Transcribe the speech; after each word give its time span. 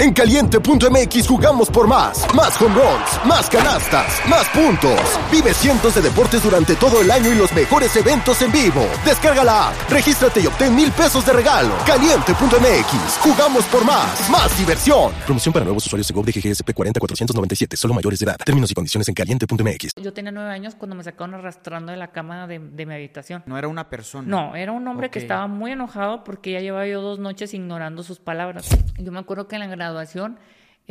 En 0.00 0.14
caliente.mx 0.14 1.28
jugamos 1.28 1.68
por 1.68 1.86
más. 1.86 2.26
Más 2.34 2.58
home 2.58 2.74
runs, 2.74 3.26
más 3.26 3.50
canastas, 3.50 4.18
más 4.30 4.48
puntos. 4.48 4.98
Vive 5.30 5.52
cientos 5.52 5.94
de 5.94 6.00
deportes 6.00 6.42
durante 6.42 6.74
todo 6.76 7.02
el 7.02 7.10
año 7.10 7.30
y 7.30 7.34
los 7.34 7.52
mejores 7.52 7.94
eventos 7.96 8.40
en 8.40 8.50
vivo. 8.50 8.80
Descarga 9.04 9.44
la 9.44 9.68
app, 9.68 9.90
regístrate 9.90 10.40
y 10.40 10.46
obtén 10.46 10.74
mil 10.74 10.90
pesos 10.90 11.26
de 11.26 11.34
regalo. 11.34 11.74
Caliente.mx, 11.84 13.18
jugamos 13.20 13.66
por 13.66 13.84
más. 13.84 14.30
Más 14.30 14.56
diversión. 14.58 15.12
Promoción 15.26 15.52
para 15.52 15.66
nuevos 15.66 15.84
usuarios 15.84 16.08
de 16.08 16.14
GOV 16.14 16.24
de 16.24 16.32
GGSP 16.32 16.72
40497, 16.72 17.76
solo 17.76 17.92
mayores 17.92 18.20
de 18.20 18.24
edad. 18.24 18.38
Términos 18.42 18.70
y 18.70 18.74
condiciones 18.74 19.06
en 19.06 19.14
caliente.mx. 19.14 19.90
Yo 20.02 20.14
tenía 20.14 20.32
nueve 20.32 20.48
años 20.50 20.76
cuando 20.76 20.96
me 20.96 21.04
sacaron 21.04 21.34
arrastrando 21.34 21.92
de 21.92 21.98
la 21.98 22.10
cama 22.10 22.46
de, 22.46 22.58
de 22.58 22.86
mi 22.86 22.94
habitación. 22.94 23.42
No 23.44 23.58
era 23.58 23.68
una 23.68 23.90
persona. 23.90 24.26
No, 24.26 24.56
era 24.56 24.72
un 24.72 24.88
hombre 24.88 25.10
que 25.10 25.18
estaba 25.18 25.46
muy 25.46 25.72
enojado 25.72 26.24
porque 26.24 26.52
ya 26.52 26.60
llevaba 26.60 26.86
yo 26.86 27.02
dos 27.02 27.18
noches 27.18 27.52
ignorando 27.52 28.02
sus 28.02 28.18
palabras. 28.18 28.66
Yo 28.96 29.12
me 29.12 29.18
acuerdo 29.18 29.46
que 29.46 29.56
en 29.56 29.60
la 29.60 29.68
graduación 29.90 30.38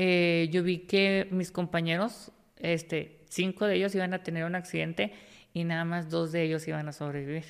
eh, 0.02 0.47
yo 0.50 0.63
vi 0.63 0.79
que 0.79 1.27
mis 1.30 1.52
compañeros, 1.52 2.31
este, 2.55 3.25
cinco 3.27 3.66
de 3.66 3.75
ellos 3.75 3.94
iban 3.95 4.13
a 4.13 4.23
tener 4.23 4.45
un 4.45 4.55
accidente 4.55 5.12
y 5.53 5.66
nada 5.66 5.84
más 5.84 6.09
dos 6.09 6.31
de 6.31 6.44
ellos 6.44 6.66
iban 6.70 6.88
a 6.88 6.94
sobrevivir. 6.94 7.44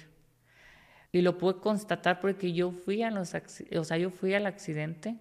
Y 1.12 1.22
lo 1.22 1.38
pude 1.38 1.60
constatar 1.60 2.20
porque 2.20 2.52
yo 2.54 2.72
fui 2.72 3.04
a 3.04 3.12
los, 3.12 3.36
o 3.36 3.84
sea, 3.84 3.98
yo 3.98 4.10
fui 4.10 4.34
al 4.34 4.48
accidente. 4.48 5.18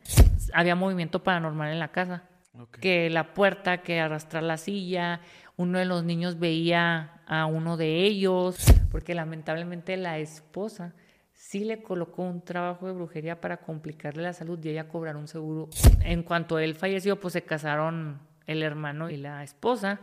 Había 0.54 0.74
movimiento 0.74 1.22
paranormal 1.22 1.70
en 1.70 1.78
la 1.78 1.88
casa. 1.88 2.24
Ok. 2.58 2.78
Que 2.78 3.10
la 3.10 3.34
puerta, 3.34 3.82
que 3.82 4.00
arrastrar 4.00 4.42
la 4.42 4.56
silla. 4.56 5.20
Uno 5.58 5.78
de 5.78 5.84
los 5.84 6.04
niños 6.04 6.38
veía 6.38 7.20
a 7.26 7.44
uno 7.44 7.76
de 7.76 8.04
ellos, 8.04 8.56
porque 8.90 9.14
lamentablemente 9.14 9.98
la 9.98 10.18
esposa 10.18 10.94
sí 11.38 11.60
le 11.60 11.82
colocó 11.82 12.22
un 12.22 12.42
trabajo 12.42 12.88
de 12.88 12.92
brujería 12.92 13.40
para 13.40 13.58
complicarle 13.58 14.24
la 14.24 14.32
salud 14.32 14.58
y 14.62 14.70
ella 14.70 14.88
cobrar 14.88 15.16
un 15.16 15.28
seguro. 15.28 15.68
En 16.02 16.24
cuanto 16.24 16.58
él 16.58 16.74
falleció, 16.74 17.20
pues 17.20 17.32
se 17.32 17.42
casaron 17.42 18.18
el 18.46 18.62
hermano 18.62 19.08
y 19.08 19.16
la 19.16 19.44
esposa. 19.44 20.00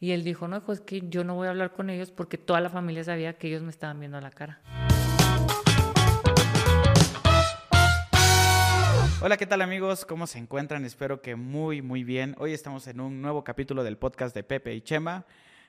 Y 0.00 0.12
él 0.12 0.24
dijo, 0.24 0.48
no, 0.48 0.62
es 0.66 0.80
que 0.80 1.02
yo 1.08 1.24
no 1.24 1.34
voy 1.34 1.46
a 1.46 1.50
hablar 1.50 1.72
con 1.72 1.90
ellos 1.90 2.10
porque 2.10 2.38
toda 2.38 2.60
la 2.60 2.70
familia 2.70 3.04
sabía 3.04 3.34
que 3.34 3.48
ellos 3.48 3.62
me 3.62 3.70
estaban 3.70 4.00
viendo 4.00 4.16
a 4.16 4.22
la 4.22 4.30
cara. 4.30 4.60
Hola, 9.20 9.36
¿qué 9.36 9.46
tal 9.46 9.60
amigos? 9.60 10.06
¿Cómo 10.06 10.26
se 10.26 10.38
encuentran? 10.38 10.84
Espero 10.84 11.20
que 11.20 11.36
muy, 11.36 11.82
muy 11.82 12.02
bien. 12.02 12.34
Hoy 12.38 12.54
estamos 12.54 12.86
en 12.86 13.00
un 13.00 13.20
nuevo 13.20 13.44
capítulo 13.44 13.84
del 13.84 13.98
podcast 13.98 14.34
de 14.34 14.42
Pepe 14.42 14.74
y 14.74 14.80
Chema. 14.80 15.26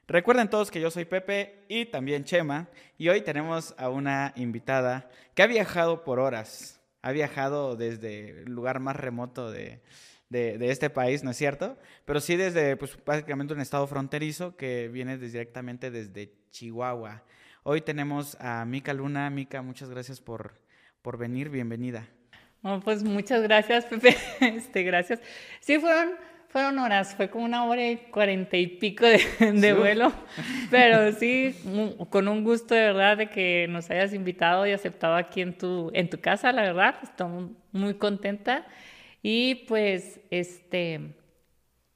Recuerden 0.09 0.49
todos 0.49 0.71
que 0.71 0.81
yo 0.81 0.89
soy 0.89 1.05
Pepe 1.05 1.63
y 1.67 1.85
también 1.85 2.23
Chema. 2.23 2.67
Y 2.97 3.09
hoy 3.09 3.21
tenemos 3.21 3.75
a 3.77 3.89
una 3.89 4.33
invitada 4.35 5.07
que 5.35 5.43
ha 5.43 5.47
viajado 5.47 6.03
por 6.03 6.19
horas. 6.19 6.81
Ha 7.03 7.11
viajado 7.11 7.75
desde 7.75 8.41
el 8.41 8.45
lugar 8.52 8.80
más 8.80 8.95
remoto 8.95 9.52
de, 9.52 9.81
de- 10.30 10.57
este 10.71 10.89
país, 10.89 11.23
¿no 11.23 11.30
es 11.30 11.37
cierto? 11.37 11.77
Pero 12.05 12.21
sí 12.21 12.35
desde, 12.37 12.75
pues, 12.75 12.97
prácticamente 12.97 13.53
un 13.53 13.61
estado 13.61 13.85
fronterizo 13.85 14.57
que 14.57 14.87
viene 14.87 15.19
directamente 15.19 15.91
desde 15.91 16.33
Chihuahua. 16.49 17.23
Hoy 17.61 17.81
tenemos 17.81 18.35
a 18.39 18.65
Mica 18.65 18.93
Luna. 18.95 19.30
Mica, 19.30 19.61
muchas 19.61 19.91
gracias 19.91 20.19
por, 20.19 20.55
por 21.03 21.19
venir. 21.19 21.49
Bienvenida. 21.49 22.07
Pues 22.83 23.03
muchas 23.03 23.43
gracias, 23.43 23.85
Pepe. 23.85 24.17
Este, 24.41 24.81
gracias. 24.81 25.21
Sí, 25.59 25.77
fueron, 25.77 26.15
fueron 26.50 26.80
horas, 26.80 27.16
fue 27.16 27.30
como 27.30 27.45
una 27.45 27.66
hora 27.66 27.89
y 27.89 27.97
cuarenta 27.97 28.58
y 28.58 28.67
pico 28.67 29.05
de, 29.05 29.73
vuelo, 29.73 30.11
pero 30.72 31.11
sí, 31.14 31.55
con 32.09 32.28
un 32.28 32.44
gusto 32.44 32.73
de 32.73 32.81
verdad 32.81 33.17
de 33.17 33.30
que 33.30 33.67
nos 33.69 33.89
hayas 33.89 34.14
invitado 34.14 34.66
y 34.66 34.72
aceptado 34.72 35.16
aquí 35.16 35.42
en 35.42 35.58
tu, 35.58 35.92
en 35.94 36.09
tu 36.09 36.20
casa, 36.20 36.52
la 36.52 36.64
verdad, 36.64 36.95
estoy 37.03 37.55
muy 37.72 37.94
contenta. 37.94 38.66
Y 39.22 39.66
pues, 39.67 40.20
este, 40.31 41.16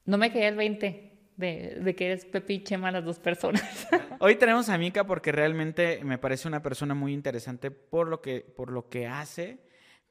no 0.05 0.17
me 0.17 0.31
quedé 0.31 0.49
el 0.49 0.55
20 0.55 1.11
de, 1.35 1.79
de 1.81 1.95
que 1.95 2.05
eres 2.05 2.25
Pepe 2.25 2.53
y 2.53 2.63
Chema 2.63 2.91
las 2.91 3.03
dos 3.03 3.17
personas. 3.17 3.87
Hoy 4.19 4.35
tenemos 4.35 4.69
a 4.69 4.77
Mika 4.77 5.05
porque 5.07 5.31
realmente 5.31 6.01
me 6.03 6.19
parece 6.19 6.47
una 6.47 6.61
persona 6.61 6.93
muy 6.93 7.13
interesante 7.13 7.71
por 7.71 8.07
lo 8.07 8.21
que, 8.21 8.41
por 8.41 8.71
lo 8.71 8.87
que 8.89 9.07
hace, 9.07 9.57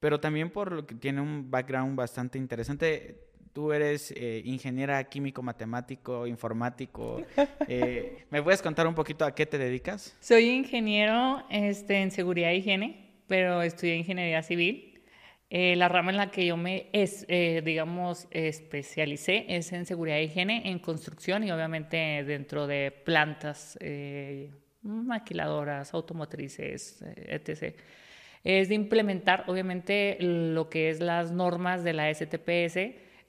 pero 0.00 0.18
también 0.18 0.50
por 0.50 0.72
lo 0.72 0.84
que 0.84 0.96
tiene 0.96 1.20
un 1.20 1.48
background 1.48 1.96
bastante 1.96 2.38
interesante. 2.38 3.31
Tú 3.52 3.72
eres 3.72 4.12
eh, 4.16 4.40
ingeniera 4.44 5.04
químico, 5.04 5.42
matemático, 5.42 6.26
informático. 6.26 7.22
Eh, 7.68 8.24
¿Me 8.30 8.42
puedes 8.42 8.62
contar 8.62 8.86
un 8.86 8.94
poquito 8.94 9.24
a 9.24 9.34
qué 9.34 9.44
te 9.44 9.58
dedicas? 9.58 10.16
Soy 10.20 10.48
ingeniero 10.48 11.44
este, 11.50 12.00
en 12.00 12.10
seguridad 12.10 12.50
e 12.50 12.56
higiene, 12.56 13.10
pero 13.26 13.62
estudié 13.62 13.96
ingeniería 13.96 14.42
civil. 14.42 14.92
Eh, 15.54 15.76
la 15.76 15.86
rama 15.88 16.12
en 16.12 16.16
la 16.16 16.30
que 16.30 16.46
yo 16.46 16.56
me, 16.56 16.86
es, 16.94 17.26
eh, 17.28 17.60
digamos, 17.62 18.26
especialicé 18.30 19.44
es 19.48 19.70
en 19.72 19.84
seguridad 19.84 20.16
e 20.16 20.24
higiene, 20.24 20.70
en 20.70 20.78
construcción 20.78 21.44
y 21.44 21.52
obviamente 21.52 22.24
dentro 22.24 22.66
de 22.66 22.90
plantas, 22.90 23.76
eh, 23.82 24.50
maquiladoras, 24.80 25.92
automotrices, 25.92 27.02
eh, 27.02 27.38
etc. 27.46 27.76
Es 28.42 28.70
de 28.70 28.74
implementar, 28.74 29.44
obviamente, 29.46 30.16
lo 30.20 30.70
que 30.70 30.88
es 30.88 31.00
las 31.00 31.32
normas 31.32 31.84
de 31.84 31.92
la 31.92 32.08
STPS. 32.08 32.78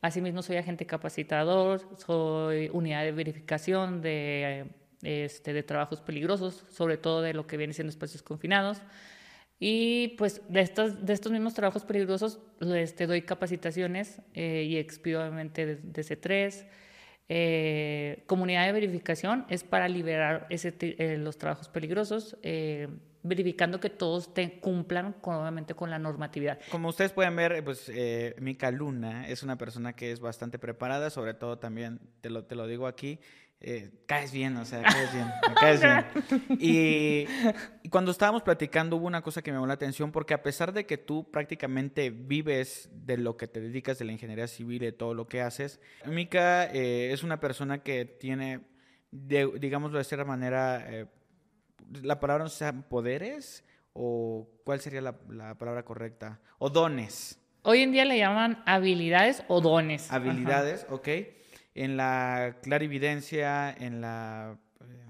Asimismo, 0.04 0.42
soy 0.42 0.58
agente 0.58 0.86
capacitador, 0.86 1.80
soy 1.98 2.70
unidad 2.74 3.04
de 3.06 3.14
verificación 3.14 4.02
de, 4.02 4.66
este, 5.02 5.54
de 5.54 5.64
trabajos 5.64 6.02
peligrosos, 6.02 6.66
sobre 6.72 6.98
todo 6.98 7.22
de 7.22 7.34
lo 7.34 7.48
que 7.48 7.56
viene 7.56 7.72
siendo 7.72 7.90
espacios 7.90 8.22
confinados. 8.22 8.82
Y 9.62 10.10
pues 10.18 10.42
de 10.50 10.60
estos, 10.60 11.06
de 11.06 11.14
estos 11.14 11.32
mismos 11.32 11.54
trabajos 11.54 11.86
peligrosos 11.86 12.40
este, 12.60 13.08
doy 13.08 13.22
capacitaciones 13.22 14.22
eh, 14.34 14.66
y 14.68 14.76
expido 14.76 15.22
obviamente 15.22 15.66
de, 15.66 15.76
de 15.78 16.02
C3. 16.02 16.66
Eh, 17.30 18.24
comunidad 18.28 18.66
de 18.66 18.72
verificación 18.74 19.46
es 19.50 19.64
para 19.64 19.88
liberar 19.88 20.48
ese, 20.50 20.76
eh, 20.82 21.18
los 21.18 21.38
trabajos 21.38 21.70
peligrosos, 21.70 22.38
eh, 22.44 22.90
verificando 23.24 23.80
que 23.80 23.90
todos 23.90 24.34
te 24.34 24.60
cumplan 24.60 25.14
con, 25.14 25.36
obviamente 25.36 25.74
con 25.74 25.90
la 25.90 25.98
normatividad. 25.98 26.60
Como 26.70 26.90
ustedes 26.90 27.14
pueden 27.14 27.36
ver, 27.36 27.64
pues 27.64 27.90
eh, 27.90 28.36
Mika 28.40 28.70
Luna 28.72 29.28
es 29.28 29.44
una 29.44 29.58
persona 29.58 29.94
que 29.94 30.12
es 30.12 30.20
bastante 30.20 30.60
preparada, 30.60 31.10
sobre 31.10 31.34
todo 31.34 31.58
también, 31.58 32.00
te 32.22 32.30
lo, 32.30 32.44
te 32.44 32.56
lo 32.56 32.68
digo 32.68 32.86
aquí, 32.86 33.20
eh, 33.66 33.92
caes 34.06 34.32
bien, 34.34 34.58
o 34.58 34.66
sea, 34.66 34.84
caes 34.84 35.14
bien, 35.14 35.26
me 35.48 35.54
caes 35.60 35.82
bien. 35.82 36.60
Y, 36.60 37.26
y 37.82 37.90
cuando 37.90 38.12
estábamos 38.12 38.44
platicando 38.44 38.98
hubo 38.98 39.08
una 39.08 39.22
cosa 39.22 39.42
que 39.42 39.52
me 39.52 39.56
llamó 39.56 39.68
la 39.68 39.74
atención, 39.76 40.12
porque 40.12 40.34
a 40.34 40.44
pesar 40.44 40.74
de 40.74 40.86
que 40.86 40.98
tú 40.98 41.32
prácticamente 41.32 42.10
vives 42.10 42.90
de 42.92 43.18
lo 43.18 43.38
que 43.38 43.48
te 43.48 43.62
dedicas, 43.62 43.98
de 44.00 44.06
la 44.06 44.12
ingeniería 44.12 44.48
civil, 44.48 44.80
de 44.80 44.92
todo 44.92 45.14
lo 45.14 45.28
que 45.28 45.42
haces, 45.42 45.80
Mika 46.06 46.66
eh, 46.74 47.12
es 47.14 47.24
una 47.24 47.40
persona 47.40 47.84
que 47.84 48.04
tiene, 48.06 48.60
de- 49.12 49.50
digámoslo 49.60 49.98
de 49.98 50.04
cierta 50.04 50.26
manera, 50.26 50.86
eh, 50.90 51.06
la 52.02 52.20
palabra 52.20 52.44
no 52.44 52.50
sé, 52.50 52.72
poderes 52.90 53.64
o 53.94 54.50
cuál 54.66 54.80
sería 54.82 55.02
la, 55.02 55.16
la 55.30 55.56
palabra 55.58 55.84
correcta 55.86 56.40
o 56.58 56.70
dones 56.70 57.40
Hoy 57.66 57.80
en 57.82 57.92
día 57.94 58.04
le 58.04 58.18
llaman 58.18 58.62
habilidades 58.66 59.44
o 59.48 59.62
dones. 59.62 60.08
Ajá. 60.08 60.18
habilidades 60.18 60.86
ok 60.90 61.08
en 61.76 61.98
la 61.98 62.58
clarividencia 62.62 63.72
en 63.72 64.02
la 64.02 64.58
eh, 64.82 65.06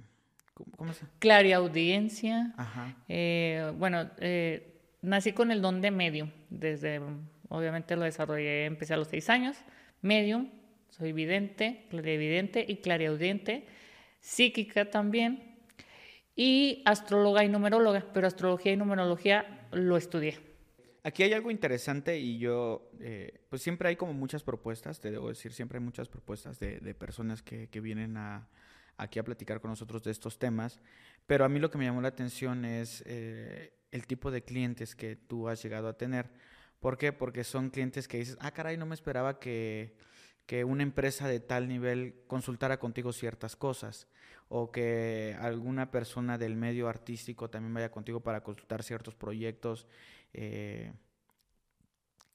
¿cómo, 0.53 0.72
cómo 0.78 0.94
se 0.94 1.06
Clariaudiencia. 1.19 2.53
ajá 2.57 2.96
Eh, 3.07 3.72
bueno, 3.78 4.09
eh, 4.19 4.79
nací 5.01 5.34
con 5.34 5.51
el 5.51 5.62
don 5.62 5.81
de 5.81 5.91
medium. 5.91 6.31
Desde, 6.50 7.01
obviamente 7.50 7.96
lo 7.96 8.03
desarrollé, 8.03 8.66
empecé 8.66 8.94
a 8.94 8.97
los 8.97 9.07
seis 9.07 9.29
años. 9.29 9.57
Medium, 10.01 10.50
soy 10.90 11.12
vidente, 11.12 11.85
clarividente 11.90 12.66
y 12.68 12.78
clariaudiente. 12.78 13.68
Psíquica 14.19 14.90
también. 14.90 15.57
Y 16.35 16.81
astróloga 16.85 17.44
y 17.44 17.50
numeróloga. 17.50 18.06
Pero 18.13 18.28
astrología 18.28 18.72
y 18.72 18.78
numerología 18.78 19.68
lo 19.72 19.97
estudié. 19.97 20.53
Aquí 21.06 21.24
hay 21.24 21.34
algo 21.34 21.52
interesante 21.52 22.18
y 22.18 22.38
yo, 22.38 22.90
eh, 23.02 23.41
pues 23.50 23.62
siempre 23.62 23.90
hay 23.90 23.97
como 23.97 24.14
muchas 24.14 24.41
propuestas, 24.41 25.02
te 25.02 25.12
debo 25.12 25.28
decir, 25.28 25.52
siempre 25.52 25.77
hay 25.77 25.83
muchas 25.83 26.07
propuestas 26.07 26.60
de, 26.60 26.80
de 26.80 26.95
personas 26.95 27.42
que, 27.42 27.68
que 27.68 27.81
vienen 27.81 28.16
a, 28.16 28.48
aquí 28.95 29.19
a 29.19 29.24
platicar 29.24 29.60
con 29.60 29.69
nosotros 29.69 30.01
de 30.04 30.12
estos 30.12 30.39
temas, 30.39 30.80
pero 31.25 31.44
a 31.44 31.50
mí 31.50 31.60
lo 31.60 31.69
que 31.69 31.77
me 31.77 31.86
llamó 31.86 32.01
la 32.01 32.07
atención 32.07 32.63
es 32.63 33.04
eh, 33.06 33.74
el 33.92 34.07
tipo 34.07 34.31
de 34.31 34.44
clientes 34.44 34.95
que 34.95 35.16
tú 35.18 35.50
has 35.50 35.62
llegado 35.62 35.89
a 35.89 35.98
tener. 35.98 36.31
¿Por 36.80 36.98
qué? 36.98 37.13
Porque 37.13 37.44
son 37.44 37.69
clientes 37.69 38.07
que 38.07 38.18
dices, 38.18 38.38
ah, 38.39 38.51
caray, 38.51 38.77
no 38.77 38.86
me 38.86 38.95
esperaba 38.95 39.39
que, 39.39 39.95
que 40.45 40.63
una 40.63 40.83
empresa 40.83 41.27
de 41.27 41.39
tal 41.39 41.68
nivel 41.68 42.24
consultara 42.27 42.80
contigo 42.80 43.13
ciertas 43.13 43.56
cosas 43.56 44.07
o 44.50 44.72
que 44.72 45.36
alguna 45.39 45.89
persona 45.92 46.38
del 46.38 46.56
medio 46.56 46.88
artístico 46.88 47.50
también 47.50 47.74
vaya 47.74 47.92
contigo 47.92 48.19
para 48.19 48.44
consultar 48.44 48.83
ciertos 48.83 49.16
proyectos, 49.16 49.88
eh, 50.33 50.94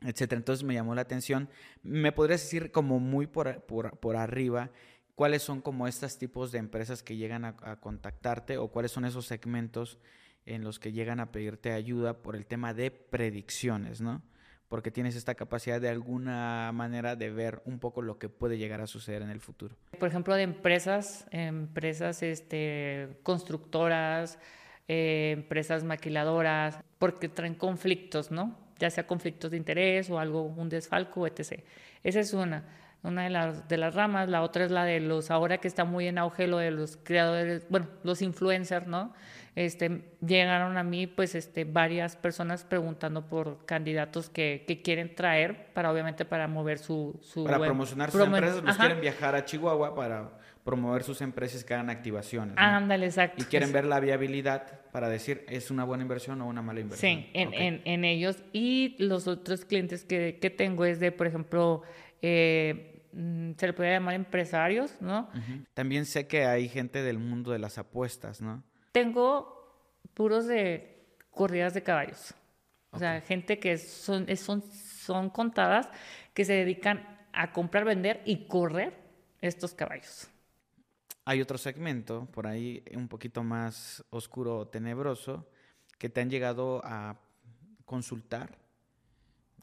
etcétera. 0.03 0.39
Entonces 0.39 0.65
me 0.65 0.75
llamó 0.75 0.95
la 0.95 1.03
atención. 1.03 1.49
¿Me 1.83 2.13
podrías 2.13 2.43
decir 2.43 2.71
como 2.71 3.01
muy 3.01 3.27
por, 3.27 3.63
por, 3.63 3.99
por 3.99 4.17
arriba 4.17 4.71
cuáles 5.19 5.43
son 5.43 5.61
como 5.61 5.89
estos 5.89 6.17
tipos 6.17 6.53
de 6.53 6.59
empresas 6.59 7.03
que 7.03 7.17
llegan 7.17 7.45
a, 7.45 7.81
contactarte 7.81 8.57
o 8.57 8.69
cuáles 8.69 8.93
son 8.93 9.05
esos 9.05 9.27
segmentos 9.27 9.99
en 10.47 10.63
los 10.63 10.79
que 10.79 10.93
llegan 10.93 11.19
a 11.19 11.33
pedirte 11.33 11.73
ayuda 11.73 12.23
por 12.23 12.37
el 12.37 12.47
tema 12.47 12.73
de 12.73 12.93
predicciones, 12.93 14.01
¿no? 14.01 14.23
porque 14.69 14.93
tienes 14.93 15.17
esta 15.17 15.35
capacidad 15.35 15.81
de 15.81 15.89
alguna 15.89 16.71
manera 16.73 17.17
de 17.17 17.31
ver 17.31 17.63
un 17.65 17.81
poco 17.81 18.01
lo 18.01 18.19
que 18.19 18.29
puede 18.29 18.59
llegar 18.59 18.81
a 18.81 18.87
suceder 18.87 19.23
en 19.23 19.31
el 19.31 19.41
futuro. 19.41 19.75
Por 19.99 20.09
ejemplo, 20.09 20.35
de 20.35 20.43
empresas, 20.43 21.27
empresas 21.33 22.23
este, 22.23 23.19
constructoras, 23.25 24.39
eh, 24.87 25.33
empresas 25.37 25.83
maquiladoras, 25.83 26.79
porque 26.99 27.29
traen 27.29 27.55
conflictos, 27.55 28.31
¿no? 28.31 28.57
Ya 28.79 28.91
sea 28.91 29.07
conflictos 29.07 29.51
de 29.51 29.57
interés 29.57 30.11
o 30.11 30.19
algo, 30.19 30.43
un 30.43 30.69
desfalco, 30.69 31.27
etc. 31.27 31.63
Esa 32.03 32.21
es 32.21 32.33
una 32.33 32.65
una 33.03 33.25
de 33.25 33.31
las, 33.31 33.69
de 33.69 33.77
las 33.77 33.95
ramas, 33.95 34.29
la 34.29 34.43
otra 34.43 34.65
es 34.65 34.71
la 34.71 34.85
de 34.85 35.01
los, 35.01 35.31
ahora 35.31 35.59
que 35.59 35.69
está 35.69 35.85
muy 35.85 36.09
en 36.09 36.19
auge 36.19 36.47
lo 36.47 36.59
de 36.59 36.71
los 36.71 36.97
creadores, 36.97 37.65
bueno, 37.69 37.87
los 38.03 38.23
influencers, 38.23 38.87
¿no? 38.87 39.13
Este, 39.55 40.03
llegaron 40.25 40.77
a 40.77 40.83
mí 40.83 41.07
pues 41.07 41.35
este, 41.35 41.65
varias 41.65 42.17
personas 42.17 42.65
preguntando 42.65 43.27
por 43.27 43.65
candidatos 43.67 44.29
que, 44.31 44.65
que 44.67 44.83
quieren 44.83 45.15
traer 45.15 45.73
para 45.75 45.91
obviamente 45.91 46.25
para 46.25 46.47
mover 46.49 46.79
su... 46.79 47.19
su 47.23 47.45
para 47.45 47.59
promocionar 47.59 48.11
sus 48.11 48.21
empresas, 48.21 48.63
nos 48.63 48.77
quieren 48.77 49.01
viajar 49.01 49.35
a 49.35 49.45
Chihuahua 49.45 49.95
para 49.95 50.31
promover 50.65 51.03
sus 51.03 51.21
empresas 51.21 51.65
que 51.65 51.75
hagan 51.75 51.91
activaciones. 51.91 52.55
Ándale, 52.59 53.07
exacto. 53.07 53.43
Y 53.43 53.47
quieren 53.47 53.73
ver 53.73 53.85
la 53.85 54.01
viabilidad 54.01 54.81
para 54.91 55.09
decir 55.09 55.45
es 55.49 55.71
una 55.71 55.85
buena 55.85 56.03
inversión 56.03 56.41
o 56.41 56.47
una 56.47 56.63
mala 56.63 56.81
inversión. 56.81 57.23
Sí, 57.23 57.31
en, 57.33 57.55
en, 57.55 57.83
en 57.85 58.05
ellos. 58.05 58.43
Y 58.53 58.97
los 58.99 59.27
otros 59.27 59.65
clientes 59.65 60.05
que, 60.05 60.39
que 60.41 60.51
tengo 60.51 60.85
es 60.85 61.01
de, 61.01 61.13
por 61.13 61.27
ejemplo, 61.27 61.83
eh, 62.23 63.03
mm, 63.13 63.53
se 63.57 63.67
le 63.67 63.73
podría 63.73 63.95
llamar 63.95 64.15
empresarios, 64.15 65.01
¿no? 65.01 65.31
También 65.75 66.05
sé 66.05 66.27
que 66.27 66.45
hay 66.45 66.69
gente 66.69 67.03
del 67.03 67.19
mundo 67.19 67.53
de 67.53 67.59
las 67.59 67.79
apuestas, 67.79 68.41
¿no? 68.41 68.63
Tengo 68.93 69.59
puros 70.15 70.47
de 70.47 70.99
corridas 71.31 71.75
de 71.75 71.83
caballos. 71.83 72.35
O 72.91 72.99
sea, 72.99 73.21
gente 73.21 73.59
que 73.59 73.77
son, 73.79 74.27
son, 74.37 74.63
son 74.63 75.31
contadas 75.31 75.89
que 76.35 76.45
se 76.45 76.55
dedican 76.55 77.07
a 77.33 77.53
comprar, 77.53 77.85
vender 77.85 78.23
y 78.25 78.47
correr 78.47 78.95
estos 79.41 79.75
caballos. 79.75 80.29
Hay 81.29 81.43
otro 81.43 81.59
segmento 81.59 82.27
por 82.33 82.47
ahí 82.47 82.83
un 82.95 83.07
poquito 83.07 83.43
más 83.43 84.03
oscuro 84.09 84.61
o 84.61 84.67
tenebroso 84.67 85.47
que 85.99 86.09
te 86.09 86.23
han 86.23 86.31
llegado 86.31 86.81
a 86.83 87.21
consultar 87.85 88.57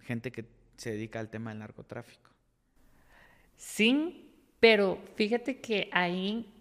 gente 0.01 0.31
que 0.31 0.45
se 0.77 0.91
dedica 0.91 1.19
al 1.19 1.31
tema 1.31 1.49
del 1.49 1.57
narcotráfico. 1.57 2.29
Sí, 3.55 4.31
pero 4.59 4.99
fíjate 5.15 5.59
que 5.59 5.89
ahí 5.91 6.53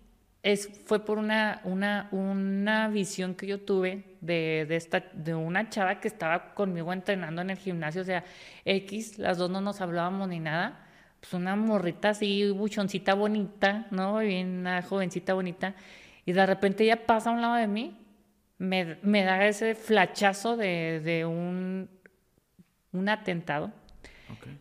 es, 0.43 0.71
fue 0.87 1.05
por 1.05 1.19
una, 1.19 1.61
una, 1.65 2.09
una 2.11 2.89
visión 2.89 3.35
que 3.35 3.47
yo 3.47 3.61
tuve 3.61 4.17
de, 4.23 4.65
de, 4.67 4.77
esta, 4.77 5.01
de 5.13 5.35
una 5.35 5.69
chava 5.69 6.01
que 6.01 6.09
estaba 6.09 6.55
conmigo 6.55 6.95
entrenando 6.95 7.43
en 7.43 7.51
el 7.51 7.59
gimnasio, 7.59 8.01
o 8.01 8.07
sea, 8.07 8.25
X, 8.65 9.19
las 9.19 9.37
dos 9.37 9.51
no 9.51 9.61
nos 9.61 9.83
hablábamos 9.83 10.31
ni 10.31 10.41
nada, 10.41 10.84
pues 11.25 11.33
una 11.33 11.57
morrita 11.57 12.11
así, 12.11 12.51
buchoncita 12.51 13.15
bonita, 13.15 13.87
¿no? 13.91 14.19
Bien, 14.19 14.59
una 14.59 14.83
jovencita 14.83 15.33
bonita, 15.33 15.75
y 16.27 16.33
de 16.33 16.45
repente 16.45 16.85
ella 16.85 17.07
pasa 17.07 17.31
a 17.31 17.33
un 17.33 17.41
lado 17.41 17.55
de 17.55 17.67
mí, 17.67 17.97
me, 18.59 18.99
me 19.01 19.25
da 19.25 19.47
ese 19.47 19.75
flachazo 19.75 20.59
de, 20.59 21.01
de 21.01 21.25
un, 21.25 21.89
un 22.93 23.09
atentado. 23.09 23.73
Okay. 24.39 24.59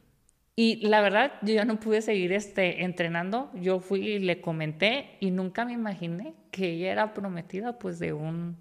Y 0.55 0.87
la 0.87 1.01
verdad, 1.01 1.33
yo 1.41 1.53
ya 1.53 1.65
no 1.65 1.79
pude 1.79 2.01
seguir 2.01 2.31
este, 2.31 2.83
entrenando. 2.83 3.51
Yo 3.55 3.79
fui 3.79 4.07
y 4.07 4.19
le 4.19 4.39
comenté 4.39 5.17
y 5.19 5.31
nunca 5.31 5.65
me 5.65 5.73
imaginé 5.73 6.33
que 6.51 6.71
ella 6.71 6.91
era 6.91 7.13
prometida 7.13 7.77
pues 7.77 7.99
de 7.99 8.13
un... 8.13 8.57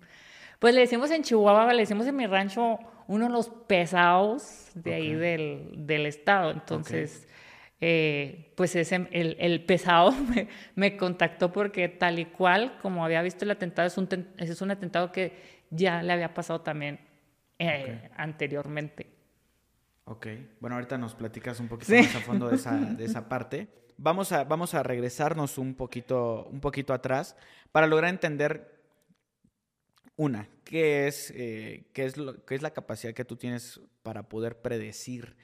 Pues 0.59 0.75
le 0.75 0.81
decimos 0.81 1.11
en 1.11 1.23
Chihuahua, 1.23 1.73
le 1.73 1.83
decimos 1.83 2.07
en 2.07 2.17
mi 2.17 2.27
rancho, 2.27 2.79
uno 3.09 3.27
de 3.27 3.33
los 3.33 3.49
pesados 3.49 4.71
de 4.75 4.95
ahí 4.95 5.15
del, 5.15 5.87
del, 5.87 6.07
estado. 6.07 6.51
Entonces, 6.51 7.29
eh, 7.85 8.53
pues 8.55 8.77
ese, 8.77 9.09
el, 9.11 9.37
el 9.41 9.65
pesado 9.65 10.13
me, 10.35 10.47
me, 10.77 10.97
contactó 10.97 11.53
porque 11.53 11.89
tal 11.89 12.21
y 12.21 12.27
cual, 12.27 12.79
como 12.81 13.05
había 13.05 13.21
visto 13.23 13.45
el 13.45 13.51
atentado, 13.51 13.89
es 13.89 13.99
un, 13.99 14.09
es 14.39 14.63
un 14.63 14.71
atentado 14.71 15.11
que 15.11 15.33
ya 15.69 16.01
le 16.01 16.13
había 16.13 16.33
pasado 16.33 16.61
también 16.61 17.01
eh, 17.59 17.83
okay. 17.83 18.11
anteriormente. 18.17 19.11
Ok, 20.05 20.29
bueno, 20.61 20.77
ahorita 20.77 20.97
nos 20.97 21.17
platicas 21.17 21.59
un 21.59 21.67
poquito 21.67 21.93
más 21.93 22.15
a 22.15 22.21
fondo 22.21 22.49
de 22.49 22.55
esa, 22.55 22.77
de 22.79 23.05
esa 23.05 23.29
parte. 23.29 23.67
Vamos 23.97 24.31
a, 24.31 24.45
vamos 24.45 24.75
a 24.75 24.85
regresarnos 24.85 25.59
un 25.59 25.75
poquito, 25.75 26.47
un 26.53 26.61
poquito 26.61 26.95
atrás 26.95 27.37
para 27.73 27.89
lograr 27.89 28.11
entender 28.11 28.81
una, 30.15 30.49
¿qué 30.63 31.09
es, 31.09 31.33
eh, 31.35 31.89
qué, 31.93 32.05
es 32.05 32.17
lo, 32.17 32.45
qué 32.45 32.55
es 32.55 32.63
la 32.63 32.71
capacidad 32.71 33.13
que 33.13 33.25
tú 33.25 33.35
tienes 33.35 33.81
para 34.05 34.29
poder 34.29 34.63
predecir 34.63 35.37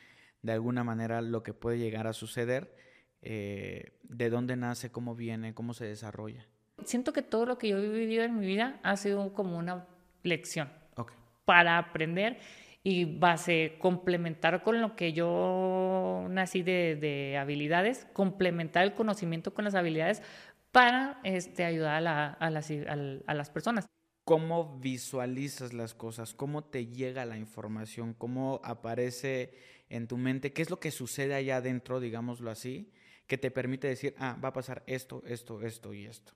de 0.42 0.52
alguna 0.52 0.84
manera 0.84 1.20
lo 1.22 1.42
que 1.42 1.54
puede 1.54 1.78
llegar 1.78 2.06
a 2.06 2.12
suceder, 2.12 2.74
eh, 3.22 3.92
de 4.02 4.30
dónde 4.30 4.56
nace, 4.56 4.90
cómo 4.90 5.14
viene, 5.14 5.54
cómo 5.54 5.74
se 5.74 5.86
desarrolla. 5.86 6.46
Siento 6.84 7.12
que 7.12 7.22
todo 7.22 7.46
lo 7.46 7.58
que 7.58 7.68
yo 7.68 7.78
he 7.78 7.88
vivido 7.88 8.22
en 8.22 8.38
mi 8.38 8.46
vida 8.46 8.78
ha 8.82 8.96
sido 8.96 9.32
como 9.34 9.58
una 9.58 9.86
lección 10.22 10.70
okay. 10.96 11.16
para 11.44 11.78
aprender 11.78 12.38
y 12.84 13.04
base 13.04 13.76
complementar 13.80 14.62
con 14.62 14.80
lo 14.80 14.94
que 14.94 15.12
yo 15.12 16.26
nací 16.30 16.62
de, 16.62 16.96
de, 16.96 17.36
habilidades, 17.36 18.06
complementar 18.12 18.84
el 18.84 18.94
conocimiento 18.94 19.52
con 19.52 19.64
las 19.64 19.74
habilidades 19.74 20.22
para 20.70 21.20
este, 21.24 21.64
ayudar 21.64 21.96
a, 21.96 22.00
la, 22.00 22.26
a, 22.28 22.50
las, 22.50 22.70
a, 22.70 23.34
las 23.34 23.50
personas. 23.50 23.86
¿Cómo 24.24 24.78
visualizas 24.78 25.72
las 25.72 25.94
cosas? 25.94 26.34
¿Cómo 26.34 26.64
te 26.64 26.86
llega 26.86 27.24
la 27.24 27.38
información? 27.38 28.14
¿Cómo 28.14 28.60
aparece 28.62 29.54
en 29.88 30.06
tu 30.06 30.16
mente? 30.16 30.52
¿Qué 30.52 30.62
es 30.62 30.70
lo 30.70 30.80
que 30.80 30.90
sucede 30.90 31.34
allá 31.34 31.56
adentro, 31.56 32.00
digámoslo 32.00 32.50
así, 32.50 32.90
que 33.26 33.38
te 33.38 33.50
permite 33.50 33.88
decir, 33.88 34.14
ah, 34.18 34.38
va 34.42 34.48
a 34.48 34.52
pasar 34.52 34.82
esto, 34.86 35.22
esto, 35.26 35.62
esto 35.62 35.92
y 35.92 36.06
esto? 36.06 36.32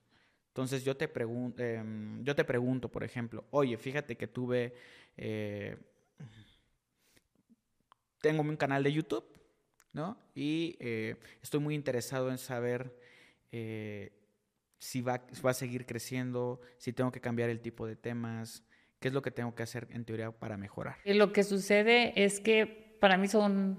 Entonces 0.49 0.83
yo 0.83 0.95
te, 0.95 1.09
eh, 1.57 1.83
yo 2.21 2.35
te 2.35 2.43
pregunto, 2.43 2.89
por 2.89 3.03
ejemplo, 3.03 3.45
oye, 3.51 3.77
fíjate 3.77 4.15
que 4.15 4.27
tuve... 4.27 4.73
Eh, 5.17 5.77
tengo 8.23 8.41
un 8.41 8.55
canal 8.55 8.83
de 8.83 8.93
YouTube, 8.93 9.25
¿no? 9.91 10.17
Y 10.33 10.77
eh, 10.79 11.17
estoy 11.41 11.59
muy 11.59 11.75
interesado 11.75 12.31
en 12.31 12.37
saber 12.37 12.97
eh, 13.51 14.13
si 14.79 15.01
va, 15.01 15.25
va, 15.45 15.51
a 15.51 15.53
seguir 15.53 15.85
creciendo, 15.85 16.61
si 16.77 16.93
tengo 16.93 17.11
que 17.11 17.19
cambiar 17.19 17.49
el 17.49 17.59
tipo 17.59 17.85
de 17.85 17.97
temas, 17.97 18.63
qué 19.01 19.09
es 19.09 19.13
lo 19.13 19.21
que 19.21 19.31
tengo 19.31 19.53
que 19.53 19.63
hacer 19.63 19.89
en 19.91 20.05
teoría 20.05 20.31
para 20.31 20.55
mejorar. 20.55 20.95
Lo 21.03 21.33
que 21.33 21.43
sucede 21.43 22.13
es 22.15 22.39
que 22.39 22.82
para 23.03 23.17
mí 23.17 23.27
son 23.27 23.77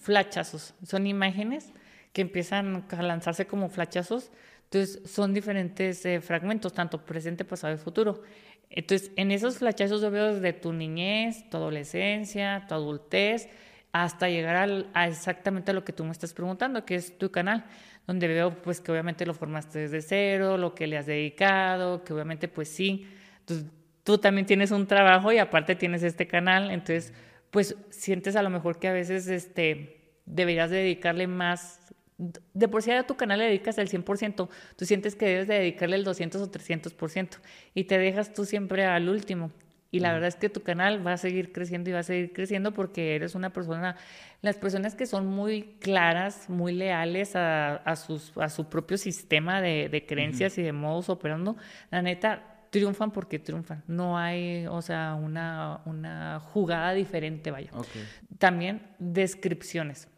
flachazos, 0.00 0.72
son 0.82 1.06
imágenes 1.06 1.74
que 2.14 2.22
empiezan 2.22 2.86
a 2.88 3.02
lanzarse 3.02 3.46
como 3.46 3.68
flachazos. 3.68 4.30
Entonces 4.64 5.02
son 5.12 5.34
diferentes 5.34 6.06
eh, 6.06 6.22
fragmentos, 6.22 6.72
tanto 6.72 7.04
presente, 7.04 7.44
pasado 7.44 7.74
y 7.74 7.76
futuro. 7.76 8.22
Entonces, 8.70 9.10
en 9.16 9.30
esos 9.30 9.58
flachazos 9.58 10.00
yo 10.00 10.10
veo 10.10 10.32
desde 10.32 10.54
tu 10.54 10.72
niñez, 10.72 11.50
tu 11.50 11.58
adolescencia, 11.58 12.64
tu 12.66 12.72
adultez, 12.72 13.50
hasta 13.92 14.30
llegar 14.30 14.56
al, 14.56 14.88
a 14.94 15.06
exactamente 15.06 15.74
lo 15.74 15.84
que 15.84 15.92
tú 15.92 16.04
me 16.04 16.12
estás 16.12 16.32
preguntando, 16.32 16.86
que 16.86 16.94
es 16.94 17.18
tu 17.18 17.30
canal, 17.30 17.66
donde 18.06 18.26
veo 18.26 18.62
pues 18.62 18.80
que 18.80 18.90
obviamente 18.90 19.26
lo 19.26 19.34
formaste 19.34 19.80
desde 19.80 20.00
cero, 20.00 20.56
lo 20.56 20.74
que 20.74 20.86
le 20.86 20.96
has 20.96 21.04
dedicado, 21.04 22.04
que 22.04 22.14
obviamente 22.14 22.48
pues 22.48 22.70
sí, 22.70 23.06
tú, 23.44 23.68
tú 24.02 24.16
también 24.16 24.46
tienes 24.46 24.70
un 24.70 24.86
trabajo 24.86 25.30
y 25.30 25.36
aparte 25.36 25.76
tienes 25.76 26.02
este 26.02 26.26
canal, 26.26 26.70
entonces 26.70 27.12
pues 27.50 27.76
sientes 27.90 28.36
a 28.36 28.42
lo 28.42 28.50
mejor 28.50 28.78
que 28.78 28.88
a 28.88 28.92
veces 28.92 29.28
este, 29.28 30.00
deberías 30.26 30.70
dedicarle 30.70 31.26
más 31.26 31.80
de 32.18 32.68
por 32.68 32.82
sí 32.82 32.90
a 32.90 33.06
tu 33.06 33.16
canal 33.16 33.38
le 33.38 33.46
dedicas 33.46 33.76
el 33.78 33.90
100%, 33.90 34.48
tú 34.76 34.84
sientes 34.86 35.14
que 35.16 35.26
debes 35.26 35.48
de 35.48 35.54
dedicarle 35.54 35.96
el 35.96 36.04
200 36.04 36.40
o 36.40 36.50
300% 36.50 37.38
y 37.74 37.84
te 37.84 37.98
dejas 37.98 38.32
tú 38.32 38.44
siempre 38.44 38.86
al 38.86 39.08
último. 39.08 39.50
Y 39.92 40.00
la 40.00 40.12
verdad 40.12 40.28
es 40.28 40.36
que 40.36 40.50
tu 40.50 40.62
canal 40.62 41.06
va 41.06 41.12
a 41.12 41.16
seguir 41.16 41.52
creciendo 41.52 41.88
y 41.88 41.92
va 41.92 42.00
a 42.00 42.02
seguir 42.02 42.32
creciendo 42.32 42.72
porque 42.72 43.14
eres 43.14 43.34
una 43.34 43.50
persona, 43.50 43.96
las 44.42 44.56
personas 44.56 44.94
que 44.94 45.06
son 45.06 45.26
muy 45.26 45.76
claras, 45.80 46.50
muy 46.50 46.72
leales 46.72 47.36
a, 47.36 47.76
a, 47.76 47.96
sus, 47.96 48.36
a 48.36 48.48
su 48.48 48.68
propio 48.68 48.98
sistema 48.98 49.60
de, 49.62 49.88
de 49.88 50.04
creencias 50.04 50.54
uh 50.54 50.56
-huh. 50.56 50.60
y 50.60 50.64
de 50.64 50.72
modos 50.72 51.08
operando, 51.08 51.56
la 51.90 52.02
neta, 52.02 52.55
triunfan 52.76 53.10
porque 53.10 53.38
triunfan. 53.38 53.82
No 53.86 54.18
hay, 54.18 54.66
o 54.66 54.82
sea, 54.82 55.14
una, 55.14 55.80
una 55.86 56.40
jugada 56.40 56.92
diferente, 56.92 57.50
vaya. 57.50 57.70
Okay. 57.72 58.02
También 58.38 58.82
descripciones. 58.98 60.08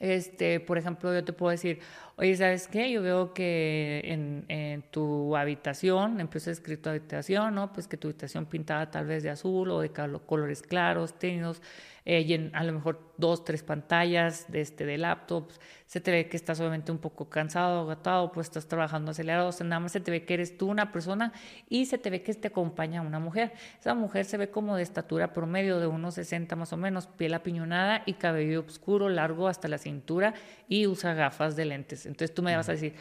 Este, 0.00 0.60
por 0.60 0.78
ejemplo, 0.78 1.12
yo 1.12 1.22
te 1.22 1.34
puedo 1.34 1.50
decir, 1.50 1.80
oye, 2.16 2.34
¿sabes 2.36 2.68
qué? 2.68 2.90
Yo 2.90 3.02
veo 3.02 3.34
que 3.34 4.00
en, 4.04 4.46
en 4.48 4.82
tu 4.90 5.36
habitación, 5.36 6.20
empieza 6.20 6.50
escrito 6.50 6.84
tu 6.84 6.90
habitación, 6.90 7.54
¿no? 7.54 7.72
Pues 7.72 7.86
que 7.86 7.98
tu 7.98 8.08
habitación 8.08 8.46
pintada 8.46 8.90
tal 8.90 9.06
vez 9.06 9.22
de 9.22 9.30
azul 9.30 9.70
o 9.70 9.80
de 9.80 9.90
colores 9.90 10.62
claros, 10.62 11.18
tímidos. 11.18 11.60
Eh, 12.06 12.20
y 12.20 12.34
en, 12.34 12.54
a 12.54 12.62
lo 12.64 12.72
mejor 12.72 13.14
dos, 13.16 13.44
tres 13.44 13.62
pantallas 13.62 14.50
de, 14.52 14.60
este, 14.60 14.84
de 14.84 14.98
laptops, 14.98 15.58
se 15.86 16.00
te 16.00 16.10
ve 16.10 16.28
que 16.28 16.36
estás 16.36 16.60
obviamente 16.60 16.92
un 16.92 16.98
poco 16.98 17.30
cansado, 17.30 17.80
agotado, 17.80 18.30
pues 18.30 18.48
estás 18.48 18.68
trabajando 18.68 19.12
acelerado, 19.12 19.48
o 19.48 19.52
sea, 19.52 19.66
nada 19.66 19.80
más 19.80 19.92
se 19.92 20.00
te 20.00 20.10
ve 20.10 20.24
que 20.24 20.34
eres 20.34 20.58
tú 20.58 20.68
una 20.68 20.92
persona 20.92 21.32
y 21.68 21.86
se 21.86 21.96
te 21.96 22.10
ve 22.10 22.22
que 22.22 22.34
te 22.34 22.48
acompaña 22.48 23.00
una 23.00 23.20
mujer. 23.20 23.52
Esa 23.80 23.94
mujer 23.94 24.26
se 24.26 24.36
ve 24.36 24.50
como 24.50 24.76
de 24.76 24.82
estatura 24.82 25.32
promedio 25.32 25.80
de 25.80 25.86
unos 25.86 26.14
60 26.14 26.56
más 26.56 26.72
o 26.74 26.76
menos, 26.76 27.06
piel 27.06 27.32
apiñonada 27.32 28.02
y 28.04 28.14
cabello 28.14 28.64
oscuro, 28.66 29.08
largo 29.08 29.48
hasta 29.48 29.68
la 29.68 29.78
cintura 29.78 30.34
y 30.68 30.86
usa 30.86 31.14
gafas 31.14 31.56
de 31.56 31.64
lentes. 31.64 32.04
Entonces 32.04 32.34
tú 32.34 32.42
me 32.42 32.54
vas 32.54 32.68
a 32.68 32.72
decir, 32.72 32.94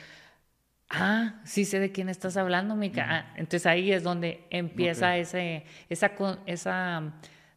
ah, 0.89 1.41
sí 1.43 1.65
sé 1.65 1.79
de 1.79 1.91
quién 1.91 2.07
estás 2.07 2.38
hablando, 2.38 2.75
Mica. 2.75 3.05
Ah, 3.10 3.33
entonces 3.36 3.65
ahí 3.65 3.91
es 3.91 4.03
donde 4.03 4.45
empieza 4.50 5.17
ese, 5.17 5.65
esa, 5.89 6.12
esa 6.45 7.13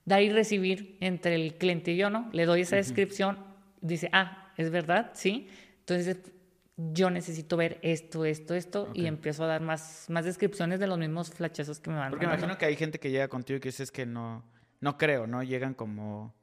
dar 0.06 0.22
y 0.22 0.30
recibir 0.30 0.96
entre 1.00 1.34
el 1.34 1.54
cliente 1.56 1.92
y 1.92 1.96
yo, 1.96 2.08
¿no? 2.08 2.30
Le 2.32 2.46
doy 2.46 2.62
esa 2.62 2.76
descripción, 2.76 3.38
dice, 3.82 4.08
ah, 4.12 4.52
es 4.56 4.70
verdad, 4.70 5.10
sí. 5.12 5.48
Entonces 5.80 6.32
yo 6.76 7.10
necesito 7.10 7.56
ver 7.56 7.78
esto, 7.82 8.25
esto, 8.25 8.54
esto, 8.54 8.90
y 8.94 9.06
empiezo 9.06 9.44
a 9.44 9.46
dar 9.48 9.60
más, 9.60 10.06
más 10.08 10.25
descripciones 10.25 10.78
de 10.78 10.86
los 10.86 10.98
mismos 10.98 11.30
flachazos 11.30 11.80
que 11.80 11.90
me 11.90 11.96
van 11.96 12.10
Porque 12.10 12.26
imagino 12.26 12.56
que 12.56 12.66
hay 12.66 12.76
gente 12.76 12.98
que 12.98 13.10
llega 13.10 13.28
contigo 13.28 13.56
y 13.58 13.60
que 13.60 13.68
dices 13.68 13.90
que 13.90 14.06
no, 14.06 14.44
no 14.80 14.96
creo, 14.96 15.26
¿no? 15.26 15.42
Llegan 15.42 15.75
como 15.75 16.34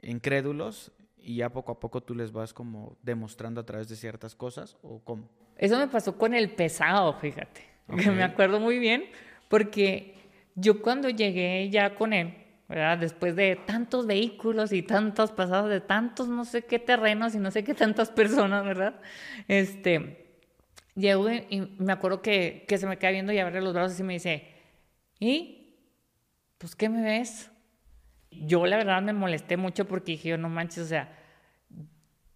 incrédulos 0.00 0.92
y 1.18 1.36
ya 1.36 1.50
poco 1.50 1.72
a 1.72 1.80
poco 1.80 2.02
tú 2.02 2.14
les 2.14 2.32
vas 2.32 2.52
como 2.52 2.96
demostrando 3.02 3.60
a 3.60 3.66
través 3.66 3.88
de 3.88 3.96
ciertas 3.96 4.34
cosas 4.34 4.76
o 4.82 5.00
cómo. 5.02 5.28
Eso 5.56 5.78
me 5.78 5.88
pasó 5.88 6.16
con 6.16 6.34
el 6.34 6.50
pesado, 6.50 7.12
fíjate. 7.14 7.62
Me 7.88 8.22
acuerdo 8.22 8.60
muy 8.60 8.78
bien 8.78 9.04
porque 9.48 10.14
yo 10.54 10.80
cuando 10.80 11.10
llegué 11.10 11.68
ya 11.70 11.96
con 11.96 12.12
él, 12.12 12.43
¿verdad? 12.68 12.98
Después 12.98 13.36
de 13.36 13.56
tantos 13.56 14.06
vehículos 14.06 14.72
y 14.72 14.82
tantos 14.82 15.32
pasados 15.32 15.70
de 15.70 15.80
tantos 15.80 16.28
no 16.28 16.44
sé 16.44 16.62
qué 16.62 16.78
terrenos 16.78 17.34
y 17.34 17.38
no 17.38 17.50
sé 17.50 17.64
qué 17.64 17.74
tantas 17.74 18.10
personas, 18.10 18.64
¿verdad? 18.64 19.00
Este, 19.48 20.40
llego 20.94 21.30
y 21.30 21.74
me 21.78 21.92
acuerdo 21.92 22.22
que, 22.22 22.64
que 22.66 22.78
se 22.78 22.86
me 22.86 22.98
queda 22.98 23.10
viendo 23.10 23.32
y 23.32 23.38
abre 23.38 23.60
los 23.60 23.74
brazos 23.74 23.98
y 24.00 24.02
me 24.02 24.14
dice, 24.14 24.48
¿y? 25.18 25.76
Pues, 26.58 26.74
¿qué 26.74 26.88
me 26.88 27.02
ves? 27.02 27.50
Yo 28.30 28.66
la 28.66 28.78
verdad 28.78 29.02
me 29.02 29.12
molesté 29.12 29.56
mucho 29.56 29.86
porque 29.86 30.12
dije, 30.12 30.36
no 30.38 30.48
manches, 30.48 30.84
o 30.84 30.86
sea, 30.86 31.18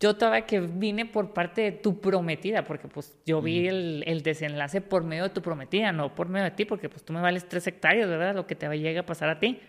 yo 0.00 0.14
todavía 0.14 0.46
que 0.46 0.60
vine 0.60 1.06
por 1.06 1.32
parte 1.32 1.62
de 1.62 1.72
tu 1.72 2.00
prometida, 2.00 2.62
porque 2.62 2.86
pues 2.86 3.18
yo 3.26 3.42
vi 3.42 3.66
el, 3.66 4.04
el, 4.06 4.22
desenlace 4.22 4.80
por 4.80 5.02
medio 5.02 5.24
de 5.24 5.30
tu 5.30 5.42
prometida, 5.42 5.90
no 5.90 6.14
por 6.14 6.28
medio 6.28 6.44
de 6.44 6.50
ti, 6.52 6.64
porque 6.64 6.88
pues 6.88 7.04
tú 7.04 7.12
me 7.12 7.20
vales 7.20 7.48
tres 7.48 7.66
hectáreas, 7.66 8.08
¿verdad? 8.08 8.36
Lo 8.36 8.46
que 8.46 8.54
te 8.54 8.68
llega 8.78 9.00
a 9.00 9.06
pasar 9.06 9.28
a 9.28 9.40
ti. 9.40 9.60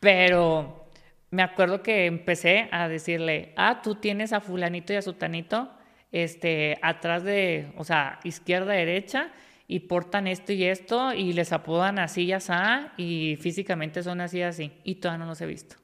Pero 0.00 0.88
me 1.30 1.42
acuerdo 1.42 1.82
que 1.82 2.06
empecé 2.06 2.68
a 2.72 2.88
decirle, 2.88 3.52
ah, 3.56 3.82
tú 3.82 3.94
tienes 3.94 4.32
a 4.32 4.40
fulanito 4.40 4.92
y 4.92 4.96
a 4.96 5.02
sutanito, 5.02 5.70
este, 6.10 6.78
atrás 6.82 7.22
de, 7.22 7.72
o 7.76 7.84
sea, 7.84 8.18
izquierda, 8.24 8.72
derecha, 8.72 9.30
y 9.68 9.80
portan 9.80 10.26
esto 10.26 10.52
y 10.52 10.64
esto, 10.64 11.12
y 11.12 11.32
les 11.32 11.52
apodan 11.52 12.00
así 12.00 12.24
y 12.24 12.32
así, 12.32 12.52
y 12.96 13.36
físicamente 13.36 14.02
son 14.02 14.20
así 14.20 14.38
y 14.38 14.42
así, 14.42 14.72
y 14.82 14.96
todavía 14.96 15.24
no 15.24 15.30
los 15.30 15.40
he 15.40 15.46
visto. 15.46 15.76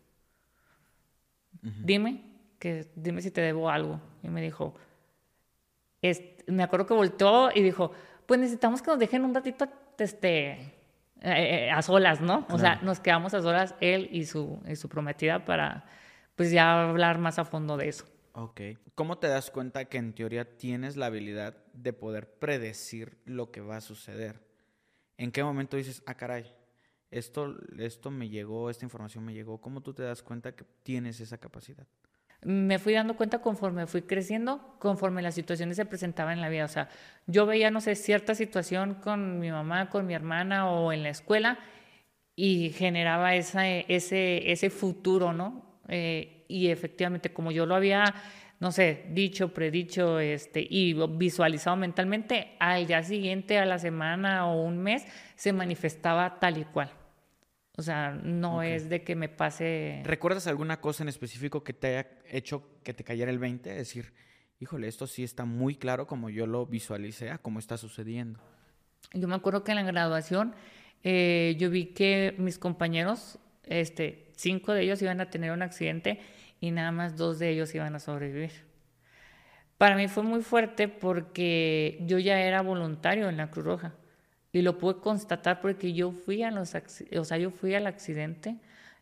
Dime, 1.62 2.22
que 2.58 2.86
dime 2.94 3.22
si 3.22 3.30
te 3.30 3.40
debo 3.40 3.70
algo. 3.70 4.00
Y 4.22 4.28
me 4.28 4.40
dijo, 4.40 4.74
me 6.46 6.62
acuerdo 6.62 6.86
que 6.86 6.94
volteó 6.94 7.50
y 7.54 7.62
dijo, 7.62 7.92
pues 8.26 8.40
necesitamos 8.40 8.82
que 8.82 8.90
nos 8.90 8.98
dejen 8.98 9.24
un 9.24 9.34
ratito 9.34 9.68
este, 9.98 10.75
eh, 11.22 11.70
a 11.70 11.82
solas, 11.82 12.20
¿no? 12.20 12.46
O 12.50 12.58
sea, 12.58 12.76
nos 12.82 13.00
quedamos 13.00 13.34
a 13.34 13.42
solas 13.42 13.74
él 13.80 14.08
y 14.12 14.26
su, 14.26 14.60
y 14.68 14.76
su 14.76 14.88
prometida 14.88 15.44
para 15.44 15.84
pues 16.34 16.50
ya 16.50 16.88
hablar 16.88 17.18
más 17.18 17.38
a 17.38 17.44
fondo 17.44 17.76
de 17.76 17.88
eso. 17.88 18.04
Ok. 18.32 18.60
¿Cómo 18.94 19.18
te 19.18 19.28
das 19.28 19.50
cuenta 19.50 19.86
que 19.86 19.96
en 19.96 20.12
teoría 20.12 20.56
tienes 20.58 20.96
la 20.96 21.06
habilidad 21.06 21.56
de 21.72 21.94
poder 21.94 22.38
predecir 22.38 23.18
lo 23.24 23.50
que 23.50 23.62
va 23.62 23.78
a 23.78 23.80
suceder? 23.80 24.42
¿En 25.16 25.32
qué 25.32 25.42
momento 25.42 25.78
dices, 25.78 26.02
ah, 26.06 26.14
caray, 26.14 26.52
esto, 27.10 27.56
esto 27.78 28.10
me 28.10 28.28
llegó, 28.28 28.68
esta 28.68 28.84
información 28.84 29.24
me 29.24 29.32
llegó? 29.32 29.58
¿Cómo 29.60 29.80
tú 29.80 29.94
te 29.94 30.02
das 30.02 30.22
cuenta 30.22 30.54
que 30.54 30.64
tienes 30.82 31.20
esa 31.20 31.38
capacidad? 31.38 31.86
Me 32.46 32.78
fui 32.78 32.92
dando 32.92 33.16
cuenta 33.16 33.40
conforme 33.40 33.88
fui 33.88 34.02
creciendo, 34.02 34.76
conforme 34.78 35.20
las 35.20 35.34
situaciones 35.34 35.76
se 35.76 35.84
presentaban 35.84 36.34
en 36.34 36.40
la 36.40 36.48
vida. 36.48 36.64
O 36.64 36.68
sea, 36.68 36.88
yo 37.26 37.44
veía, 37.44 37.72
no 37.72 37.80
sé, 37.80 37.96
cierta 37.96 38.36
situación 38.36 38.94
con 38.94 39.40
mi 39.40 39.50
mamá, 39.50 39.90
con 39.90 40.06
mi 40.06 40.14
hermana 40.14 40.70
o 40.70 40.92
en 40.92 41.02
la 41.02 41.08
escuela 41.08 41.58
y 42.36 42.70
generaba 42.70 43.34
ese, 43.34 43.84
ese 43.88 44.70
futuro, 44.70 45.32
¿no? 45.32 45.80
Eh, 45.88 46.44
y 46.46 46.68
efectivamente, 46.68 47.32
como 47.32 47.50
yo 47.50 47.66
lo 47.66 47.74
había, 47.74 48.14
no 48.60 48.70
sé, 48.70 49.06
dicho, 49.10 49.52
predicho 49.52 50.20
este, 50.20 50.64
y 50.70 50.94
visualizado 51.16 51.74
mentalmente, 51.74 52.54
al 52.60 52.86
día 52.86 53.02
siguiente, 53.02 53.58
a 53.58 53.64
la 53.64 53.80
semana 53.80 54.46
o 54.46 54.62
un 54.62 54.78
mes, 54.78 55.04
se 55.34 55.52
manifestaba 55.52 56.38
tal 56.38 56.58
y 56.58 56.64
cual. 56.64 56.92
O 57.76 57.82
sea, 57.82 58.12
no 58.12 58.62
es 58.62 58.88
de 58.88 59.02
que 59.02 59.14
me 59.14 59.28
pase... 59.28 60.00
¿Recuerdas 60.04 60.46
alguna 60.46 60.80
cosa 60.80 61.02
en 61.02 61.10
específico 61.10 61.62
que 61.62 61.74
te 61.74 61.88
haya 61.88 62.08
hecho 62.30 62.62
que 62.82 62.94
te 62.94 63.04
cayera 63.04 63.30
el 63.30 63.38
20? 63.38 63.70
Es 63.70 63.76
decir, 63.76 64.14
híjole, 64.60 64.88
esto 64.88 65.06
sí 65.06 65.22
está 65.22 65.44
muy 65.44 65.76
claro 65.76 66.06
como 66.06 66.30
yo 66.30 66.46
lo 66.46 66.64
visualicé 66.66 67.30
a 67.30 67.38
cómo 67.38 67.58
está 67.58 67.76
sucediendo. 67.76 68.40
Yo 69.12 69.28
me 69.28 69.34
acuerdo 69.34 69.62
que 69.62 69.72
en 69.72 69.76
la 69.76 69.82
graduación 69.82 70.54
eh, 71.02 71.54
yo 71.58 71.70
vi 71.70 71.86
que 71.86 72.34
mis 72.38 72.58
compañeros, 72.58 73.38
este, 73.64 74.32
cinco 74.36 74.72
de 74.72 74.82
ellos 74.82 75.02
iban 75.02 75.20
a 75.20 75.28
tener 75.28 75.52
un 75.52 75.62
accidente 75.62 76.20
y 76.60 76.70
nada 76.70 76.92
más 76.92 77.16
dos 77.16 77.38
de 77.38 77.50
ellos 77.50 77.74
iban 77.74 77.94
a 77.94 78.00
sobrevivir. 78.00 78.52
Para 79.76 79.96
mí 79.96 80.08
fue 80.08 80.22
muy 80.22 80.40
fuerte 80.40 80.88
porque 80.88 81.98
yo 82.06 82.18
ya 82.18 82.40
era 82.40 82.62
voluntario 82.62 83.28
en 83.28 83.36
la 83.36 83.50
Cruz 83.50 83.66
Roja. 83.66 83.94
Y 84.56 84.62
lo 84.62 84.78
pude 84.78 85.00
constatar 85.00 85.60
porque 85.60 85.92
yo 85.92 86.12
fui, 86.12 86.42
a 86.42 86.50
los, 86.50 86.74
o 86.74 87.24
sea, 87.24 87.36
yo 87.36 87.50
fui 87.50 87.74
al 87.74 87.86
accidente 87.86 88.56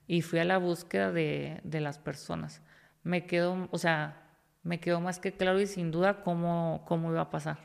y 0.09 0.21
fui 0.21 0.41
a 0.41 0.45
la 0.45 0.59
búsqueda 0.59 1.13
de, 1.13 1.61
de 1.63 1.81
las 1.81 2.01
personas. 2.01 2.61
Me 3.05 3.25
quedó, 3.25 3.69
o 3.71 3.79
sea, 3.79 4.33
me 4.65 4.81
quedó 4.81 5.01
más 5.01 5.21
que 5.21 5.31
claro 5.31 5.61
y 5.61 5.69
sin 5.69 5.93
duda 5.93 6.25
cómo, 6.25 6.83
cómo 6.89 7.13
iba 7.13 7.21
a 7.21 7.31
pasar. 7.31 7.59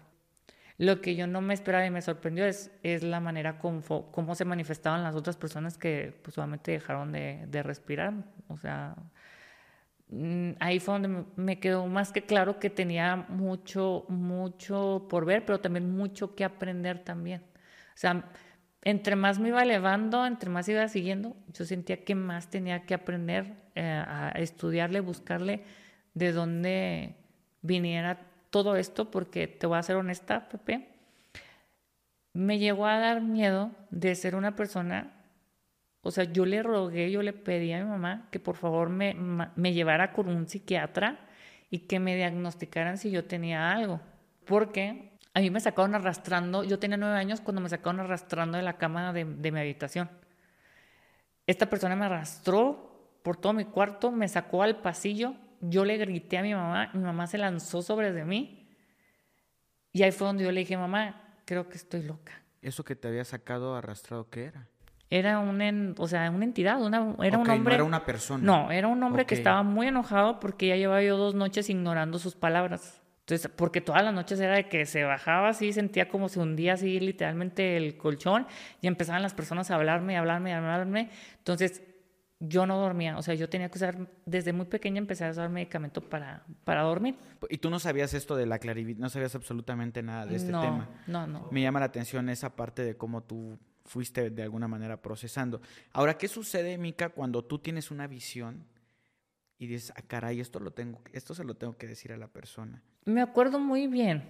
Lo 0.78 1.02
que 1.02 1.16
yo 1.16 1.26
no 1.26 1.42
me 1.42 1.56
esperaba 1.56 1.84
y 1.84 1.90
me 1.90 2.04
sorprendió 2.04 2.46
es, 2.46 2.70
es 2.84 3.02
la 3.02 3.20
manera 3.20 3.58
como, 3.58 3.82
cómo 4.12 4.36
se 4.36 4.46
manifestaban 4.46 5.02
las 5.02 5.16
otras 5.16 5.36
personas 5.36 5.80
que 5.80 6.14
pues 6.22 6.36
solamente 6.36 6.72
dejaron 6.72 7.12
de, 7.12 7.44
de 7.48 7.64
respirar. 7.64 8.14
O 8.50 8.58
sea, 8.58 8.96
mm, 10.10 10.52
ahí 10.60 10.80
fue 10.80 10.94
donde 10.94 11.26
me 11.38 11.60
quedó 11.60 11.88
más 11.88 12.12
que 12.12 12.22
claro 12.24 12.60
que 12.60 12.70
tenía 12.70 13.16
mucho, 13.16 14.06
mucho 14.10 15.08
por 15.10 15.26
ver, 15.26 15.44
pero 15.44 15.60
también 15.60 15.92
mucho 15.92 16.36
que 16.36 16.44
aprender 16.44 17.04
también. 17.04 17.49
O 18.00 18.02
sea, 18.02 18.32
entre 18.82 19.18
más 19.18 19.40
me 19.40 19.50
iba 19.50 19.62
elevando, 19.62 20.26
entre 20.26 20.50
más 20.50 20.70
iba 20.70 20.88
siguiendo, 20.88 21.36
yo 21.52 21.66
sentía 21.66 22.06
que 22.06 22.16
más 22.16 22.50
tenía 22.50 22.86
que 22.86 22.94
aprender 22.94 23.56
eh, 23.76 23.82
a 23.84 24.30
estudiarle, 24.38 25.02
buscarle 25.02 25.66
de 26.14 26.32
dónde 26.32 27.18
viniera 27.62 28.26
todo 28.52 28.78
esto, 28.78 29.12
porque 29.12 29.48
te 29.48 29.68
voy 29.68 29.78
a 29.78 29.84
ser 29.84 29.98
honesta, 29.98 30.48
Pepe, 30.48 30.88
me 32.32 32.58
llegó 32.58 32.86
a 32.86 33.00
dar 33.00 33.20
miedo 33.20 33.72
de 33.92 34.16
ser 34.16 34.36
una 34.36 34.56
persona, 34.56 35.12
o 36.02 36.12
sea, 36.12 36.24
yo 36.24 36.46
le 36.46 36.64
rogué, 36.64 37.12
yo 37.12 37.22
le 37.22 37.34
pedí 37.34 37.74
a 37.74 37.84
mi 37.84 37.90
mamá 37.90 38.30
que 38.32 38.40
por 38.40 38.56
favor 38.56 38.88
me, 38.88 39.14
me 39.58 39.74
llevara 39.74 40.14
con 40.14 40.30
un 40.30 40.48
psiquiatra 40.48 41.20
y 41.70 41.80
que 41.80 42.00
me 42.00 42.16
diagnosticaran 42.16 42.98
si 42.98 43.12
yo 43.12 43.26
tenía 43.26 43.74
algo, 43.74 44.00
porque 44.46 45.09
a 45.40 45.42
mí 45.42 45.50
me 45.50 45.60
sacaron 45.60 45.96
arrastrando, 45.96 46.64
yo 46.64 46.80
tenía 46.80 46.98
nueve 46.98 47.16
años 47.16 47.42
cuando 47.42 47.62
me 47.62 47.70
sacaron 47.70 48.02
arrastrando 48.02 48.58
de 48.58 48.64
la 48.64 48.78
cama 48.78 49.14
de, 49.14 49.26
mi 49.26 49.60
habitación. 49.60 50.10
Esta 51.48 51.70
persona 51.70 51.96
me 51.96 52.06
arrastró 52.06 53.20
por 53.24 53.38
todo 53.38 53.54
mi 53.54 53.66
cuarto, 53.66 54.12
me 54.12 54.28
sacó 54.28 54.64
al 54.64 54.82
pasillo, 54.82 55.34
yo 55.62 55.86
le 55.86 55.98
grité 55.98 56.38
a 56.38 56.42
mi 56.42 56.54
mamá, 56.54 56.92
mi 56.94 57.02
mamá 57.02 57.28
se 57.28 57.38
lanzó 57.38 57.82
sobre 57.82 58.12
de 58.12 58.26
mí 58.26 58.68
y 59.92 60.04
ahí 60.04 60.12
fue 60.12 60.28
donde 60.28 60.44
yo 60.44 60.52
le 60.52 60.60
dije, 60.60 60.78
mamá, 60.78 61.36
creo 61.46 61.68
que 61.70 61.78
estoy 61.78 62.04
loca. 62.04 62.34
¿Eso 62.62 62.84
que 62.84 62.96
te 62.96 63.08
había 63.08 63.24
sacado 63.24 63.76
arrastrado 63.76 64.30
qué 64.30 64.46
era? 64.46 64.68
Era 65.10 65.40
un, 65.40 65.96
o 65.98 66.08
sea, 66.08 66.30
una 66.30 66.46
entidad, 66.46 66.82
una, 66.82 67.16
era 67.24 67.38
un 67.38 67.50
hombre. 67.50 67.74
No 67.74 67.76
era 67.76 67.84
una 67.84 68.06
persona. 68.06 68.44
No, 68.44 68.72
era 68.72 68.88
un 68.88 69.02
hombre 69.02 69.26
que 69.26 69.34
estaba 69.34 69.64
muy 69.64 69.88
enojado 69.88 70.40
porque 70.40 70.68
ya 70.68 70.76
llevaba 70.76 71.02
yo 71.02 71.18
dos 71.18 71.34
noches 71.34 71.70
ignorando 71.70 72.20
sus 72.20 72.36
palabras. 72.36 73.02
Entonces, 73.30 73.52
porque 73.56 73.80
todas 73.80 74.04
las 74.04 74.12
noches 74.12 74.40
era 74.40 74.56
de 74.56 74.68
que 74.68 74.88
se 74.88 75.04
bajaba 75.04 75.50
así, 75.50 75.72
sentía 75.72 76.10
como 76.10 76.30
se 76.30 76.40
hundía 76.40 76.74
así 76.74 77.00
literalmente 77.00 77.78
el 77.78 77.96
colchón 77.96 78.48
y 78.82 78.88
empezaban 78.88 79.22
las 79.22 79.36
personas 79.36 79.70
a 79.70 79.76
hablarme, 79.76 80.18
a 80.18 80.22
hablarme, 80.22 80.52
a 80.52 80.58
hablarme. 80.58 81.12
Entonces, 81.38 81.84
yo 82.40 82.66
no 82.66 82.80
dormía, 82.80 83.20
o 83.20 83.22
sea, 83.22 83.36
yo 83.36 83.48
tenía 83.48 83.70
que 83.70 83.78
usar, 83.78 84.08
desde 84.26 84.52
muy 84.52 84.66
pequeña 84.66 84.98
empecé 84.98 85.26
a 85.26 85.30
usar 85.30 85.48
medicamento 85.50 86.02
para, 86.02 86.44
para 86.64 86.82
dormir. 86.82 87.18
¿Y 87.52 87.60
tú 87.60 87.70
no 87.70 87.78
sabías 87.78 88.16
esto 88.16 88.36
de 88.36 88.48
la 88.48 88.58
clarividencia? 88.58 89.04
No 89.04 89.10
sabías 89.10 89.36
absolutamente 89.36 90.02
nada 90.02 90.26
de 90.26 90.36
este 90.36 90.48
tema. 90.48 90.90
No, 91.06 91.28
no. 91.28 91.50
Me 91.52 91.62
llama 91.62 91.82
la 91.82 91.86
atención 91.86 92.30
esa 92.30 92.56
parte 92.56 92.84
de 92.84 92.98
cómo 92.98 93.22
tú 93.22 93.60
fuiste 93.86 94.32
de 94.32 94.42
alguna 94.42 94.68
manera 94.68 95.04
procesando. 95.04 95.62
Ahora, 95.94 96.18
¿qué 96.18 96.28
sucede, 96.28 96.80
Mica, 96.80 97.10
cuando 97.10 97.46
tú 97.46 97.60
tienes 97.60 97.92
una 97.92 98.08
visión 98.08 98.66
y 99.60 99.68
dices, 99.68 99.94
ah, 99.96 100.02
caray, 100.08 100.40
esto, 100.40 100.60
lo 100.60 100.72
tengo, 100.72 101.02
esto 101.12 101.36
se 101.36 101.44
lo 101.44 101.56
tengo 101.56 101.78
que 101.78 101.86
decir 101.86 102.14
a 102.14 102.18
la 102.18 102.30
persona? 102.30 102.82
Me 103.04 103.22
acuerdo 103.22 103.60
muy 103.60 103.88
bien, 103.88 104.24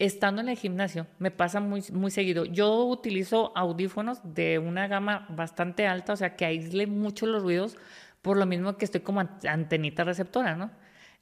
estando 0.00 0.42
en 0.42 0.48
el 0.48 0.56
gimnasio, 0.56 1.06
me 1.20 1.30
pasa 1.30 1.60
muy, 1.60 1.84
muy 1.92 2.10
seguido. 2.10 2.44
Yo 2.44 2.84
utilizo 2.84 3.56
audífonos 3.56 4.20
de 4.24 4.58
una 4.58 4.88
gama 4.88 5.26
bastante 5.30 5.86
alta, 5.86 6.12
o 6.12 6.16
sea, 6.16 6.34
que 6.34 6.44
aísle 6.44 6.88
mucho 6.88 7.24
los 7.26 7.44
ruidos, 7.44 7.76
por 8.20 8.36
lo 8.36 8.46
mismo 8.46 8.76
que 8.76 8.84
estoy 8.84 9.00
como 9.00 9.20
antenita 9.48 10.02
receptora, 10.02 10.56
¿no? 10.56 10.72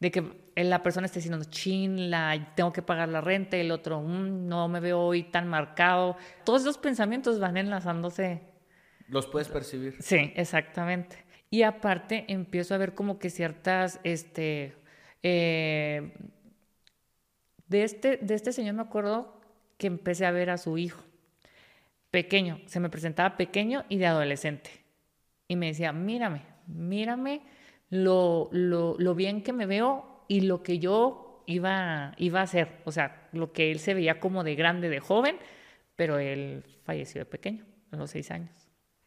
De 0.00 0.10
que 0.10 0.46
la 0.56 0.82
persona 0.82 1.04
esté 1.04 1.18
diciendo, 1.18 1.44
chin, 1.44 2.10
la, 2.10 2.54
tengo 2.54 2.72
que 2.72 2.80
pagar 2.80 3.10
la 3.10 3.20
renta, 3.20 3.58
el 3.58 3.70
otro, 3.70 4.00
mm, 4.00 4.48
no 4.48 4.66
me 4.68 4.80
veo 4.80 5.00
hoy 5.00 5.24
tan 5.24 5.46
marcado. 5.46 6.16
Todos 6.44 6.62
esos 6.62 6.78
pensamientos 6.78 7.38
van 7.38 7.58
enlazándose. 7.58 8.42
¿Los 9.08 9.26
puedes 9.26 9.48
percibir? 9.48 9.96
Sí, 10.00 10.32
exactamente. 10.36 11.25
Y 11.56 11.62
aparte 11.62 12.26
empiezo 12.28 12.74
a 12.74 12.76
ver 12.76 12.94
como 12.94 13.18
que 13.18 13.30
ciertas, 13.30 13.98
este, 14.04 14.74
eh, 15.22 16.12
de, 17.66 17.82
este, 17.82 18.18
de 18.18 18.34
este 18.34 18.52
señor 18.52 18.74
me 18.74 18.82
acuerdo 18.82 19.40
que 19.78 19.86
empecé 19.86 20.26
a 20.26 20.32
ver 20.32 20.50
a 20.50 20.58
su 20.58 20.76
hijo, 20.76 21.02
pequeño, 22.10 22.60
se 22.66 22.78
me 22.78 22.90
presentaba 22.90 23.38
pequeño 23.38 23.86
y 23.88 23.96
de 23.96 24.04
adolescente. 24.04 24.68
Y 25.48 25.56
me 25.56 25.68
decía, 25.68 25.94
mírame, 25.94 26.42
mírame 26.66 27.40
lo, 27.88 28.50
lo, 28.52 28.96
lo 28.98 29.14
bien 29.14 29.42
que 29.42 29.54
me 29.54 29.64
veo 29.64 30.26
y 30.28 30.42
lo 30.42 30.62
que 30.62 30.78
yo 30.78 31.42
iba, 31.46 32.12
iba 32.18 32.40
a 32.40 32.42
hacer. 32.42 32.82
O 32.84 32.92
sea, 32.92 33.30
lo 33.32 33.54
que 33.54 33.70
él 33.70 33.78
se 33.78 33.94
veía 33.94 34.20
como 34.20 34.44
de 34.44 34.56
grande, 34.56 34.90
de 34.90 35.00
joven, 35.00 35.38
pero 35.94 36.18
él 36.18 36.64
falleció 36.84 37.22
de 37.22 37.24
pequeño, 37.24 37.64
a 37.92 37.96
los 37.96 38.10
seis 38.10 38.30
años. 38.30 38.65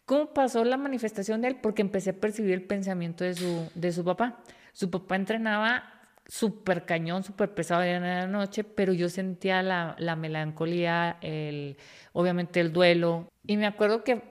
¿Cómo 0.09 0.33
pasó 0.33 0.65
la 0.65 0.75
manifestación 0.75 1.39
de 1.43 1.49
él? 1.49 1.57
Porque 1.61 1.83
empecé 1.83 2.09
a 2.09 2.13
percibir 2.13 2.53
el 2.53 2.63
pensamiento 2.63 3.23
de 3.23 3.35
su, 3.35 3.69
de 3.75 3.91
su 3.91 4.03
papá. 4.03 4.39
Su 4.73 4.89
papá 4.89 5.15
entrenaba 5.15 5.83
súper 6.25 6.87
cañón, 6.87 7.23
súper 7.23 7.53
pesado 7.53 7.83
en 7.83 8.01
la 8.01 8.25
noche, 8.25 8.63
pero 8.63 8.91
yo 8.91 9.07
sentía 9.07 9.61
la, 9.61 9.95
la 9.99 10.15
melancolía, 10.15 11.19
el, 11.21 11.77
obviamente 12.11 12.59
el 12.59 12.73
duelo. 12.73 13.27
Y 13.45 13.57
me 13.57 13.67
acuerdo 13.67 14.03
que 14.03 14.23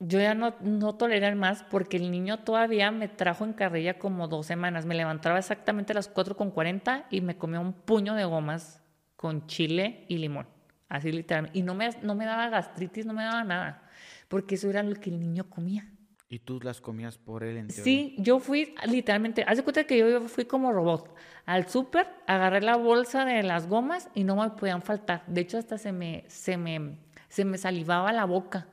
yo 0.00 0.20
ya 0.20 0.34
no, 0.34 0.54
no 0.60 0.96
toleré 0.96 1.34
más 1.34 1.62
porque 1.62 1.96
el 1.96 2.10
niño 2.10 2.40
todavía 2.40 2.90
me 2.90 3.08
trajo 3.08 3.46
en 3.46 3.54
carrilla 3.54 3.98
como 3.98 4.28
dos 4.28 4.44
semanas. 4.44 4.84
Me 4.84 4.94
levantaba 4.94 5.38
exactamente 5.38 5.92
a 5.92 5.94
las 5.94 6.12
4.40 6.12 7.06
y 7.08 7.22
me 7.22 7.38
comía 7.38 7.60
un 7.60 7.72
puño 7.72 8.12
de 8.16 8.26
gomas 8.26 8.82
con 9.16 9.46
chile 9.46 10.04
y 10.08 10.18
limón. 10.18 10.46
Así 10.90 11.10
literalmente. 11.10 11.58
Y 11.58 11.62
no 11.62 11.74
me, 11.74 11.88
no 12.02 12.14
me 12.14 12.26
daba 12.26 12.50
gastritis, 12.50 13.06
no 13.06 13.14
me 13.14 13.24
daba 13.24 13.44
nada 13.44 13.82
porque 14.28 14.56
eso 14.56 14.70
era 14.70 14.82
lo 14.82 14.94
que 14.96 15.10
el 15.10 15.20
niño 15.20 15.48
comía. 15.48 15.90
¿Y 16.28 16.40
tú 16.40 16.58
las 16.60 16.80
comías 16.80 17.18
por 17.18 17.44
él 17.44 17.56
en 17.56 17.70
Sí, 17.70 18.16
yo 18.18 18.40
fui 18.40 18.74
literalmente, 18.86 19.44
haz 19.46 19.58
de 19.58 19.62
cuenta 19.62 19.84
que 19.84 19.96
yo 19.98 20.20
fui 20.28 20.44
como 20.44 20.72
robot 20.72 21.14
al 21.44 21.68
súper, 21.68 22.08
agarré 22.26 22.60
la 22.60 22.76
bolsa 22.76 23.24
de 23.24 23.44
las 23.44 23.68
gomas 23.68 24.08
y 24.12 24.24
no 24.24 24.34
me 24.34 24.50
podían 24.50 24.82
faltar. 24.82 25.22
De 25.28 25.42
hecho, 25.42 25.56
hasta 25.56 25.78
se 25.78 25.92
me, 25.92 26.24
se 26.26 26.56
me, 26.56 26.98
se 27.28 27.44
me 27.44 27.58
salivaba 27.58 28.12
la 28.12 28.24
boca 28.24 28.66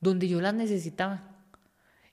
donde 0.00 0.26
yo 0.26 0.40
las 0.40 0.54
necesitaba. 0.54 1.36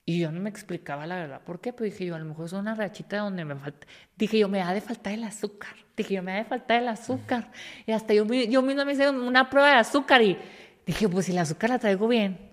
Y 0.05 0.19
yo 0.19 0.31
no 0.31 0.39
me 0.39 0.49
explicaba 0.49 1.07
la 1.07 1.15
verdad 1.15 1.41
por 1.41 1.61
qué, 1.61 1.73
pero 1.73 1.85
dije 1.85 2.05
yo, 2.05 2.13
a 2.13 2.19
lo 2.19 2.25
mejor 2.25 2.45
es 2.45 2.53
una 2.53 2.75
rachita 2.75 3.17
donde 3.17 3.45
me 3.45 3.55
falta. 3.55 3.87
Dije 4.15 4.37
yo, 4.37 4.49
me 4.49 4.61
ha 4.61 4.73
de 4.73 4.81
faltar 4.81 5.13
el 5.13 5.23
azúcar. 5.23 5.75
Dije 5.97 6.15
yo, 6.15 6.23
me 6.23 6.33
ha 6.33 6.35
de 6.35 6.45
faltar 6.45 6.81
el 6.81 6.89
azúcar. 6.89 7.51
Y 7.87 7.93
hasta 7.93 8.13
yo, 8.13 8.25
yo 8.25 8.61
misma 8.61 8.85
me 8.85 8.93
hice 8.93 9.09
una 9.09 9.49
prueba 9.49 9.69
de 9.69 9.77
azúcar 9.77 10.21
y 10.21 10.37
dije, 10.85 11.09
pues 11.09 11.25
si 11.25 11.31
el 11.31 11.39
azúcar 11.39 11.71
la 11.71 11.79
traigo 11.79 12.07
bien, 12.07 12.52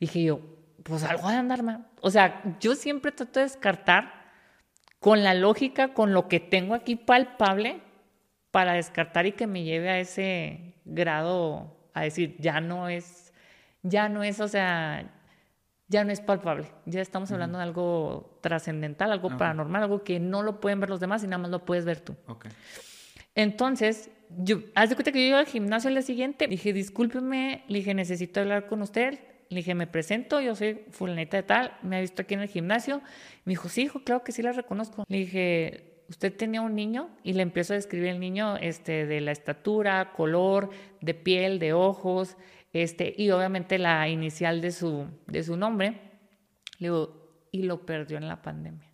Dije 0.00 0.22
yo, 0.24 0.40
pues 0.82 1.04
algo 1.04 1.28
de 1.28 1.36
andar 1.36 1.62
mal. 1.62 1.86
O 2.00 2.10
sea, 2.10 2.56
yo 2.58 2.74
siempre 2.74 3.12
trato 3.12 3.38
de 3.38 3.44
descartar 3.44 4.32
con 4.98 5.22
la 5.22 5.34
lógica, 5.34 5.94
con 5.94 6.12
lo 6.12 6.26
que 6.28 6.40
tengo 6.40 6.74
aquí 6.74 6.96
palpable, 6.96 7.82
para 8.50 8.72
descartar 8.72 9.26
y 9.26 9.32
que 9.32 9.46
me 9.46 9.62
lleve 9.62 9.90
a 9.90 10.00
ese 10.00 10.74
grado 10.84 11.76
a 11.94 12.02
decir, 12.02 12.36
ya 12.38 12.60
no 12.60 12.88
es, 12.88 13.32
ya 13.82 14.08
no 14.08 14.24
es, 14.24 14.40
o 14.40 14.48
sea, 14.48 15.08
ya 15.88 16.04
no 16.04 16.12
es 16.12 16.20
palpable. 16.20 16.66
Ya 16.86 17.00
estamos 17.00 17.30
hablando 17.32 17.58
de 17.58 17.64
algo 17.64 18.38
trascendental, 18.40 19.12
algo 19.12 19.36
paranormal, 19.36 19.82
algo 19.82 20.02
que 20.02 20.18
no 20.20 20.42
lo 20.42 20.60
pueden 20.60 20.80
ver 20.80 20.90
los 20.90 21.00
demás 21.00 21.22
y 21.22 21.26
nada 21.26 21.38
más 21.38 21.50
lo 21.50 21.64
puedes 21.64 21.84
ver 21.84 22.00
tú. 22.00 22.16
Entonces, 23.34 24.10
yo, 24.38 24.58
haz 24.74 24.90
de 24.90 24.96
cuenta 24.96 25.12
que 25.12 25.20
yo 25.20 25.28
iba 25.28 25.38
al 25.38 25.46
gimnasio 25.46 25.88
el 25.88 25.94
día 25.94 26.02
siguiente, 26.02 26.46
dije, 26.46 26.72
discúlpeme, 26.72 27.64
le 27.68 27.78
dije, 27.78 27.94
necesito 27.94 28.40
hablar 28.40 28.66
con 28.66 28.82
usted. 28.82 29.20
Le 29.50 29.56
dije, 29.56 29.74
me 29.74 29.88
presento, 29.88 30.40
yo 30.40 30.54
soy 30.54 30.84
fulanita 30.90 31.36
de 31.36 31.42
tal, 31.42 31.76
me 31.82 31.96
ha 31.96 32.00
visto 32.00 32.22
aquí 32.22 32.34
en 32.34 32.40
el 32.40 32.48
gimnasio. 32.48 33.02
Me 33.44 33.52
dijo, 33.52 33.68
sí, 33.68 33.82
hijo, 33.82 34.04
claro 34.04 34.22
que 34.22 34.30
sí 34.30 34.42
la 34.42 34.52
reconozco. 34.52 35.04
Le 35.08 35.18
dije, 35.18 36.04
usted 36.08 36.32
tenía 36.36 36.60
un 36.60 36.76
niño 36.76 37.10
y 37.24 37.32
le 37.32 37.42
empiezo 37.42 37.72
a 37.72 37.76
describir 37.76 38.10
el 38.10 38.20
niño 38.20 38.56
este, 38.58 39.06
de 39.06 39.20
la 39.20 39.32
estatura, 39.32 40.12
color, 40.12 40.70
de 41.00 41.14
piel, 41.14 41.58
de 41.58 41.72
ojos, 41.72 42.36
este, 42.72 43.12
y 43.16 43.30
obviamente 43.30 43.78
la 43.78 44.08
inicial 44.08 44.60
de 44.60 44.70
su, 44.70 45.08
de 45.26 45.42
su 45.42 45.56
nombre. 45.56 46.00
Le 46.78 46.86
digo, 46.86 47.48
y 47.50 47.64
lo 47.64 47.84
perdió 47.84 48.18
en 48.18 48.28
la 48.28 48.42
pandemia. 48.42 48.88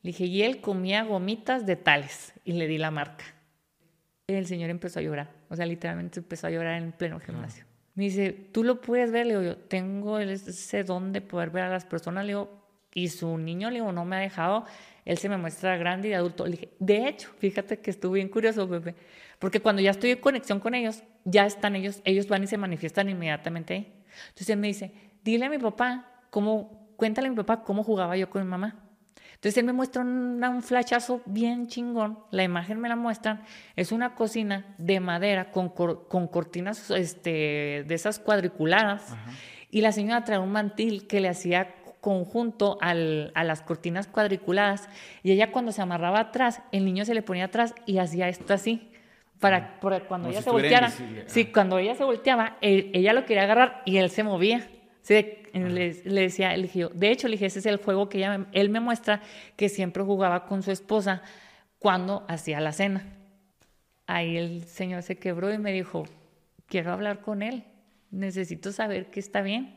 Le 0.00 0.12
dije, 0.12 0.24
y 0.24 0.42
él 0.42 0.62
comía 0.62 1.04
gomitas 1.04 1.66
de 1.66 1.76
tales, 1.76 2.32
y 2.44 2.52
le 2.52 2.66
di 2.66 2.78
la 2.78 2.90
marca. 2.90 3.26
El 4.26 4.46
señor 4.46 4.70
empezó 4.70 5.00
a 5.00 5.02
llorar, 5.02 5.30
o 5.50 5.56
sea, 5.56 5.66
literalmente 5.66 6.20
empezó 6.20 6.46
a 6.46 6.50
llorar 6.50 6.80
en 6.80 6.92
pleno 6.92 7.20
gimnasio. 7.20 7.69
Me 8.00 8.06
dice, 8.06 8.32
tú 8.32 8.64
lo 8.64 8.80
puedes 8.80 9.12
ver, 9.12 9.26
le 9.26 9.34
digo, 9.34 9.42
yo 9.42 9.58
tengo 9.58 10.18
ese 10.20 10.84
don 10.84 11.12
de 11.12 11.20
poder 11.20 11.50
ver 11.50 11.64
a 11.64 11.68
las 11.68 11.84
personas, 11.84 12.24
le 12.24 12.30
digo, 12.30 12.48
y 12.94 13.08
su 13.08 13.36
niño, 13.36 13.68
le 13.68 13.74
digo, 13.74 13.92
no 13.92 14.06
me 14.06 14.16
ha 14.16 14.20
dejado, 14.20 14.64
él 15.04 15.18
se 15.18 15.28
me 15.28 15.36
muestra 15.36 15.76
grande 15.76 16.08
y 16.08 16.14
adulto. 16.14 16.46
Le 16.46 16.52
dije, 16.52 16.70
de 16.78 17.08
hecho, 17.08 17.28
fíjate 17.38 17.78
que 17.80 17.90
estuve 17.90 18.20
bien 18.20 18.30
curioso, 18.30 18.66
bebé, 18.66 18.94
porque 19.38 19.60
cuando 19.60 19.82
ya 19.82 19.90
estoy 19.90 20.12
en 20.12 20.18
conexión 20.18 20.60
con 20.60 20.74
ellos, 20.74 21.02
ya 21.26 21.44
están 21.44 21.76
ellos, 21.76 22.00
ellos 22.06 22.26
van 22.26 22.42
y 22.42 22.46
se 22.46 22.56
manifiestan 22.56 23.10
inmediatamente 23.10 23.74
ahí. 23.74 23.92
Entonces 24.28 24.48
él 24.48 24.58
me 24.58 24.68
dice, 24.68 24.94
dile 25.22 25.44
a 25.44 25.50
mi 25.50 25.58
papá 25.58 26.22
cómo, 26.30 26.94
cuéntale 26.96 27.28
a 27.28 27.30
mi 27.30 27.36
papá 27.36 27.64
cómo 27.64 27.84
jugaba 27.84 28.16
yo 28.16 28.30
con 28.30 28.42
mi 28.42 28.48
mamá. 28.48 28.82
Entonces 29.40 29.56
él 29.56 29.64
me 29.64 29.72
muestra 29.72 30.02
un, 30.02 30.44
un 30.44 30.62
flashazo 30.62 31.22
bien 31.24 31.66
chingón, 31.66 32.18
la 32.30 32.42
imagen 32.42 32.78
me 32.78 32.90
la 32.90 32.96
muestran, 32.96 33.42
es 33.74 33.90
una 33.90 34.14
cocina 34.14 34.74
de 34.76 35.00
madera 35.00 35.50
con, 35.50 35.70
con 35.70 36.28
cortinas 36.28 36.90
este, 36.90 37.84
de 37.88 37.94
esas 37.94 38.18
cuadriculadas 38.18 39.16
y 39.70 39.80
la 39.80 39.92
señora 39.92 40.24
trae 40.24 40.38
un 40.38 40.52
mantil 40.52 41.06
que 41.06 41.20
le 41.20 41.30
hacía 41.30 41.74
conjunto 42.02 42.76
al, 42.82 43.32
a 43.34 43.42
las 43.42 43.62
cortinas 43.62 44.08
cuadriculadas 44.08 44.90
y 45.22 45.32
ella 45.32 45.52
cuando 45.52 45.72
se 45.72 45.80
amarraba 45.80 46.20
atrás, 46.20 46.60
el 46.70 46.84
niño 46.84 47.06
se 47.06 47.14
le 47.14 47.22
ponía 47.22 47.46
atrás 47.46 47.74
y 47.86 47.96
hacía 47.96 48.28
esto 48.28 48.52
así. 48.52 48.90
Para, 49.38 49.80
para 49.80 50.00
cuando 50.00 50.28
ella 50.28 50.42
se 50.42 50.50
volteara, 50.50 50.92
sí, 51.24 51.46
cuando 51.46 51.78
ella 51.78 51.94
se 51.94 52.04
volteaba, 52.04 52.58
ella 52.60 53.14
lo 53.14 53.24
quería 53.24 53.44
agarrar 53.44 53.80
y 53.86 53.96
él 53.96 54.10
se 54.10 54.22
movía. 54.22 54.68
Sí, 55.02 55.26
le, 55.54 55.94
decía, 56.04 56.50
de 56.50 57.10
hecho, 57.10 57.26
le 57.26 57.32
dije, 57.32 57.46
ese 57.46 57.60
es 57.60 57.66
el 57.66 57.78
juego 57.78 58.08
que 58.08 58.24
él 58.52 58.70
me 58.70 58.80
muestra 58.80 59.22
que 59.56 59.68
siempre 59.68 60.02
jugaba 60.02 60.46
con 60.46 60.62
su 60.62 60.70
esposa 60.70 61.22
cuando 61.78 62.24
hacía 62.28 62.60
la 62.60 62.72
cena. 62.72 63.04
Ahí 64.06 64.36
el 64.36 64.64
señor 64.64 65.02
se 65.02 65.16
quebró 65.16 65.52
y 65.52 65.58
me 65.58 65.72
dijo, 65.72 66.04
quiero 66.66 66.92
hablar 66.92 67.20
con 67.20 67.42
él, 67.42 67.64
necesito 68.10 68.72
saber 68.72 69.10
que 69.10 69.20
está 69.20 69.42
bien, 69.42 69.76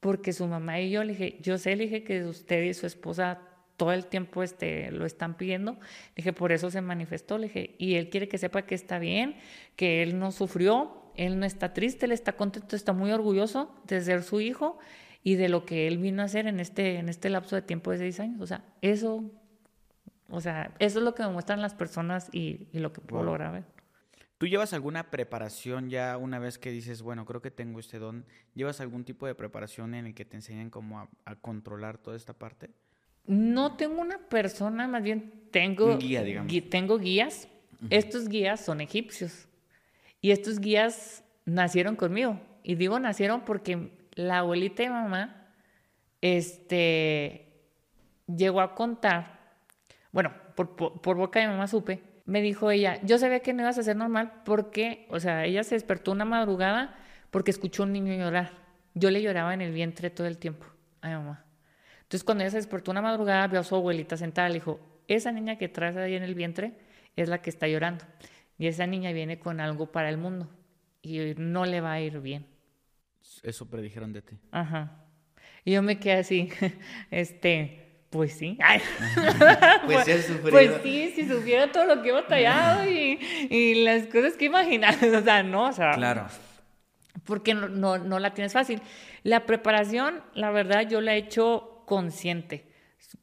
porque 0.00 0.32
su 0.32 0.46
mamá 0.46 0.80
y 0.80 0.90
yo 0.90 1.02
le 1.02 1.12
dije, 1.12 1.38
yo 1.40 1.58
sé, 1.58 1.74
le 1.76 1.84
dije 1.84 2.04
que 2.04 2.24
usted 2.24 2.62
y 2.62 2.74
su 2.74 2.86
esposa 2.86 3.40
todo 3.76 3.92
el 3.92 4.06
tiempo 4.06 4.42
este, 4.42 4.90
lo 4.92 5.06
están 5.06 5.36
pidiendo. 5.36 5.72
Le 5.72 6.16
dije, 6.16 6.32
por 6.32 6.52
eso 6.52 6.70
se 6.70 6.80
manifestó, 6.80 7.38
le 7.38 7.48
dije, 7.48 7.74
y 7.78 7.94
él 7.96 8.08
quiere 8.10 8.28
que 8.28 8.38
sepa 8.38 8.62
que 8.62 8.74
está 8.74 8.98
bien, 8.98 9.36
que 9.76 10.02
él 10.02 10.18
no 10.18 10.30
sufrió, 10.30 11.03
él 11.16 11.38
no 11.38 11.46
está 11.46 11.72
triste, 11.72 12.06
él 12.06 12.12
está 12.12 12.32
contento, 12.32 12.76
está 12.76 12.92
muy 12.92 13.12
orgulloso 13.12 13.74
de 13.86 14.00
ser 14.00 14.22
su 14.22 14.40
hijo 14.40 14.78
y 15.22 15.36
de 15.36 15.48
lo 15.48 15.64
que 15.64 15.88
él 15.88 15.98
vino 15.98 16.22
a 16.22 16.26
hacer 16.26 16.46
en 16.46 16.60
este, 16.60 16.98
en 16.98 17.08
este 17.08 17.30
lapso 17.30 17.56
de 17.56 17.62
tiempo 17.62 17.90
de 17.90 17.98
seis 17.98 18.20
años. 18.20 18.40
O 18.40 18.46
sea, 18.46 18.62
eso, 18.82 19.24
o 20.28 20.40
sea, 20.40 20.74
eso 20.78 20.98
es 20.98 21.04
lo 21.04 21.14
que 21.14 21.22
me 21.22 21.30
muestran 21.30 21.62
las 21.62 21.74
personas 21.74 22.28
y, 22.32 22.68
lo 22.72 22.92
que 22.92 23.00
puedo 23.00 23.24
lograr 23.24 23.52
ver. 23.52 23.64
¿Tú 24.36 24.46
llevas 24.46 24.74
alguna 24.74 25.10
preparación 25.10 25.88
ya 25.88 26.18
una 26.18 26.38
vez 26.38 26.58
que 26.58 26.70
dices, 26.70 27.00
bueno, 27.00 27.24
creo 27.24 27.40
que 27.40 27.50
tengo 27.50 27.80
este 27.80 27.98
don? 27.98 28.26
¿Llevas 28.54 28.80
algún 28.80 29.04
tipo 29.04 29.26
de 29.26 29.34
preparación 29.34 29.94
en 29.94 30.06
el 30.06 30.14
que 30.14 30.26
te 30.26 30.36
enseñan 30.36 30.68
cómo 30.68 31.08
a, 31.24 31.36
controlar 31.36 31.96
toda 31.96 32.16
esta 32.16 32.34
parte? 32.34 32.70
No 33.26 33.76
tengo 33.76 34.02
una 34.02 34.18
persona, 34.18 34.86
más 34.86 35.02
bien 35.02 35.48
tengo, 35.50 35.96
guía, 35.96 36.22
digamos. 36.22 36.52
tengo 36.68 36.98
guías. 36.98 37.48
Estos 37.88 38.28
guías 38.28 38.62
son 38.64 38.82
egipcios. 38.82 39.48
Y 40.24 40.30
estos 40.30 40.58
guías 40.58 41.22
nacieron 41.44 41.96
conmigo. 41.96 42.40
Y 42.62 42.76
digo 42.76 42.98
nacieron 42.98 43.42
porque 43.42 43.90
la 44.14 44.38
abuelita 44.38 44.82
y 44.82 44.88
mamá 44.88 45.48
este, 46.22 47.52
llegó 48.26 48.62
a 48.62 48.74
contar, 48.74 49.38
bueno, 50.12 50.32
por, 50.56 50.76
por, 50.76 51.16
boca 51.18 51.40
de 51.40 51.48
mamá 51.48 51.68
supe, 51.68 52.02
me 52.24 52.40
dijo 52.40 52.70
ella, 52.70 53.02
yo 53.02 53.18
sabía 53.18 53.40
que 53.40 53.52
no 53.52 53.64
ibas 53.64 53.76
a 53.76 53.82
ser 53.82 53.96
normal 53.96 54.40
porque, 54.46 55.06
o 55.10 55.20
sea, 55.20 55.44
ella 55.44 55.62
se 55.62 55.74
despertó 55.74 56.12
una 56.12 56.24
madrugada 56.24 56.96
porque 57.30 57.50
escuchó 57.50 57.82
un 57.82 57.92
niño 57.92 58.14
llorar. 58.14 58.52
Yo 58.94 59.10
le 59.10 59.20
lloraba 59.20 59.52
en 59.52 59.60
el 59.60 59.72
vientre 59.72 60.08
todo 60.08 60.26
el 60.26 60.38
tiempo 60.38 60.64
a 61.02 61.08
mi 61.08 61.14
mamá. 61.16 61.44
Entonces 62.00 62.24
cuando 62.24 62.44
ella 62.44 62.50
se 62.52 62.56
despertó 62.56 62.92
una 62.92 63.02
madrugada, 63.02 63.46
vio 63.48 63.60
a 63.60 63.62
su 63.62 63.76
abuelita 63.76 64.16
sentada, 64.16 64.48
le 64.48 64.54
dijo, 64.54 64.80
esa 65.06 65.32
niña 65.32 65.58
que 65.58 65.68
traes 65.68 65.98
ahí 65.98 66.14
en 66.14 66.22
el 66.22 66.34
vientre 66.34 66.78
es 67.14 67.28
la 67.28 67.42
que 67.42 67.50
está 67.50 67.68
llorando. 67.68 68.06
Y 68.58 68.66
esa 68.66 68.86
niña 68.86 69.12
viene 69.12 69.38
con 69.38 69.60
algo 69.60 69.90
para 69.90 70.08
el 70.08 70.16
mundo 70.16 70.48
y 71.02 71.34
no 71.36 71.66
le 71.66 71.80
va 71.80 71.92
a 71.92 72.00
ir 72.00 72.20
bien. 72.20 72.46
Eso 73.42 73.68
predijeron 73.68 74.12
de 74.12 74.22
ti. 74.22 74.36
Ajá. 74.50 75.04
Y 75.64 75.72
yo 75.72 75.82
me 75.82 75.98
quedé 75.98 76.14
así, 76.14 76.50
este, 77.10 78.06
pues 78.10 78.34
sí. 78.34 78.58
pues, 79.86 80.04
sí, 80.04 80.34
pues 80.42 80.70
sí, 80.82 81.12
si 81.14 81.28
supiera 81.28 81.72
todo 81.72 81.86
lo 81.86 82.02
que 82.02 82.10
he 82.10 82.12
batallado 82.12 82.88
y, 82.88 83.18
y 83.50 83.84
las 83.84 84.06
cosas 84.06 84.34
que 84.34 84.44
imaginas, 84.46 85.02
o 85.02 85.20
sea, 85.22 85.42
no, 85.42 85.68
o 85.68 85.72
sea. 85.72 85.92
Claro. 85.92 86.26
Porque 87.24 87.54
no, 87.54 87.68
no, 87.68 87.98
no 87.98 88.18
la 88.18 88.34
tienes 88.34 88.52
fácil. 88.52 88.80
La 89.22 89.46
preparación, 89.46 90.22
la 90.34 90.50
verdad, 90.50 90.88
yo 90.88 91.00
la 91.00 91.14
he 91.14 91.18
hecho 91.18 91.82
consciente 91.86 92.73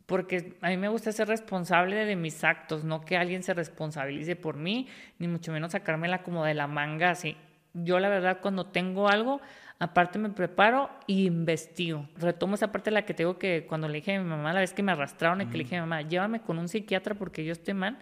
porque 0.06 0.58
a 0.62 0.70
mí 0.70 0.78
me 0.78 0.88
gusta 0.88 1.12
ser 1.12 1.28
responsable 1.28 2.06
de 2.06 2.16
mis 2.16 2.44
actos, 2.44 2.84
no 2.84 3.02
que 3.02 3.18
alguien 3.18 3.44
se 3.44 3.54
responsabilice 3.54 4.36
por 4.36 4.58
mí, 4.58 4.88
ni 5.20 5.28
mucho 5.28 5.52
menos 5.52 5.72
sacármela 5.72 6.24
como 6.24 6.46
de 6.46 6.54
la 6.54 6.68
manga 6.68 7.12
así. 7.12 7.38
Yo 7.74 8.00
la 8.00 8.10
verdad 8.10 8.40
cuando 8.42 8.66
tengo 8.66 9.08
algo, 9.08 9.40
aparte 9.80 10.20
me 10.20 10.30
preparo 10.30 10.90
y 11.08 11.26
investigo. 11.26 12.08
Retomo 12.18 12.56
esa 12.56 12.72
parte 12.72 12.90
de 12.90 12.96
la 12.96 13.06
que 13.06 13.14
tengo 13.14 13.40
que 13.40 13.66
cuando 13.68 13.88
le 13.88 13.96
dije 13.96 14.16
a 14.16 14.22
mi 14.22 14.30
mamá, 14.30 14.54
la 14.54 14.60
vez 14.60 14.74
que 14.74 14.84
me 14.84 14.92
arrastraron 14.92 15.42
y 15.42 15.46
que 15.46 15.58
le 15.58 15.64
dije 15.64 15.78
a 15.78 15.82
mi 15.82 15.90
mamá, 15.90 16.02
llévame 16.02 16.42
con 16.42 16.60
un 16.60 16.68
psiquiatra 16.68 17.16
porque 17.16 17.46
yo 17.46 17.54
estoy 17.54 17.74
mal, 17.74 17.98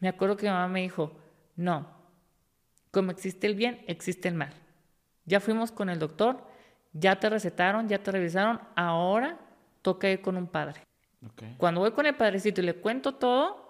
me 0.00 0.08
acuerdo 0.08 0.36
que 0.36 0.46
mi 0.46 0.52
mamá 0.52 0.68
me 0.68 0.82
dijo, 0.82 1.16
no, 1.54 1.88
como 2.90 3.12
existe 3.12 3.46
el 3.46 3.54
bien, 3.54 3.82
existe 3.86 4.28
el 4.28 4.34
mal. 4.34 4.52
Ya 5.24 5.40
fuimos 5.40 5.70
con 5.70 5.88
el 5.88 5.98
doctor, 5.98 6.44
ya 6.92 7.20
te 7.20 7.28
recetaron, 7.28 7.88
ya 7.88 8.02
te 8.02 8.10
revisaron, 8.10 8.60
ahora 8.74 9.38
toca 9.82 10.10
ir 10.10 10.20
con 10.20 10.36
un 10.36 10.46
padre. 10.46 10.85
Cuando 11.56 11.80
voy 11.80 11.92
con 11.92 12.06
el 12.06 12.14
padrecito 12.14 12.60
y 12.60 12.64
le 12.64 12.74
cuento 12.74 13.14
todo, 13.14 13.66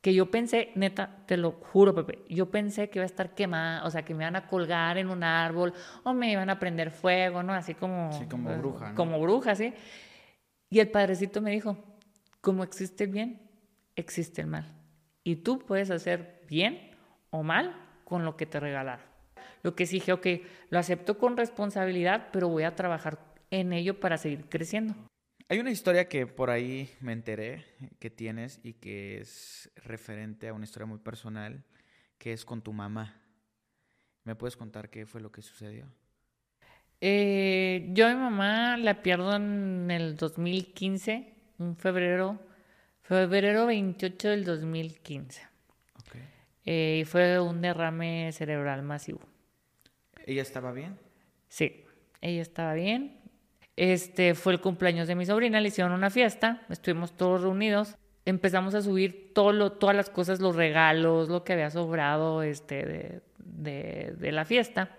que 0.00 0.14
yo 0.14 0.30
pensé, 0.30 0.70
neta, 0.74 1.24
te 1.26 1.36
lo 1.36 1.52
juro, 1.52 1.94
Pepe, 1.94 2.24
yo 2.28 2.50
pensé 2.50 2.88
que 2.88 2.98
iba 2.98 3.04
a 3.04 3.06
estar 3.06 3.34
quemada, 3.34 3.84
o 3.84 3.90
sea, 3.90 4.04
que 4.04 4.14
me 4.14 4.24
iban 4.24 4.36
a 4.36 4.46
colgar 4.46 4.96
en 4.96 5.08
un 5.08 5.24
árbol 5.24 5.72
o 6.04 6.12
me 6.12 6.30
iban 6.30 6.50
a 6.50 6.58
prender 6.58 6.90
fuego, 6.90 7.42
¿no? 7.42 7.52
Así 7.52 7.74
como... 7.74 8.12
Sí, 8.12 8.26
como 8.26 8.50
eh, 8.50 8.56
bruja. 8.56 8.94
Como 8.94 9.20
bruja, 9.20 9.54
sí. 9.54 9.74
Y 10.70 10.80
el 10.80 10.90
padrecito 10.90 11.40
me 11.40 11.50
dijo, 11.50 11.76
como 12.40 12.62
existe 12.62 13.04
el 13.04 13.10
bien, 13.10 13.50
existe 13.96 14.42
el 14.42 14.46
mal. 14.46 14.66
Y 15.24 15.36
tú 15.36 15.58
puedes 15.58 15.90
hacer 15.90 16.44
bien 16.48 16.90
o 17.30 17.42
mal 17.42 17.74
con 18.04 18.24
lo 18.24 18.36
que 18.36 18.46
te 18.46 18.60
regalaron. 18.60 19.04
Lo 19.62 19.74
que 19.74 19.86
sí 19.86 19.96
dije, 19.96 20.12
ok, 20.12 20.26
lo 20.70 20.78
acepto 20.78 21.18
con 21.18 21.36
responsabilidad, 21.36 22.28
pero 22.32 22.48
voy 22.48 22.62
a 22.62 22.76
trabajar 22.76 23.18
en 23.50 23.72
ello 23.72 23.98
para 23.98 24.16
seguir 24.16 24.48
creciendo. 24.48 24.94
Hay 25.50 25.60
una 25.60 25.70
historia 25.70 26.08
que 26.08 26.26
por 26.26 26.50
ahí 26.50 26.90
me 27.00 27.12
enteré 27.12 27.64
que 27.98 28.10
tienes 28.10 28.60
y 28.62 28.74
que 28.74 29.18
es 29.18 29.70
referente 29.76 30.48
a 30.48 30.52
una 30.52 30.66
historia 30.66 30.84
muy 30.84 30.98
personal, 30.98 31.64
que 32.18 32.34
es 32.34 32.44
con 32.44 32.60
tu 32.60 32.74
mamá. 32.74 33.22
¿Me 34.24 34.34
puedes 34.34 34.58
contar 34.58 34.90
qué 34.90 35.06
fue 35.06 35.22
lo 35.22 35.32
que 35.32 35.40
sucedió? 35.40 35.86
Eh, 37.00 37.88
yo 37.92 38.08
a 38.08 38.10
mi 38.10 38.20
mamá 38.20 38.76
la 38.76 39.02
pierdo 39.02 39.34
en 39.34 39.90
el 39.90 40.16
2015, 40.16 41.32
un 41.56 41.76
febrero, 41.76 42.38
febrero 43.00 43.64
28 43.64 44.28
del 44.28 44.44
2015. 44.44 45.40
Okay. 46.02 46.22
Eh, 46.66 46.98
y 47.00 47.04
fue 47.06 47.40
un 47.40 47.62
derrame 47.62 48.32
cerebral 48.32 48.82
masivo. 48.82 49.20
¿Ella 50.26 50.42
estaba 50.42 50.72
bien? 50.72 50.98
Sí, 51.48 51.86
ella 52.20 52.42
estaba 52.42 52.74
bien. 52.74 53.17
Este 53.78 54.34
fue 54.34 54.54
el 54.54 54.60
cumpleaños 54.60 55.06
de 55.06 55.14
mi 55.14 55.24
sobrina, 55.24 55.60
le 55.60 55.68
hicieron 55.68 55.92
una 55.92 56.10
fiesta, 56.10 56.62
estuvimos 56.68 57.16
todos 57.16 57.42
reunidos, 57.42 57.96
empezamos 58.24 58.74
a 58.74 58.82
subir 58.82 59.30
todo 59.32 59.52
lo, 59.52 59.70
todas 59.70 59.94
las 59.94 60.10
cosas, 60.10 60.40
los 60.40 60.56
regalos, 60.56 61.28
lo 61.28 61.44
que 61.44 61.52
había 61.52 61.70
sobrado 61.70 62.42
este, 62.42 63.22
de, 63.38 64.16
de, 64.18 64.32
la 64.32 64.44
fiesta. 64.44 64.96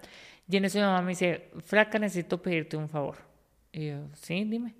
Y 0.49 0.55
en 0.55 0.63
eso 0.63 0.77
mi 0.77 0.85
mamá 0.85 1.01
me 1.01 1.09
dice, 1.09 1.49
Fraca, 1.65 1.99
necesito 1.99 2.41
pedirte 2.41 2.77
un 2.77 2.87
favor. 2.87 3.17
Y 3.73 3.87
yo, 3.89 4.07
sí, 4.13 4.45
dime. 4.45 4.75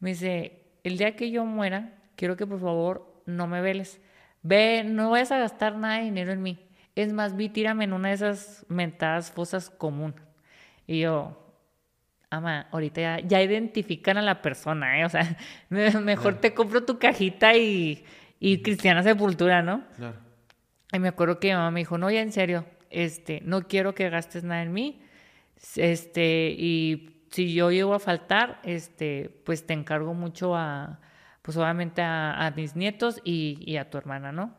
Me 0.00 0.10
dice, 0.10 0.64
el 0.82 0.98
día 0.98 1.14
que 1.14 1.30
yo 1.30 1.44
muera, 1.44 1.92
quiero 2.16 2.36
que 2.36 2.44
por 2.44 2.58
favor 2.58 3.22
no 3.24 3.46
me 3.46 3.60
veles. 3.60 4.00
Ve, 4.42 4.82
no 4.82 5.10
vayas 5.10 5.30
a 5.30 5.38
gastar 5.38 5.76
nada 5.76 5.98
de 5.98 6.06
dinero 6.06 6.32
en 6.32 6.42
mí. 6.42 6.58
Es 6.96 7.12
más, 7.12 7.36
vi, 7.36 7.50
tírame 7.50 7.84
en 7.84 7.92
una 7.92 8.08
de 8.08 8.14
esas 8.16 8.66
mentadas 8.68 9.30
fosas 9.30 9.70
común. 9.70 10.16
Y 10.88 11.02
yo, 11.02 11.47
ama, 12.30 12.68
ahorita 12.70 13.20
ya, 13.20 13.42
identifican 13.42 14.18
a 14.18 14.22
la 14.22 14.42
persona, 14.42 15.00
¿eh? 15.00 15.04
O 15.04 15.08
sea, 15.08 15.36
mejor 15.68 16.36
te 16.36 16.54
compro 16.54 16.84
tu 16.84 16.98
cajita 16.98 17.56
y, 17.56 18.04
y 18.40 18.62
cristiana 18.62 19.02
sepultura, 19.02 19.62
¿no? 19.62 19.84
Claro. 19.96 20.16
Y 20.92 20.98
me 20.98 21.08
acuerdo 21.08 21.38
que 21.38 21.48
mi 21.48 21.54
mamá 21.54 21.70
me 21.70 21.80
dijo, 21.80 21.98
no, 21.98 22.10
ya 22.10 22.20
en 22.20 22.32
serio, 22.32 22.64
este, 22.90 23.40
no 23.44 23.68
quiero 23.68 23.94
que 23.94 24.08
gastes 24.08 24.44
nada 24.44 24.62
en 24.62 24.72
mí, 24.72 25.02
este, 25.76 26.54
y 26.56 27.24
si 27.30 27.52
yo 27.52 27.70
llego 27.70 27.94
a 27.94 27.98
faltar, 27.98 28.60
este, 28.62 29.30
pues 29.44 29.66
te 29.66 29.74
encargo 29.74 30.14
mucho 30.14 30.56
a, 30.56 31.00
pues 31.42 31.56
obviamente 31.56 32.00
a, 32.00 32.46
a 32.46 32.50
mis 32.52 32.74
nietos 32.76 33.20
y, 33.24 33.58
y 33.60 33.76
a 33.76 33.90
tu 33.90 33.98
hermana, 33.98 34.32
¿no? 34.32 34.54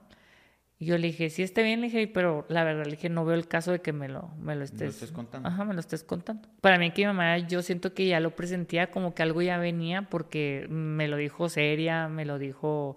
Y 0.82 0.86
yo 0.86 0.98
le 0.98 1.08
dije, 1.08 1.30
sí 1.30 1.44
está 1.44 1.62
bien, 1.62 1.82
le 1.82 1.88
dije, 1.88 2.08
pero 2.08 2.46
la 2.48 2.64
verdad 2.64 2.86
le 2.86 2.92
dije, 2.92 3.10
no 3.10 3.26
veo 3.26 3.36
el 3.36 3.50
caso 3.50 3.74
de 3.74 3.82
que 3.82 3.92
me 3.92 4.08
lo, 4.08 4.30
me 4.40 4.56
lo 4.56 4.64
estés, 4.64 5.12
contando. 5.12 5.50
Ajá, 5.50 5.66
me 5.66 5.74
lo 5.74 5.82
estés 5.82 6.06
contando. 6.06 6.48
Para 6.62 6.78
mí 6.80 6.92
que 6.92 7.02
mi 7.02 7.08
mamá, 7.08 7.38
yo 7.38 7.62
siento 7.62 7.94
que 7.94 8.08
ya 8.08 8.22
lo 8.22 8.34
presentía 8.34 8.90
como 8.90 9.14
que 9.14 9.22
algo 9.22 9.42
ya 9.42 9.58
venía 9.58 10.04
porque 10.04 10.68
me 10.70 11.10
lo 11.10 11.18
dijo 11.18 11.50
seria, 11.50 12.08
me 12.08 12.24
lo 12.24 12.40
dijo 12.40 12.96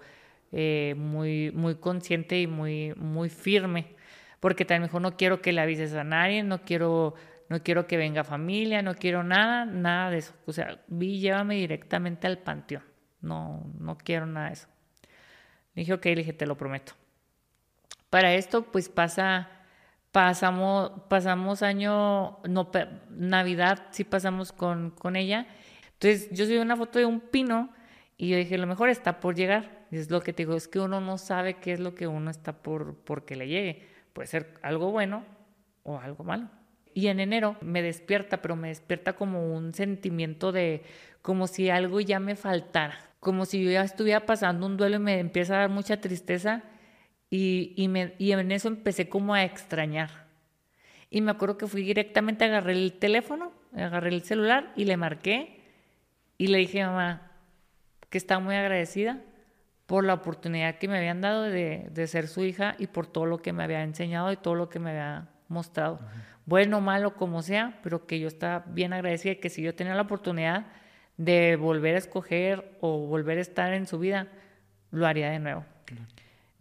eh, 0.53 0.95
muy, 0.97 1.51
muy 1.51 1.75
consciente 1.75 2.41
y 2.41 2.47
muy, 2.47 2.95
muy 2.95 3.29
firme. 3.29 3.97
Porque 4.39 4.65
también 4.65 4.83
me 4.83 4.87
dijo, 4.87 5.01
no 5.01 5.17
quiero 5.17 5.43
que 5.43 5.53
le 5.53 5.61
avises 5.61 5.93
a 5.95 6.05
nadie, 6.05 6.45
no 6.45 6.63
quiero, 6.63 7.15
no 7.49 7.65
quiero 7.65 7.89
que 7.89 7.97
venga 7.97 8.23
familia, 8.23 8.81
no 8.83 8.95
quiero 8.95 9.25
nada, 9.25 9.65
nada 9.65 10.11
de 10.11 10.19
eso. 10.19 10.35
O 10.47 10.53
sea, 10.53 10.81
vi, 10.87 11.19
llévame 11.19 11.57
directamente 11.57 12.29
al 12.29 12.39
panteón. 12.39 12.85
No, 13.21 13.73
no 13.81 13.99
quiero 13.99 14.27
nada 14.27 14.49
de 14.49 14.53
eso. 14.53 14.69
Le 15.75 15.83
dije, 15.83 15.95
ok, 15.95 16.05
le 16.05 16.15
dije, 16.17 16.33
te 16.33 16.47
lo 16.47 16.57
prometo. 16.57 16.93
Para 18.13 18.35
esto, 18.35 18.65
pues 18.71 18.91
pasa, 18.91 19.49
pasamos, 20.11 20.93
pasamos 21.09 21.63
año, 21.63 22.41
no, 22.47 22.71
Navidad, 23.09 23.87
sí 23.91 24.05
pasamos 24.05 24.53
con, 24.53 24.91
con 24.91 25.17
ella. 25.17 25.47
Entonces, 25.95 26.29
yo 26.31 26.45
subí 26.45 26.59
una 26.59 26.77
foto 26.77 26.99
de 26.99 27.07
un 27.07 27.21
pino 27.21 27.71
y 28.19 28.29
yo 28.29 28.37
dije, 28.37 28.59
lo 28.59 28.67
mejor 28.67 28.91
está 28.91 29.19
por 29.19 29.35
llegar. 29.35 29.87
Y 29.91 29.97
es 29.97 30.11
lo 30.11 30.21
que 30.21 30.35
te 30.35 30.43
digo, 30.43 30.55
es 30.55 30.69
que 30.69 30.79
uno 30.79 31.01
no 31.01 31.17
sabe 31.17 31.55
qué 31.55 31.73
es 31.73 31.81
lo 31.81 31.95
que 31.95 32.07
uno 32.07 32.31
está 32.31 32.53
por, 32.53 32.97
por 32.97 33.25
que 33.25 33.35
le 33.35 33.49
llegue. 33.49 33.89
Puede 34.13 34.27
ser 34.27 34.59
algo 34.61 34.91
bueno 34.91 35.25
o 35.83 35.99
algo 35.99 36.23
malo. 36.23 36.51
Y 36.93 37.07
en 37.07 37.19
enero 37.19 37.57
me 37.63 37.81
despierta, 37.81 38.43
pero 38.43 38.57
me 38.57 38.69
despierta 38.69 39.15
como 39.15 39.55
un 39.55 39.73
sentimiento 39.73 40.53
de, 40.53 40.83
como 41.23 41.47
si 41.47 41.71
algo 41.71 41.99
ya 41.99 42.21
me 42.21 42.37
faltara, 42.37 42.99
como 43.21 43.47
si 43.47 43.65
yo 43.65 43.71
ya 43.71 43.85
estuviera 43.85 44.27
pasando 44.27 44.67
un 44.67 44.77
duelo 44.77 44.97
y 44.97 44.99
me 44.99 45.19
empieza 45.19 45.55
a 45.55 45.59
dar 45.61 45.71
mucha 45.71 45.99
tristeza 45.99 46.63
y, 47.33 47.73
y, 47.79 47.89
me, 47.89 48.13
y 48.19 48.33
en 48.33 48.53
eso 48.53 48.69
empecé 48.69 49.09
como 49.09 49.33
a 49.33 49.43
extrañar. 49.43 50.11
Y 51.09 51.23
me 51.23 51.31
acuerdo 51.31 51.57
que 51.57 51.67
fui 51.67 51.83
directamente, 51.83 52.45
agarré 52.45 52.75
el 52.75 52.93
teléfono, 52.93 53.53
agarré 53.75 54.11
el 54.11 54.23
celular 54.23 54.71
y 54.77 54.85
le 54.85 54.99
marqué 54.99 55.59
y 56.37 56.49
le 56.49 56.59
dije 56.59 56.83
a 56.83 56.91
mamá 56.91 57.31
que 58.11 58.19
estaba 58.19 58.39
muy 58.39 58.55
agradecida 58.55 59.19
por 59.87 60.05
la 60.05 60.13
oportunidad 60.13 60.77
que 60.77 60.89
me 60.89 60.99
habían 60.99 61.23
dado 61.23 61.45
de, 61.45 61.89
de, 61.91 62.07
ser 62.07 62.29
su 62.29 62.45
hija 62.45 62.75
y 62.79 62.87
por 62.87 63.07
todo 63.07 63.25
lo 63.25 63.39
que 63.39 63.55
me 63.55 63.65
había 63.65 63.83
enseñado 63.83 64.31
y 64.31 64.37
todo 64.37 64.55
lo 64.55 64.69
que 64.69 64.79
me 64.79 64.91
había 64.91 65.29
mostrado. 65.49 66.01
Bueno 66.45 66.79
o 66.79 66.81
malo 66.83 67.17
como 67.17 67.41
sea, 67.41 67.79
pero 67.83 68.07
que 68.07 68.21
yo 68.21 68.29
estaba 68.29 68.63
bien 68.67 68.93
agradecida 68.93 69.33
y 69.33 69.37
que 69.37 69.49
si 69.49 69.63
yo 69.63 69.75
tenía 69.75 69.95
la 69.95 70.03
oportunidad 70.03 70.67
de 71.17 71.57
volver 71.57 71.95
a 71.95 71.99
escoger 71.99 72.77
o 72.83 73.07
volver 73.07 73.39
a 73.39 73.41
estar 73.41 73.73
en 73.73 73.87
su 73.87 73.99
vida, 73.99 74.29
lo 74.91 75.07
haría 75.07 75.31
de 75.31 75.39
nuevo. 75.39 75.65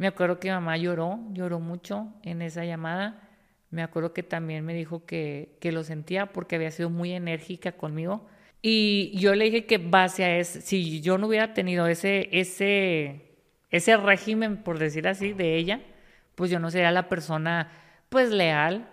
Me 0.01 0.07
acuerdo 0.07 0.39
que 0.39 0.49
mamá 0.49 0.77
lloró, 0.77 1.19
lloró 1.31 1.59
mucho 1.59 2.11
en 2.23 2.41
esa 2.41 2.65
llamada. 2.65 3.21
Me 3.69 3.83
acuerdo 3.83 4.13
que 4.13 4.23
también 4.23 4.65
me 4.65 4.73
dijo 4.73 5.05
que, 5.05 5.59
que 5.61 5.71
lo 5.71 5.83
sentía 5.83 6.33
porque 6.33 6.55
había 6.55 6.71
sido 6.71 6.89
muy 6.89 7.11
enérgica 7.11 7.73
conmigo. 7.73 8.25
Y 8.63 9.15
yo 9.19 9.35
le 9.35 9.45
dije 9.45 9.67
que 9.67 9.77
base 9.77 10.25
a 10.25 10.43
si 10.43 11.01
yo 11.01 11.19
no 11.19 11.27
hubiera 11.27 11.53
tenido 11.53 11.85
ese, 11.85 12.29
ese, 12.31 13.35
ese 13.69 13.95
régimen, 13.95 14.63
por 14.63 14.79
decir 14.79 15.07
así, 15.07 15.33
de 15.33 15.55
ella, 15.57 15.81
pues 16.33 16.49
yo 16.49 16.57
no 16.57 16.71
sería 16.71 16.89
la 16.89 17.07
persona 17.07 17.71
pues 18.09 18.31
leal, 18.31 18.89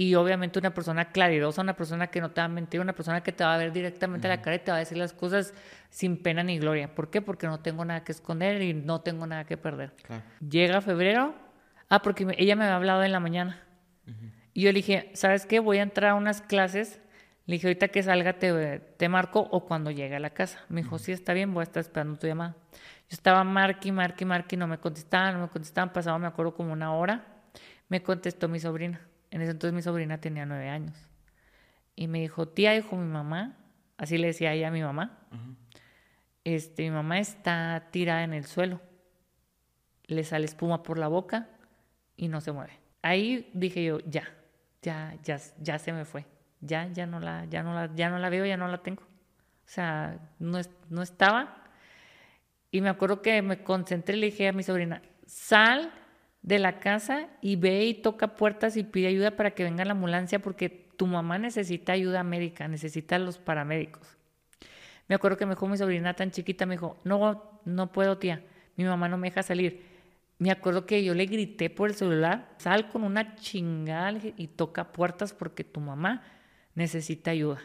y 0.00 0.14
obviamente 0.14 0.58
una 0.58 0.72
persona 0.72 1.12
claridosa, 1.12 1.60
una 1.60 1.76
persona 1.76 2.06
que 2.06 2.22
no 2.22 2.30
te 2.30 2.40
va 2.40 2.46
a 2.46 2.48
mentir, 2.48 2.80
una 2.80 2.94
persona 2.94 3.22
que 3.22 3.32
te 3.32 3.44
va 3.44 3.54
a 3.54 3.58
ver 3.58 3.70
directamente 3.70 4.28
a 4.28 4.30
la 4.30 4.40
cara 4.40 4.56
y 4.56 4.60
te 4.60 4.70
va 4.70 4.78
a 4.78 4.80
decir 4.80 4.96
las 4.96 5.12
cosas 5.12 5.52
sin 5.90 6.16
pena 6.22 6.42
ni 6.42 6.58
gloria. 6.58 6.94
¿Por 6.94 7.10
qué? 7.10 7.20
Porque 7.20 7.46
no 7.46 7.60
tengo 7.60 7.84
nada 7.84 8.02
que 8.02 8.12
esconder 8.12 8.62
y 8.62 8.72
no 8.72 9.02
tengo 9.02 9.26
nada 9.26 9.44
que 9.44 9.58
perder. 9.58 9.92
Llega 10.40 10.80
febrero, 10.80 11.34
ah, 11.90 12.00
porque 12.00 12.26
ella 12.38 12.56
me 12.56 12.64
había 12.64 12.76
hablado 12.76 13.02
en 13.02 13.12
la 13.12 13.20
mañana. 13.20 13.62
Y 14.54 14.62
yo 14.62 14.70
le 14.70 14.78
dije, 14.78 15.10
¿sabes 15.12 15.44
qué? 15.44 15.60
Voy 15.60 15.76
a 15.76 15.82
entrar 15.82 16.12
a 16.12 16.14
unas 16.14 16.40
clases. 16.40 16.98
Le 17.44 17.56
dije, 17.56 17.66
ahorita 17.66 17.88
que 17.88 18.02
salga 18.02 18.38
te, 18.38 18.78
te 18.78 19.08
marco 19.10 19.48
o 19.50 19.66
cuando 19.66 19.90
llegue 19.90 20.16
a 20.16 20.20
la 20.20 20.30
casa. 20.30 20.60
Me 20.70 20.80
dijo, 20.80 20.98
sí, 20.98 21.12
está 21.12 21.34
bien, 21.34 21.52
voy 21.52 21.60
a 21.60 21.64
estar 21.64 21.82
esperando 21.82 22.18
tu 22.18 22.26
llamada. 22.26 22.56
Yo 22.72 23.16
estaba 23.16 23.44
marque, 23.44 23.92
marque, 23.92 24.24
marque, 24.24 24.56
no 24.56 24.66
me 24.66 24.78
contestaban, 24.78 25.34
no 25.34 25.42
me 25.42 25.48
contestaban. 25.48 25.92
Pasaba, 25.92 26.18
me 26.18 26.26
acuerdo, 26.26 26.54
como 26.54 26.72
una 26.72 26.94
hora. 26.94 27.26
Me 27.90 28.02
contestó 28.02 28.48
mi 28.48 28.60
sobrina. 28.60 29.09
En 29.30 29.42
ese 29.42 29.52
entonces 29.52 29.74
mi 29.74 29.82
sobrina 29.82 30.20
tenía 30.20 30.46
nueve 30.46 30.68
años. 30.68 30.96
Y 31.94 32.08
me 32.08 32.20
dijo, 32.20 32.48
tía, 32.48 32.72
dijo 32.72 32.96
mi 32.96 33.06
mamá, 33.06 33.56
así 33.96 34.18
le 34.18 34.28
decía 34.28 34.52
ella 34.52 34.68
a 34.68 34.70
mi 34.70 34.82
mamá, 34.82 35.18
este, 36.44 36.84
mi 36.84 36.90
mamá 36.90 37.18
está 37.18 37.88
tirada 37.90 38.24
en 38.24 38.32
el 38.32 38.44
suelo. 38.44 38.80
Le 40.06 40.24
sale 40.24 40.46
espuma 40.46 40.82
por 40.82 40.98
la 40.98 41.08
boca 41.08 41.48
y 42.16 42.28
no 42.28 42.40
se 42.40 42.52
mueve. 42.52 42.72
Ahí 43.02 43.50
dije 43.54 43.84
yo, 43.84 44.00
ya, 44.00 44.24
ya, 44.82 45.14
ya, 45.22 45.38
ya 45.58 45.78
se 45.78 45.92
me 45.92 46.04
fue. 46.04 46.26
Ya, 46.60 46.88
ya 46.92 47.06
no 47.06 47.20
la, 47.20 47.44
ya 47.46 47.62
no 47.62 47.74
la, 47.74 47.94
ya 47.94 48.10
no 48.10 48.18
la 48.18 48.28
veo, 48.28 48.44
ya 48.44 48.56
no 48.56 48.68
la 48.68 48.82
tengo. 48.82 49.02
O 49.02 49.72
sea, 49.72 50.18
no, 50.38 50.58
no 50.88 51.02
estaba. 51.02 51.64
Y 52.70 52.80
me 52.80 52.88
acuerdo 52.88 53.22
que 53.22 53.40
me 53.42 53.62
concentré 53.62 54.16
y 54.16 54.20
le 54.20 54.26
dije 54.26 54.48
a 54.48 54.52
mi 54.52 54.62
sobrina, 54.62 55.02
sal 55.26 55.92
de 56.42 56.58
la 56.58 56.80
casa 56.80 57.28
y 57.40 57.56
ve 57.56 57.84
y 57.84 57.94
toca 57.94 58.34
puertas 58.34 58.76
y 58.76 58.84
pide 58.84 59.08
ayuda 59.08 59.36
para 59.36 59.52
que 59.52 59.64
venga 59.64 59.84
la 59.84 59.92
ambulancia 59.92 60.40
porque 60.40 60.68
tu 60.96 61.06
mamá 61.06 61.38
necesita 61.38 61.92
ayuda 61.92 62.22
médica, 62.22 62.68
necesita 62.68 63.18
los 63.18 63.38
paramédicos. 63.38 64.16
Me 65.08 65.14
acuerdo 65.14 65.36
que 65.36 65.46
me 65.46 65.54
dijo 65.54 65.66
mi 65.66 65.76
sobrina 65.76 66.14
tan 66.14 66.30
chiquita, 66.30 66.66
me 66.66 66.74
dijo, 66.74 66.98
no, 67.04 67.60
no 67.64 67.92
puedo 67.92 68.18
tía, 68.18 68.44
mi 68.76 68.84
mamá 68.84 69.08
no 69.08 69.18
me 69.18 69.28
deja 69.28 69.42
salir. 69.42 69.82
Me 70.38 70.50
acuerdo 70.50 70.86
que 70.86 71.04
yo 71.04 71.14
le 71.14 71.26
grité 71.26 71.68
por 71.68 71.90
el 71.90 71.94
celular, 71.94 72.54
sal 72.58 72.88
con 72.88 73.04
una 73.04 73.34
chingada 73.34 74.18
y 74.36 74.46
toca 74.46 74.92
puertas 74.92 75.34
porque 75.34 75.64
tu 75.64 75.80
mamá 75.80 76.22
necesita 76.74 77.32
ayuda. 77.32 77.60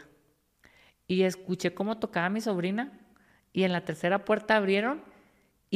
Y 1.06 1.22
escuché 1.22 1.72
cómo 1.72 1.98
tocaba 1.98 2.28
mi 2.28 2.40
sobrina 2.40 2.98
y 3.52 3.62
en 3.62 3.72
la 3.72 3.84
tercera 3.84 4.24
puerta 4.24 4.56
abrieron 4.56 5.02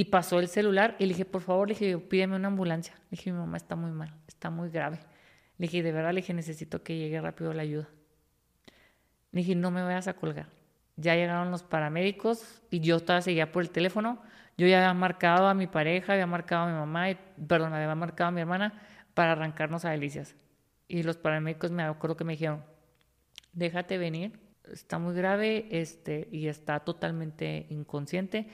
y 0.00 0.04
pasó 0.06 0.40
el 0.40 0.48
celular 0.48 0.96
y 0.98 1.04
le 1.04 1.08
dije, 1.10 1.26
por 1.26 1.42
favor, 1.42 1.68
le 1.68 1.74
dije, 1.74 1.98
pídeme 1.98 2.34
una 2.34 2.48
ambulancia. 2.48 2.94
Le 3.10 3.18
dije, 3.18 3.30
mi 3.30 3.38
mamá 3.38 3.58
está 3.58 3.76
muy 3.76 3.90
mal, 3.90 4.14
está 4.26 4.48
muy 4.48 4.70
grave. 4.70 4.98
Le 5.58 5.66
dije, 5.66 5.82
de 5.82 5.92
verdad, 5.92 6.14
le 6.14 6.22
dije, 6.22 6.32
necesito 6.32 6.82
que 6.82 6.96
llegue 6.96 7.20
rápido 7.20 7.52
la 7.52 7.60
ayuda. 7.60 7.86
Le 9.30 9.40
dije, 9.42 9.54
no 9.54 9.70
me 9.70 9.82
vayas 9.82 10.08
a 10.08 10.14
colgar. 10.14 10.46
Ya 10.96 11.16
llegaron 11.16 11.50
los 11.50 11.62
paramédicos 11.62 12.62
y 12.70 12.80
yo 12.80 12.98
todavía 13.00 13.20
seguía 13.20 13.52
por 13.52 13.62
el 13.62 13.68
teléfono. 13.68 14.22
Yo 14.56 14.66
ya 14.66 14.78
había 14.78 14.94
marcado 14.94 15.48
a 15.48 15.52
mi 15.52 15.66
pareja, 15.66 16.14
había 16.14 16.26
marcado 16.26 16.62
a 16.62 16.66
mi 16.68 16.78
mamá, 16.78 17.10
y, 17.10 17.18
perdón, 17.46 17.74
había 17.74 17.94
marcado 17.94 18.28
a 18.28 18.30
mi 18.30 18.40
hermana 18.40 18.80
para 19.12 19.32
arrancarnos 19.32 19.84
a 19.84 19.90
Delicias. 19.90 20.34
Y 20.88 21.02
los 21.02 21.18
paramédicos 21.18 21.72
me 21.72 21.82
acuerdo 21.82 22.16
que 22.16 22.24
me 22.24 22.32
dijeron, 22.32 22.64
déjate 23.52 23.98
venir, 23.98 24.40
está 24.72 24.98
muy 24.98 25.14
grave 25.14 25.68
este, 25.70 26.26
y 26.32 26.46
está 26.46 26.80
totalmente 26.80 27.66
inconsciente 27.68 28.48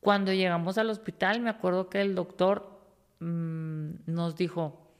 cuando 0.00 0.32
llegamos 0.32 0.78
al 0.78 0.90
hospital, 0.90 1.40
me 1.40 1.50
acuerdo 1.50 1.88
que 1.88 2.00
el 2.00 2.14
doctor 2.14 2.80
mm, 3.20 3.90
nos 4.06 4.36
dijo, 4.36 4.92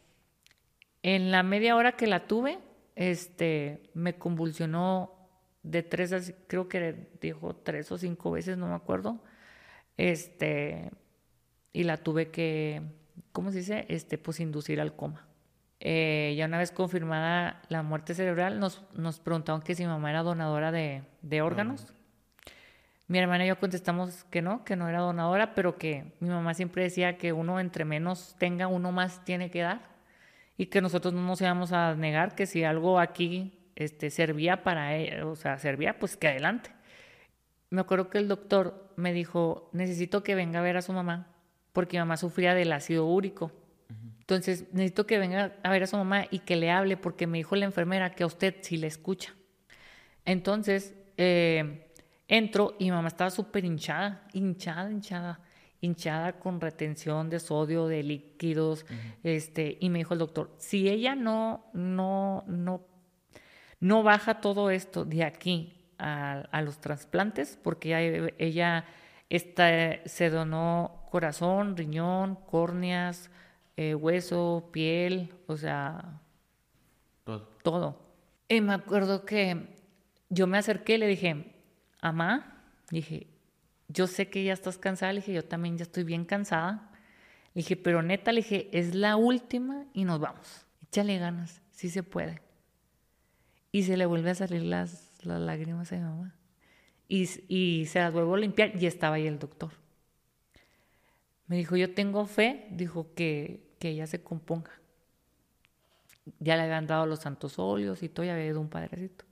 en 1.02 1.30
la 1.30 1.42
media 1.42 1.76
hora 1.76 1.92
que 1.92 2.06
la 2.06 2.26
tuve, 2.26 2.58
este, 2.96 3.90
me 3.94 4.16
convulsionó 4.16 5.12
de 5.62 5.82
tres, 5.82 6.34
creo 6.46 6.68
que 6.68 7.08
dijo 7.20 7.54
tres 7.56 7.92
o 7.92 7.98
cinco 7.98 8.30
veces, 8.30 8.56
no 8.56 8.68
me 8.68 8.74
acuerdo, 8.74 9.22
este, 9.96 10.90
y 11.72 11.84
la 11.84 11.98
tuve 11.98 12.30
que, 12.30 12.82
¿cómo 13.32 13.50
se 13.50 13.58
dice? 13.58 13.86
Este, 13.88 14.18
pues 14.18 14.40
inducir 14.40 14.80
al 14.80 14.96
coma. 14.96 15.26
Eh, 15.78 16.34
ya 16.38 16.46
una 16.46 16.58
vez 16.58 16.72
confirmada 16.72 17.62
la 17.68 17.82
muerte 17.82 18.14
cerebral, 18.14 18.58
nos, 18.58 18.82
nos 18.94 19.20
preguntaron 19.20 19.60
que 19.60 19.74
si 19.74 19.82
mi 19.82 19.88
mamá 19.88 20.10
era 20.10 20.22
donadora 20.22 20.72
de, 20.72 21.02
de 21.22 21.42
órganos. 21.42 21.92
Mi 23.08 23.18
hermana 23.18 23.44
y 23.44 23.48
yo 23.48 23.58
contestamos 23.60 24.24
que 24.24 24.42
no, 24.42 24.64
que 24.64 24.74
no 24.74 24.88
era 24.88 24.98
donadora, 24.98 25.54
pero 25.54 25.78
que 25.78 26.12
mi 26.18 26.28
mamá 26.28 26.54
siempre 26.54 26.82
decía 26.82 27.18
que 27.18 27.32
uno 27.32 27.60
entre 27.60 27.84
menos 27.84 28.34
tenga, 28.38 28.66
uno 28.66 28.90
más 28.90 29.24
tiene 29.24 29.50
que 29.50 29.60
dar 29.60 29.80
y 30.56 30.66
que 30.66 30.80
nosotros 30.80 31.14
no 31.14 31.22
nos 31.22 31.40
íbamos 31.40 31.72
a 31.72 31.94
negar 31.94 32.34
que 32.34 32.46
si 32.46 32.64
algo 32.64 32.98
aquí 32.98 33.56
este, 33.76 34.10
servía 34.10 34.64
para 34.64 34.96
ella, 34.96 35.26
o 35.26 35.36
sea, 35.36 35.58
servía, 35.58 35.98
pues 35.98 36.16
que 36.16 36.28
adelante. 36.28 36.70
Me 37.70 37.80
acuerdo 37.80 38.10
que 38.10 38.18
el 38.18 38.26
doctor 38.26 38.92
me 38.96 39.12
dijo, 39.12 39.70
necesito 39.72 40.22
que 40.22 40.34
venga 40.34 40.60
a 40.60 40.62
ver 40.62 40.76
a 40.76 40.82
su 40.82 40.92
mamá, 40.92 41.28
porque 41.72 41.96
mi 41.96 42.00
mamá 42.00 42.16
sufría 42.16 42.54
del 42.54 42.72
ácido 42.72 43.06
úrico. 43.06 43.52
Entonces, 44.20 44.64
necesito 44.72 45.06
que 45.06 45.18
venga 45.18 45.52
a 45.62 45.70
ver 45.70 45.84
a 45.84 45.86
su 45.86 45.96
mamá 45.96 46.24
y 46.30 46.40
que 46.40 46.56
le 46.56 46.70
hable, 46.70 46.96
porque 46.96 47.28
me 47.28 47.38
dijo 47.38 47.54
la 47.54 47.66
enfermera 47.66 48.10
que 48.10 48.24
a 48.24 48.26
usted 48.26 48.56
sí 48.62 48.76
le 48.76 48.88
escucha. 48.88 49.34
Entonces, 50.24 50.94
eh, 51.16 51.85
Entro 52.28 52.74
y 52.78 52.86
mi 52.86 52.90
mamá 52.90 53.08
estaba 53.08 53.30
súper 53.30 53.64
hinchada, 53.64 54.26
hinchada, 54.32 54.90
hinchada, 54.90 55.40
hinchada 55.80 56.32
con 56.38 56.60
retención 56.60 57.30
de 57.30 57.38
sodio, 57.38 57.86
de 57.86 58.02
líquidos, 58.02 58.84
este, 59.22 59.78
y 59.80 59.90
me 59.90 59.98
dijo 59.98 60.14
el 60.14 60.20
doctor, 60.20 60.52
si 60.58 60.88
ella 60.88 61.14
no, 61.14 61.66
no, 61.72 62.42
no, 62.48 62.84
no 63.78 64.02
baja 64.02 64.40
todo 64.40 64.70
esto 64.70 65.04
de 65.04 65.22
aquí 65.22 65.84
a, 65.98 66.62
los 66.62 66.78
trasplantes, 66.80 67.58
porque 67.62 68.32
ella, 68.38 68.84
ella 69.28 70.02
se 70.04 70.30
donó 70.30 71.06
corazón, 71.10 71.76
riñón, 71.76 72.36
córneas, 72.46 73.30
eh, 73.76 73.94
hueso, 73.94 74.70
piel, 74.72 75.32
o 75.46 75.56
sea, 75.56 76.20
todo. 77.24 77.48
todo. 77.62 78.06
Y 78.48 78.60
me 78.60 78.74
acuerdo 78.74 79.24
que 79.24 79.68
yo 80.28 80.46
me 80.46 80.58
acerqué 80.58 80.94
y 80.94 80.98
le 80.98 81.06
dije, 81.06 81.55
mamá, 82.12 82.62
dije, 82.90 83.26
yo 83.88 84.06
sé 84.06 84.28
que 84.28 84.44
ya 84.44 84.52
estás 84.52 84.78
cansada, 84.78 85.12
le 85.12 85.20
dije, 85.20 85.32
yo 85.32 85.44
también 85.44 85.78
ya 85.78 85.82
estoy 85.82 86.04
bien 86.04 86.24
cansada. 86.24 86.90
Le 87.54 87.60
dije, 87.60 87.76
pero 87.76 88.02
neta, 88.02 88.32
le 88.32 88.42
dije, 88.42 88.68
es 88.72 88.94
la 88.94 89.16
última 89.16 89.86
y 89.92 90.04
nos 90.04 90.20
vamos. 90.20 90.66
Échale 90.84 91.18
ganas, 91.18 91.62
sí 91.70 91.88
se 91.88 92.02
puede. 92.02 92.42
Y 93.72 93.84
se 93.84 93.96
le 93.96 94.06
vuelve 94.06 94.30
a 94.30 94.34
salir 94.34 94.62
las, 94.62 95.12
las 95.22 95.40
lágrimas 95.40 95.92
a 95.92 95.96
mi 95.96 96.02
mamá. 96.02 96.34
Y, 97.08 97.28
y 97.48 97.86
se 97.86 98.00
las 98.00 98.12
vuelvo 98.12 98.34
a 98.34 98.38
limpiar 98.38 98.72
y 98.80 98.86
estaba 98.86 99.16
ahí 99.16 99.26
el 99.26 99.38
doctor. 99.38 99.72
Me 101.46 101.56
dijo, 101.56 101.76
yo 101.76 101.94
tengo 101.94 102.26
fe, 102.26 102.66
dijo 102.70 103.14
que, 103.14 103.74
que 103.78 103.90
ella 103.90 104.06
se 104.06 104.22
componga. 104.22 104.72
Ya 106.40 106.56
le 106.56 106.62
habían 106.62 106.88
dado 106.88 107.06
los 107.06 107.20
santos 107.20 107.58
óleos 107.58 108.02
y 108.02 108.08
todo, 108.08 108.26
ya 108.26 108.32
había 108.32 108.46
ido 108.46 108.60
un 108.60 108.68
padrecito. 108.68 109.25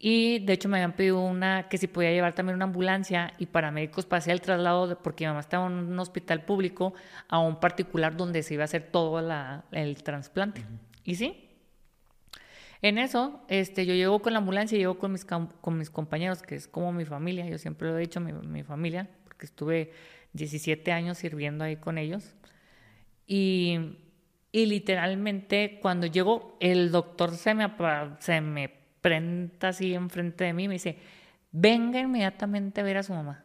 Y 0.00 0.38
de 0.40 0.52
hecho 0.52 0.68
me 0.68 0.76
habían 0.76 0.92
pedido 0.92 1.20
una, 1.20 1.68
que 1.68 1.76
si 1.76 1.88
podía 1.88 2.12
llevar 2.12 2.32
también 2.32 2.54
una 2.54 2.66
ambulancia 2.66 3.34
y 3.38 3.46
paramédicos 3.46 4.06
para 4.06 4.18
hacer 4.18 4.32
el 4.32 4.40
traslado, 4.40 4.96
porque 5.02 5.24
mi 5.24 5.28
mamá 5.28 5.40
estaba 5.40 5.66
en 5.66 5.72
un 5.72 5.98
hospital 5.98 6.44
público 6.44 6.94
a 7.28 7.40
un 7.40 7.58
particular 7.58 8.16
donde 8.16 8.44
se 8.44 8.54
iba 8.54 8.62
a 8.62 8.66
hacer 8.66 8.90
todo 8.92 9.20
la, 9.20 9.64
el 9.72 10.00
trasplante. 10.04 10.64
Y 11.02 11.16
sí, 11.16 11.48
en 12.80 12.98
eso 12.98 13.40
este, 13.48 13.86
yo 13.86 13.94
llego 13.94 14.20
con 14.20 14.34
la 14.34 14.38
ambulancia, 14.38 14.78
llego 14.78 14.98
con 14.98 15.10
mis, 15.10 15.24
con 15.24 15.78
mis 15.78 15.90
compañeros, 15.90 16.42
que 16.42 16.54
es 16.54 16.68
como 16.68 16.92
mi 16.92 17.04
familia, 17.04 17.46
yo 17.46 17.58
siempre 17.58 17.88
lo 17.88 17.98
he 17.98 18.00
dicho, 18.00 18.20
mi, 18.20 18.32
mi 18.32 18.62
familia, 18.62 19.08
porque 19.24 19.46
estuve 19.46 19.90
17 20.32 20.92
años 20.92 21.18
sirviendo 21.18 21.64
ahí 21.64 21.76
con 21.76 21.98
ellos. 21.98 22.36
Y, 23.26 23.96
y 24.52 24.66
literalmente 24.66 25.80
cuando 25.82 26.06
llego, 26.06 26.56
el 26.60 26.92
doctor 26.92 27.34
se 27.34 27.54
me, 27.54 27.68
se 28.20 28.40
me 28.40 28.77
prenda 29.08 29.68
así 29.68 29.94
enfrente 29.94 30.44
de 30.44 30.52
mí 30.52 30.64
y 30.64 30.68
me 30.68 30.74
dice, 30.74 30.98
venga 31.50 31.98
inmediatamente 31.98 32.80
a 32.80 32.84
ver 32.84 32.98
a 32.98 33.02
su 33.02 33.14
mamá. 33.14 33.42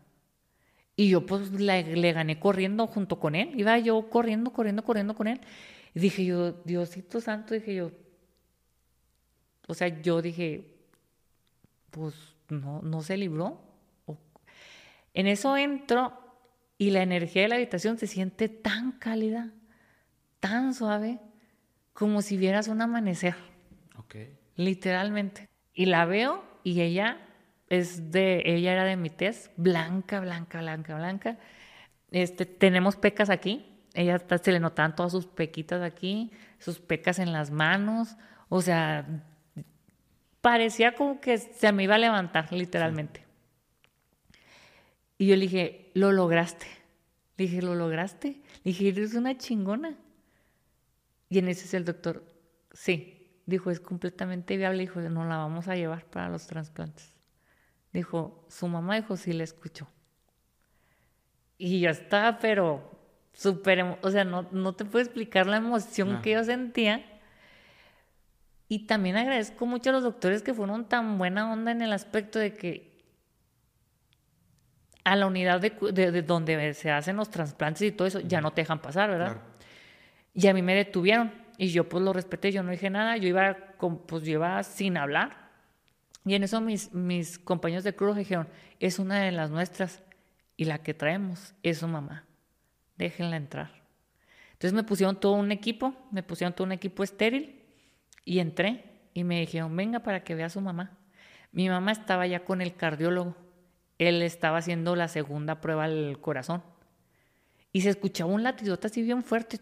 Y 0.95 1.10
yo 1.10 1.26
pues 1.26 1.52
le, 1.52 2.12
gané 2.12 2.39
corriendo 2.39 2.86
junto 2.88 3.19
con 3.19 3.34
él, 3.34 3.52
iba 3.56 3.78
yo 3.80 4.10
corriendo, 4.10 4.52
corriendo, 4.52 4.84
corriendo 4.84 5.15
con 5.15 5.28
él. 5.28 5.39
Y 5.95 6.02
dije 6.02 6.26
yo, 6.26 6.52
Diosito 6.52 7.21
Santo, 7.21 7.54
dije 7.54 7.76
yo, 7.76 7.91
o 9.67 9.73
sea, 9.73 9.88
yo 10.02 10.21
dije, 10.21 10.76
pues 11.91 12.13
no, 12.49 12.82
no 12.82 13.02
se 13.02 13.15
libró. 13.15 13.62
En 15.13 15.28
eso 15.28 15.56
entro 15.56 16.19
y 16.78 16.91
la 16.91 17.04
energía 17.04 17.43
de 17.43 17.47
la 17.47 17.56
habitación 17.56 17.97
se 17.97 18.08
siente 18.08 18.49
tan 18.49 18.91
cálida, 18.93 19.54
tan 20.39 20.73
suave, 20.73 21.19
como 21.93 22.21
si 22.21 22.36
vieras 22.36 22.67
un 22.67 22.82
amanecer. 22.82 23.36
Okay. 23.97 24.38
Literalmente. 24.56 25.52
Y 25.73 25.86
la 25.86 26.05
veo 26.05 26.43
y 26.63 26.81
ella 26.81 27.17
es 27.69 28.12
de, 28.12 28.43
ella 28.45 28.73
era 28.73 28.83
de 28.83 28.95
mi 28.95 29.09
test, 29.09 29.51
blanca, 29.57 30.19
blanca, 30.19 30.62
blanca, 30.62 30.95
blanca. 30.95 31.38
Este, 32.12 32.45
tenemos 32.45 32.95
pecas 32.95 33.29
aquí. 33.29 33.65
Ella 33.93 34.21
se 34.41 34.51
le 34.51 34.59
notaban 34.59 34.95
todas 34.95 35.12
sus 35.12 35.25
pequitas 35.25 35.81
aquí, 35.81 36.31
sus 36.59 36.79
pecas 36.79 37.19
en 37.19 37.31
las 37.31 37.51
manos. 37.51 38.15
O 38.49 38.62
sea, 38.62 39.05
parecía 40.41 40.93
como 40.93 41.19
que 41.19 41.38
se 41.38 41.71
me 41.71 41.83
iba 41.83 41.95
a 41.95 41.99
levantar, 41.99 42.51
literalmente. 42.51 43.23
Y 45.17 45.27
yo 45.27 45.36
le 45.36 45.43
dije, 45.43 45.91
lo 45.93 46.12
lograste. 46.12 46.67
Le 47.38 47.45
dije, 47.45 47.62
¿lo 47.62 47.75
lograste? 47.75 48.41
Le 48.63 48.71
dije, 48.71 48.89
eres 48.89 49.15
una 49.15 49.38
chingona. 49.38 49.95
Y 51.29 51.39
en 51.39 51.47
ese 51.47 51.65
es 51.65 51.73
el 51.73 51.86
doctor, 51.86 52.23
sí, 52.73 53.22
dijo, 53.45 53.71
es 53.71 53.79
completamente 53.79 54.58
viable, 54.58 54.79
dijo, 54.79 54.99
no 55.01 55.25
la 55.25 55.38
vamos 55.38 55.67
a 55.67 55.75
llevar 55.75 56.06
para 56.06 56.29
los 56.29 56.47
trasplantes. 56.47 57.13
Dijo, 57.91 58.45
su 58.49 58.67
mamá 58.67 58.95
dijo, 58.95 59.17
sí 59.17 59.34
la 59.34 59.43
escuchó. 59.43 59.88
Y 61.58 61.79
yo 61.82 61.89
estaba, 61.89 62.39
pero 62.39 62.91
súper, 63.34 63.97
o 64.01 64.12
sea, 64.12 64.23
no, 64.23 64.47
no 64.51 64.73
te 64.73 64.86
puedo 64.86 65.03
explicar 65.03 65.47
la 65.47 65.58
emoción 65.58 66.21
que 66.21 66.32
yo 66.32 66.43
sentía. 66.43 67.06
Y 68.67 68.88
también 68.88 69.17
agradezco 69.17 69.65
mucho 69.65 69.91
a 69.91 69.93
los 69.93 70.03
doctores 70.03 70.41
que 70.41 70.53
fueron 70.53 70.86
tan 70.86 71.17
buena 71.17 71.51
onda 71.51 71.71
en 71.71 71.82
el 71.82 71.93
aspecto 71.93 72.39
de 72.39 72.53
que 72.53 72.93
a 75.03 75.15
la 75.15 75.27
unidad 75.27 75.60
de, 75.60 76.21
donde 76.21 76.73
se 76.73 76.89
hacen 76.89 77.17
los 77.17 77.29
trasplantes 77.29 77.82
y 77.82 77.91
todo 77.91 78.08
eso, 78.08 78.19
ya 78.21 78.41
no 78.41 78.51
te 78.51 78.62
dejan 78.62 78.82
pasar, 78.82 79.10
¿verdad? 79.10 79.38
Y 80.34 80.47
a 80.47 80.53
mí 80.53 80.62
me 80.62 80.75
detuvieron 80.75 81.42
y 81.57 81.69
yo 81.69 81.87
pues 81.89 82.03
lo 82.03 82.13
respeté, 82.13 82.51
yo 82.51 82.63
no 82.63 82.71
dije 82.71 82.89
nada, 82.89 83.17
yo 83.17 83.27
iba, 83.27 83.55
con, 83.77 83.99
pues 83.99 84.23
yo 84.23 84.41
sin 84.63 84.97
hablar. 84.97 85.51
Y 86.25 86.35
en 86.35 86.43
eso 86.43 86.61
mis, 86.61 86.93
mis 86.93 87.37
compañeros 87.37 87.83
de 87.83 87.95
cruz 87.95 88.15
dijeron, 88.15 88.47
es 88.79 88.99
una 88.99 89.21
de 89.21 89.31
las 89.31 89.51
nuestras 89.51 90.01
y 90.55 90.65
la 90.65 90.83
que 90.83 90.93
traemos 90.93 91.53
es 91.63 91.79
su 91.79 91.87
mamá, 91.87 92.25
déjenla 92.97 93.37
entrar. 93.37 93.83
Entonces 94.53 94.73
me 94.73 94.83
pusieron 94.83 95.19
todo 95.19 95.33
un 95.33 95.51
equipo, 95.51 95.93
me 96.11 96.23
pusieron 96.23 96.53
todo 96.53 96.65
un 96.65 96.71
equipo 96.71 97.03
estéril 97.03 97.61
y 98.23 98.39
entré 98.39 98.85
y 99.13 99.23
me 99.23 99.39
dijeron, 99.39 99.75
venga 99.75 99.99
para 99.99 100.23
que 100.23 100.35
vea 100.35 100.45
a 100.45 100.49
su 100.49 100.61
mamá. 100.61 100.97
Mi 101.51 101.69
mamá 101.69 101.91
estaba 101.91 102.25
ya 102.25 102.45
con 102.45 102.61
el 102.61 102.75
cardiólogo 102.75 103.35
él 104.07 104.21
estaba 104.21 104.57
haciendo 104.57 104.95
la 104.95 105.07
segunda 105.07 105.61
prueba 105.61 105.85
al 105.85 106.19
corazón. 106.19 106.63
Y 107.75 107.81
se 107.81 107.89
escuchaba 107.89 108.31
un 108.31 108.43
latidote 108.43 108.86
así 108.86 109.01
bien 109.01 109.23
fuerte, 109.23 109.59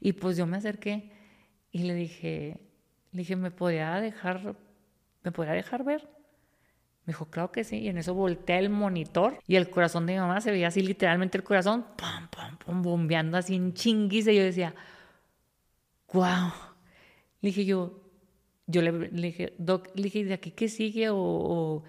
Y 0.00 0.12
pues 0.12 0.36
yo 0.36 0.44
me 0.44 0.56
acerqué 0.56 1.12
y 1.70 1.84
le 1.84 1.94
dije, 1.94 2.60
le 3.12 3.18
dije, 3.18 3.36
¿me 3.36 3.52
podía 3.52 3.94
dejar, 4.00 4.56
me 5.22 5.30
podía 5.30 5.52
dejar 5.52 5.84
ver? 5.84 6.08
Me 7.06 7.12
dijo, 7.12 7.26
claro 7.26 7.52
que 7.52 7.62
sí. 7.62 7.78
Y 7.78 7.88
en 7.88 7.98
eso 7.98 8.12
volteé 8.14 8.58
el 8.58 8.70
monitor 8.70 9.38
y 9.46 9.54
el 9.54 9.70
corazón 9.70 10.04
de 10.04 10.14
mi 10.14 10.18
mamá 10.18 10.40
se 10.40 10.50
veía 10.50 10.66
así 10.66 10.82
literalmente 10.82 11.38
el 11.38 11.44
corazón, 11.44 11.86
pam, 11.96 12.28
pam, 12.28 12.58
pam, 12.58 12.82
bombeando 12.82 13.38
así 13.38 13.54
en 13.54 13.72
chinguice. 13.72 14.32
Y 14.32 14.36
yo 14.36 14.42
decía, 14.42 14.74
wow. 16.12 16.50
Le 17.40 17.48
dije 17.50 17.64
yo, 17.64 18.02
yo 18.66 18.82
le, 18.82 18.92
dije, 19.10 19.54
Doc, 19.58 19.90
le 19.94 20.02
dije, 20.04 20.24
¿de 20.24 20.34
aquí 20.34 20.50
qué 20.50 20.68
sigue? 20.68 21.08
o 21.10 21.84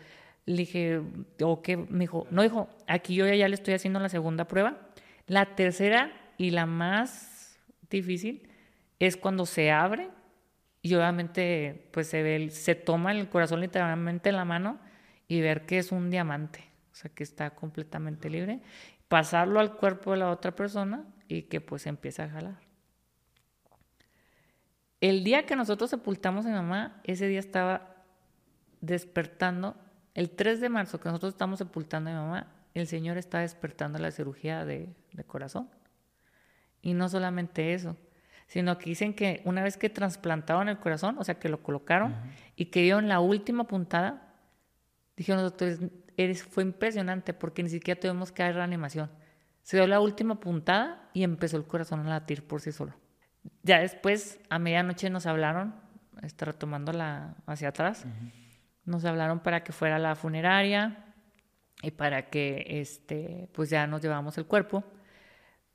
le 0.46 0.58
dije, 0.58 1.02
¿o 1.42 1.62
qué? 1.62 1.78
Me 1.78 2.00
dijo, 2.00 2.28
no, 2.30 2.42
dijo, 2.42 2.70
aquí 2.88 3.16
yo 3.16 3.28
ya, 3.28 3.48
le 3.48 3.56
estoy 3.56 3.74
haciendo 3.74 4.00
la 4.00 4.10
segunda 4.10 4.48
prueba. 4.48 4.78
La 5.28 5.56
tercera 5.56 6.12
y 6.38 6.52
la 6.52 6.66
más 6.66 7.60
difícil 7.90 8.50
es 9.00 9.16
cuando 9.16 9.46
se 9.46 9.72
abre 9.72 10.10
y 10.82 10.94
obviamente 10.96 11.90
pues 11.92 12.08
se 12.08 12.24
ve, 12.24 12.50
se 12.50 12.76
toma 12.76 13.12
el 13.12 13.30
corazón 13.30 13.62
literalmente 13.62 14.30
en 14.30 14.36
la 14.36 14.46
mano 14.46 14.80
y 15.28 15.40
ver 15.40 15.66
que 15.66 15.78
es 15.78 15.92
un 15.92 16.10
diamante, 16.10 16.66
o 16.92 16.96
sea 16.96 17.10
que 17.14 17.24
está 17.24 17.52
completamente 17.52 18.30
libre, 18.30 18.60
pasarlo 19.08 19.60
al 19.60 19.78
cuerpo 19.78 20.12
de 20.12 20.18
la 20.18 20.30
otra 20.30 20.54
persona 20.56 21.06
y 21.28 21.44
que 21.44 21.62
pues 21.62 21.88
empieza 21.88 22.26
a 22.26 22.30
jalar. 22.30 22.58
El 25.00 25.24
día 25.24 25.46
que 25.46 25.56
nosotros 25.56 25.90
sepultamos 25.90 26.46
a 26.46 26.50
mi 26.50 26.56
mamá, 26.56 27.02
ese 27.04 27.28
día 27.28 27.40
estaba 27.40 27.96
despertando 28.82 29.76
el 30.14 30.30
3 30.30 30.62
de 30.62 30.70
marzo 30.70 31.00
que 31.00 31.10
nosotros 31.10 31.34
estamos 31.34 31.60
sepultando 31.60 32.10
a 32.10 32.14
mi 32.14 32.20
mamá, 32.20 32.48
el 32.74 32.88
Señor 32.88 33.18
está 33.18 33.40
despertando 33.40 34.00
la 34.00 34.12
cirugía 34.12 34.66
de, 34.66 34.94
corazón. 35.28 35.70
Y 36.82 36.94
no 36.94 37.08
solamente 37.10 37.74
eso, 37.74 37.96
sino 38.48 38.78
que 38.78 38.90
dicen 38.90 39.14
que 39.14 39.42
una 39.46 39.64
vez 39.64 39.78
que 39.78 39.90
trasplantaron 39.90 40.70
el 40.70 40.80
corazón, 40.80 41.18
o 41.18 41.24
sea, 41.24 41.40
que 41.40 41.50
lo 41.50 41.64
colocaron 41.64 42.16
y 42.56 42.66
que 42.66 42.82
dieron 42.82 43.08
la 43.08 43.20
última 43.20 43.66
puntada, 43.66 44.34
dijeron 45.16 45.42
los 45.42 45.52
doctores, 45.52 45.80
eres, 46.18 46.44
fue 46.44 46.64
impresionante 46.64 47.34
porque 47.34 47.64
ni 47.64 47.70
siquiera 47.70 48.00
tuvimos 48.00 48.32
que 48.32 48.44
dar 48.44 48.56
reanimación. 48.56 49.10
Se 49.62 49.78
dio 49.78 49.88
la 49.88 50.00
última 50.00 50.40
puntada 50.40 51.10
y 51.14 51.24
empezó 51.24 51.58
el 51.58 51.66
corazón 51.66 52.02
a 52.02 52.10
latir 52.10 52.46
por 52.46 52.60
sí 52.60 52.72
solo. 52.72 52.94
Ya 53.62 53.80
después, 53.80 54.40
a 54.50 54.60
medianoche 54.60 55.10
nos 55.10 55.26
hablaron, 55.26 55.76
está 56.22 56.46
retomándola 56.46 57.36
hacia 57.46 57.70
atrás. 57.70 58.06
Nos 58.86 59.06
hablaron 59.06 59.40
para 59.40 59.64
que 59.64 59.72
fuera 59.72 59.96
a 59.96 60.00
la 60.00 60.16
funeraria 60.16 61.06
y 61.82 61.92
para 61.92 62.30
que 62.30 62.66
este, 62.68 63.50
pues 63.54 63.70
ya 63.70 63.88
nos 63.88 64.02
llevamos 64.02 64.38
el 64.38 64.46
cuerpo. 64.46 64.84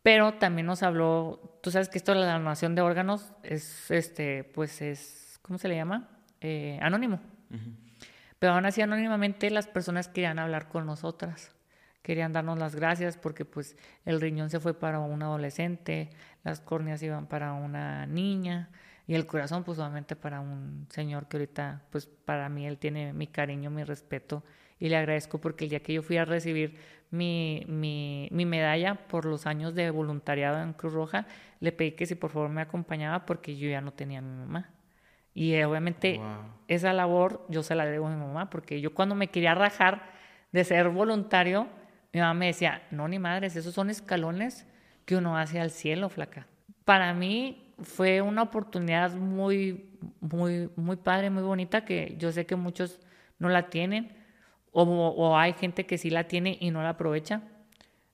Pero 0.02 0.34
también 0.34 0.66
nos 0.66 0.82
habló, 0.82 1.58
tú 1.62 1.70
sabes 1.70 1.88
que 1.88 1.98
esto 1.98 2.14
de 2.14 2.20
la 2.20 2.32
donación 2.32 2.74
de 2.74 2.82
órganos 2.82 3.32
es, 3.42 3.90
este, 3.90 4.44
pues 4.44 4.80
es, 4.80 5.38
¿cómo 5.42 5.58
se 5.58 5.68
le 5.68 5.76
llama? 5.76 6.08
Eh, 6.40 6.78
anónimo. 6.80 7.20
Pero 8.38 8.52
aún 8.52 8.66
así 8.66 8.80
anónimamente 8.80 9.50
las 9.50 9.66
personas 9.66 10.08
querían 10.08 10.38
hablar 10.38 10.68
con 10.68 10.86
nosotras, 10.86 11.54
querían 12.02 12.32
darnos 12.32 12.58
las 12.58 12.76
gracias 12.76 13.16
porque 13.16 13.44
pues 13.44 13.76
el 14.04 14.20
riñón 14.20 14.50
se 14.50 14.60
fue 14.60 14.78
para 14.78 15.00
un 15.00 15.22
adolescente, 15.22 16.10
las 16.44 16.60
córneas 16.60 17.02
iban 17.02 17.26
para 17.26 17.52
una 17.52 18.06
niña, 18.06 18.70
y 19.08 19.14
el 19.14 19.26
corazón, 19.26 19.64
pues 19.64 19.78
obviamente 19.78 20.16
para 20.16 20.38
un 20.40 20.86
señor 20.90 21.28
que 21.28 21.38
ahorita, 21.38 21.82
pues 21.90 22.06
para 22.06 22.50
mí 22.50 22.66
él 22.66 22.76
tiene 22.76 23.14
mi 23.14 23.26
cariño, 23.26 23.70
mi 23.70 23.82
respeto 23.82 24.44
y 24.78 24.90
le 24.90 24.98
agradezco 24.98 25.40
porque 25.40 25.64
el 25.64 25.70
día 25.70 25.80
que 25.80 25.94
yo 25.94 26.02
fui 26.02 26.18
a 26.18 26.26
recibir 26.26 26.76
mi, 27.10 27.64
mi, 27.66 28.28
mi, 28.30 28.44
medalla 28.44 29.08
por 29.08 29.24
los 29.24 29.46
años 29.46 29.74
de 29.74 29.90
voluntariado 29.90 30.62
en 30.62 30.74
Cruz 30.74 30.92
Roja, 30.92 31.26
le 31.58 31.72
pedí 31.72 31.92
que 31.92 32.04
si 32.04 32.16
por 32.16 32.30
favor 32.30 32.50
me 32.50 32.60
acompañaba 32.60 33.24
porque 33.24 33.56
yo 33.56 33.66
ya 33.70 33.80
no 33.80 33.94
tenía 33.94 34.18
a 34.18 34.22
mi 34.22 34.36
mamá. 34.36 34.74
Y 35.32 35.54
eh, 35.54 35.64
obviamente 35.64 36.20
esa 36.66 36.92
labor 36.92 37.46
yo 37.48 37.62
se 37.62 37.74
la 37.74 37.86
debo 37.86 38.08
a 38.08 38.10
mi 38.10 38.16
mamá 38.16 38.50
porque 38.50 38.82
yo 38.82 38.92
cuando 38.92 39.14
me 39.14 39.28
quería 39.28 39.54
rajar 39.54 40.02
de 40.52 40.64
ser 40.64 40.90
voluntario, 40.90 41.66
mi 42.12 42.20
mamá 42.20 42.34
me 42.34 42.46
decía, 42.48 42.82
no, 42.90 43.08
ni 43.08 43.18
madres, 43.18 43.56
esos 43.56 43.72
son 43.72 43.88
escalones 43.88 44.66
que 45.06 45.16
uno 45.16 45.38
hace 45.38 45.60
al 45.60 45.70
cielo, 45.70 46.10
flaca. 46.10 46.46
Para 46.84 47.14
mí 47.14 47.67
fue 47.82 48.22
una 48.22 48.42
oportunidad 48.42 49.14
muy, 49.14 49.90
muy, 50.20 50.70
muy 50.76 50.96
padre, 50.96 51.30
muy 51.30 51.42
bonita, 51.42 51.84
que 51.84 52.16
yo 52.18 52.32
sé 52.32 52.46
que 52.46 52.56
muchos 52.56 53.00
no 53.38 53.48
la 53.48 53.70
tienen, 53.70 54.16
o, 54.72 55.36
hay 55.36 55.54
gente 55.54 55.86
que 55.86 55.98
sí 55.98 56.10
la 56.10 56.28
tiene 56.28 56.56
y 56.60 56.70
no 56.70 56.82
la 56.82 56.90
aprovecha. 56.90 57.42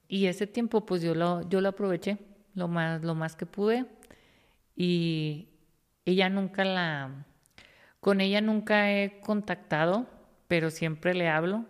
Y 0.09 0.27
ese 0.27 0.47
tiempo, 0.47 0.87
pues 0.87 1.03
yo 1.03 1.15
lo, 1.15 1.47
yo 1.49 1.61
lo 1.61 1.71
aproveché 1.71 2.19
lo 2.55 2.69
más, 2.69 3.03
lo 3.03 3.15
más 3.15 3.37
que 3.37 3.47
pude. 3.47 3.87
Y 4.77 5.49
ella 6.05 6.29
nunca 6.29 6.65
la. 6.65 7.27
Con 8.01 8.21
ella 8.21 8.41
nunca 8.41 8.93
he 8.93 9.21
contactado, 9.21 10.07
pero 10.49 10.71
siempre 10.71 11.15
le 11.15 11.29
hablo. 11.29 11.67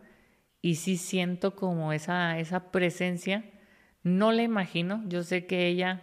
Y 0.61 0.77
sí 0.77 0.97
siento 0.97 1.57
como 1.57 1.93
esa, 1.93 2.39
esa 2.39 2.71
presencia. 2.71 3.45
No 4.03 4.33
la 4.33 4.43
imagino. 4.43 5.03
Yo 5.09 5.23
sé 5.23 5.47
que 5.47 5.67
ella 5.67 6.03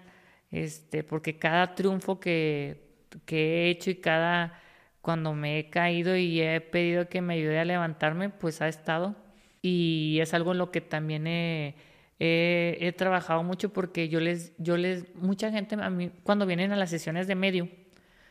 este, 0.52 1.04
porque 1.04 1.38
cada 1.38 1.76
triunfo 1.76 2.20
que, 2.20 2.90
he 3.28 3.70
hecho 3.70 3.90
y 3.92 3.96
cada 3.96 4.60
cuando 5.02 5.34
me 5.34 5.60
he 5.60 5.70
caído 5.70 6.16
y 6.16 6.42
he 6.42 6.62
pedido 6.62 7.10
que 7.10 7.22
me 7.22 7.36
ayude 7.36 7.60
a 7.60 7.66
levantarme, 7.66 8.30
pues 8.30 8.62
ha 8.62 8.68
estado. 8.68 9.16
Y 9.62 10.20
es 10.22 10.34
algo 10.34 10.52
en 10.54 10.60
lo 10.60 10.72
que 10.72 10.82
también 10.82 11.28
he, 11.28 11.76
he, 12.20 12.94
trabajado 12.98 13.44
mucho 13.44 13.74
porque 13.74 14.10
yo 14.10 14.20
les, 14.20 14.54
yo 14.58 14.78
les, 14.78 15.14
mucha 15.16 15.52
gente 15.52 15.76
a 15.80 15.90
mí, 15.90 16.12
cuando 16.24 16.46
vienen 16.46 16.72
a 16.72 16.76
las 16.76 16.90
sesiones 16.90 17.28
de 17.28 17.36
medio, 17.36 17.70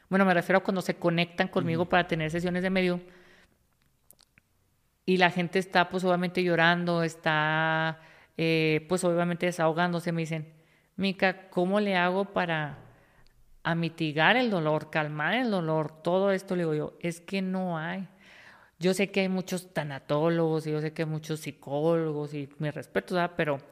bueno, 0.09 0.25
me 0.25 0.35
refiero 0.35 0.59
a 0.59 0.63
cuando 0.63 0.83
se 0.83 0.97
conectan 0.97 1.49
conmigo 1.49 1.89
para 1.89 2.07
tener 2.09 2.31
sesiones 2.31 2.63
de 2.63 2.71
medio, 2.71 3.01
y 5.07 5.17
la 5.17 5.31
gente 5.31 5.59
está 5.59 5.89
pues 5.89 6.05
obviamente 6.05 6.43
llorando, 6.43 7.03
está 7.03 8.01
eh, 8.37 8.87
pues 8.89 9.03
obviamente 9.05 9.47
desahogándose, 9.47 10.13
me 10.13 10.23
dicen, 10.23 10.60
Mica, 11.01 11.49
¿cómo 11.49 11.81
le 11.81 11.97
hago 11.97 12.27
para 12.27 12.77
a 13.63 13.75
mitigar 13.75 14.37
el 14.37 14.51
dolor, 14.51 14.91
calmar 14.91 15.33
el 15.33 15.51
dolor? 15.51 16.03
Todo 16.03 16.31
esto 16.31 16.55
le 16.55 16.65
digo 16.65 16.75
yo, 16.75 16.99
es 17.01 17.23
que 17.23 17.41
no 17.41 17.79
hay. 17.79 18.07
Yo 18.79 18.93
sé 18.93 19.11
que 19.11 19.21
hay 19.21 19.31
muchos 19.31 19.73
tanatólogos 19.73 20.67
y 20.67 20.73
yo 20.73 20.81
sé 20.83 20.93
que 20.93 21.03
hay 21.03 21.09
muchos 21.09 21.41
psicólogos 21.41 22.35
y 22.35 22.51
mi 22.59 22.69
respeto, 22.69 23.15
¿verdad? 23.15 23.33
pero 23.35 23.63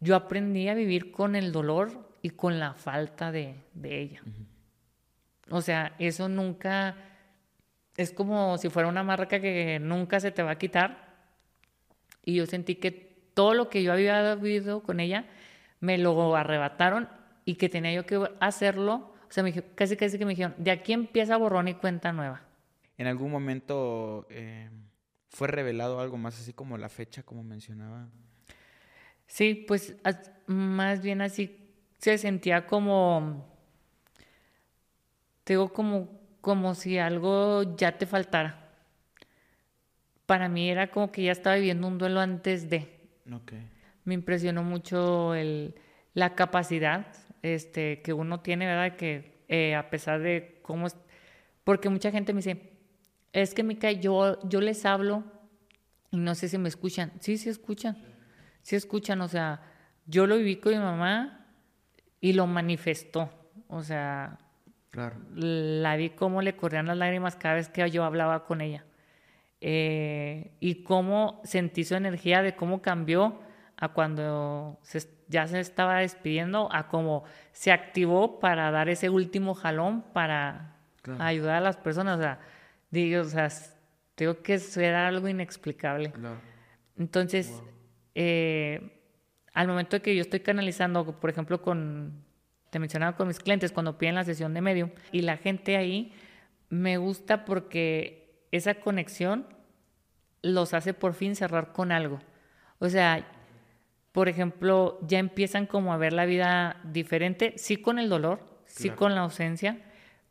yo 0.00 0.16
aprendí 0.16 0.68
a 0.68 0.74
vivir 0.74 1.12
con 1.12 1.36
el 1.36 1.52
dolor 1.52 2.10
y 2.22 2.30
con 2.30 2.58
la 2.58 2.74
falta 2.74 3.30
de, 3.30 3.54
ella. 3.80 4.20
O 5.48 5.60
sea, 5.60 5.94
eso 6.00 6.28
nunca 6.28 6.96
es 7.96 8.10
como 8.10 8.58
si 8.58 8.68
fuera 8.68 8.88
una 8.88 9.04
marca 9.04 9.40
que 9.40 9.78
nunca 9.80 10.18
se 10.18 10.32
te 10.32 10.42
va 10.42 10.50
a 10.50 10.58
quitar. 10.58 11.14
Y 12.24 12.34
yo 12.34 12.46
sentí 12.46 12.74
que 12.74 12.90
todo 13.32 13.54
lo 13.54 13.70
que 13.70 13.84
yo 13.84 13.92
había 13.92 14.34
vivido 14.34 14.82
con 14.82 14.98
ella 14.98 15.26
me 15.82 15.98
lo 15.98 16.36
arrebataron 16.36 17.08
y 17.44 17.56
que 17.56 17.68
tenía 17.68 17.92
yo 17.92 18.06
que 18.06 18.30
hacerlo. 18.40 19.12
O 19.28 19.32
sea, 19.32 19.42
me, 19.42 19.52
casi 19.52 19.96
casi 19.96 20.16
que 20.16 20.24
me 20.24 20.30
dijeron, 20.30 20.54
de 20.56 20.70
aquí 20.70 20.92
empieza 20.92 21.36
borrón 21.36 21.68
y 21.68 21.74
cuenta 21.74 22.12
nueva. 22.12 22.40
¿En 22.96 23.08
algún 23.08 23.32
momento 23.32 24.26
eh, 24.30 24.70
fue 25.28 25.48
revelado 25.48 26.00
algo 26.00 26.16
más 26.16 26.38
así 26.38 26.52
como 26.52 26.78
la 26.78 26.88
fecha, 26.88 27.24
como 27.24 27.42
mencionaba? 27.42 28.08
Sí, 29.26 29.64
pues 29.66 29.96
más 30.46 31.02
bien 31.02 31.20
así 31.20 31.58
se 31.98 32.16
sentía 32.16 32.66
como 32.66 33.52
te 35.42 35.54
digo 35.54 35.72
como, 35.72 36.20
como 36.40 36.76
si 36.76 36.98
algo 36.98 37.76
ya 37.76 37.98
te 37.98 38.06
faltara. 38.06 38.70
Para 40.26 40.48
mí 40.48 40.70
era 40.70 40.92
como 40.92 41.10
que 41.10 41.24
ya 41.24 41.32
estaba 41.32 41.56
viviendo 41.56 41.88
un 41.88 41.98
duelo 41.98 42.20
antes 42.20 42.70
de. 42.70 43.00
Me 44.04 44.14
impresionó 44.14 44.62
mucho 44.62 45.34
el, 45.34 45.74
la 46.14 46.34
capacidad 46.34 47.06
este, 47.42 48.02
que 48.02 48.12
uno 48.12 48.40
tiene, 48.40 48.66
¿verdad? 48.66 48.96
Que 48.96 49.42
eh, 49.48 49.74
a 49.74 49.90
pesar 49.90 50.20
de 50.20 50.60
cómo 50.62 50.86
es, 50.86 50.96
porque 51.64 51.88
mucha 51.88 52.10
gente 52.10 52.32
me 52.32 52.38
dice, 52.38 52.72
es 53.32 53.54
que 53.54 53.62
Mica, 53.62 53.90
yo, 53.92 54.38
yo 54.48 54.60
les 54.60 54.84
hablo 54.84 55.24
y 56.10 56.18
no 56.18 56.34
sé 56.34 56.48
si 56.48 56.58
me 56.58 56.68
escuchan. 56.68 57.12
Sí, 57.20 57.38
sí 57.38 57.48
escuchan. 57.48 57.96
Sí 58.62 58.76
escuchan, 58.76 59.20
o 59.20 59.28
sea, 59.28 59.62
yo 60.06 60.26
lo 60.26 60.36
viví 60.36 60.56
con 60.56 60.72
mi 60.72 60.78
mamá 60.78 61.46
y 62.20 62.34
lo 62.34 62.46
manifestó. 62.46 63.30
O 63.68 63.82
sea, 63.82 64.38
la 65.34 65.96
vi 65.96 66.10
cómo 66.10 66.42
le 66.42 66.54
corrían 66.54 66.86
las 66.86 66.96
lágrimas 66.96 67.36
cada 67.36 67.54
vez 67.54 67.68
que 67.68 67.90
yo 67.90 68.04
hablaba 68.04 68.44
con 68.44 68.60
ella. 68.60 68.84
Eh, 69.60 70.52
y 70.60 70.82
cómo 70.82 71.40
sentí 71.44 71.84
su 71.84 71.94
energía 71.94 72.42
de 72.42 72.56
cómo 72.56 72.82
cambió 72.82 73.40
a 73.82 73.88
cuando 73.88 74.78
ya 75.26 75.48
se 75.48 75.58
estaba 75.58 75.98
despidiendo, 75.98 76.68
a 76.70 76.86
cómo 76.86 77.24
se 77.50 77.72
activó 77.72 78.38
para 78.38 78.70
dar 78.70 78.88
ese 78.88 79.10
último 79.10 79.54
jalón 79.54 80.02
para 80.12 80.76
ayudar 81.18 81.56
a 81.56 81.60
las 81.60 81.76
personas. 81.78 82.20
O 82.20 82.22
sea, 82.22 82.38
digo, 82.92 83.22
o 83.22 83.24
sea, 83.24 83.48
digo 84.16 84.40
que 84.40 84.54
eso 84.54 84.80
era 84.80 85.08
algo 85.08 85.26
inexplicable. 85.26 86.12
Entonces, 86.96 87.60
eh, 88.14 89.00
al 89.52 89.66
momento 89.66 89.96
de 89.96 90.02
que 90.02 90.14
yo 90.14 90.22
estoy 90.22 90.38
canalizando, 90.38 91.18
por 91.18 91.30
ejemplo, 91.30 91.60
con, 91.60 92.22
te 92.70 92.78
mencionaba 92.78 93.16
con 93.16 93.26
mis 93.26 93.40
clientes, 93.40 93.72
cuando 93.72 93.98
piden 93.98 94.14
la 94.14 94.22
sesión 94.22 94.54
de 94.54 94.60
medio, 94.60 94.92
y 95.10 95.22
la 95.22 95.38
gente 95.38 95.76
ahí 95.76 96.12
me 96.68 96.98
gusta 96.98 97.44
porque 97.44 98.46
esa 98.52 98.74
conexión 98.74 99.44
los 100.40 100.72
hace 100.72 100.94
por 100.94 101.14
fin 101.14 101.34
cerrar 101.34 101.72
con 101.72 101.90
algo. 101.90 102.20
O 102.78 102.88
sea, 102.88 103.26
por 104.12 104.28
ejemplo, 104.28 104.98
ya 105.02 105.18
empiezan 105.18 105.66
como 105.66 105.92
a 105.92 105.96
ver 105.96 106.12
la 106.12 106.26
vida 106.26 106.80
diferente, 106.84 107.54
sí 107.56 107.78
con 107.78 107.98
el 107.98 108.10
dolor, 108.10 108.40
sí 108.66 108.90
con 108.90 109.14
la 109.14 109.22
ausencia, 109.22 109.78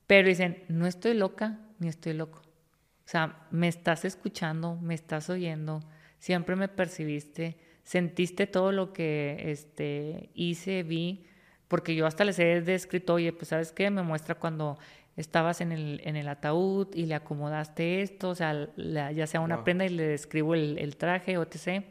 pero 0.06 0.28
dicen, 0.28 0.64
no 0.68 0.86
estoy 0.86 1.16
loca 1.16 1.60
ni 1.80 1.88
estoy 1.88 2.14
loco. 2.14 2.40
O 2.40 3.10
sea, 3.12 3.48
me 3.50 3.68
estás 3.68 4.06
escuchando, 4.06 4.76
me 4.76 4.94
estás 4.94 5.30
oyendo, 5.32 5.82
siempre 6.20 6.56
me 6.56 6.68
percibiste, 6.68 7.58
sentiste 7.84 8.46
todo 8.46 8.72
lo 8.72 8.94
que 8.94 9.52
este, 9.52 10.30
hice, 10.36 10.84
vi, 10.84 11.26
porque 11.68 11.96
yo 11.96 12.06
hasta 12.06 12.24
les 12.24 12.38
he 12.38 12.62
descrito, 12.62 13.16
oye, 13.16 13.34
pues 13.34 13.48
sabes 13.48 13.72
qué, 13.72 13.90
me 13.90 14.04
muestra 14.04 14.36
cuando 14.36 14.78
estabas 15.18 15.60
en 15.60 15.72
el, 15.72 16.02
en 16.04 16.16
el 16.18 16.28
ataúd 16.28 16.94
y 16.94 17.08
le 17.08 17.16
acomodaste 17.16 18.04
esto, 18.04 18.30
o 18.30 18.36
sea, 18.36 18.70
ya 18.78 19.26
sea 19.26 19.40
una 19.40 19.64
prenda 19.64 19.86
y 19.86 19.90
le 19.90 20.04
describo 20.04 20.54
el, 20.54 20.78
el 20.78 20.98
traje, 20.98 21.34
etc 21.34 21.84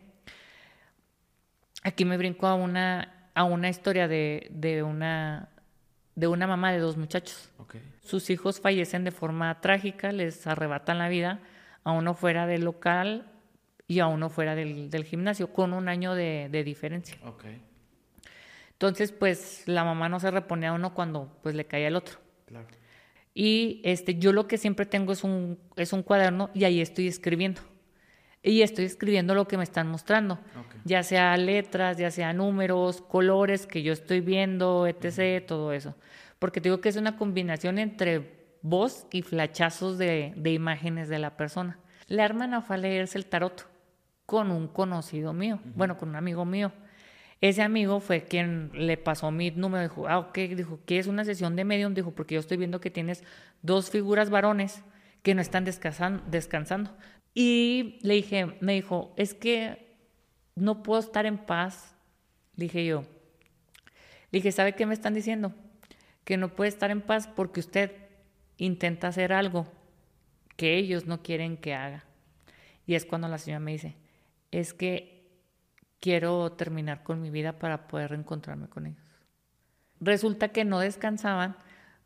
aquí 1.82 2.04
me 2.04 2.16
brinco 2.16 2.46
a 2.46 2.54
una, 2.54 3.30
a 3.34 3.44
una 3.44 3.68
historia 3.68 4.08
de, 4.08 4.48
de, 4.50 4.82
una, 4.82 5.48
de 6.14 6.26
una 6.26 6.46
mamá 6.46 6.72
de 6.72 6.78
dos 6.78 6.96
muchachos. 6.96 7.50
Sus 8.02 8.30
hijos 8.30 8.60
fallecen 8.60 9.04
de 9.04 9.10
forma 9.10 9.60
trágica, 9.60 10.12
les 10.12 10.46
arrebatan 10.46 10.98
la 10.98 11.08
vida, 11.08 11.40
a 11.84 11.92
uno 11.92 12.14
fuera 12.14 12.46
del 12.46 12.64
local 12.64 13.30
y 13.86 14.00
a 14.00 14.06
uno 14.06 14.28
fuera 14.28 14.54
del, 14.54 14.90
del 14.90 15.04
gimnasio, 15.04 15.52
con 15.52 15.72
un 15.72 15.88
año 15.88 16.14
de, 16.14 16.48
de 16.50 16.64
diferencia. 16.64 17.16
Entonces, 18.72 19.12
pues 19.12 19.64
la 19.66 19.84
mamá 19.84 20.08
no 20.08 20.18
se 20.20 20.30
repone 20.30 20.66
a 20.66 20.72
uno 20.72 20.94
cuando 20.94 21.38
pues 21.42 21.54
le 21.54 21.66
cae 21.66 21.86
al 21.86 21.96
otro. 21.96 22.18
Y 23.32 23.80
este, 23.84 24.16
yo 24.16 24.32
lo 24.32 24.48
que 24.48 24.58
siempre 24.58 24.86
tengo 24.86 25.12
es 25.12 25.22
un, 25.22 25.58
es 25.76 25.92
un 25.92 26.02
cuaderno 26.02 26.50
y 26.52 26.64
ahí 26.64 26.80
estoy 26.80 27.06
escribiendo 27.06 27.60
y 28.42 28.62
estoy 28.62 28.86
escribiendo 28.86 29.34
lo 29.34 29.46
que 29.46 29.58
me 29.58 29.64
están 29.64 29.88
mostrando, 29.88 30.38
ya 30.84 31.02
sea 31.02 31.36
letras, 31.36 31.98
ya 31.98 32.10
sea 32.10 32.32
números, 32.32 33.02
colores 33.02 33.66
que 33.66 33.82
yo 33.82 33.92
estoy 33.92 34.20
viendo, 34.20 34.86
etc., 34.86 35.44
todo 35.46 35.72
eso. 35.72 35.94
Porque 36.38 36.60
digo 36.60 36.80
que 36.80 36.88
es 36.88 36.96
una 36.96 37.16
combinación 37.16 37.78
entre 37.78 38.40
voz 38.62 39.06
y 39.12 39.22
flachazos 39.22 39.98
de, 39.98 40.32
imágenes 40.44 41.08
de 41.08 41.18
la 41.18 41.36
persona. 41.36 41.78
La 42.06 42.24
hermana 42.24 42.62
fue 42.62 42.76
a 42.76 42.78
leerse 42.78 43.18
el 43.18 43.26
tarot 43.26 43.68
con 44.24 44.50
un 44.50 44.68
conocido 44.68 45.32
mío, 45.34 45.60
bueno, 45.74 45.98
con 45.98 46.08
un 46.08 46.16
amigo 46.16 46.44
mío. 46.46 46.72
Ese 47.42 47.62
amigo 47.62 48.00
fue 48.00 48.24
quien 48.24 48.70
le 48.74 48.96
pasó 48.96 49.30
mi 49.30 49.50
número, 49.50 49.82
dijo, 49.82 50.08
ah, 50.08 50.18
ok, 50.18 50.38
dijo, 50.38 50.80
¿qué 50.86 50.98
es 50.98 51.06
una 51.06 51.24
sesión 51.24 51.56
de 51.56 51.64
medium? 51.64 51.94
Dijo, 51.94 52.12
porque 52.12 52.34
yo 52.34 52.40
estoy 52.40 52.56
viendo 52.56 52.80
que 52.80 52.90
tienes 52.90 53.22
dos 53.62 53.90
figuras 53.90 54.30
varones 54.30 54.82
que 55.22 55.34
no 55.34 55.42
están 55.42 55.64
descansando. 55.64 56.96
Y 57.34 57.98
le 58.02 58.14
dije, 58.14 58.56
me 58.60 58.74
dijo, 58.74 59.12
es 59.16 59.34
que 59.34 59.96
no 60.54 60.82
puedo 60.82 61.00
estar 61.00 61.26
en 61.26 61.38
paz. 61.38 61.94
Dije 62.56 62.84
yo, 62.84 63.04
dije, 64.32 64.52
¿sabe 64.52 64.74
qué 64.74 64.86
me 64.86 64.94
están 64.94 65.14
diciendo? 65.14 65.52
Que 66.24 66.36
no 66.36 66.54
puede 66.54 66.68
estar 66.68 66.90
en 66.90 67.00
paz 67.00 67.28
porque 67.28 67.60
usted 67.60 67.92
intenta 68.58 69.08
hacer 69.08 69.32
algo 69.32 69.66
que 70.56 70.76
ellos 70.76 71.06
no 71.06 71.22
quieren 71.22 71.56
que 71.56 71.74
haga. 71.74 72.04
Y 72.86 72.94
es 72.94 73.06
cuando 73.06 73.28
la 73.28 73.38
señora 73.38 73.60
me 73.60 73.72
dice, 73.72 73.96
es 74.50 74.74
que 74.74 75.20
quiero 76.00 76.52
terminar 76.52 77.02
con 77.02 77.22
mi 77.22 77.30
vida 77.30 77.58
para 77.58 77.86
poder 77.86 78.10
reencontrarme 78.10 78.68
con 78.68 78.86
ellos. 78.86 79.02
Resulta 80.00 80.48
que 80.48 80.64
no 80.64 80.80
descansaban 80.80 81.56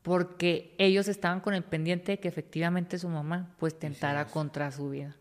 porque 0.04 0.74
ellos 0.76 1.08
estaban 1.08 1.40
con 1.40 1.54
el 1.54 1.64
pendiente 1.64 2.12
de 2.12 2.20
que 2.20 2.28
efectivamente 2.28 2.98
su 2.98 3.08
mamá 3.08 3.54
pues 3.58 3.78
tentara 3.78 4.26
contra 4.26 4.70
su 4.70 4.90
vida. 4.90 5.16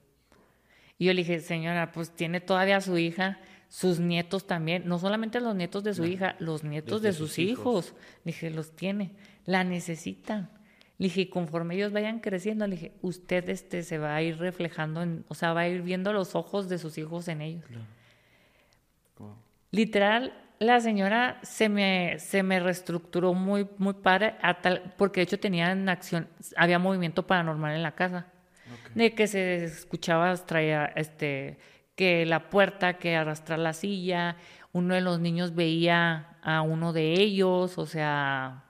Y 1.00 1.06
yo 1.06 1.14
le 1.14 1.22
dije, 1.22 1.40
señora, 1.40 1.94
pues 1.94 2.10
tiene 2.10 2.42
todavía 2.42 2.76
a 2.76 2.82
su 2.82 2.98
hija, 2.98 3.40
sus 3.70 4.00
nietos 4.00 4.46
también, 4.46 4.84
no 4.86 5.00
solamente 5.00 5.40
los 5.40 5.56
nietos 5.56 5.86
de 5.86 5.94
su 5.94 6.04
hija, 6.04 6.36
los 6.40 6.66
nietos 6.66 7.02
de, 7.02 7.14
sus, 7.14 7.40
hijos. 7.40 7.96
Le 8.26 8.34
dije, 8.34 8.50
los 8.50 8.76
tiene, 8.76 9.12
la 9.46 9.64
necesitan. 9.64 10.50
Le 10.98 11.06
dije, 11.06 11.30
conforme 11.30 11.76
ellos 11.76 11.94
vayan 11.94 12.20
creciendo, 12.20 12.68
le 12.68 12.76
dije, 12.76 12.92
usted 13.02 13.48
este, 13.48 13.84
se 13.84 13.98
va 14.00 14.14
a 14.14 14.22
ir 14.22 14.38
reflejando, 14.38 15.02
en, 15.02 15.24
o 15.30 15.34
sea, 15.34 15.54
va 15.54 15.62
a 15.62 15.70
ir 15.70 15.82
viendo 15.82 16.12
los 16.12 16.36
ojos 16.36 16.68
de 16.68 16.78
sus 16.78 16.98
hijos 16.98 17.30
en 17.30 17.42
ellos. 17.42 17.64
Literal, 19.72 20.43
la 20.64 20.80
señora 20.80 21.40
se 21.42 21.70
me, 21.70 22.18
se 22.20 22.44
me 22.44 22.60
reestructuró 22.60 23.34
muy, 23.34 23.68
muy 23.78 23.94
padre, 23.94 24.36
porque 24.98 25.22
de 25.22 25.24
hecho 25.24 25.40
tenía 25.40 25.72
en 25.72 25.90
acción, 25.90 26.28
había 26.56 26.80
movimiento 26.80 27.26
paranormal 27.28 27.76
en 27.76 27.84
la 27.84 27.96
casa. 27.96 28.28
De 28.96 29.14
que 29.14 29.28
se 29.28 29.64
escuchaba 29.66 30.36
traía, 30.38 30.86
este, 30.96 31.58
que 31.96 32.26
la 32.26 32.50
puerta, 32.50 32.98
que 32.98 33.16
arrastrar 33.16 33.60
la 33.60 33.74
silla, 33.74 34.38
uno 34.72 34.96
de 34.96 35.02
los 35.02 35.20
niños 35.20 35.56
veía 35.56 36.38
a 36.42 36.62
uno 36.62 36.94
de 36.94 37.14
ellos, 37.14 37.78
o 37.78 37.86
sea, 37.86 38.64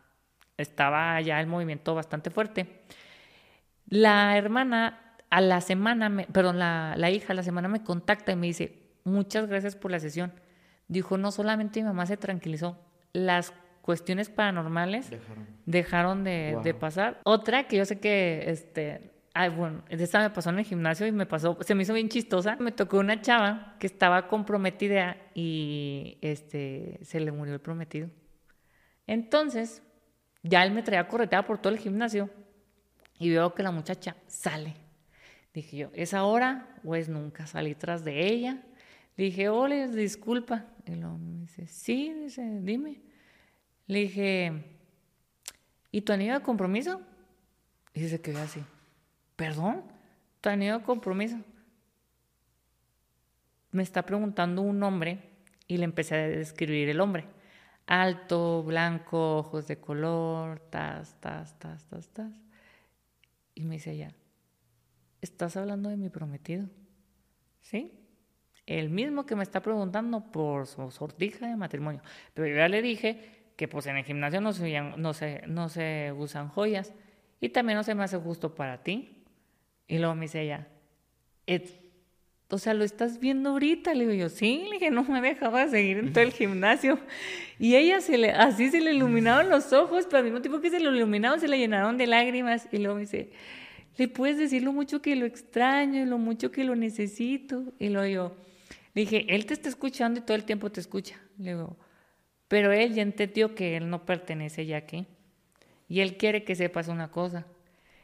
estaba 0.58 1.20
ya 1.22 1.40
el 1.40 1.48
movimiento 1.48 1.96
bastante 1.96 2.30
fuerte. 2.30 2.84
La 3.88 4.38
hermana 4.38 5.18
a 5.30 5.42
la 5.42 5.62
semana, 5.62 6.26
perdón, 6.32 6.60
la, 6.60 6.96
la 6.98 7.10
hija 7.10 7.34
a 7.34 7.36
la 7.36 7.44
semana 7.44 7.68
me 7.68 7.84
contacta 7.84 8.32
y 8.32 8.36
me 8.36 8.48
dice, 8.48 8.92
muchas 9.04 9.48
gracias 9.48 9.76
por 9.76 9.92
la 9.92 10.00
sesión 10.00 10.32
dijo, 10.94 11.18
no 11.18 11.32
solamente 11.32 11.82
mi 11.82 11.88
mamá 11.88 12.06
se 12.06 12.18
tranquilizó, 12.18 12.78
las 13.12 13.54
cuestiones 13.82 14.30
paranormales 14.30 15.12
dejaron, 15.66 16.24
de, 16.24 16.76
pasar. 16.80 17.20
Otra 17.26 17.68
que 17.68 17.78
yo 17.78 17.86
sé 17.86 18.00
que, 18.00 18.46
este, 18.48 19.12
ay, 19.34 19.50
bueno, 19.50 19.84
esta 19.90 20.20
me 20.20 20.30
pasó 20.30 20.52
en 20.52 20.60
el 20.60 20.66
gimnasio 20.66 21.06
y 21.06 21.12
me 21.12 21.26
pasó, 21.26 21.58
se 21.62 21.76
me 21.76 21.84
hizo 21.84 21.94
bien 21.94 22.08
chistosa. 22.08 22.56
Me 22.56 22.72
tocó 22.72 23.00
una 23.00 23.22
chava 23.22 23.76
que 23.80 23.88
estaba 23.88 24.28
comprometida 24.28 25.18
y, 25.34 26.18
este, 26.22 27.00
se 27.02 27.20
le 27.20 27.32
murió 27.32 27.54
el 27.54 27.60
prometido. 27.60 28.10
Entonces, 29.06 29.84
ya 30.44 30.64
él 30.64 30.72
me 30.72 30.82
traía 30.82 31.08
correteada 31.08 31.46
por 31.46 31.58
todo 31.58 31.74
el 31.74 31.80
gimnasio 31.80 32.30
y 33.20 33.30
veo 33.32 33.54
que 33.54 33.64
la 33.64 33.72
muchacha 33.72 34.16
sale. 34.28 34.76
Dije 35.54 35.78
yo, 35.78 35.90
¿es 35.94 36.14
ahora 36.14 36.80
o 36.86 36.96
es 36.96 37.10
nunca? 37.10 37.46
Salí 37.48 37.76
tras 37.76 38.04
de 38.04 38.26
ella 38.26 38.64
dije, 39.16 39.50
hola, 39.50 39.88
disculpa. 39.88 40.66
Y 40.86 40.96
lo 40.96 41.18
me 41.18 41.42
dice, 41.42 41.68
sí, 41.68 42.14
dice, 42.14 42.62
dime. 42.62 43.02
Le 43.88 44.00
dije, 44.00 44.52
¿y 45.92 46.02
tu 46.02 46.14
anillo 46.14 46.34
de 46.34 46.42
compromiso? 46.42 47.02
Y 47.94 48.08
se 48.08 48.22
quedó 48.22 48.40
así, 48.40 48.62
¿perdón? 49.36 49.84
¿Tu 50.42 50.50
anillo 50.50 50.80
de 50.80 50.84
compromiso? 50.84 51.38
Me 53.72 53.84
está 53.84 54.06
preguntando 54.06 54.62
un 54.62 54.82
hombre 54.84 55.20
y 55.68 55.78
le 55.78 55.86
empecé 55.86 56.16
a 56.16 56.28
describir 56.28 56.90
el 56.90 57.00
hombre. 57.02 57.26
Alto, 57.86 58.64
blanco, 58.64 59.38
ojos 59.38 59.68
de 59.68 59.78
color, 59.78 60.60
tas, 60.70 61.20
tas, 61.20 61.58
tas, 61.60 61.86
tas, 61.86 62.10
tas. 62.10 62.34
Y 63.56 63.66
me 63.66 63.76
dice 63.76 63.92
ella, 63.92 64.14
¿estás 65.22 65.58
hablando 65.58 65.90
de 65.90 65.98
mi 65.98 66.10
prometido? 66.10 66.70
¿Sí? 67.62 68.03
El 68.66 68.90
mismo 68.90 69.26
que 69.26 69.36
me 69.36 69.44
está 69.44 69.62
preguntando 69.62 70.32
por 70.32 70.68
su 70.68 70.90
sortija 70.92 71.48
de 71.48 71.56
matrimonio. 71.56 72.02
Pero 72.34 72.48
yo 72.48 72.56
ya 72.56 72.68
le 72.68 72.82
dije 72.82 73.20
que 73.56 73.68
pues 73.68 73.86
en 73.88 73.98
el 73.98 74.04
gimnasio 74.04 74.42
no 74.42 74.54
se, 74.54 74.80
no 74.98 75.14
se, 75.14 75.42
no 75.48 75.70
se 75.70 76.14
usan 76.18 76.50
joyas. 76.50 76.94
y 77.40 77.50
también 77.50 77.78
no 77.78 77.84
se 77.84 77.94
me 77.94 78.04
hace 78.04 78.18
justo 78.18 78.56
para 78.56 78.84
ti. 78.84 79.24
Y 79.88 79.98
luego 79.98 80.16
me 80.16 80.26
dice 80.26 80.42
ella, 80.42 80.68
o 82.50 82.58
sea, 82.58 82.74
lo 82.74 82.84
estás 82.84 83.20
viendo 83.20 83.50
ahorita. 83.50 83.94
Le 83.94 84.08
digo 84.08 84.14
yo, 84.14 84.30
sí, 84.30 84.66
le 84.66 84.74
dije, 84.74 84.92
no 84.92 85.04
me 85.04 85.22
dejaba 85.22 85.68
seguir 85.68 85.98
en 85.98 86.14
todo 86.14 86.24
el 86.24 86.32
gimnasio. 86.32 87.00
Y 87.60 87.76
ella 87.76 88.00
se 88.02 88.18
le, 88.18 88.32
así 88.32 88.70
se 88.70 88.80
le 88.80 88.94
iluminaron 88.94 89.50
los 89.50 89.74
ojos, 89.74 90.06
pero 90.06 90.20
al 90.20 90.24
mismo 90.26 90.42
tiempo 90.42 90.62
que 90.62 90.70
se 90.70 90.80
lo 90.80 90.96
iluminaron, 90.96 91.40
se 91.40 91.48
le 91.48 91.58
llenaron 91.58 91.98
de 91.98 92.08
lágrimas. 92.08 92.68
Y 92.72 92.78
luego 92.78 92.96
me 92.96 93.02
dice, 93.02 93.32
le 93.98 94.08
puedes 94.08 94.38
decir 94.38 94.64
lo 94.64 94.72
mucho 94.72 95.02
que 95.02 95.16
lo 95.16 95.26
extraño 95.26 96.02
y 96.02 96.06
lo 96.06 96.18
mucho 96.18 96.52
que 96.52 96.64
lo 96.64 96.76
necesito. 96.76 97.64
Y 97.80 97.90
luego 97.90 98.08
yo, 98.08 98.36
dije, 99.02 99.26
él 99.30 99.46
te 99.46 99.54
está 99.54 99.70
escuchando 99.70 100.20
y 100.20 100.24
todo 100.24 100.36
el 100.36 100.46
tiempo 100.46 100.72
te 100.72 100.80
escucha. 100.80 101.20
Le 101.38 101.52
digo, 101.52 101.78
pero 102.48 102.72
él 102.72 102.94
ya 102.94 103.02
entendió 103.02 103.56
que 103.56 103.78
él 103.78 103.90
no 103.90 104.06
pertenece 104.06 104.66
ya 104.66 104.78
aquí. 104.78 105.08
Y 105.88 106.02
él 106.02 106.18
quiere 106.18 106.44
que 106.44 106.56
sepas 106.56 106.88
una 106.88 107.12
cosa, 107.12 107.46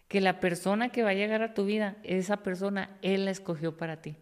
que 0.08 0.22
la 0.22 0.40
persona 0.40 0.90
que 0.90 1.04
va 1.04 1.10
a 1.10 1.14
llegar 1.14 1.42
a 1.44 1.54
tu 1.54 1.66
vida, 1.66 1.98
esa 2.04 2.38
persona, 2.38 2.98
él 3.02 3.26
la 3.26 3.32
escogió 3.32 3.78
para 3.78 4.02
ti. 4.02 4.16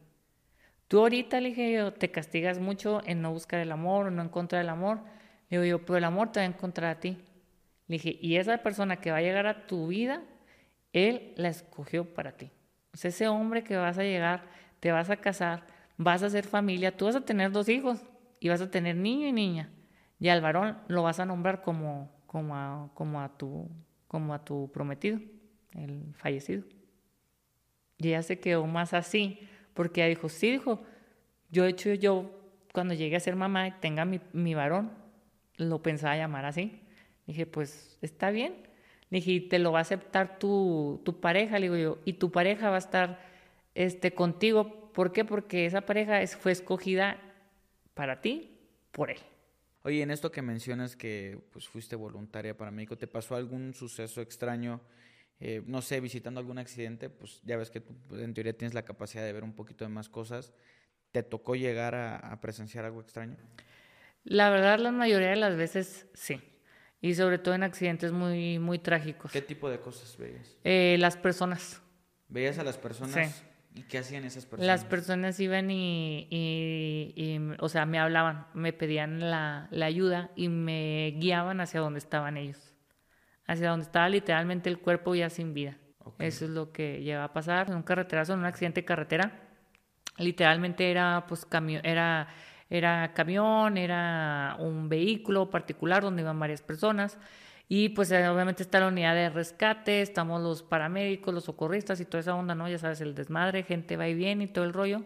Tú 0.88 0.99
ahorita, 0.99 1.41
le 1.41 1.49
dije 1.49 1.74
yo, 1.74 1.93
te 1.93 2.11
castigas 2.11 2.59
mucho 2.59 3.01
en 3.05 3.22
no 3.22 3.32
buscar 3.32 3.59
el 3.59 3.72
amor 3.72 4.07
o 4.07 4.11
no 4.11 4.22
encontrar 4.22 4.61
el 4.61 4.70
amor. 4.70 5.01
Le 5.49 5.59
digo 5.59 5.78
yo, 5.78 5.86
pero 5.86 5.97
el 5.97 6.03
amor 6.03 6.32
te 6.32 6.39
va 6.39 6.45
a 6.45 6.49
encontrar 6.49 6.91
a 6.91 6.99
ti. 6.99 7.18
Le 7.88 7.95
dije, 7.95 8.18
y 8.22 8.38
esa 8.38 8.57
persona 8.59 8.97
que 8.97 9.11
va 9.11 9.18
a 9.18 9.22
llegar 9.22 9.47
a 9.47 9.65
tu 9.65 9.88
vida, 9.88 10.24
él 10.93 11.34
la 11.36 11.49
escogió 11.49 12.13
para 12.13 12.34
ti. 12.34 12.51
O 12.93 12.97
sea, 12.97 13.09
ese 13.09 13.28
hombre 13.28 13.63
que 13.63 13.76
vas 13.78 13.97
a 13.97 14.03
llegar, 14.03 14.43
te 14.80 14.91
vas 14.91 15.09
a 15.09 15.18
casar, 15.18 15.63
vas 15.97 16.23
a 16.23 16.27
hacer 16.27 16.45
familia, 16.45 16.95
tú 16.95 17.05
vas 17.05 17.15
a 17.15 17.25
tener 17.25 17.51
dos 17.51 17.69
hijos 17.69 18.01
y 18.39 18.49
vas 18.49 18.61
a 18.61 18.71
tener 18.71 18.95
niño 18.95 19.27
y 19.27 19.33
niña. 19.33 19.69
Y 20.19 20.29
al 20.29 20.41
varón 20.41 20.77
lo 20.87 21.03
vas 21.03 21.19
a 21.19 21.25
nombrar 21.25 21.61
como, 21.61 22.11
como, 22.25 22.55
a, 22.55 22.89
como, 22.93 23.21
a, 23.21 23.37
tu, 23.37 23.69
como 24.07 24.33
a 24.33 24.43
tu 24.43 24.71
prometido, 24.71 25.19
el 25.73 26.13
fallecido. 26.15 26.63
Y 27.97 28.09
ella 28.09 28.23
se 28.23 28.39
quedó 28.39 28.65
más 28.65 28.93
así, 28.93 29.39
porque 29.73 30.01
ella 30.01 30.09
dijo, 30.09 30.29
sí, 30.29 30.51
dijo, 30.51 30.81
yo 31.49 31.65
he 31.65 31.69
hecho 31.69 31.93
yo, 31.93 32.31
cuando 32.73 32.93
llegue 32.93 33.15
a 33.15 33.19
ser 33.19 33.35
mamá 33.35 33.67
y 33.67 33.71
tenga 33.71 34.05
mi, 34.05 34.19
mi 34.33 34.53
varón, 34.53 34.91
lo 35.55 35.81
pensaba 35.81 36.15
llamar 36.15 36.45
así. 36.45 36.81
Dije, 37.25 37.45
pues 37.45 37.97
está 38.01 38.29
bien. 38.29 38.55
dije, 39.09 39.41
te 39.41 39.59
lo 39.59 39.71
va 39.71 39.79
a 39.79 39.81
aceptar 39.81 40.39
tu, 40.39 41.01
tu 41.03 41.19
pareja, 41.19 41.59
le 41.59 41.63
digo 41.63 41.77
yo, 41.77 41.99
y 42.05 42.13
tu 42.13 42.31
pareja 42.31 42.69
va 42.69 42.75
a 42.75 42.79
estar 42.79 43.19
este, 43.75 44.13
contigo. 44.13 44.86
¿Por 44.97 45.11
qué? 45.11 45.23
Porque 45.23 45.67
esa 45.67 45.81
pareja 45.81 46.23
es, 46.23 46.35
fue 46.35 46.51
escogida 46.51 47.21
para 47.93 48.19
ti 48.19 48.57
por 48.91 49.11
él. 49.11 49.19
Oye, 49.83 50.01
en 50.01 50.09
esto 50.09 50.31
que 50.31 50.41
mencionas 50.41 50.95
que 50.95 51.39
pues 51.51 51.67
fuiste 51.67 51.95
voluntaria 51.95 52.57
para 52.57 52.71
México, 52.71 52.97
¿te 52.97 53.05
pasó 53.05 53.35
algún 53.35 53.75
suceso 53.75 54.21
extraño? 54.21 54.81
Eh, 55.39 55.61
no 55.67 55.83
sé, 55.83 55.99
visitando 55.99 56.39
algún 56.39 56.57
accidente, 56.57 57.11
pues 57.11 57.43
ya 57.43 57.57
ves 57.57 57.69
que 57.69 57.79
tú 57.79 57.93
pues, 58.07 58.23
en 58.23 58.33
teoría 58.33 58.57
tienes 58.57 58.73
la 58.73 58.85
capacidad 58.85 59.23
de 59.23 59.33
ver 59.33 59.43
un 59.43 59.53
poquito 59.53 59.85
de 59.85 59.89
más 59.89 60.09
cosas. 60.09 60.51
¿Te 61.11 61.21
tocó 61.21 61.53
llegar 61.53 61.93
a, 61.93 62.41
presenciar 62.41 62.83
algo 62.83 62.99
extraño? 62.99 63.37
La 64.23 64.49
verdad, 64.49 64.79
la 64.79 64.91
mayoría 64.91 65.29
de 65.29 65.35
las 65.35 65.55
veces 65.55 66.07
sí. 66.15 66.41
Y 67.01 67.13
sobre 67.13 67.37
todo 67.37 67.53
en 67.53 67.61
accidentes 67.61 68.11
muy, 68.11 68.57
muy 68.57 68.79
trágicos. 68.79 69.31
¿Qué 69.31 69.43
tipo 69.43 69.69
de 69.69 69.79
cosas 69.79 70.17
veías? 70.17 70.57
Eh, 70.63 70.95
las 70.97 71.17
personas. 71.17 71.83
¿Veías 72.29 72.57
a 72.57 72.63
las 72.63 72.79
personas? 72.79 73.31
Sí. 73.31 73.43
¿Y 73.78 73.84
qué 73.84 73.99
hacían 73.99 74.23
esas 74.25 74.45
personas? 74.47 74.65
Las 74.65 74.86
personas 74.86 75.39
iban 75.39 75.69
y, 75.69 76.28
y, 76.32 77.39
o 77.59 77.69
sea, 77.69 77.86
me 77.86 77.99
hablaban, 77.99 78.47
me 78.55 78.73
pedían 78.73 79.19
la, 79.19 79.67
la, 79.69 79.86
ayuda 79.86 80.32
y 80.36 80.49
me 80.49 81.13
guiaban 81.17 81.61
hacia 81.61 81.80
donde 81.80 81.99
estaban 81.99 82.38
ellos. 82.38 82.73
Hacia 83.45 83.69
donde 83.69 83.86
estaba 83.86 84.09
literalmente 84.09 84.69
el 84.69 84.80
cuerpo 84.80 85.13
ya 85.13 85.30
sin 85.30 85.53
vida. 85.53 85.78
Eso 86.17 86.45
es 86.45 86.51
lo 86.51 86.71
que 86.71 87.03
llega 87.03 87.23
a 87.23 87.34
pasar 87.34 87.69
en 87.69 87.75
un 87.75 87.84
carreterazo, 87.84 88.34
en 88.34 88.39
un 88.39 88.45
accidente 88.45 88.82
de 88.82 88.86
carretera. 88.86 89.32
Literalmente 90.17 90.89
era, 90.89 91.25
pues, 91.28 91.45
camión, 91.45 91.86
era, 91.86 92.30
era 92.71 93.13
camión, 93.13 93.78
era 93.78 94.55
un 94.59 94.89
vehículo 94.89 95.51
particular 95.51 96.01
donde 96.01 96.23
iban 96.23 96.39
varias 96.39 96.63
personas. 96.63 97.19
Y 97.70 97.89
pues 97.89 98.11
eh, 98.11 98.28
obviamente 98.30 98.63
está 98.63 98.80
la 98.80 98.88
unidad 98.88 99.13
de 99.13 99.30
rescate, 99.30 100.01
estamos 100.01 100.41
los 100.41 100.63
paramédicos, 100.63 101.34
los 101.34 101.43
socorristas 101.43 101.99
y 101.99 102.05
toda 102.05 102.22
esa 102.22 102.36
onda, 102.36 102.55
¿no? 102.55 102.70
Ya 102.70 102.78
sabes, 102.78 103.01
el 103.01 103.13
desmadre, 103.13 103.63
gente 103.63 103.97
va 103.97 104.07
y 104.07 104.13
viene 104.13 104.45
y 104.45 104.47
todo 104.47 104.63
el 104.63 104.74
rollo. 104.74 105.03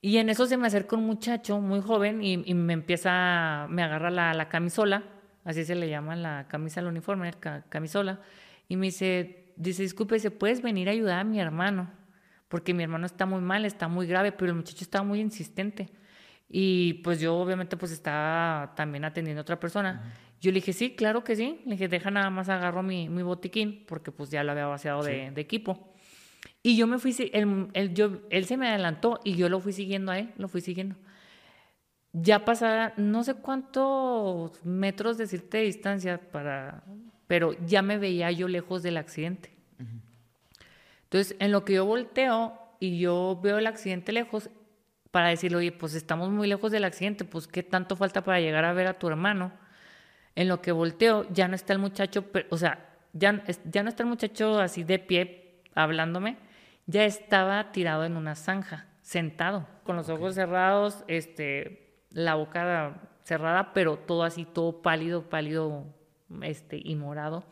Y 0.00 0.18
en 0.18 0.28
eso 0.28 0.46
se 0.46 0.56
me 0.56 0.66
acerca 0.66 0.96
un 0.96 1.06
muchacho 1.06 1.60
muy 1.60 1.80
joven 1.80 2.22
y, 2.22 2.36
me 2.54 2.72
empieza, 2.72 3.66
me 3.68 3.82
agarra 3.82 4.10
la, 4.10 4.32
la, 4.34 4.48
camisola, 4.48 5.04
así 5.44 5.64
se 5.64 5.74
le 5.74 5.88
llama 5.88 6.14
la 6.14 6.46
camisa, 6.48 6.80
el 6.80 6.86
uniforme, 6.86 7.32
camisola, 7.68 8.20
y 8.68 8.76
me 8.76 8.86
dice, 8.86 9.54
dice, 9.56 9.82
disculpe, 9.82 10.18
¿se 10.20 10.30
puedes 10.30 10.62
venir 10.62 10.88
a 10.88 10.92
ayudar 10.92 11.18
a 11.18 11.24
mi 11.24 11.40
hermano? 11.40 11.90
Porque 12.48 12.74
mi 12.74 12.84
hermano 12.84 13.06
está 13.06 13.26
muy 13.26 13.40
mal, 13.40 13.64
está 13.64 13.88
muy 13.88 14.06
grave, 14.06 14.30
pero 14.32 14.52
el 14.52 14.56
muchacho 14.56 14.84
estaba 14.84 15.04
muy 15.04 15.20
insistente. 15.20 15.90
Y 16.48 16.94
pues 17.04 17.20
yo 17.20 17.36
obviamente 17.36 17.76
pues 17.76 17.92
estaba 17.92 18.74
también 18.74 19.04
atendiendo 19.04 19.40
a 19.40 19.42
otra 19.42 19.60
persona. 19.60 20.14
Yo 20.40 20.52
le 20.52 20.56
dije, 20.56 20.72
sí, 20.72 20.94
claro 20.94 21.24
que 21.24 21.34
sí. 21.34 21.60
Le 21.64 21.72
dije, 21.72 21.88
deja 21.88 22.10
nada 22.10 22.30
más 22.30 22.48
agarro 22.48 22.82
mi, 22.82 23.08
mi 23.08 23.22
botiquín, 23.22 23.84
porque 23.86 24.12
pues 24.12 24.30
ya 24.30 24.44
lo 24.44 24.52
había 24.52 24.66
vaciado 24.66 25.02
de, 25.02 25.30
de, 25.30 25.40
equipo. 25.40 25.92
Y 26.62 26.76
yo 26.76 26.86
me 26.86 26.98
fui, 26.98 27.14
él, 27.32 27.68
él, 27.72 27.94
yo, 27.94 28.22
él 28.30 28.44
se 28.44 28.56
me 28.56 28.68
adelantó 28.68 29.20
y 29.24 29.34
yo 29.34 29.48
lo 29.48 29.60
fui 29.60 29.72
siguiendo 29.72 30.12
a 30.12 30.18
él, 30.18 30.32
lo 30.36 30.48
fui 30.48 30.60
siguiendo. 30.60 30.96
Ya 32.12 32.44
pasaba 32.44 32.92
no 32.96 33.24
sé 33.24 33.34
cuántos 33.34 34.64
metros 34.64 35.18
decirte 35.18 35.58
de 35.58 35.64
distancia 35.64 36.18
para, 36.30 36.84
pero 37.26 37.54
ya 37.66 37.82
me 37.82 37.98
veía 37.98 38.30
yo 38.30 38.48
lejos 38.48 38.82
del 38.82 38.96
accidente. 38.96 39.52
Entonces, 41.04 41.36
en 41.38 41.52
lo 41.52 41.64
que 41.64 41.74
yo 41.74 41.86
volteo 41.86 42.58
y 42.80 42.98
yo 42.98 43.40
veo 43.42 43.58
el 43.58 43.66
accidente 43.66 44.12
lejos, 44.12 44.50
para 45.10 45.28
decirle, 45.28 45.56
oye, 45.56 45.72
pues 45.72 45.94
estamos 45.94 46.28
muy 46.28 46.46
lejos 46.46 46.70
del 46.70 46.84
accidente, 46.84 47.24
pues 47.24 47.46
qué 47.46 47.62
tanto 47.62 47.96
falta 47.96 48.22
para 48.24 48.40
llegar 48.40 48.66
a 48.66 48.74
ver 48.74 48.86
a 48.86 48.98
tu 48.98 49.08
hermano 49.08 49.52
en 50.38 50.46
lo 50.46 50.62
que 50.62 50.70
volteo, 50.70 51.26
ya 51.32 51.48
no 51.48 51.56
está 51.56 51.72
el 51.72 51.80
muchacho, 51.80 52.24
o 52.50 52.56
sea, 52.56 52.90
ya, 53.12 53.42
ya 53.64 53.82
no 53.82 53.88
está 53.88 54.04
el 54.04 54.08
muchacho 54.08 54.60
así 54.60 54.84
de 54.84 55.00
pie 55.00 55.62
hablándome, 55.74 56.36
ya 56.86 57.04
estaba 57.04 57.72
tirado 57.72 58.04
en 58.04 58.16
una 58.16 58.36
zanja, 58.36 58.86
sentado, 59.02 59.66
con 59.82 59.96
los 59.96 60.08
ojos 60.08 60.36
cerrados, 60.36 61.02
este, 61.08 62.04
la 62.12 62.36
boca 62.36 63.00
cerrada, 63.24 63.72
pero 63.72 63.98
todo 63.98 64.22
así, 64.22 64.44
todo 64.44 64.80
pálido, 64.80 65.28
pálido, 65.28 65.86
este, 66.42 66.80
y 66.84 66.94
morado. 66.94 67.44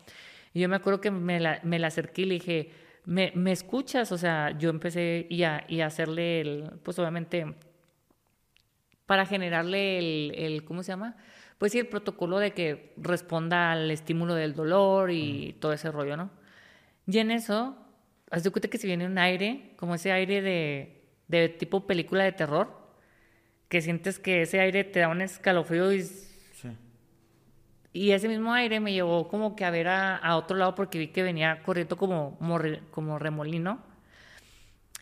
Y 0.53 0.61
yo 0.61 0.69
me 0.69 0.77
acuerdo 0.77 1.01
que 1.01 1.11
me 1.11 1.41
la, 1.41 1.59
me 1.63 1.79
la 1.79 1.87
acerqué 1.87 2.21
y 2.21 2.25
le 2.25 2.33
dije, 2.35 2.71
¿me, 3.03 3.33
¿me 3.35 3.51
escuchas? 3.51 4.13
O 4.13 4.17
sea, 4.17 4.57
yo 4.57 4.69
empecé 4.69 5.27
y 5.29 5.43
a, 5.43 5.65
y 5.67 5.81
a 5.81 5.87
hacerle, 5.87 6.39
el, 6.39 6.71
pues 6.83 6.97
obviamente, 6.99 7.53
para 9.05 9.25
generarle 9.25 9.97
el, 9.97 10.31
el, 10.37 10.63
¿cómo 10.63 10.83
se 10.83 10.93
llama? 10.93 11.17
Pues 11.57 11.71
sí, 11.71 11.79
el 11.79 11.87
protocolo 11.87 12.37
de 12.39 12.51
que 12.53 12.93
responda 12.97 13.71
al 13.71 13.89
estímulo 13.89 14.35
del 14.35 14.53
dolor 14.53 15.11
y 15.11 15.55
todo 15.59 15.73
ese 15.73 15.91
rollo, 15.91 16.15
¿no? 16.15 16.29
Y 17.07 17.17
en 17.17 17.31
eso, 17.31 17.75
haz 18.29 18.43
de 18.43 18.51
cuenta 18.51 18.67
que 18.69 18.77
si 18.77 18.85
viene 18.85 19.05
un 19.05 19.17
aire, 19.17 19.73
como 19.77 19.95
ese 19.95 20.11
aire 20.11 20.41
de, 20.41 21.03
de 21.27 21.49
tipo 21.49 21.87
película 21.87 22.23
de 22.23 22.31
terror, 22.31 22.69
que 23.69 23.81
sientes 23.81 24.19
que 24.19 24.43
ese 24.43 24.59
aire 24.59 24.83
te 24.83 24.99
da 24.99 25.09
un 25.09 25.21
escalofrío 25.21 25.91
y... 25.93 26.03
Sí. 26.03 26.69
Y 27.93 28.11
ese 28.11 28.27
mismo 28.27 28.53
aire 28.53 28.79
me 28.79 28.93
llevó 28.93 29.27
como 29.27 29.55
que 29.55 29.65
a 29.65 29.71
ver 29.71 29.87
a, 29.87 30.15
a 30.15 30.37
otro 30.37 30.57
lado 30.57 30.75
porque 30.75 30.99
vi 30.99 31.07
que 31.07 31.23
venía 31.23 31.63
corriendo 31.63 31.97
como, 31.97 32.37
como 32.91 33.19
remolino. 33.19 33.81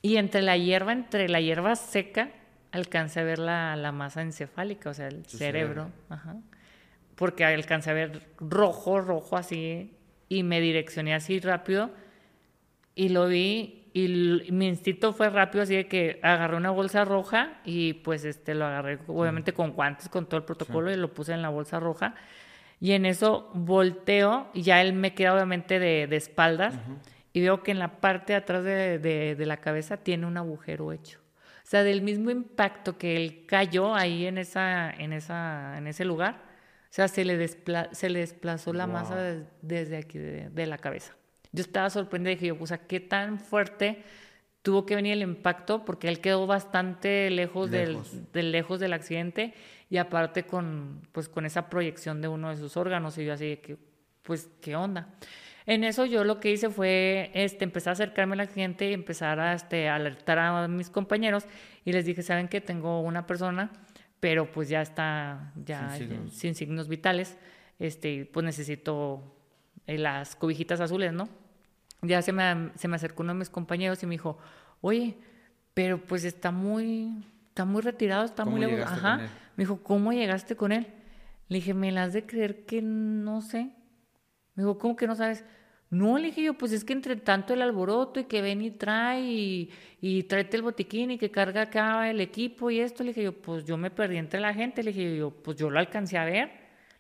Y 0.02 0.18
entre 0.18 0.42
la 0.42 0.56
hierba, 0.56 0.94
entre 0.94 1.28
la 1.28 1.42
hierba 1.42 1.76
seca, 1.76 2.30
alcancé 2.76 3.22
a 3.22 3.24
ver 3.24 3.40
la, 3.40 3.76
la 3.76 3.92
masa 3.92 4.22
encefálica, 4.22 4.90
o 4.90 4.94
sea, 4.94 5.08
el 5.08 5.26
cerebro. 5.26 5.90
Ajá. 6.10 6.36
Porque 7.16 7.46
alcancé 7.46 7.90
a 7.92 7.94
ver 7.94 8.28
rojo, 8.40 9.00
rojo 9.02 9.38
así, 9.38 9.94
y 10.28 10.44
me 10.44 10.60
direccioné 10.60 11.14
así 11.14 11.40
rápido, 11.40 11.92
y 12.94 13.10
lo 13.10 13.28
vi, 13.28 13.90
y 13.94 14.52
mi 14.52 14.68
instinto 14.68 15.14
fue 15.14 15.30
rápido, 15.30 15.64
así 15.64 15.76
de 15.76 15.88
que 15.88 16.20
agarré 16.22 16.58
una 16.58 16.72
bolsa 16.72 17.06
roja, 17.06 17.62
y 17.64 17.94
pues 17.94 18.26
este 18.26 18.54
lo 18.54 18.66
agarré, 18.66 19.00
obviamente 19.08 19.54
con 19.54 19.72
guantes, 19.72 20.10
con 20.10 20.26
todo 20.26 20.38
el 20.38 20.44
protocolo, 20.44 20.92
y 20.92 20.98
lo 20.98 21.14
puse 21.14 21.34
en 21.34 21.42
la 21.42 21.50
bolsa 21.50 21.80
roja. 21.80 22.16
Y 22.82 22.92
en 22.92 23.06
eso 23.06 23.50
volteo, 23.54 24.50
y 24.54 24.64
ya 24.64 24.82
él 24.82 24.92
me 24.94 25.14
queda 25.14 25.34
obviamente 25.34 25.80
de, 25.80 26.08
de 26.08 26.16
espaldas, 26.18 26.74
y 27.32 27.42
veo 27.42 27.64
que 27.64 27.72
en 27.72 27.80
la 27.80 28.02
parte 28.02 28.34
de 28.34 28.38
atrás 28.38 28.64
de, 28.64 29.00
de, 29.00 29.36
de 29.36 29.46
la 29.46 29.58
cabeza 29.58 29.98
tiene 29.98 30.26
un 30.26 30.36
agujero 30.38 30.92
hecho. 30.92 31.20
O 31.66 31.68
sea, 31.68 31.84
del 31.84 32.04
mismo 32.04 32.30
impacto 32.30 32.96
que 32.96 33.16
él 33.16 33.44
cayó 33.48 33.96
ahí 33.96 34.28
en, 34.28 34.38
esa, 34.38 34.92
en, 34.92 35.12
esa, 35.14 35.76
en 35.80 35.88
ese 35.88 36.06
lugar, 36.06 36.36
o 36.36 36.94
sea, 36.96 37.08
se 37.08 37.26
le, 37.26 37.48
se 37.48 38.10
le 38.10 38.20
desplazó 38.20 38.72
la 38.72 38.86
masa 38.86 39.44
desde 39.64 39.98
aquí 39.98 40.20
de, 40.20 40.66
la 40.68 40.78
cabeza. 40.78 41.16
Yo 41.52 41.64
estaba 41.64 41.90
sorprendida 41.90 42.34
y 42.34 42.36
dije, 42.36 42.52
o 42.52 42.68
sea, 42.68 42.78
¿qué 42.78 43.00
tan 43.00 43.40
fuerte 43.40 44.04
tuvo 44.62 44.86
que 44.86 44.96
venir 44.96 45.14
el 45.14 45.24
impacto? 45.24 45.84
Porque 45.86 46.08
él 46.08 46.22
quedó 46.22 46.46
bastante 46.46 47.32
lejos, 47.32 47.72
lejos. 47.72 48.32
Del, 48.32 48.52
lejos 48.52 48.80
del 48.80 48.94
accidente 48.94 49.56
y 49.90 49.98
aparte 49.98 50.44
con, 50.44 51.02
pues, 51.14 51.28
con 51.28 51.48
esa 51.48 51.68
proyección 51.68 52.22
de 52.22 52.28
uno 52.28 52.52
de 52.52 52.58
sus 52.58 52.78
órganos 52.78 53.18
y 53.18 53.26
yo 53.26 53.34
así, 53.34 53.58
que, 53.58 53.76
pues, 54.22 54.52
¿qué 54.62 54.76
onda? 54.76 55.16
En 55.68 55.84
eso 55.84 56.06
yo 56.06 56.24
lo 56.24 56.40
que 56.40 56.52
hice 56.52 56.70
fue 56.70 57.32
este, 57.34 57.64
empezar 57.64 57.92
a 57.92 57.94
acercarme 57.94 58.34
al 58.34 58.42
accidente 58.42 58.90
y 58.90 58.94
empezar 58.94 59.40
a 59.40 59.54
este, 59.54 59.90
alertar 59.90 60.38
a 60.38 60.68
mis 60.68 60.90
compañeros 60.90 61.46
y 61.84 61.92
les 61.92 62.06
dije, 62.06 62.22
¿saben 62.22 62.48
que 62.48 62.62
Tengo 62.62 63.02
una 63.02 63.26
persona, 63.26 63.72
pero 64.20 64.52
pues 64.52 64.70
ya 64.70 64.82
está 64.82 65.54
ya 65.66 65.90
sin 65.92 66.10
signos, 66.10 66.34
sin 66.34 66.56
signos 66.56 66.88
vitales, 66.88 67.38
este, 67.80 68.30
pues 68.32 68.46
necesito 68.46 69.36
eh, 69.88 69.98
las 69.98 70.36
cobijitas 70.36 70.80
azules, 70.82 71.14
¿no? 71.14 71.30
Ya 72.02 72.22
se 72.22 72.32
me, 72.32 72.70
se 72.76 72.88
me 72.88 72.96
acercó 72.96 73.24
uno 73.24 73.34
de 73.34 73.40
mis 73.40 73.50
compañeros 73.50 74.02
y 74.04 74.06
me 74.06 74.14
dijo, 74.14 74.38
oye, 74.82 75.18
pero 75.74 76.02
pues 76.02 76.24
está 76.26 76.52
muy, 76.52 77.26
está 77.50 77.66
muy 77.66 77.82
retirado, 77.82 78.24
está 78.24 78.46
muy 78.46 78.62
lejos. 78.62 78.92
Ajá. 78.92 79.18
Me 79.56 79.64
dijo, 79.64 79.82
¿cómo 79.82 80.14
llegaste 80.14 80.56
con 80.56 80.72
él? 80.72 80.88
Le 81.48 81.58
dije, 81.58 81.74
¿me 81.74 81.92
las 81.92 82.14
de 82.14 82.26
creer 82.26 82.66
que 82.66 82.82
no 82.82 83.42
sé? 83.42 83.72
Me 84.56 84.64
dijo, 84.64 84.78
¿cómo 84.78 84.96
que 84.96 85.08
no 85.08 85.16
sabes? 85.16 85.44
No, 85.90 86.18
le 86.18 86.28
dije 86.28 86.44
yo, 86.44 86.56
pues 86.56 86.72
es 86.72 86.84
que 86.84 86.94
entre 86.94 87.16
tanto 87.16 87.54
el 87.54 87.62
alboroto 87.62 88.20
y 88.20 88.24
que 88.26 88.42
ven 88.42 88.62
y 88.62 88.72
trae 88.72 89.22
y, 89.22 89.70
y 90.02 90.24
tráete 90.24 90.58
el 90.58 90.64
botiquín 90.64 91.12
y 91.12 91.18
que 91.18 91.30
carga 91.30 91.64
acá 91.64 92.10
el 92.10 92.20
equipo 92.22 92.72
y 92.72 92.80
esto, 92.80 93.04
le 93.04 93.10
dije 93.10 93.24
yo, 93.24 93.34
pues 93.34 93.66
yo 93.66 93.78
me 93.78 93.92
perdí 93.92 94.18
entre 94.18 94.40
la 94.40 94.54
gente, 94.54 94.84
le 94.84 94.92
dije 94.92 95.16
yo, 95.18 95.32
pues 95.32 95.58
yo 95.58 95.70
lo 95.70 95.78
alcancé 95.80 96.18
a 96.18 96.26
ver, 96.26 96.48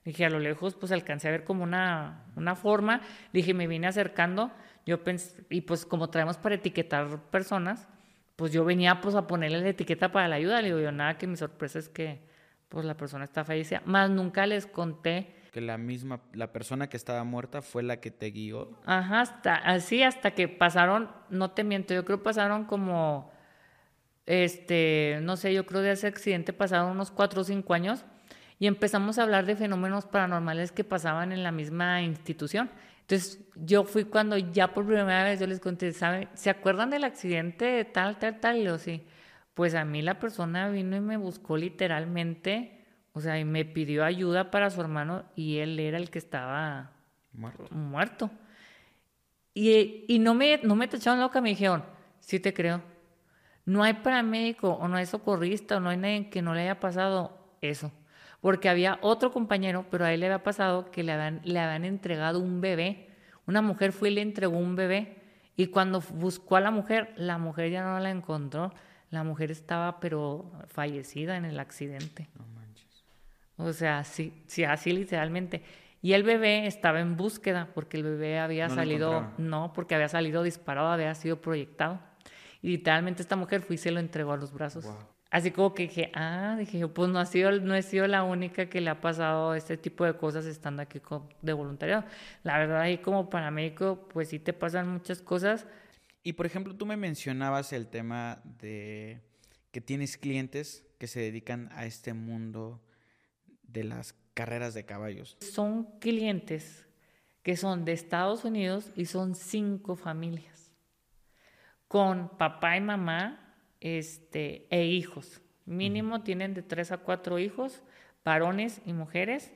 le 0.04 0.12
dije 0.12 0.26
a 0.26 0.30
lo 0.30 0.40
lejos, 0.40 0.76
pues 0.76 0.92
alcancé 0.92 1.28
a 1.28 1.32
ver 1.32 1.44
como 1.44 1.64
una, 1.64 2.26
una 2.36 2.56
forma, 2.56 3.02
le 3.34 3.40
dije, 3.40 3.54
me 3.54 3.68
vine 3.68 3.88
acercando, 3.88 4.52
yo 4.86 5.04
pensé, 5.04 5.44
y 5.50 5.62
pues 5.62 5.86
como 5.86 6.10
traemos 6.10 6.38
para 6.38 6.56
etiquetar 6.56 7.20
personas, 7.32 7.90
pues 8.36 8.52
yo 8.52 8.64
venía 8.66 9.02
pues 9.02 9.16
a 9.16 9.26
ponerle 9.28 9.62
la 9.62 9.70
etiqueta 9.70 10.12
para 10.12 10.28
la 10.28 10.36
ayuda, 10.36 10.62
le 10.62 10.68
digo 10.68 10.80
yo, 10.80 10.92
nada, 10.92 11.18
que 11.18 11.26
mi 11.26 11.38
sorpresa 11.38 11.80
es 11.80 11.90
que 11.90 12.22
pues 12.70 12.86
la 12.86 12.96
persona 12.96 13.24
está 13.24 13.44
fallecida, 13.44 13.82
más 13.86 14.10
nunca 14.10 14.46
les 14.46 14.68
conté 14.68 15.35
que 15.56 15.62
la 15.62 15.78
misma, 15.78 16.20
la 16.34 16.52
persona 16.52 16.90
que 16.90 16.98
estaba 16.98 17.24
muerta 17.24 17.62
fue 17.62 17.82
la 17.82 18.02
que 18.02 18.12
te 18.12 18.30
guió. 18.30 18.78
Ajá, 18.86 19.22
hasta, 19.22 19.56
así 19.56 20.04
hasta 20.04 20.32
que 20.32 20.50
pasaron, 20.50 21.10
no 21.30 21.52
te 21.52 21.64
miento, 21.64 21.94
yo 21.94 22.04
creo 22.04 22.22
pasaron 22.22 22.66
como, 22.66 23.32
este, 24.26 25.20
no 25.22 25.38
sé, 25.38 25.54
yo 25.54 25.66
creo 25.66 25.80
de 25.80 25.92
ese 25.92 26.08
accidente 26.08 26.52
pasaron 26.52 26.92
unos 26.92 27.10
cuatro 27.10 27.40
o 27.40 27.44
cinco 27.46 27.74
años 27.74 28.04
y 28.60 28.68
empezamos 28.68 29.18
a 29.18 29.24
hablar 29.24 29.46
de 29.46 29.56
fenómenos 29.56 30.06
paranormales 30.06 30.74
que 30.74 30.84
pasaban 30.84 31.32
en 31.32 31.42
la 31.42 31.54
misma 31.54 32.02
institución. 32.02 32.70
Entonces 33.00 33.40
yo 33.56 33.86
fui 33.86 34.04
cuando 34.04 34.38
ya 34.38 34.74
por 34.74 34.86
primera 34.86 35.24
vez 35.24 35.40
yo 35.40 35.48
les 35.48 35.62
conté, 35.62 35.94
¿saben? 35.94 36.28
¿Se 36.34 36.50
acuerdan 36.50 36.90
del 36.90 37.06
accidente 37.06 37.86
tal, 37.86 38.18
tal, 38.18 38.42
tal? 38.42 38.58
Y 38.58 38.66
yo 38.66 38.78
sí. 38.78 39.08
Pues 39.54 39.74
a 39.74 39.86
mí 39.86 40.02
la 40.02 40.20
persona 40.20 40.68
vino 40.68 40.98
y 40.98 41.00
me 41.00 41.16
buscó 41.16 41.56
literalmente 41.56 42.75
o 43.16 43.22
sea, 43.22 43.40
y 43.40 43.46
me 43.46 43.64
pidió 43.64 44.04
ayuda 44.04 44.52
para 44.52 44.70
su 44.70 44.82
hermano 44.82 45.24
y 45.38 45.60
él 45.60 45.80
era 45.80 45.98
el 45.98 46.10
que 46.10 46.20
estaba 46.20 46.92
muerto. 47.72 48.30
Y, 49.54 50.04
y, 50.10 50.20
no 50.20 50.34
me, 50.34 50.60
no 50.64 50.76
me 50.76 50.90
tacharon 50.90 51.22
loca, 51.22 51.40
me 51.40 51.48
dijeron, 51.48 51.86
sí 52.20 52.42
te 52.42 52.54
creo. 52.54 52.82
No 53.64 53.84
hay 53.84 53.94
paramédico 53.94 54.74
o 54.74 54.90
no 54.90 54.98
hay 54.98 55.06
socorrista 55.06 55.78
o 55.78 55.80
no 55.80 55.92
hay 55.92 55.98
nadie 55.98 56.30
que 56.30 56.42
no 56.42 56.54
le 56.54 56.64
haya 56.64 56.82
pasado 56.82 57.40
eso. 57.62 57.90
Porque 58.42 58.68
había 58.68 59.00
otro 59.02 59.32
compañero, 59.32 59.86
pero 59.90 60.04
a 60.04 60.12
él 60.12 60.20
le 60.20 60.26
había 60.26 60.44
pasado 60.44 60.92
que 60.92 61.02
le 61.02 61.14
habían, 61.14 61.40
le 61.46 61.58
habían 61.58 61.86
entregado 61.86 62.42
un 62.42 62.60
bebé. 62.60 63.12
Una 63.48 63.62
mujer 63.62 63.94
fue 63.94 64.10
y 64.10 64.16
le 64.16 64.24
entregó 64.24 64.58
un 64.58 64.76
bebé. 64.76 65.22
Y 65.56 65.68
cuando 65.68 66.02
buscó 66.02 66.58
a 66.58 66.60
la 66.60 66.70
mujer, 66.70 67.14
la 67.16 67.38
mujer 67.38 67.72
ya 67.72 67.82
no 67.82 67.98
la 67.98 68.10
encontró. 68.10 68.74
La 69.10 69.24
mujer 69.24 69.52
estaba, 69.52 70.02
pero 70.02 70.52
fallecida 70.68 71.38
en 71.38 71.46
el 71.46 71.62
accidente. 71.62 72.28
O 73.58 73.74
sea, 73.74 74.04
sí, 74.04 74.34
sí, 74.48 74.64
así 74.64 74.92
literalmente. 74.92 75.64
Y 76.02 76.14
el 76.14 76.24
bebé 76.24 76.68
estaba 76.68 77.00
en 77.00 77.18
búsqueda 77.18 77.70
porque 77.74 77.98
el 77.98 78.04
bebé 78.04 78.38
había 78.38 78.70
salido, 78.70 79.32
no, 79.38 79.74
porque 79.74 79.96
había 79.96 80.08
salido 80.08 80.44
disparado, 80.44 80.90
había 80.90 81.16
sido 81.16 81.42
proyectado. 81.42 82.00
Y 82.62 82.70
literalmente 82.70 83.22
esta 83.22 83.36
mujer 83.36 83.62
fue 83.62 83.76
y 83.76 83.78
se 83.80 83.92
lo 83.92 84.00
entregó 84.00 84.34
a 84.34 84.38
los 84.38 84.54
brazos. 84.54 84.88
Así 85.32 85.52
como 85.52 85.74
que 85.74 85.84
dije, 85.84 86.12
ah, 86.14 86.56
dije, 86.60 86.88
pues 86.88 87.10
no, 87.10 87.20
ha 87.20 87.26
sido, 87.26 87.52
no 87.60 87.76
he 87.76 87.82
sido 87.82 88.08
la 88.08 88.24
única 88.24 88.70
que 88.70 88.82
le 88.82 88.90
ha 88.90 89.02
pasado 89.02 89.56
este 89.56 89.78
tipo 89.78 90.06
de 90.06 90.16
cosas 90.16 90.46
estando 90.46 90.82
aquí 90.82 91.02
de 91.42 91.54
voluntariado. 91.54 92.06
La 92.44 92.58
verdad, 92.58 92.82
ahí 92.82 93.00
como 93.00 93.30
paramédico, 93.30 94.08
pues 94.14 94.30
sí 94.30 94.40
te 94.40 94.54
pasan 94.54 94.88
muchas 94.88 95.22
cosas. 95.22 95.66
Y 96.24 96.34
por 96.34 96.46
ejemplo, 96.46 96.76
tú 96.76 96.86
me 96.86 96.98
mencionabas 96.98 97.74
el 97.74 97.88
tema 97.88 98.42
de 98.60 99.22
que 99.72 99.82
tienes 99.82 100.18
clientes 100.18 100.86
que 101.00 101.08
se 101.08 101.20
dedican 101.20 101.70
a 101.74 101.86
este 101.86 102.14
mundo 102.14 102.85
de 103.76 103.84
las 103.84 104.16
carreras 104.34 104.74
de 104.74 104.86
caballos? 104.86 105.38
Son 105.42 106.00
clientes 106.00 106.88
que 107.44 107.58
son 107.58 107.86
de 107.86 107.92
Estados 107.92 108.44
Unidos 108.44 108.92
y 108.96 109.06
son 109.06 109.36
cinco 109.36 109.96
familias, 109.96 110.72
con 111.88 112.30
papá 112.38 112.76
y 112.78 112.82
mamá 112.82 113.54
este, 113.82 114.66
e 114.72 114.86
hijos. 114.86 115.42
Mínimo 115.66 116.24
tienen 116.24 116.56
de 116.56 116.64
tres 116.64 116.92
a 116.92 116.98
cuatro 116.98 117.38
hijos, 117.38 117.84
varones 118.24 118.82
y 118.86 118.94
mujeres, 118.94 119.52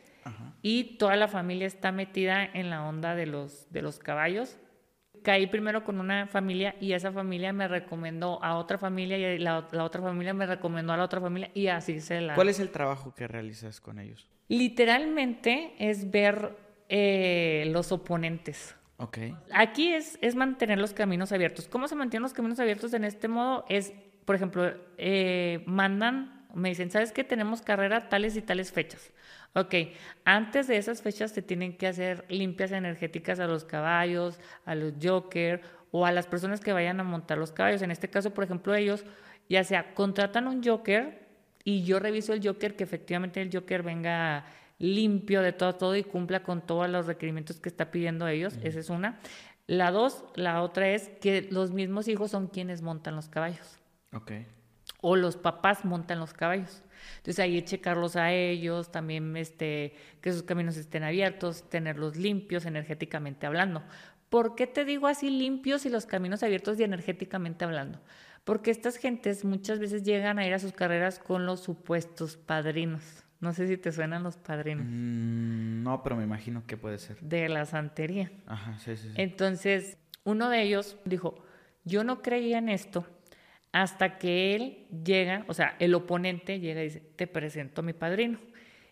y 0.61 0.97
toda 0.97 1.15
la 1.15 1.27
familia 1.27 1.65
está 1.65 1.91
metida 1.91 2.45
en 2.45 2.69
la 2.69 2.87
onda 2.87 3.15
de 3.15 3.25
los, 3.25 3.71
de 3.71 3.81
los 3.81 3.97
caballos 3.97 4.57
caí 5.23 5.47
primero 5.47 5.83
con 5.83 5.99
una 5.99 6.27
familia 6.27 6.75
y 6.79 6.93
esa 6.93 7.11
familia 7.11 7.53
me 7.53 7.67
recomendó 7.67 8.43
a 8.43 8.57
otra 8.57 8.77
familia 8.77 9.17
y 9.17 9.37
la, 9.39 9.67
otra 9.79 10.01
familia 10.01 10.33
me 10.33 10.45
recomendó 10.45 10.93
a 10.93 10.97
la 10.97 11.03
otra 11.03 11.21
familia 11.21 11.51
y 11.53 11.67
así 11.67 11.99
se 12.01 12.21
la... 12.21 12.35
¿Cuál 12.35 12.49
es 12.49 12.59
el 12.59 12.69
trabajo 12.69 13.13
que 13.15 13.27
realizas 13.27 13.81
con 13.81 13.99
ellos? 13.99 14.27
Literalmente 14.47 15.73
es 15.79 16.09
ver 16.11 16.57
eh, 16.89 17.65
los 17.71 17.91
oponentes. 17.91 18.75
Ok. 18.97 19.17
Aquí 19.53 19.93
es, 19.93 20.17
es 20.21 20.35
mantener 20.35 20.77
los 20.77 20.93
caminos 20.93 21.31
abiertos. 21.31 21.67
¿Cómo 21.67 21.87
se 21.87 21.95
mantienen 21.95 22.23
los 22.23 22.33
caminos 22.33 22.59
abiertos 22.59 22.93
en 22.93 23.05
este 23.05 23.27
modo? 23.27 23.65
Es, 23.69 23.93
por 24.25 24.35
ejemplo, 24.35 24.73
eh, 24.97 25.63
mandan, 25.65 26.47
me 26.53 26.69
dicen, 26.69 26.91
¿sabes 26.91 27.11
qué? 27.11 27.23
Tenemos 27.23 27.61
carrera 27.61 28.09
tales 28.09 28.35
y 28.35 28.41
tales 28.41 28.71
fechas. 28.71 29.11
Ok, 29.59 29.75
antes 30.23 30.67
de 30.67 30.77
esas 30.77 31.01
fechas 31.01 31.31
se 31.31 31.41
tienen 31.41 31.75
que 31.75 31.87
hacer 31.87 32.23
limpias 32.29 32.71
energéticas 32.71 33.41
a 33.41 33.47
los 33.47 33.65
caballos, 33.65 34.39
a 34.65 34.73
los 34.73 34.93
joker 35.01 35.61
o 35.91 36.05
a 36.05 36.13
las 36.13 36.27
personas 36.27 36.61
que 36.61 36.71
vayan 36.71 36.99
a 37.01 37.03
montar 37.03 37.37
los 37.37 37.51
caballos. 37.51 37.81
En 37.81 37.91
este 37.91 38.09
caso, 38.09 38.33
por 38.33 38.45
ejemplo, 38.45 38.73
ellos 38.73 39.03
ya 39.49 39.63
sea 39.65 39.93
contratan 39.93 40.47
un 40.47 40.63
joker 40.63 41.27
y 41.65 41.83
yo 41.83 41.99
reviso 41.99 42.31
el 42.31 42.45
joker 42.45 42.77
que 42.77 42.85
efectivamente 42.85 43.41
el 43.41 43.49
joker 43.51 43.83
venga 43.83 44.45
limpio 44.77 45.41
de 45.41 45.51
todo, 45.51 45.75
todo 45.75 45.95
y 45.97 46.03
cumpla 46.03 46.41
con 46.41 46.61
todos 46.61 46.89
los 46.89 47.05
requerimientos 47.05 47.59
que 47.59 47.67
está 47.67 47.91
pidiendo 47.91 48.27
ellos. 48.27 48.57
Esa 48.63 48.79
es 48.79 48.89
una. 48.89 49.19
La 49.67 49.91
dos, 49.91 50.23
la 50.35 50.61
otra 50.61 50.89
es 50.89 51.09
que 51.21 51.47
los 51.51 51.71
mismos 51.71 52.07
hijos 52.07 52.31
son 52.31 52.47
quienes 52.47 52.81
montan 52.81 53.15
los 53.15 53.27
caballos. 53.27 53.77
Ok. 54.13 54.31
O 55.01 55.15
los 55.15 55.37
papás 55.37 55.85
montan 55.85 56.19
los 56.19 56.33
caballos. 56.33 56.83
Entonces 57.17 57.39
ahí 57.39 57.61
checarlos 57.61 58.15
a 58.15 58.33
ellos, 58.33 58.91
también 58.91 59.35
este, 59.37 59.95
que 60.21 60.31
sus 60.31 60.43
caminos 60.43 60.77
estén 60.77 61.03
abiertos, 61.03 61.69
tenerlos 61.69 62.17
limpios 62.17 62.65
energéticamente 62.65 63.45
hablando. 63.45 63.83
¿Por 64.29 64.55
qué 64.55 64.67
te 64.67 64.85
digo 64.85 65.07
así 65.07 65.29
limpios 65.29 65.85
y 65.85 65.89
los 65.89 66.05
caminos 66.05 66.43
abiertos 66.43 66.79
y 66.79 66.83
energéticamente 66.83 67.65
hablando? 67.65 67.99
Porque 68.43 68.71
estas 68.71 68.97
gentes 68.97 69.43
muchas 69.43 69.79
veces 69.79 70.03
llegan 70.03 70.39
a 70.39 70.45
ir 70.45 70.53
a 70.53 70.59
sus 70.59 70.71
carreras 70.71 71.19
con 71.19 71.45
los 71.45 71.61
supuestos 71.61 72.37
padrinos. 72.37 73.23
No 73.39 73.53
sé 73.53 73.67
si 73.67 73.77
te 73.77 73.91
suenan 73.91 74.23
los 74.23 74.37
padrinos. 74.37 74.85
Mm, 74.87 75.83
no, 75.83 76.03
pero 76.03 76.15
me 76.15 76.23
imagino 76.23 76.65
que 76.67 76.77
puede 76.77 76.99
ser. 76.99 77.19
De 77.21 77.47
la 77.47 77.65
santería. 77.65 78.31
Ajá, 78.45 78.77
sí, 78.79 78.97
sí, 78.97 79.07
sí. 79.09 79.13
Entonces, 79.15 79.97
uno 80.25 80.49
de 80.49 80.61
ellos 80.61 80.97
dijo, 81.05 81.43
yo 81.85 82.03
no 82.03 82.21
creía 82.21 82.57
en 82.57 82.69
esto 82.69 83.05
hasta 83.71 84.17
que 84.17 84.55
él 84.55 84.87
llega, 85.03 85.45
o 85.47 85.53
sea, 85.53 85.75
el 85.79 85.93
oponente 85.93 86.59
llega 86.59 86.81
y 86.81 86.85
dice, 86.85 87.03
te 87.15 87.27
presento 87.27 87.81
a 87.81 87.83
mi 87.83 87.93
padrino. 87.93 88.39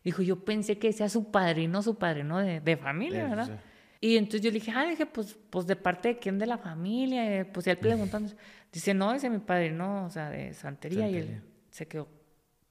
Dijo, 0.03 0.21
yo 0.21 0.45
pensé 0.45 0.77
que 0.77 0.93
sea 0.93 1.09
su 1.09 1.31
padrino, 1.31 1.81
su 1.81 1.97
padrino 1.97 2.37
de, 2.37 2.77
familia, 2.77 3.27
¿verdad? 3.27 3.59
Y 3.99 4.17
entonces 4.17 4.41
yo 4.41 4.51
le 4.51 4.59
dije, 4.59 4.71
ah, 4.73 4.85
dije, 4.85 5.05
pues, 5.05 5.37
pues 5.49 5.65
de 5.65 5.75
parte 5.75 6.09
de 6.09 6.19
quién 6.19 6.37
de 6.37 6.45
la 6.45 6.57
familia, 6.57 7.47
pues 7.51 7.65
él 7.67 7.77
preguntando, 7.77 8.31
dice, 8.71 8.93
no, 8.93 9.13
ese 9.13 9.27
es 9.27 9.33
mi 9.33 9.39
padrino, 9.39 10.05
o 10.05 10.09
sea, 10.09 10.29
de 10.29 10.53
santería, 10.53 11.09
y 11.09 11.17
él 11.17 11.41
se 11.71 11.87
quedó, 11.87 12.07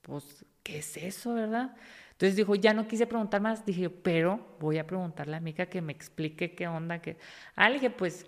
pues, 0.03 0.45
¿qué 0.63 0.79
es 0.79 0.97
eso, 0.97 1.35
verdad? 1.35 1.75
Entonces 2.13 2.37
dijo, 2.37 2.55
ya 2.55 2.73
no 2.73 2.87
quise 2.87 3.07
preguntar 3.07 3.41
más, 3.41 3.67
dije, 3.67 3.91
pero 3.91 4.57
voy 4.59 4.79
a 4.79 4.87
preguntarle 4.87 5.33
a 5.33 5.33
la 5.33 5.37
amiga 5.39 5.67
que 5.67 5.83
me 5.83 5.93
explique 5.93 6.55
qué 6.55 6.67
onda, 6.67 7.03
que... 7.03 7.19
Ah, 7.57 7.69
le 7.69 7.75
dije, 7.75 7.91
pues, 7.91 8.25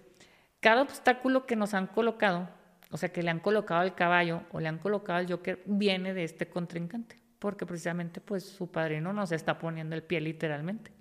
cada 0.60 0.82
obstáculo 0.82 1.46
que 1.46 1.56
nos 1.56 1.72
han 1.72 1.86
colocado, 1.86 2.50
o 2.90 2.96
sea, 2.96 3.10
que 3.10 3.22
le 3.22 3.30
han 3.30 3.40
colocado 3.40 3.82
el 3.82 3.94
caballo 3.94 4.42
o 4.52 4.60
le 4.60 4.68
han 4.68 4.78
colocado 4.78 5.18
el 5.20 5.30
Joker, 5.30 5.62
viene 5.66 6.14
de 6.14 6.24
este 6.24 6.48
contrincante, 6.48 7.16
porque 7.38 7.66
precisamente 7.66 8.20
pues 8.20 8.44
su 8.44 8.70
padrino 8.70 9.12
nos 9.12 9.32
está 9.32 9.58
poniendo 9.58 9.94
el 9.94 10.02
pie 10.02 10.20
literalmente. 10.20 10.92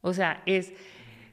O 0.00 0.12
sea, 0.12 0.42
es... 0.46 0.72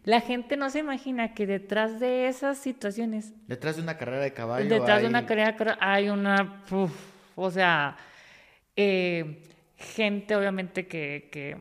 La 0.04 0.20
gente 0.20 0.58
no 0.58 0.72
se 0.72 0.80
imagina 0.80 1.36
que 1.36 1.46
detrás 1.46 2.00
de 2.00 2.28
esas 2.28 2.58
situaciones... 2.58 3.34
Detrás 3.48 3.76
de 3.76 3.84
una 3.84 3.98
carrera 3.98 4.24
de 4.24 4.34
caballo. 4.34 4.68
Detrás 4.68 5.02
de 5.02 5.08
una 5.08 5.28
carrera 5.28 5.78
hay 5.80 6.10
una... 6.10 6.64
o 7.36 7.52
sea, 7.52 7.98
eh, 8.76 9.44
gente 9.78 10.36
obviamente 10.36 10.88
que, 10.88 11.30
que... 11.32 11.58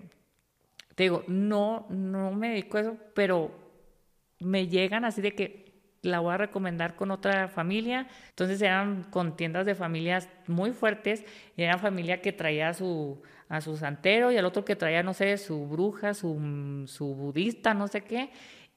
Te 0.95 1.05
digo, 1.05 1.25
no, 1.27 1.87
no 1.91 2.33
me 2.33 2.51
dedico 2.51 2.79
a 2.79 2.81
eso, 2.81 2.97
pero 3.15 3.51
me 4.39 4.69
llegan 4.69 5.05
así 5.05 5.21
de 5.21 5.35
que 5.35 5.60
la 6.03 6.21
voy 6.21 6.35
a 6.35 6.37
recomendar 6.39 6.97
con 6.97 7.11
otra 7.11 7.49
familia. 7.49 8.07
Entonces 8.31 8.61
eran 8.63 9.05
con 9.05 9.37
tiendas 9.37 9.67
de 9.67 9.75
familias 9.75 10.29
muy 10.47 10.73
fuertes. 10.73 11.25
Y 11.57 11.63
era 11.63 11.79
familia 11.79 12.21
que 12.21 12.33
traía 12.33 12.71
a 12.71 12.75
su, 12.75 13.23
a 13.49 13.61
su 13.61 13.77
santero 13.77 14.33
y 14.33 14.37
al 14.37 14.45
otro 14.45 14.65
que 14.65 14.77
traía, 14.77 15.03
no 15.03 15.15
sé, 15.15 15.37
su 15.39 15.67
bruja, 15.67 16.15
su, 16.15 16.85
su 16.87 17.15
budista, 17.15 17.75
no 17.75 17.89
sé 17.89 18.03
qué. 18.03 18.31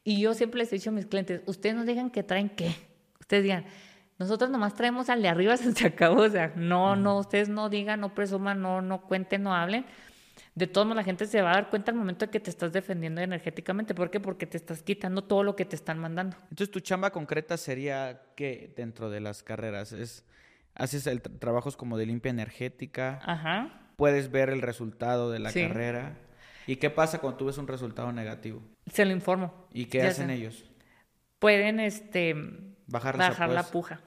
Y 0.04 0.20
yo 0.20 0.34
siempre 0.34 0.60
les 0.60 0.72
he 0.74 0.76
dicho 0.76 0.90
a 0.90 0.94
mis 0.94 1.06
clientes, 1.06 1.42
ustedes 1.46 1.76
no 1.76 1.86
digan 1.86 2.10
que 2.10 2.24
traen 2.24 2.50
qué. 2.50 2.76
Ustedes 3.20 3.44
digan, 3.44 3.66
nosotros 4.20 4.50
nomás 4.50 4.76
traemos 4.76 5.10
al 5.10 5.22
de 5.22 5.30
arriba, 5.30 5.56
se 5.58 5.88
acabó. 5.88 6.24
O 6.24 6.30
sea, 6.30 6.52
no, 6.56 6.96
no, 6.96 7.18
ustedes 7.18 7.50
no 7.50 7.70
digan, 7.70 8.02
no 8.02 8.14
presuman, 8.14 8.62
no, 8.62 8.82
no 8.82 9.02
cuenten, 9.02 9.44
no 9.44 9.54
hablen 9.56 9.86
de 10.56 10.68
todos 10.68 10.86
modos 10.86 10.98
la 10.98 11.04
gente 11.04 11.26
se 11.26 11.42
va 11.42 11.52
a 11.52 11.56
dar 11.56 11.70
cuenta 11.70 11.92
al 11.92 11.98
momento 11.98 12.26
de 12.26 12.32
que 12.32 12.40
te 12.40 12.50
estás 12.50 12.72
defendiendo 12.72 13.22
energéticamente. 13.22 13.96
¿Por 13.96 14.12
qué? 14.12 14.20
Porque 14.20 14.46
te 14.46 14.58
estás 14.58 14.84
quitando 14.84 15.24
todo 15.24 15.44
lo 15.44 15.56
que 15.56 15.66
te 15.66 15.76
están 15.76 16.00
mandando. 16.00 16.38
Entonces 16.44 16.70
tu 16.70 16.80
chamba 16.80 17.12
concreta 17.12 17.58
sería 17.58 18.22
que 18.36 18.74
dentro 18.76 19.10
de 19.10 19.20
las 19.20 19.42
carreras 19.42 19.92
es 19.94 20.26
haces 20.76 21.08
el 21.08 21.22
trabajos 21.22 21.76
como 21.78 21.98
de 21.98 22.06
limpia 22.06 22.30
energética. 22.30 23.20
Ajá. 23.24 23.92
Puedes 23.96 24.32
ver 24.32 24.50
el 24.50 24.62
resultado 24.62 25.32
de 25.32 25.40
la 25.40 25.52
carrera. 25.52 26.18
¿Y 26.66 26.78
qué 26.78 26.90
pasa 26.90 27.20
cuando 27.20 27.38
tú 27.38 27.46
ves 27.46 27.58
un 27.58 27.68
resultado 27.68 28.12
negativo? 28.12 28.62
Se 28.88 29.06
lo 29.06 29.12
informo. 29.12 29.68
¿Y 29.72 29.86
qué 29.86 30.04
hacen 30.04 30.30
ellos? 30.30 30.66
Pueden 31.40 31.80
este 31.80 32.36
bajar, 32.88 33.18
la 33.50 33.64
puja. 33.64 34.02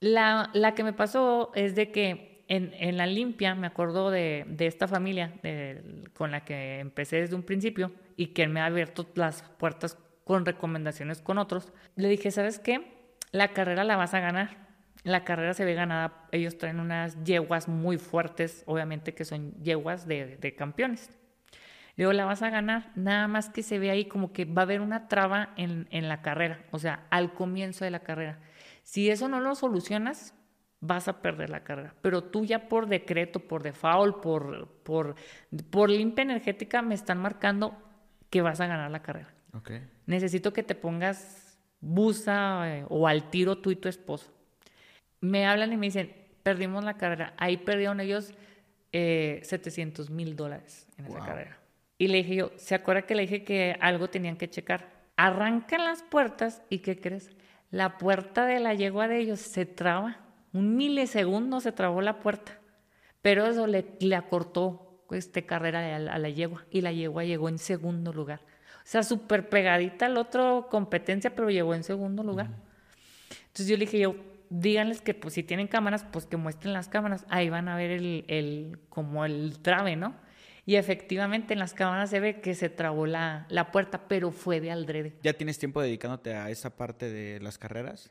La, 0.00 0.50
la 0.54 0.74
que 0.74 0.84
me 0.84 0.92
pasó 0.92 1.52
es 1.54 1.74
de 1.74 1.90
que 1.90 2.35
en, 2.48 2.96
la 2.96 3.06
limpia 3.06 3.54
me 3.54 3.66
acuerdo 3.66 4.10
de, 4.10 4.46
esta 4.58 4.86
familia 4.86 5.34
con 6.14 6.30
la 6.30 6.44
que 6.44 6.78
empecé 6.78 7.16
desde 7.20 7.34
un 7.34 7.42
principio 7.42 7.92
y 8.16 8.28
que 8.28 8.46
me 8.48 8.60
ha 8.60 8.66
abierto 8.66 9.06
las 9.14 9.42
puertas 9.42 9.98
con 10.24 10.44
recomendaciones 10.44 11.20
con 11.20 11.38
otros. 11.38 11.72
Le 11.94 12.08
dije, 12.08 12.30
¿sabes 12.30 12.58
qué? 12.58 13.12
La 13.32 13.48
carrera 13.48 13.84
la 13.84 13.96
vas 13.96 14.14
a 14.14 14.20
ganar. 14.20 14.66
La 15.04 15.24
carrera 15.24 15.54
se 15.54 15.64
ve 15.64 15.74
ganada. 15.74 16.26
Ellos 16.32 16.58
traen 16.58 16.80
unas 16.80 17.22
yeguas 17.22 17.68
muy 17.68 17.98
fuertes, 17.98 18.64
obviamente 18.66 19.14
que 19.14 19.24
son 19.24 19.52
yeguas 19.62 20.06
de, 20.06 20.54
campeones. 20.56 21.10
Le 21.96 22.02
digo, 22.02 22.12
la 22.12 22.24
vas 22.24 22.42
a 22.42 22.50
ganar, 22.50 22.92
nada 22.94 23.26
más 23.26 23.48
que 23.48 23.62
se 23.62 23.78
ve 23.78 23.90
ahí 23.90 24.06
como 24.06 24.32
que 24.32 24.44
va 24.44 24.62
a 24.62 24.64
haber 24.64 24.80
una 24.80 25.08
traba 25.08 25.54
en, 25.56 25.86
en 25.90 26.08
la 26.08 26.20
carrera, 26.20 26.62
o 26.70 26.78
sea, 26.78 27.06
al 27.08 27.32
comienzo 27.32 27.84
de 27.84 27.90
la 27.90 28.00
carrera. 28.00 28.38
Si 28.82 29.08
eso 29.08 29.28
no 29.28 29.40
lo 29.40 29.54
solucionas, 29.54 30.34
vas 30.80 31.08
a 31.08 31.20
perder 31.22 31.50
la 31.50 31.64
carrera. 31.64 31.94
Pero 32.02 32.24
tú 32.24 32.44
ya 32.44 32.68
por 32.68 32.86
decreto, 32.86 33.40
por 33.40 33.62
default, 33.62 34.20
por, 34.20 34.68
por, 34.82 35.14
por 35.70 35.90
limpia 35.90 36.22
energética, 36.22 36.82
me 36.82 36.94
están 36.94 37.18
marcando 37.18 37.76
que 38.30 38.42
vas 38.42 38.60
a 38.60 38.66
ganar 38.66 38.90
la 38.90 39.02
carrera. 39.02 39.32
Necesito 40.04 40.52
que 40.52 40.62
te 40.62 40.74
pongas 40.74 41.58
busa 41.80 42.76
eh, 42.76 42.84
o 42.88 43.06
al 43.06 43.30
tiro 43.30 43.58
tú 43.58 43.70
y 43.70 43.76
tu 43.76 43.88
esposo. 43.88 44.30
Me 45.20 45.46
hablan 45.46 45.72
y 45.72 45.76
me 45.76 45.86
dicen, 45.86 46.14
perdimos 46.42 46.84
la 46.84 46.98
carrera. 46.98 47.32
Ahí 47.38 47.56
perdieron 47.56 48.00
ellos 48.00 48.34
eh, 48.92 49.40
700 49.42 50.10
mil 50.10 50.36
dólares 50.36 50.86
en 50.98 51.06
esa 51.06 51.20
carrera. 51.20 51.58
Y 51.98 52.08
le 52.08 52.18
dije 52.18 52.36
yo, 52.36 52.52
¿se 52.56 52.74
acuerda 52.74 53.02
que 53.02 53.14
le 53.14 53.22
dije 53.22 53.44
que 53.44 53.76
algo 53.80 54.08
tenían 54.08 54.36
que 54.36 54.50
checar? 54.50 54.90
Arrancan 55.16 55.84
las 55.84 56.02
puertas 56.02 56.62
y 56.68 56.80
¿qué 56.80 57.00
crees? 57.00 57.30
La 57.70 57.96
puerta 57.96 58.44
de 58.44 58.60
la 58.60 58.74
yegua 58.74 59.08
de 59.08 59.18
ellos 59.18 59.40
se 59.40 59.64
traba 59.64 60.25
un 60.56 60.76
milisegundo 60.76 61.60
se 61.60 61.72
trabó 61.72 62.00
la 62.00 62.20
puerta, 62.20 62.58
pero 63.22 63.46
eso 63.46 63.66
le, 63.66 63.84
le 64.00 64.16
acortó 64.16 65.04
este, 65.10 65.44
carrera 65.44 65.96
a 65.96 66.18
la, 66.18 66.28
yegua 66.28 66.64
y 66.70 66.80
la 66.80 66.92
yegua 66.92 67.24
llegó 67.24 67.48
en 67.48 67.58
segundo 67.58 68.12
lugar. 68.12 68.40
O 68.78 68.88
sea, 68.88 69.02
súper 69.02 69.48
pegadita 69.48 70.06
al 70.06 70.16
otro 70.16 70.68
competencia, 70.70 71.34
pero 71.34 71.50
llegó 71.50 71.74
en 71.74 71.84
segundo 71.84 72.22
lugar. 72.22 72.50
Entonces 73.48 73.66
yo 73.66 73.76
le 73.76 73.84
dije 73.86 73.98
yo, 73.98 74.16
díganles 74.48 75.00
que 75.00 75.12
pues 75.12 75.34
si 75.34 75.42
tienen 75.42 75.66
cámaras, 75.66 76.04
pues 76.10 76.26
que 76.26 76.36
muestren 76.36 76.72
las 76.72 76.88
cámaras. 76.88 77.26
Ahí 77.28 77.50
van 77.50 77.68
a 77.68 77.76
ver 77.76 77.90
el, 77.90 78.24
el 78.28 78.78
como 78.88 79.24
el 79.24 79.58
trabe, 79.60 79.96
¿no? 79.96 80.14
Y 80.64 80.76
efectivamente 80.76 81.52
en 81.52 81.60
las 81.60 81.74
cámaras 81.74 82.10
se 82.10 82.18
ve 82.18 82.40
que 82.40 82.54
se 82.54 82.68
trabó 82.68 83.06
la, 83.06 83.46
la 83.50 83.70
puerta, 83.70 84.08
pero 84.08 84.32
fue 84.32 84.60
de 84.60 84.72
aldrede. 84.72 85.14
¿Ya 85.22 85.32
tienes 85.32 85.58
tiempo 85.58 85.80
dedicándote 85.80 86.34
a 86.34 86.50
esa 86.50 86.76
parte 86.76 87.08
de 87.08 87.40
las 87.40 87.56
carreras? 87.56 88.10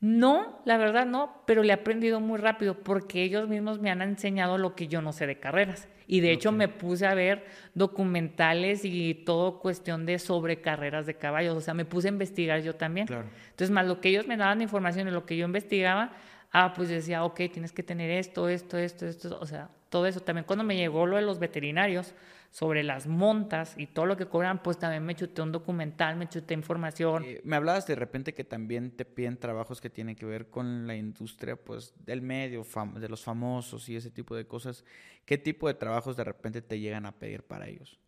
No, 0.00 0.62
la 0.64 0.78
verdad 0.78 1.04
no, 1.04 1.42
pero 1.46 1.62
le 1.62 1.70
he 1.70 1.72
aprendido 1.74 2.20
muy 2.20 2.38
rápido 2.38 2.82
porque 2.82 3.22
ellos 3.22 3.48
mismos 3.48 3.80
me 3.80 3.90
han 3.90 4.00
enseñado 4.00 4.56
lo 4.56 4.74
que 4.74 4.88
yo 4.88 5.02
no 5.02 5.12
sé 5.12 5.26
de 5.26 5.38
carreras. 5.38 5.88
Y 6.06 6.20
de 6.20 6.32
hecho 6.32 6.52
me 6.52 6.68
puse 6.68 7.06
a 7.06 7.14
ver 7.14 7.44
documentales 7.74 8.86
y 8.86 9.14
todo 9.14 9.60
cuestión 9.60 10.06
de 10.06 10.18
sobre 10.18 10.62
carreras 10.62 11.04
de 11.04 11.14
caballos. 11.14 11.54
O 11.54 11.60
sea, 11.60 11.74
me 11.74 11.84
puse 11.84 12.08
a 12.08 12.12
investigar 12.12 12.62
yo 12.62 12.76
también. 12.76 13.08
Entonces, 13.10 13.70
más 13.70 13.86
lo 13.86 14.00
que 14.00 14.08
ellos 14.08 14.26
me 14.26 14.38
daban 14.38 14.62
información 14.62 15.06
y 15.06 15.10
lo 15.10 15.26
que 15.26 15.36
yo 15.36 15.44
investigaba, 15.44 16.12
ah, 16.50 16.72
pues 16.74 16.88
decía, 16.88 17.22
ok, 17.22 17.42
tienes 17.52 17.72
que 17.72 17.82
tener 17.82 18.10
esto, 18.10 18.48
esto, 18.48 18.78
esto, 18.78 19.06
esto. 19.06 19.38
O 19.38 19.46
sea, 19.46 19.68
todo 19.90 20.06
eso. 20.06 20.20
También 20.20 20.46
cuando 20.46 20.64
me 20.64 20.76
llegó 20.76 21.06
lo 21.06 21.16
de 21.16 21.22
los 21.22 21.38
veterinarios, 21.38 22.14
sobre 22.50 22.82
las 22.82 23.06
montas 23.06 23.74
y 23.78 23.86
todo 23.86 24.06
lo 24.06 24.16
que 24.16 24.26
cobran, 24.26 24.62
pues 24.62 24.76
también 24.78 25.04
me 25.04 25.14
chuté 25.14 25.40
un 25.40 25.52
documental, 25.52 26.16
me 26.16 26.28
chuté 26.28 26.54
información. 26.54 27.24
Eh, 27.24 27.40
me 27.44 27.54
hablabas 27.54 27.86
de 27.86 27.94
repente 27.94 28.34
que 28.34 28.42
también 28.42 28.90
te 28.90 29.04
piden 29.04 29.36
trabajos 29.36 29.80
que 29.80 29.88
tienen 29.88 30.16
que 30.16 30.26
ver 30.26 30.50
con 30.50 30.86
la 30.86 30.96
industria, 30.96 31.54
pues, 31.56 31.94
del 32.04 32.22
medio, 32.22 32.66
de 32.96 33.08
los 33.08 33.22
famosos 33.22 33.88
y 33.88 33.96
ese 33.96 34.10
tipo 34.10 34.34
de 34.34 34.46
cosas. 34.46 34.84
¿Qué 35.24 35.38
tipo 35.38 35.68
de 35.68 35.74
trabajos 35.74 36.16
de 36.16 36.24
repente 36.24 36.60
te 36.60 36.80
llegan 36.80 37.06
a 37.06 37.12
pedir 37.12 37.44
para 37.44 37.68
ellos? 37.68 38.00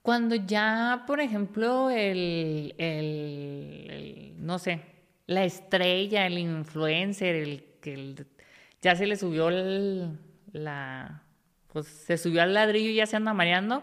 Cuando 0.00 0.36
ya, 0.36 1.02
por 1.04 1.18
ejemplo, 1.18 1.90
el, 1.90 2.72
el, 2.78 4.34
no 4.38 4.60
sé, 4.60 4.80
la 5.26 5.44
estrella, 5.44 6.26
el 6.26 6.38
influencer, 6.38 7.34
el 7.34 7.64
que 7.80 8.14
ya 8.80 8.94
se 8.94 9.06
le 9.06 9.16
subió 9.16 9.50
la 10.52 11.25
pues 11.76 11.88
se 11.88 12.16
subió 12.16 12.40
al 12.40 12.54
ladrillo 12.54 12.88
y 12.88 12.94
ya 12.94 13.04
se 13.04 13.16
anda 13.16 13.34
mareando. 13.34 13.82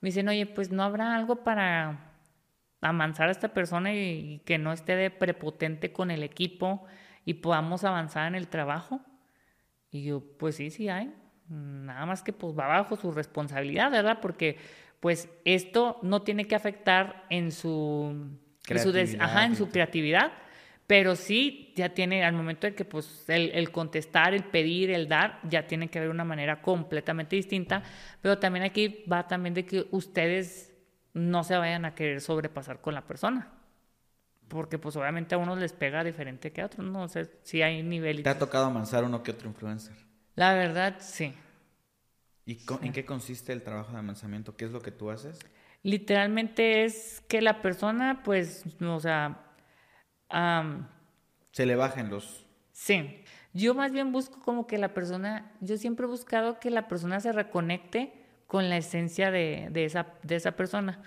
Me 0.00 0.10
dicen, 0.10 0.28
oye, 0.28 0.46
pues 0.46 0.70
no 0.70 0.84
habrá 0.84 1.16
algo 1.16 1.42
para 1.42 2.12
amansar 2.80 3.26
a 3.26 3.32
esta 3.32 3.48
persona 3.48 3.92
y, 3.92 4.40
que 4.44 4.58
no 4.58 4.72
esté 4.72 4.94
de 4.94 5.10
prepotente 5.10 5.92
con 5.92 6.12
el 6.12 6.22
equipo 6.22 6.86
y 7.24 7.34
podamos 7.34 7.82
avanzar 7.82 8.28
en 8.28 8.36
el 8.36 8.46
trabajo. 8.46 9.00
Y 9.90 10.04
yo, 10.04 10.22
pues 10.38 10.54
sí, 10.54 10.70
sí 10.70 10.88
hay. 10.88 11.12
Nada 11.48 12.06
más 12.06 12.22
que 12.22 12.32
pues 12.32 12.56
va 12.56 12.68
bajo 12.68 12.94
su 12.94 13.10
responsabilidad, 13.10 13.90
¿verdad? 13.90 14.20
Porque 14.22 14.56
pues 15.00 15.28
esto 15.44 15.98
no 16.02 16.22
tiene 16.22 16.44
que 16.44 16.54
afectar 16.54 17.24
en 17.28 17.50
su, 17.50 18.38
en 18.68 18.78
su, 18.78 19.16
ajá, 19.18 19.46
en 19.46 19.56
su 19.56 19.68
creatividad 19.68 20.30
pero 20.86 21.16
sí 21.16 21.72
ya 21.76 21.90
tiene, 21.90 22.24
al 22.24 22.34
momento 22.34 22.66
de 22.66 22.74
que 22.74 22.84
pues 22.84 23.24
el, 23.28 23.70
contestar, 23.70 24.34
el 24.34 24.44
pedir, 24.44 24.90
el 24.90 25.08
dar, 25.08 25.40
ya 25.48 25.66
tiene 25.66 25.88
que 25.88 25.98
haber 25.98 26.10
una 26.10 26.24
manera 26.24 26.60
completamente 26.60 27.36
distinta, 27.36 27.82
pero 28.20 28.38
también 28.38 28.64
aquí 28.64 29.04
va 29.10 29.26
también 29.26 29.54
de 29.54 29.64
que 29.64 29.86
ustedes 29.90 30.72
no 31.14 31.44
se 31.44 31.56
vayan 31.56 31.84
a 31.84 31.94
querer 31.94 32.20
sobrepasar 32.20 32.80
con 32.80 32.94
la 32.94 33.06
persona. 33.06 33.52
Porque 34.48 34.78
pues 34.78 34.96
obviamente 34.96 35.34
a 35.34 35.38
unos 35.38 35.58
les 35.58 35.72
pega 35.72 36.04
diferente 36.04 36.52
que 36.52 36.60
a 36.60 36.66
otros, 36.66 36.86
no 36.86 37.08
sé 37.08 37.30
si 37.42 37.62
hay 37.62 37.82
niveles. 37.82 38.22
¿Te 38.22 38.28
ha 38.28 38.38
tocado 38.38 38.66
amansar 38.66 39.04
uno 39.04 39.22
que 39.22 39.30
otro 39.30 39.48
influencer? 39.48 39.96
La 40.34 40.52
verdad, 40.52 40.96
sí. 40.98 41.32
¿Y 42.44 42.58
en 42.82 42.92
qué 42.92 43.04
consiste 43.04 43.52
el 43.52 43.62
trabajo 43.62 43.92
de 43.92 43.98
amansamiento? 43.98 44.56
¿Qué 44.56 44.64
es 44.64 44.72
lo 44.72 44.82
que 44.82 44.90
tú 44.90 45.10
haces? 45.10 45.38
Literalmente 45.82 46.84
es 46.84 47.22
que 47.28 47.40
la 47.40 47.62
persona, 47.62 48.22
pues, 48.24 48.64
o 48.80 49.00
sea, 49.00 49.51
se 51.52 51.66
le 51.66 51.76
bajen 51.76 52.10
los... 52.10 52.46
Sí, 52.72 53.22
yo 53.52 53.74
más 53.74 53.92
bien 53.92 54.12
busco 54.12 54.40
como 54.40 54.66
que 54.66 54.78
la 54.78 54.94
persona, 54.94 55.52
yo 55.60 55.76
siempre 55.76 56.06
he 56.06 56.08
buscado 56.08 56.58
que 56.58 56.70
la 56.70 56.88
persona 56.88 57.20
se 57.20 57.32
reconecte 57.32 58.12
con 58.46 58.68
la 58.68 58.78
esencia 58.78 59.30
de, 59.30 59.70
esa, 59.74 60.14
de 60.22 60.36
esa 60.36 60.52
persona. 60.52 61.02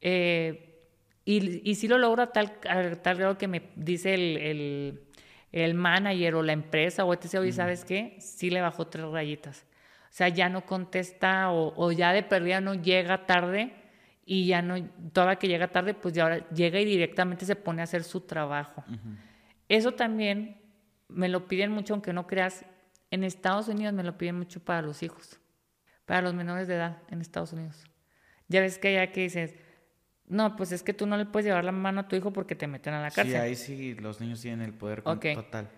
Eh, 0.00 0.86
y, 1.24 1.68
y 1.68 1.74
si 1.74 1.88
lo 1.88 1.98
logro 1.98 2.22
a 2.22 2.32
tal, 2.32 2.58
tal 2.60 3.16
grado 3.16 3.38
que 3.38 3.48
me 3.48 3.70
dice 3.76 4.14
el, 4.14 5.00
el, 5.52 5.74
manager 5.74 6.34
o 6.36 6.42
la 6.42 6.52
empresa 6.52 7.04
o 7.04 7.12
etc. 7.12 7.36
Oye, 7.40 7.52
¿sabes 7.52 7.84
qué? 7.84 8.16
Sí 8.20 8.50
le 8.50 8.60
bajó 8.60 8.86
tres 8.86 9.06
rayitas. 9.06 9.66
O 10.04 10.12
sea, 10.18 10.28
ya 10.28 10.48
no 10.48 10.64
contesta 10.64 11.50
o, 11.50 11.74
o 11.76 11.92
ya 11.92 12.12
de 12.12 12.22
perdida 12.22 12.60
no 12.60 12.74
llega 12.74 13.26
tarde 13.26 13.74
y 14.30 14.44
ya 14.44 14.60
no, 14.60 14.78
toda 15.14 15.36
que 15.36 15.48
llega 15.48 15.68
tarde, 15.68 15.94
pues 15.94 16.12
ya 16.12 16.24
ahora 16.24 16.46
llega 16.50 16.78
y 16.78 16.84
directamente 16.84 17.46
se 17.46 17.56
pone 17.56 17.80
a 17.80 17.84
hacer 17.84 18.04
su 18.04 18.20
trabajo. 18.20 18.84
Eso 19.70 19.92
también 19.92 20.60
me 21.08 21.30
lo 21.30 21.48
piden 21.48 21.72
mucho, 21.72 21.94
aunque 21.94 22.12
no 22.12 22.26
creas, 22.26 22.66
en 23.10 23.24
Estados 23.24 23.68
Unidos 23.68 23.94
me 23.94 24.04
lo 24.04 24.18
piden 24.18 24.36
mucho 24.36 24.62
para 24.62 24.82
los 24.82 25.02
hijos, 25.02 25.40
para 26.04 26.20
los 26.20 26.34
menores 26.34 26.68
de 26.68 26.74
edad 26.74 26.98
en 27.08 27.22
Estados 27.22 27.54
Unidos. 27.54 27.86
Ya 28.48 28.60
ves 28.60 28.78
que 28.78 28.88
allá 28.88 29.12
que 29.12 29.22
dices, 29.22 29.54
no, 30.26 30.56
pues 30.56 30.72
es 30.72 30.82
que 30.82 30.92
tú 30.92 31.06
no 31.06 31.16
le 31.16 31.24
puedes 31.24 31.46
llevar 31.46 31.64
la 31.64 31.72
mano 31.72 32.00
a 32.00 32.08
tu 32.08 32.14
hijo 32.14 32.30
porque 32.30 32.54
te 32.54 32.66
meten 32.66 32.92
a 32.92 33.00
la 33.00 33.10
cárcel. 33.10 33.32
Sí, 33.32 33.40
ahí 33.40 33.54
sí 33.54 33.94
los 33.94 34.20
niños 34.20 34.42
tienen 34.42 34.60
el 34.60 34.74
poder 34.74 35.00
total. 35.00 35.70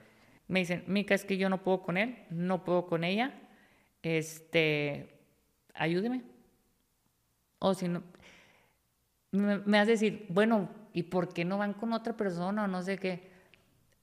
Me 0.49 0.59
dicen, 0.59 0.83
Mica, 0.89 1.15
es 1.15 1.25
que 1.25 1.37
yo 1.37 1.49
no 1.49 1.63
puedo 1.63 1.83
con 1.83 1.97
él, 1.97 2.25
no 2.31 2.65
puedo 2.65 2.87
con 2.87 3.05
ella, 3.05 3.33
este, 4.03 5.21
ayúdeme. 5.73 6.25
O 7.61 7.75
si 7.75 7.87
no, 7.87 8.03
me, 9.33 9.59
me 9.59 9.79
has 9.79 9.87
decir, 9.87 10.27
bueno, 10.29 10.69
¿y 10.93 11.05
por 11.05 11.33
qué 11.33 11.45
no 11.45 11.59
van 11.59 11.75
con 11.75 11.93
otra 11.93 12.17
persona 12.17 12.65
o 12.65 12.69
no 12.69 12.83
sé 12.83 12.99
qué? 12.99 13.31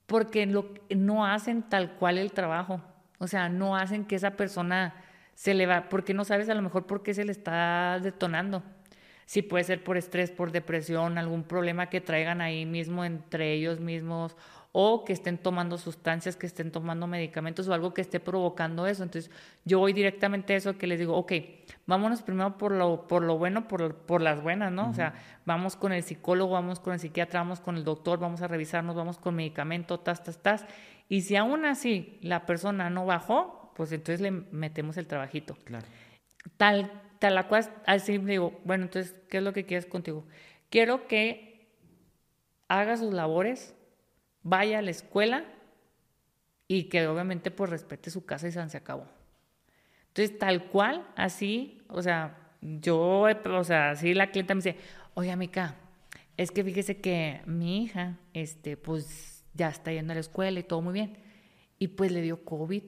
Porque 0.06 0.46
lo, 0.46 0.74
no 0.90 1.26
hacen 1.26 1.62
tal 1.62 1.96
cual 1.96 2.18
el 2.18 2.32
trabajo. 2.32 2.80
O 3.18 3.26
sea, 3.26 3.48
no 3.48 3.76
hacen 3.76 4.04
que 4.04 4.16
esa 4.16 4.32
persona 4.32 4.94
se 5.34 5.54
le 5.54 5.66
va, 5.66 5.88
porque 5.88 6.14
no 6.14 6.24
sabes 6.24 6.48
a 6.48 6.54
lo 6.54 6.62
mejor 6.62 6.86
por 6.86 7.02
qué 7.02 7.14
se 7.14 7.24
le 7.24 7.32
está 7.32 8.00
detonando. 8.00 8.62
Si 9.26 9.42
puede 9.42 9.64
ser 9.64 9.84
por 9.84 9.96
estrés, 9.96 10.30
por 10.30 10.52
depresión, 10.52 11.18
algún 11.18 11.44
problema 11.44 11.90
que 11.90 12.00
traigan 12.00 12.40
ahí 12.40 12.64
mismo 12.64 13.04
entre 13.04 13.52
ellos 13.52 13.78
mismos 13.78 14.36
o 14.80 15.04
que 15.04 15.12
estén 15.12 15.38
tomando 15.38 15.76
sustancias, 15.76 16.36
que 16.36 16.46
estén 16.46 16.70
tomando 16.70 17.08
medicamentos 17.08 17.66
o 17.66 17.74
algo 17.74 17.92
que 17.92 18.00
esté 18.00 18.20
provocando 18.20 18.86
eso. 18.86 19.02
Entonces, 19.02 19.28
yo 19.64 19.80
voy 19.80 19.92
directamente 19.92 20.54
a 20.54 20.56
eso 20.56 20.78
que 20.78 20.86
les 20.86 21.00
digo, 21.00 21.16
ok, 21.16 21.32
vámonos 21.84 22.22
primero 22.22 22.56
por 22.58 22.70
lo, 22.70 23.08
por 23.08 23.24
lo 23.24 23.36
bueno, 23.38 23.66
por, 23.66 23.96
por 23.96 24.22
las 24.22 24.40
buenas, 24.40 24.70
¿no? 24.70 24.88
O 24.88 24.92
sea, 24.92 25.14
vamos 25.44 25.74
con 25.74 25.90
el 25.90 26.04
psicólogo, 26.04 26.52
vamos 26.52 26.78
con 26.78 26.92
el 26.92 27.00
psiquiatra, 27.00 27.40
vamos 27.40 27.58
con 27.58 27.76
el 27.76 27.82
doctor, 27.82 28.20
vamos 28.20 28.40
a 28.40 28.46
revisarnos, 28.46 28.94
vamos 28.94 29.18
con 29.18 29.34
medicamento, 29.34 29.98
tas, 29.98 30.22
tas, 30.22 30.40
tas. 30.40 30.64
Y 31.08 31.22
si 31.22 31.34
aún 31.34 31.64
así 31.64 32.16
la 32.22 32.46
persona 32.46 32.88
no 32.88 33.04
bajó, 33.04 33.72
pues 33.74 33.90
entonces 33.90 34.20
le 34.20 34.30
metemos 34.30 34.96
el 34.96 35.08
trabajito. 35.08 35.56
Claro. 35.64 35.86
Tal, 36.56 36.92
tal 37.18 37.34
la 37.34 37.48
cual, 37.48 37.68
así 37.84 38.18
digo, 38.18 38.60
bueno, 38.62 38.84
entonces, 38.84 39.12
¿qué 39.28 39.38
es 39.38 39.42
lo 39.42 39.52
que 39.52 39.66
quieres 39.66 39.86
contigo? 39.86 40.24
Quiero 40.70 41.08
que 41.08 41.68
haga 42.68 42.96
sus 42.96 43.12
labores, 43.12 43.74
vaya 44.42 44.78
a 44.78 44.82
la 44.82 44.90
escuela 44.90 45.44
y 46.66 46.84
que 46.84 47.06
obviamente 47.06 47.50
pues 47.50 47.70
respete 47.70 48.10
su 48.10 48.24
casa 48.24 48.48
y 48.48 48.52
se 48.52 48.76
acabó. 48.76 49.06
Entonces, 50.08 50.38
tal 50.38 50.68
cual, 50.68 51.06
así, 51.16 51.80
o 51.88 52.02
sea, 52.02 52.36
yo, 52.60 53.26
o 53.28 53.64
sea, 53.64 53.90
así 53.90 54.14
la 54.14 54.30
clienta 54.30 54.54
me 54.54 54.60
dice, 54.60 54.76
oye, 55.14 55.30
amiga, 55.30 55.76
es 56.36 56.50
que 56.50 56.64
fíjese 56.64 57.00
que 57.00 57.40
mi 57.46 57.84
hija, 57.84 58.18
este, 58.32 58.76
pues 58.76 59.44
ya 59.54 59.68
está 59.68 59.92
yendo 59.92 60.12
a 60.12 60.14
la 60.14 60.20
escuela 60.20 60.60
y 60.60 60.62
todo 60.62 60.80
muy 60.82 60.92
bien. 60.92 61.18
Y 61.78 61.88
pues 61.88 62.12
le 62.12 62.22
dio 62.22 62.44
COVID. 62.44 62.82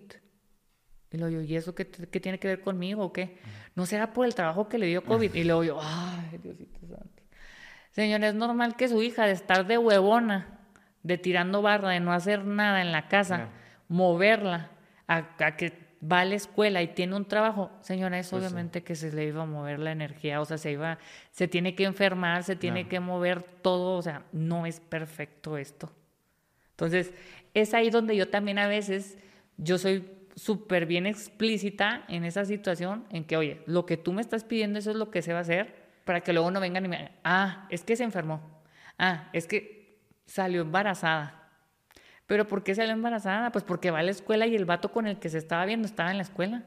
Y 1.12 1.18
lo 1.18 1.26
digo, 1.26 1.40
¿y 1.42 1.56
eso 1.56 1.74
qué, 1.74 1.88
qué, 1.88 2.20
tiene 2.20 2.38
que 2.38 2.46
ver 2.46 2.60
conmigo 2.60 3.04
o 3.04 3.12
qué? 3.12 3.38
¿No 3.74 3.86
será 3.86 4.12
por 4.12 4.26
el 4.26 4.34
trabajo 4.34 4.68
que 4.68 4.78
le 4.78 4.86
dio 4.86 5.02
COVID? 5.04 5.34
Y 5.34 5.44
luego 5.44 5.64
yo, 5.64 5.78
ay, 5.82 6.38
Diosito 6.38 6.80
Santo. 6.86 7.22
Señor, 7.90 8.22
es 8.22 8.34
normal 8.34 8.76
que 8.76 8.88
su 8.88 9.02
hija 9.02 9.26
de 9.26 9.32
estar 9.32 9.66
de 9.66 9.78
huevona, 9.78 10.59
de 11.02 11.18
tirando 11.18 11.62
barra, 11.62 11.90
de 11.90 12.00
no 12.00 12.12
hacer 12.12 12.44
nada 12.44 12.82
en 12.82 12.92
la 12.92 13.08
casa, 13.08 13.48
moverla 13.88 14.70
a, 15.06 15.36
que 15.56 15.72
va 16.00 16.20
a 16.20 16.24
la 16.24 16.34
escuela 16.34 16.82
y 16.82 16.88
tiene 16.88 17.16
un 17.16 17.26
trabajo, 17.26 17.70
señora, 17.80 18.18
es 18.18 18.30
pues 18.30 18.42
obviamente 18.42 18.82
que 18.82 18.94
se 18.94 19.12
le 19.12 19.26
iba 19.26 19.42
a 19.42 19.46
mover 19.46 19.78
la 19.78 19.92
energía, 19.92 20.40
o 20.40 20.44
sea, 20.44 20.58
se 20.58 20.72
iba, 20.72 20.98
se 21.30 21.48
tiene 21.48 21.74
que 21.74 21.84
enfermar, 21.84 22.42
se 22.42 22.56
tiene 22.56 22.88
que 22.88 23.00
mover 23.00 23.42
todo, 23.42 23.96
o 23.96 24.02
sea, 24.02 24.24
no 24.32 24.66
es 24.66 24.80
perfecto 24.80 25.58
esto. 25.58 25.90
Entonces, 26.70 27.12
es 27.52 27.74
ahí 27.74 27.90
donde 27.90 28.16
yo 28.16 28.28
también 28.28 28.58
a 28.58 28.66
veces, 28.66 29.18
yo 29.58 29.76
soy 29.76 30.08
súper 30.36 30.86
bien 30.86 31.06
explícita 31.06 32.04
en 32.08 32.24
esa 32.24 32.44
situación, 32.46 33.04
en 33.10 33.24
que, 33.24 33.36
oye, 33.36 33.62
lo 33.66 33.84
que 33.84 33.98
tú 33.98 34.12
me 34.12 34.22
estás 34.22 34.44
pidiendo, 34.44 34.78
eso 34.78 34.90
es 34.90 34.96
lo 34.96 35.10
que 35.10 35.20
se 35.20 35.32
va 35.32 35.40
a 35.40 35.42
hacer, 35.42 35.74
para 36.04 36.22
que 36.22 36.32
luego 36.32 36.50
no 36.50 36.60
vengan 36.60 36.84
y 36.86 36.88
me 36.88 37.12
ah, 37.24 37.66
es 37.68 37.84
que 37.84 37.96
se 37.96 38.04
enfermó, 38.04 38.40
ah, 38.98 39.28
es 39.32 39.46
que 39.46 39.79
salió 40.30 40.62
embarazada. 40.62 41.50
¿Pero 42.26 42.46
por 42.46 42.62
qué 42.62 42.74
salió 42.74 42.92
embarazada? 42.92 43.50
Pues 43.50 43.64
porque 43.64 43.90
va 43.90 43.98
a 43.98 44.02
la 44.04 44.12
escuela 44.12 44.46
y 44.46 44.54
el 44.54 44.64
vato 44.64 44.92
con 44.92 45.08
el 45.08 45.18
que 45.18 45.28
se 45.28 45.38
estaba 45.38 45.64
viendo 45.64 45.86
estaba 45.86 46.10
en 46.10 46.18
la 46.18 46.22
escuela. 46.22 46.64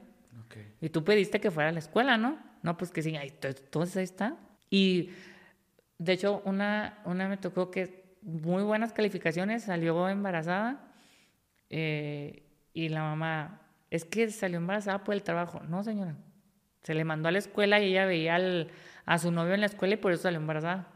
Y 0.80 0.90
tú 0.90 1.02
pediste 1.02 1.40
que 1.40 1.50
fuera 1.50 1.70
a 1.70 1.72
la 1.72 1.78
escuela, 1.78 2.18
¿no? 2.18 2.38
No, 2.62 2.76
pues 2.76 2.90
que 2.90 3.02
sí, 3.02 3.16
entonces 3.16 3.96
ahí 3.96 4.04
está. 4.04 4.36
Y 4.68 5.10
de 5.98 6.12
hecho, 6.12 6.42
una, 6.44 6.98
una 7.06 7.26
me 7.28 7.38
tocó 7.38 7.70
que 7.70 8.18
muy 8.20 8.62
buenas 8.62 8.92
calificaciones, 8.92 9.64
salió 9.64 10.08
embarazada 10.08 10.92
eh, 11.70 12.42
y 12.74 12.90
la 12.90 13.02
mamá, 13.02 13.62
es 13.90 14.04
que 14.04 14.30
salió 14.30 14.58
embarazada 14.58 15.02
por 15.04 15.14
el 15.14 15.22
trabajo. 15.22 15.60
No, 15.60 15.82
señora. 15.82 16.14
Se 16.82 16.92
le 16.92 17.04
mandó 17.04 17.28
a 17.28 17.32
la 17.32 17.38
escuela 17.38 17.80
y 17.80 17.86
ella 17.86 18.04
veía 18.04 18.38
a 19.06 19.18
su 19.18 19.32
novio 19.32 19.54
en 19.54 19.60
la 19.60 19.66
escuela 19.66 19.94
y 19.94 19.96
por 19.96 20.12
eso 20.12 20.24
salió 20.24 20.38
embarazada. 20.38 20.86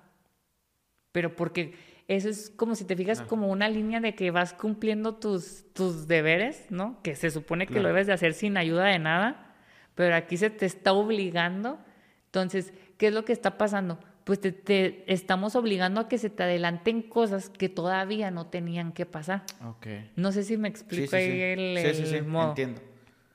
Pero 1.13 1.35
porque 1.35 1.75
eso 2.09 2.29
es 2.31 2.51
como 2.51 2.75
si 2.75 2.85
te 2.85 2.97
fijas 2.97 3.21
como 3.21 3.49
una 3.49 3.69
línea 3.69 4.01
de 4.01 4.15
que 4.15 4.31
vas 4.31 4.55
cumpliendo 4.55 5.15
tus, 5.15 5.65
tus 5.75 6.09
deberes, 6.09 6.67
¿no? 6.71 6.99
Que 7.03 7.15
se 7.15 7.31
supone 7.31 7.67
que 7.67 7.81
lo 7.81 7.89
debes 7.89 8.07
de 8.07 8.15
hacer 8.15 8.33
sin 8.33 8.57
ayuda 8.57 8.87
de 8.87 8.99
nada, 8.99 9.55
pero 9.95 10.17
aquí 10.17 10.39
se 10.39 10.49
te 10.49 10.65
está 10.65 10.93
obligando. 10.95 11.79
Entonces, 12.27 12.73
¿qué 12.97 13.09
es 13.09 13.13
lo 13.13 13.25
que 13.25 13.33
está 13.33 13.59
pasando? 13.59 13.99
pues 14.29 14.43
te, 14.43 15.05
estamos 15.11 15.57
obligando 15.57 16.03
a 16.03 16.09
que 16.09 16.19
se 16.19 16.29
te 16.29 16.43
adelanten 16.43 17.01
cosas 17.01 17.49
que 17.49 17.71
todavía 17.71 18.31
no 18.31 18.47
tenían 18.49 18.93
que 18.93 19.07
pasar. 19.07 19.45
Okay. 19.77 20.11
No 20.17 20.33
sé 20.33 20.45
si 20.45 20.59
me 20.59 20.69
explico 20.69 21.17
ahí 21.17 21.41
el, 21.41 21.79
el 21.79 22.25
modo. 22.27 22.51
Entiendo. 22.51 22.83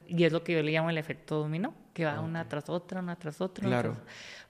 Y 0.07 0.23
es 0.23 0.31
lo 0.31 0.43
que 0.43 0.53
yo 0.53 0.61
le 0.61 0.71
llamo 0.71 0.91
el 0.91 0.99
efecto 0.99 1.39
dominó, 1.39 1.73
que 1.95 2.05
va 2.05 2.21
una 2.21 2.47
tras 2.47 2.69
otra, 2.69 2.99
una 2.99 3.15
tras 3.15 3.41
otra. 3.41 3.67
Claro. 3.67 3.97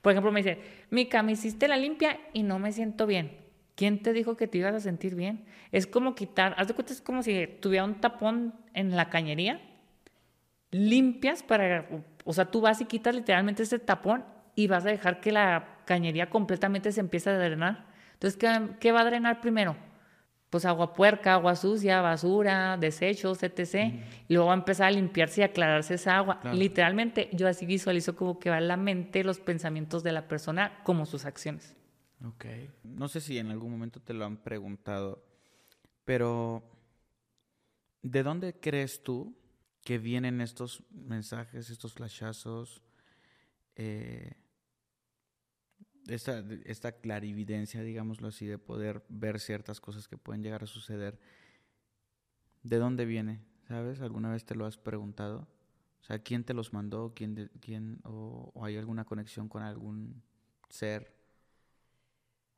Por 0.02 0.12
ejemplo, 0.12 0.34
me 0.34 0.42
dice, 0.42 0.60
Mica, 0.90 1.24
me 1.24 1.32
hiciste 1.32 1.70
la 1.70 1.78
limpia 1.78 2.20
y 2.34 2.44
no 2.44 2.60
me 2.60 2.74
siento 2.74 3.06
bien. 3.06 3.43
¿Quién 3.76 4.04
te 4.04 4.14
dijo 4.14 4.38
que 4.38 4.48
te 4.48 4.60
ibas 4.60 4.76
a 4.76 4.80
sentir 4.80 5.16
bien? 5.16 5.46
Es 5.72 5.88
como 5.88 6.14
quitar, 6.14 6.54
haz 6.58 6.68
de 6.68 6.74
cuenta, 6.76 6.94
es 6.94 7.02
como 7.02 7.24
si 7.24 7.48
tuviera 7.60 7.84
un 7.84 7.96
tapón 7.96 8.54
en 8.74 8.96
la 8.96 9.10
cañería, 9.10 9.62
limpias 10.70 11.42
para, 11.42 11.88
o 12.24 12.34
sea, 12.34 12.46
tú 12.46 12.62
vas 12.62 12.82
y 12.82 12.86
quitas 12.86 13.16
literalmente 13.16 13.64
ese 13.64 13.80
tapón 13.80 14.24
y 14.56 14.68
vas 14.68 14.86
a 14.86 14.90
dejar 14.90 15.20
que 15.20 15.32
la 15.32 15.78
cañería 15.86 16.30
completamente 16.30 16.92
se 16.92 17.00
empiece 17.00 17.30
a 17.30 17.38
drenar. 17.38 17.86
Entonces, 18.14 18.40
¿qué, 18.80 18.92
va 18.92 19.02
a 19.02 19.06
drenar 19.06 19.42
primero? 19.42 19.76
Pues 20.50 20.66
agua 20.66 20.94
puerca, 20.94 21.34
agua 21.34 21.56
sucia, 21.56 22.00
basura, 22.02 22.78
desechos, 22.78 23.42
etc. 23.42 23.92
Y 24.28 24.36
luego 24.36 24.48
va 24.48 24.54
a 24.54 24.58
empezar 24.58 24.88
a 24.88 24.92
limpiarse 24.92 25.42
y 25.42 25.44
aclararse 25.44 25.96
esa 25.96 26.18
agua. 26.18 26.40
Literalmente, 26.54 27.30
yo 27.34 27.48
así 27.48 27.66
visualizo 27.66 28.16
como 28.16 28.38
que 28.40 28.52
va 28.52 28.60
en 28.60 28.68
la 28.68 28.78
mente 28.78 29.24
los 29.24 29.40
pensamientos 29.40 30.04
de 30.04 30.12
la 30.12 30.28
persona 30.28 30.80
como 30.84 31.08
sus 31.08 31.26
acciones. 31.26 31.76
Ok. 32.24 32.46
No 32.84 33.08
sé 33.08 33.22
si 33.22 33.38
en 33.38 33.52
algún 33.52 33.72
momento 33.72 34.00
te 34.00 34.14
lo 34.14 34.26
han 34.26 34.38
preguntado, 34.38 35.24
pero 36.06 36.64
¿de 38.02 38.24
dónde 38.24 38.60
crees 38.60 39.04
tú 39.04 39.36
que 39.82 39.98
vienen 39.98 40.40
estos 40.40 40.84
mensajes, 40.92 41.70
estos 41.70 41.94
flashazos? 41.94 42.82
Eh, 43.76 44.34
esta, 46.08 46.44
esta 46.66 46.94
clarividencia, 46.94 47.82
digámoslo 47.82 48.30
así, 48.30 48.46
de 48.46 48.58
poder 48.58 49.04
ver 49.10 49.40
ciertas 49.40 49.80
cosas 49.82 50.08
que 50.08 50.18
pueden 50.18 50.44
llegar 50.44 50.64
a 50.64 50.68
suceder, 50.68 51.20
¿de 52.64 52.78
dónde 52.78 53.06
viene? 53.06 53.42
¿Sabes? 53.68 54.02
¿Alguna 54.02 54.32
vez 54.32 54.46
te 54.46 54.56
lo 54.56 54.66
has 54.66 54.78
preguntado? 54.78 55.48
O 56.02 56.06
sea, 56.06 56.20
¿quién 56.20 56.44
te 56.44 56.54
los 56.54 56.74
mandó? 56.74 57.14
¿Quién, 57.16 57.50
quién 57.62 58.00
o, 58.04 58.52
hay 58.62 58.78
alguna 58.78 59.06
conexión 59.06 59.48
con 59.48 59.64
algún 59.64 60.22
ser? 60.70 61.13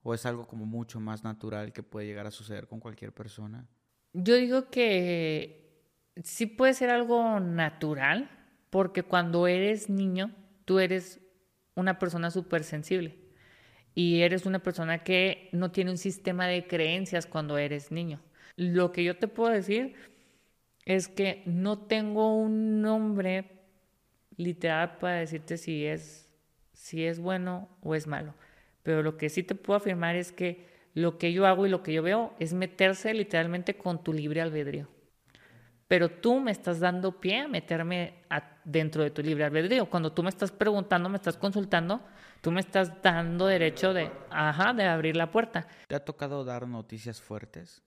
¿O 0.08 0.14
es 0.14 0.24
algo 0.28 0.45
como 0.45 0.68
mucho 0.68 0.99
más 0.99 1.24
natural 1.24 1.74
que 1.74 1.82
puede 1.82 2.06
llegar 2.06 2.28
a 2.28 2.32
suceder 2.32 2.68
con 2.68 2.80
cualquier 2.80 3.12
persona? 3.12 3.68
Yo 4.14 4.36
digo 4.36 4.70
que 4.70 5.82
sí 6.24 6.45
puede 6.45 6.76
ser 6.76 6.91
algo 6.91 7.39
natural, 7.39 8.30
porque 8.70 9.01
cuando 9.01 9.47
eres 9.47 9.89
niño, 9.89 10.30
tú 10.64 10.78
eres 10.78 11.20
una 11.74 11.97
persona 11.97 12.30
súper 12.30 12.64
sensible 12.64 13.18
y 13.95 14.22
eres 14.22 14.45
una 14.45 14.60
persona 14.60 14.99
que 14.99 15.49
no 15.53 15.72
tiene 15.72 15.89
un 15.89 15.97
sistema 15.97 16.45
de 16.45 16.68
creencias 16.68 17.26
cuando 17.26 17.58
eres 17.58 17.91
niño. 17.91 18.22
Lo 18.58 18.91
que 18.91 19.03
yo 19.03 19.18
te 19.18 19.28
puedo 19.28 19.51
decir 19.51 19.95
es 20.86 21.08
que 21.08 21.41
no 21.47 21.80
tengo 21.80 22.38
un 22.38 22.80
nombre 22.84 23.60
literal 24.38 24.97
para 24.99 25.16
decirte 25.16 25.58
si 25.58 25.84
es, 25.84 26.30
si 26.74 27.06
es 27.06 27.18
bueno 27.18 27.70
o 27.82 27.95
es 27.95 28.06
malo. 28.06 28.36
Pero 28.86 29.03
lo 29.03 29.17
que 29.17 29.27
sí 29.27 29.43
te 29.43 29.55
puedo 29.55 29.75
afirmar 29.75 30.15
es 30.15 30.31
que 30.31 30.65
lo 30.93 31.17
que 31.17 31.33
yo 31.33 31.45
hago 31.45 31.65
y 31.65 31.69
lo 31.69 31.83
que 31.83 31.91
yo 31.91 32.01
veo 32.01 32.33
es 32.39 32.53
meterse 32.53 33.13
literalmente 33.13 33.75
con 33.75 34.01
tu 34.01 34.13
libre 34.13 34.39
albedrío. 34.39 34.88
Pero 35.89 36.09
tú 36.09 36.39
me 36.39 36.51
estás 36.51 36.79
dando 36.79 37.19
pie 37.19 37.41
a 37.41 37.47
meterme 37.49 38.23
dentro 38.63 39.03
de 39.03 39.11
tu 39.11 39.21
libre 39.21 39.43
albedrío. 39.43 39.89
Cuando 39.89 40.13
tú 40.13 40.23
me 40.23 40.29
estás 40.29 40.51
preguntando, 40.51 41.09
me 41.09 41.17
estás 41.17 41.36
consultando, 41.36 42.01
Tú 42.45 42.51
me 42.51 42.59
estás 42.59 43.01
dando 43.01 43.47
derecho 43.47 43.91
de, 43.91 44.11
ajá, 44.29 44.71
de 44.71 44.83
abrir 44.83 45.15
la 45.15 45.31
puerta. 45.31 45.67
¿Te 45.88 45.95
ha 45.95 46.05
tocado 46.05 46.45
dar 46.45 46.67
noticias 46.67 47.19
fuertes? 47.19 47.81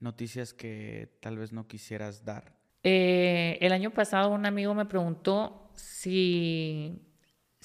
Noticias 0.00 0.54
que 0.54 1.18
tal 1.20 1.36
vez 1.36 1.52
no 1.52 1.66
quisieras 1.66 2.24
dar. 2.24 2.54
Eh, 2.82 3.58
el 3.60 3.72
año 3.72 3.90
pasado 3.90 4.30
un 4.30 4.46
amigo 4.46 4.72
me 4.72 4.86
preguntó 4.86 5.70
si, 5.74 7.02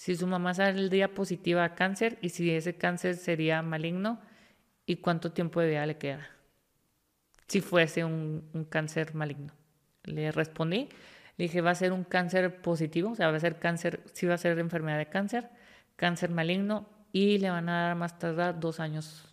si 0.02 0.16
su 0.16 0.26
mamá 0.26 0.56
saldría 0.56 1.14
positiva 1.14 1.64
a 1.64 1.76
cáncer 1.76 2.18
y 2.24 2.30
si 2.30 2.50
ese 2.50 2.76
cáncer 2.76 3.18
sería 3.18 3.62
maligno 3.62 4.20
y 4.88 4.96
cuánto 4.96 5.32
tiempo 5.32 5.62
de 5.62 5.68
vida 5.68 5.86
le 5.86 6.00
queda 6.00 6.28
si 7.48 7.62
fuese 7.62 8.04
un, 8.04 8.50
un 8.54 8.66
cáncer 8.66 9.14
maligno. 9.14 9.54
Le 10.06 10.32
respondí, 10.32 10.90
le 11.38 11.44
dije, 11.46 11.62
va 11.62 11.70
a 11.70 11.76
ser 11.76 11.92
un 11.92 12.04
cáncer 12.04 12.64
positivo, 12.64 13.12
o 13.12 13.16
sea, 13.16 13.30
va 13.30 13.38
a 13.38 13.40
ser 13.40 13.60
cáncer, 13.60 14.02
sí 14.14 14.26
va 14.26 14.34
a 14.34 14.40
ser 14.40 14.58
enfermedad 14.58 14.98
de 14.98 15.06
cáncer 15.06 15.52
cáncer 15.98 16.32
maligno 16.32 16.90
y 17.12 17.38
le 17.38 17.52
van 17.52 17.70
a 17.70 17.84
dar 17.84 17.96
más 17.96 18.18
tardar 18.18 18.60
dos 18.60 18.80
años 18.80 19.32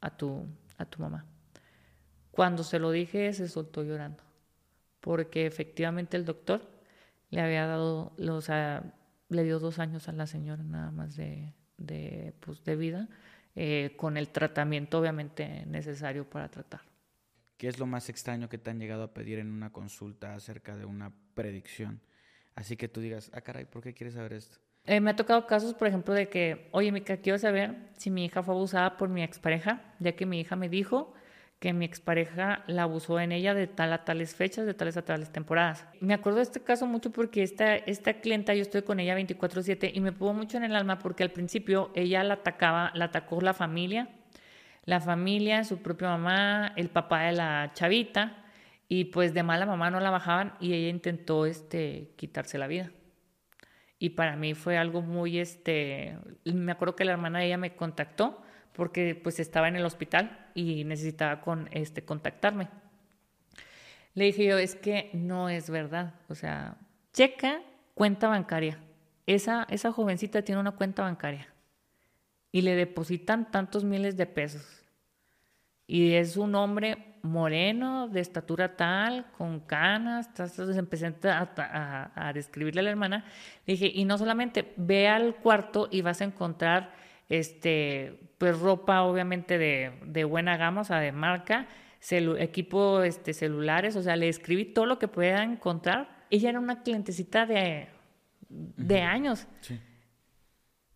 a 0.00 0.10
tu, 0.10 0.48
a 0.78 0.84
tu 0.84 1.00
mamá. 1.00 1.26
Cuando 2.32 2.64
se 2.64 2.80
lo 2.80 2.90
dije, 2.90 3.32
se 3.34 3.46
soltó 3.46 3.84
llorando, 3.84 4.24
porque 5.00 5.46
efectivamente 5.46 6.16
el 6.16 6.24
doctor 6.24 6.68
le 7.30 7.40
había 7.40 7.68
dado, 7.68 8.12
o 8.18 8.40
le 9.32 9.44
dio 9.44 9.58
dos 9.58 9.78
años 9.78 10.08
a 10.08 10.12
la 10.12 10.26
señora 10.26 10.62
nada 10.62 10.90
más 10.90 11.16
de, 11.16 11.54
de, 11.76 12.34
pues, 12.40 12.62
de 12.64 12.76
vida, 12.76 13.08
eh, 13.54 13.94
con 13.96 14.16
el 14.16 14.28
tratamiento 14.28 14.98
obviamente 14.98 15.64
necesario 15.66 16.28
para 16.28 16.48
tratar. 16.50 16.80
¿Qué 17.56 17.68
es 17.68 17.78
lo 17.78 17.86
más 17.86 18.08
extraño 18.08 18.48
que 18.48 18.58
te 18.58 18.70
han 18.70 18.78
llegado 18.78 19.04
a 19.04 19.14
pedir 19.14 19.38
en 19.38 19.50
una 19.50 19.70
consulta 19.70 20.34
acerca 20.34 20.76
de 20.76 20.84
una 20.84 21.12
predicción? 21.34 22.00
Así 22.54 22.76
que 22.76 22.88
tú 22.88 23.00
digas, 23.00 23.30
ah, 23.34 23.40
caray, 23.40 23.64
¿por 23.64 23.82
qué 23.82 23.94
quieres 23.94 24.14
saber 24.14 24.32
esto? 24.32 24.58
Eh, 24.84 25.00
me 25.00 25.10
ha 25.10 25.16
tocado 25.16 25.46
casos, 25.46 25.74
por 25.74 25.86
ejemplo, 25.86 26.12
de 26.12 26.28
que, 26.28 26.68
oye, 26.72 26.90
Mica, 26.90 27.18
quiero 27.18 27.38
saber 27.38 27.90
si 27.96 28.10
mi 28.10 28.24
hija 28.24 28.42
fue 28.42 28.54
abusada 28.54 28.96
por 28.96 29.08
mi 29.08 29.22
expareja, 29.22 29.94
ya 30.00 30.12
que 30.16 30.26
mi 30.26 30.40
hija 30.40 30.56
me 30.56 30.68
dijo 30.68 31.14
que 31.62 31.72
mi 31.72 31.84
expareja 31.84 32.64
la 32.66 32.82
abusó 32.82 33.20
en 33.20 33.30
ella 33.30 33.54
de 33.54 33.68
tal 33.68 33.92
a 33.92 34.04
tales 34.04 34.34
fechas, 34.34 34.66
de 34.66 34.74
tales 34.74 34.96
a 34.96 35.04
tales 35.04 35.30
temporadas. 35.30 35.86
Me 36.00 36.12
acuerdo 36.12 36.38
de 36.38 36.42
este 36.42 36.60
caso 36.60 36.88
mucho 36.88 37.12
porque 37.12 37.44
esta, 37.44 37.76
esta 37.76 38.14
clienta, 38.14 38.52
yo 38.52 38.62
estoy 38.62 38.82
con 38.82 38.98
ella 38.98 39.14
24/7 39.14 39.92
y 39.94 40.00
me 40.00 40.10
pudo 40.10 40.32
mucho 40.32 40.56
en 40.56 40.64
el 40.64 40.74
alma 40.74 40.98
porque 40.98 41.22
al 41.22 41.30
principio 41.30 41.92
ella 41.94 42.24
la 42.24 42.34
atacaba, 42.34 42.90
la 42.94 43.04
atacó 43.04 43.40
la 43.40 43.54
familia, 43.54 44.08
la 44.86 45.00
familia, 45.00 45.62
su 45.62 45.80
propia 45.80 46.08
mamá, 46.08 46.72
el 46.74 46.88
papá 46.88 47.26
de 47.26 47.32
la 47.32 47.70
chavita 47.74 48.44
y 48.88 49.04
pues 49.04 49.32
de 49.32 49.44
mala 49.44 49.64
mamá 49.64 49.88
no 49.88 50.00
la 50.00 50.10
bajaban 50.10 50.54
y 50.58 50.72
ella 50.72 50.88
intentó 50.88 51.46
este, 51.46 52.10
quitarse 52.16 52.58
la 52.58 52.66
vida. 52.66 52.90
Y 54.00 54.10
para 54.10 54.34
mí 54.34 54.54
fue 54.54 54.78
algo 54.78 55.00
muy, 55.00 55.38
este, 55.38 56.18
me 56.44 56.72
acuerdo 56.72 56.96
que 56.96 57.04
la 57.04 57.12
hermana 57.12 57.38
de 57.38 57.46
ella 57.46 57.56
me 57.56 57.76
contactó 57.76 58.42
porque 58.72 59.14
pues 59.14 59.38
estaba 59.38 59.68
en 59.68 59.76
el 59.76 59.84
hospital 59.84 60.41
y 60.54 60.84
necesitaba 60.84 61.40
con, 61.40 61.68
este, 61.72 62.04
contactarme. 62.04 62.68
Le 64.14 64.26
dije 64.26 64.44
yo, 64.44 64.58
es 64.58 64.74
que 64.74 65.10
no 65.14 65.48
es 65.48 65.70
verdad, 65.70 66.14
o 66.28 66.34
sea, 66.34 66.76
checa 67.12 67.62
cuenta 67.94 68.28
bancaria. 68.28 68.78
Esa, 69.26 69.66
esa 69.70 69.92
jovencita 69.92 70.42
tiene 70.42 70.60
una 70.60 70.72
cuenta 70.72 71.02
bancaria 71.02 71.48
y 72.50 72.62
le 72.62 72.74
depositan 72.74 73.50
tantos 73.50 73.84
miles 73.84 74.16
de 74.16 74.26
pesos. 74.26 74.82
Y 75.86 76.12
es 76.14 76.36
un 76.36 76.54
hombre 76.54 77.12
moreno, 77.22 78.08
de 78.08 78.20
estatura 78.20 78.76
tal, 78.76 79.26
con 79.38 79.60
canas. 79.60 80.28
Entonces 80.28 80.76
empecé 80.76 81.14
a, 81.28 82.12
a, 82.14 82.32
describirle 82.32 82.80
a 82.80 82.84
la 82.84 82.90
hermana. 82.90 83.24
Le 83.66 83.74
dije, 83.74 83.90
y 83.92 84.04
no 84.04 84.18
solamente, 84.18 84.72
ve 84.76 85.08
al 85.08 85.36
cuarto 85.36 85.88
y 85.90 86.02
vas 86.02 86.20
a 86.20 86.24
encontrar 86.24 86.92
este, 87.28 88.18
pues 88.38 88.58
ropa 88.58 89.02
obviamente 89.02 89.58
de, 89.58 89.92
de 90.04 90.24
buena 90.24 90.56
gama, 90.56 90.82
o 90.82 90.84
sea, 90.84 91.00
de 91.00 91.12
marca, 91.12 91.66
equipo 92.38 93.02
este, 93.02 93.32
celulares, 93.32 93.96
o 93.96 94.02
sea, 94.02 94.16
le 94.16 94.28
escribí 94.28 94.64
todo 94.64 94.86
lo 94.86 94.98
que 94.98 95.08
pudiera 95.08 95.42
encontrar. 95.42 96.08
Ella 96.30 96.50
era 96.50 96.60
una 96.60 96.82
clientecita 96.82 97.46
de, 97.46 97.88
de 98.48 99.00
años. 99.02 99.46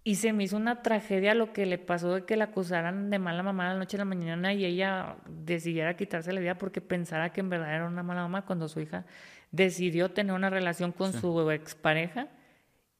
Y 0.02 0.16
se 0.16 0.32
me 0.32 0.44
hizo 0.44 0.56
una 0.56 0.82
tragedia 0.82 1.34
lo 1.34 1.52
que 1.52 1.66
le 1.66 1.78
pasó 1.78 2.14
de 2.14 2.24
que 2.24 2.36
la 2.36 2.44
acusaran 2.44 3.10
de 3.10 3.18
mala 3.18 3.42
mamá 3.42 3.72
la 3.72 3.78
noche 3.78 3.96
a 3.96 3.98
la 3.98 4.04
mañana 4.04 4.52
y 4.52 4.64
ella 4.64 5.16
decidiera 5.28 5.96
quitarse 5.96 6.32
la 6.32 6.40
vida 6.40 6.58
porque 6.58 6.80
pensara 6.80 7.32
que 7.32 7.40
en 7.40 7.50
verdad 7.50 7.74
era 7.74 7.86
una 7.86 8.04
mala 8.04 8.22
mamá 8.22 8.44
cuando 8.44 8.68
su 8.68 8.80
hija 8.80 9.04
decidió 9.50 10.12
tener 10.12 10.32
una 10.32 10.48
relación 10.48 10.92
con 10.92 11.12
su 11.12 11.50
expareja 11.50 12.28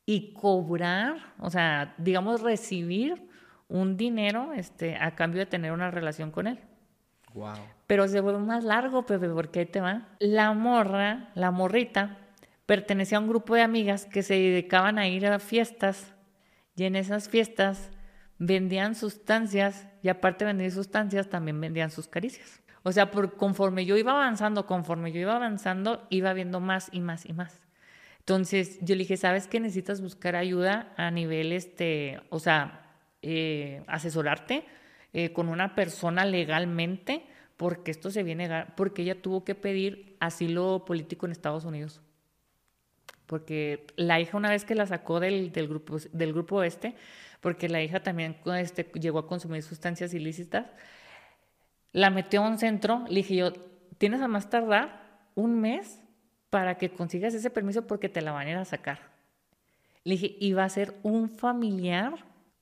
y 0.07 0.33
cobrar, 0.33 1.35
o 1.41 1.51
sea, 1.51 1.95
digamos, 1.99 2.41
recibir 2.41 3.29
un 3.69 3.97
dinero 3.97 4.53
este, 4.55 4.97
a 4.97 5.17
cambio 5.17 5.41
de 5.41 5.47
tener 5.47 5.73
una 5.73 5.91
relación 5.91 6.31
con 6.31 6.47
él. 6.47 6.61
Wow. 7.35 7.57
Pero 7.89 8.07
se 8.07 8.21
vuelve 8.21 8.41
más 8.41 8.65
largo, 8.65 9.05
Pepe, 9.05 9.29
porque 9.29 9.61
ahí 9.61 9.67
te 9.67 9.81
va. 9.81 10.09
La 10.21 10.53
morra, 10.53 11.31
la 11.35 11.51
morrita, 11.51 12.19
pertenecía 12.67 13.19
a 13.19 13.21
un 13.21 13.29
grupo 13.29 13.57
de 13.57 13.63
amigas 13.63 14.07
que 14.07 14.23
se 14.23 14.35
dedicaban 14.35 14.99
a 14.99 15.09
ir 15.09 15.27
a 15.27 15.39
fiestas 15.41 16.15
y 16.77 16.85
en 16.85 16.95
esas 16.95 17.29
fiestas 17.29 17.91
vendían 18.39 18.95
sustancias 18.95 19.89
y 20.03 20.09
aparte 20.09 20.45
de 20.45 20.53
vender 20.53 20.71
sustancias 20.71 21.29
también 21.29 21.61
vendían 21.61 21.91
sus 21.91 22.07
caricias. 22.07 22.63
O 22.83 22.93
sea, 22.93 23.11
por, 23.11 23.37
conforme 23.37 23.85
yo 23.85 23.97
iba 23.97 24.13
avanzando, 24.13 24.67
conforme 24.67 25.11
yo 25.11 25.21
iba 25.21 25.35
avanzando, 25.35 26.07
iba 26.11 26.33
viendo 26.33 26.61
más 26.61 26.89
y 26.93 27.01
más 27.01 27.27
y 27.27 27.33
más. 27.33 27.66
Entonces 28.27 28.79
yo 28.81 28.97
le 28.97 29.03
dije, 29.03 29.17
¿sabes 29.17 29.47
que 29.47 29.61
necesitas 29.61 30.01
buscar 30.01 30.35
ayuda 30.35 30.93
a 30.97 31.13
nivel, 31.13 31.53
este, 31.53 32.19
o 32.29 32.41
sea, 32.41 32.91
eh, 33.23 33.85
asesorarte 33.87 34.65
eh, 35.13 35.33
con 35.33 35.49
una 35.49 35.77
persona 35.77 36.25
legalmente? 36.25 37.23
Porque 37.57 37.93
esto 37.93 38.11
se 38.11 38.25
viene, 38.25 38.67
porque 38.77 39.03
ella 39.03 39.23
tuvo 39.23 39.45
que 39.45 39.55
pedir 39.55 40.17
asilo 40.19 40.85
político 40.85 41.27
en 41.27 41.31
Estados 41.31 41.65
Unidos. 41.65 42.01
Porque 43.27 43.87
la 43.95 44.19
hija 44.19 44.37
una 44.37 44.51
vez 44.51 44.65
que 44.65 44.75
la 44.75 44.87
sacó 44.87 45.21
del, 45.21 45.53
del 45.53 45.69
grupo, 45.69 45.99
del 46.13 46.33
grupo 46.33 46.65
este, 46.65 46.97
porque 47.41 47.69
la 47.69 47.81
hija 47.81 48.03
también 48.03 48.39
este, 48.59 48.91
llegó 48.95 49.21
a 49.21 49.29
consumir 49.29 49.63
sustancias 49.63 50.13
ilícitas, 50.15 50.67
la 51.93 52.11
metió 52.11 52.43
a 52.43 52.49
un 52.49 52.59
centro, 52.59 53.05
le 53.09 53.19
dije 53.19 53.37
yo, 53.37 53.53
tienes 53.99 54.21
a 54.21 54.27
más 54.27 54.51
tardar 54.51 55.31
un 55.37 55.61
mes 55.61 56.01
para 56.51 56.77
que 56.79 56.91
consigas 56.91 57.35
ese 57.35 57.51
permiso 57.51 57.87
porque 57.87 58.09
te 58.09 58.21
la 58.21 58.33
van 58.33 58.47
a 58.47 58.51
ir 58.51 58.57
a 58.57 58.65
sacar. 58.65 59.01
Le 60.05 60.13
dije, 60.13 60.37
iba 60.41 60.65
a 60.65 60.69
ser 60.69 60.95
un 61.03 61.29
familiar. 61.29 62.15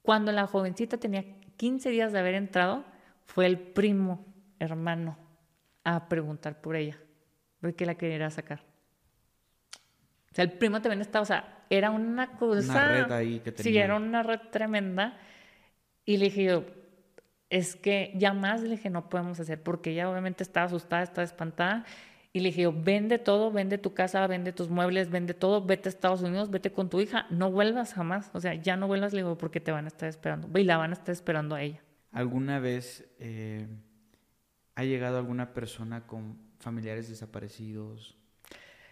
Cuando 0.03 0.33
la 0.33 0.47
jovencita 0.47 0.99
tenía 0.99 1.25
15 1.57 1.91
días 1.91 2.13
de 2.13 2.19
haber 2.19 2.35
entrado, 2.35 2.85
fue 3.27 3.47
el 3.47 3.59
primo 3.59 4.25
hermano 4.59 5.17
a 5.85 6.09
preguntar 6.09 6.61
por 6.61 6.77
ella, 6.77 6.99
porque 7.61 7.87
la 7.87 7.95
quería 7.95 8.31
sacar. 8.31 8.61
O 10.33 10.35
sea, 10.35 10.45
el 10.45 10.53
primo 10.53 10.81
también 10.83 11.01
estaba, 11.01 11.23
o 11.23 11.27
sea, 11.27 11.65
era 11.71 11.91
una 11.91 12.33
cosa. 12.33 12.73
Una 12.73 12.89
red 12.89 13.13
ahí 13.13 13.41
que 13.41 13.53
tenía. 13.53 13.73
Sí, 13.73 13.79
era 13.79 13.97
una 13.97 14.23
red 14.23 14.41
tremenda. 14.51 15.17
Y 16.05 16.17
le 16.17 16.25
dije 16.27 16.45
yo, 16.45 16.65
es 17.51 17.77
que 17.77 18.13
ya 18.17 18.33
más 18.33 18.63
le 18.63 18.71
dije, 18.71 18.91
no 18.91 19.09
podemos 19.09 19.39
hacer, 19.39 19.63
porque 19.63 19.91
ella 19.91 20.11
obviamente 20.11 20.43
estaba 20.43 20.67
asustada, 20.67 21.03
estaba 21.03 21.25
espantada. 21.25 21.85
Y 22.37 22.41
le 22.41 22.49
dije, 22.49 22.67
vende 22.67 23.21
todo, 23.21 23.53
vende 23.53 23.79
tu 23.79 23.95
casa, 23.95 24.27
vende 24.27 24.53
tus 24.53 24.69
muebles, 24.69 25.09
vende 25.09 25.35
todo, 25.35 25.65
vete 25.65 25.89
a 25.89 25.91
Estados 25.91 26.21
Unidos, 26.21 26.51
vete 26.51 26.73
con 26.73 26.91
tu 26.91 27.01
hija, 27.01 27.29
no 27.31 27.53
vuelvas 27.53 27.95
jamás. 27.95 28.29
O 28.35 28.41
sea, 28.41 28.55
ya 28.55 28.77
no 28.77 28.89
vuelvas, 28.89 29.13
le 29.13 29.21
digo, 29.21 29.39
porque 29.39 29.61
te 29.61 29.71
van 29.71 29.85
a 29.85 29.89
estar 29.89 30.09
esperando. 30.09 30.51
Y 30.59 30.65
la 30.65 30.77
van 30.77 30.91
a 30.91 30.95
estar 30.95 31.13
esperando 31.13 31.55
a 31.55 31.63
ella. 31.63 31.81
¿Alguna 32.11 32.59
vez 32.59 33.09
eh, 33.21 33.69
ha 34.75 34.83
llegado 34.83 35.19
alguna 35.19 35.55
persona 35.55 36.09
con 36.09 36.37
familiares 36.59 37.09
desaparecidos? 37.09 38.19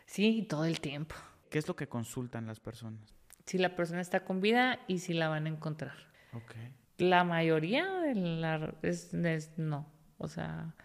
Sí, 0.07 0.47
todo 0.49 0.65
el 0.65 0.81
tiempo. 0.81 1.17
¿Qué 1.51 1.59
es 1.59 1.67
lo 1.67 1.75
que 1.75 1.89
consultan 1.89 2.47
las 2.47 2.61
personas? 2.61 3.13
Si 3.45 3.59
la 3.59 3.75
persona 3.75 4.03
está 4.03 4.25
con 4.25 4.41
vida 4.41 4.79
y 4.87 5.01
si 5.01 5.15
la 5.15 5.29
van 5.29 5.47
a 5.47 5.49
encontrar. 5.49 5.97
Ok. 6.33 6.55
La 6.99 7.25
mayoría 7.25 7.91
de 8.03 8.15
la, 8.15 8.73
es, 8.83 9.13
no. 9.57 9.91
O 10.19 10.29
sea, 10.29 10.77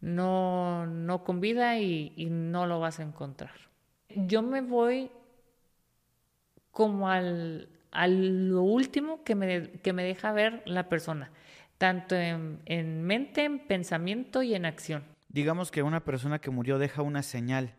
no, 0.00 0.86
no 0.86 1.24
con 1.24 1.40
vida 1.40 1.78
y, 1.78 2.28
no 2.30 2.66
lo 2.66 2.80
vas 2.80 3.00
a 3.00 3.02
encontrar. 3.02 3.52
Yo 4.08 4.42
me 4.42 4.60
voy 4.60 5.10
como 6.70 7.08
al, 7.08 7.68
a 7.90 8.06
lo 8.06 8.62
último 8.62 9.22
que 9.24 9.34
me, 9.34 9.70
que 9.70 9.92
me 9.92 10.04
deja 10.04 10.32
ver 10.32 10.62
la 10.66 10.88
persona, 10.88 11.30
tanto 11.78 12.16
en, 12.16 12.60
en, 12.64 13.02
mente, 13.02 13.44
en 13.44 13.58
pensamiento 13.58 14.42
y 14.42 14.54
en 14.54 14.64
acción. 14.64 15.04
Digamos 15.28 15.70
que 15.70 15.82
una 15.82 16.00
persona 16.04 16.40
que 16.40 16.50
murió 16.50 16.78
deja 16.78 17.02
una 17.02 17.22
señal 17.22 17.74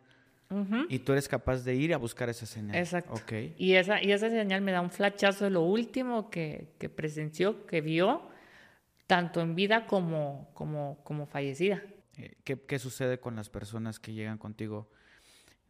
y 0.90 1.00
tú 1.00 1.14
eres 1.14 1.30
capaz 1.30 1.64
de 1.64 1.76
ir 1.76 1.94
a 1.94 1.98
buscar 1.98 2.30
esa 2.30 2.46
señal. 2.46 2.76
Exacto. 2.76 3.14
Y, 3.58 3.76
esa, 3.76 4.04
y 4.04 4.12
esa 4.12 4.30
señal 4.30 4.62
me 4.62 4.74
da 4.74 4.82
un 4.82 4.92
flachazo 4.92 5.46
de 5.46 5.52
lo 5.52 5.62
último 5.62 6.30
que, 6.30 6.68
que 6.78 6.90
presenció, 6.90 7.66
que 7.66 7.80
vio, 7.80 8.22
tanto 9.08 9.40
en 9.40 9.56
vida 9.56 9.86
como, 9.86 10.50
como, 10.54 10.98
como 11.04 11.26
fallecida. 11.26 11.82
Eh, 12.18 12.36
¿Qué, 12.44 12.80
sucede 12.80 13.20
con 13.20 13.36
las 13.36 13.50
personas 13.50 14.00
que 14.00 14.14
llegan 14.14 14.38
contigo? 14.38 14.90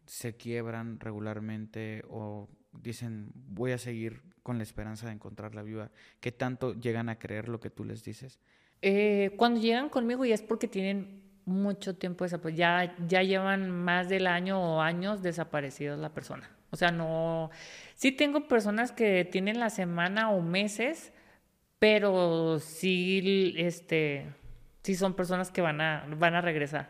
¿Se 0.06 0.36
quiebran 0.36 1.00
regularmente 1.00 2.04
o 2.10 2.50
dicen 2.74 3.32
voy 3.34 3.72
a 3.72 3.78
seguir 3.78 4.22
con 4.44 4.58
la 4.58 4.64
esperanza 4.64 5.08
de 5.08 5.14
encontrar 5.14 5.56
la 5.56 5.64
viva? 5.64 5.92
¿Qué 6.20 6.32
tanto 6.32 6.74
llegan 6.74 7.10
a 7.10 7.20
creer 7.20 7.50
lo 7.50 7.60
que 7.60 7.70
tú 7.70 7.84
les 7.84 8.04
dices? 8.04 8.40
Eh, 8.82 9.34
cuando 9.38 9.60
llegan 9.60 9.90
conmigo 9.90 10.26
ya 10.26 10.34
es 10.34 10.42
porque 10.42 10.68
tienen 10.68 11.22
mucho 11.46 11.96
tiempo 11.96 12.24
desaparecidos, 12.24 12.58
ya, 12.58 12.96
ya 13.08 13.24
llevan 13.24 13.70
más 13.72 14.10
del 14.10 14.28
año 14.28 14.60
o 14.60 14.82
años 14.82 15.22
desaparecidos 15.22 16.00
la 16.00 16.14
persona. 16.14 16.50
O 16.72 16.78
sea, 16.78 16.92
no, 16.92 17.52
sí 17.96 18.12
tengo 18.12 18.48
personas 18.48 18.92
que 18.92 19.26
tienen 19.26 19.60
la 19.60 19.70
semana 19.70 20.32
o 20.32 20.42
meses, 20.42 21.12
pero 21.80 22.60
sí, 22.60 23.54
este, 23.58 24.28
sí 24.84 24.96
son 24.96 25.14
personas 25.14 25.52
que 25.52 25.62
van 25.62 25.82
a, 25.82 26.06
van 26.18 26.36
a 26.36 26.42
regresar. 26.42 26.90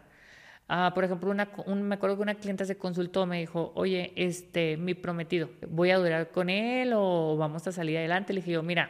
Ah, 0.68 0.92
por 0.96 1.04
ejemplo, 1.04 1.30
una, 1.30 1.50
me 1.68 1.96
acuerdo 1.96 2.16
que 2.16 2.22
una 2.22 2.36
clienta 2.36 2.64
se 2.64 2.78
consultó, 2.78 3.26
me 3.26 3.39
dijo, 3.39 3.74
oye, 3.76 4.14
este, 4.16 4.78
mi 4.78 4.94
prometido, 4.94 5.50
¿voy 5.68 5.92
a 5.92 5.98
durar 5.98 6.32
con 6.32 6.50
él 6.50 6.94
o 6.96 7.36
vamos 7.38 7.68
a 7.68 7.74
salir 7.74 7.98
adelante? 7.98 8.32
Le 8.32 8.39
dije 8.39 8.54
yo, 8.54 8.64
mira, 8.64 8.89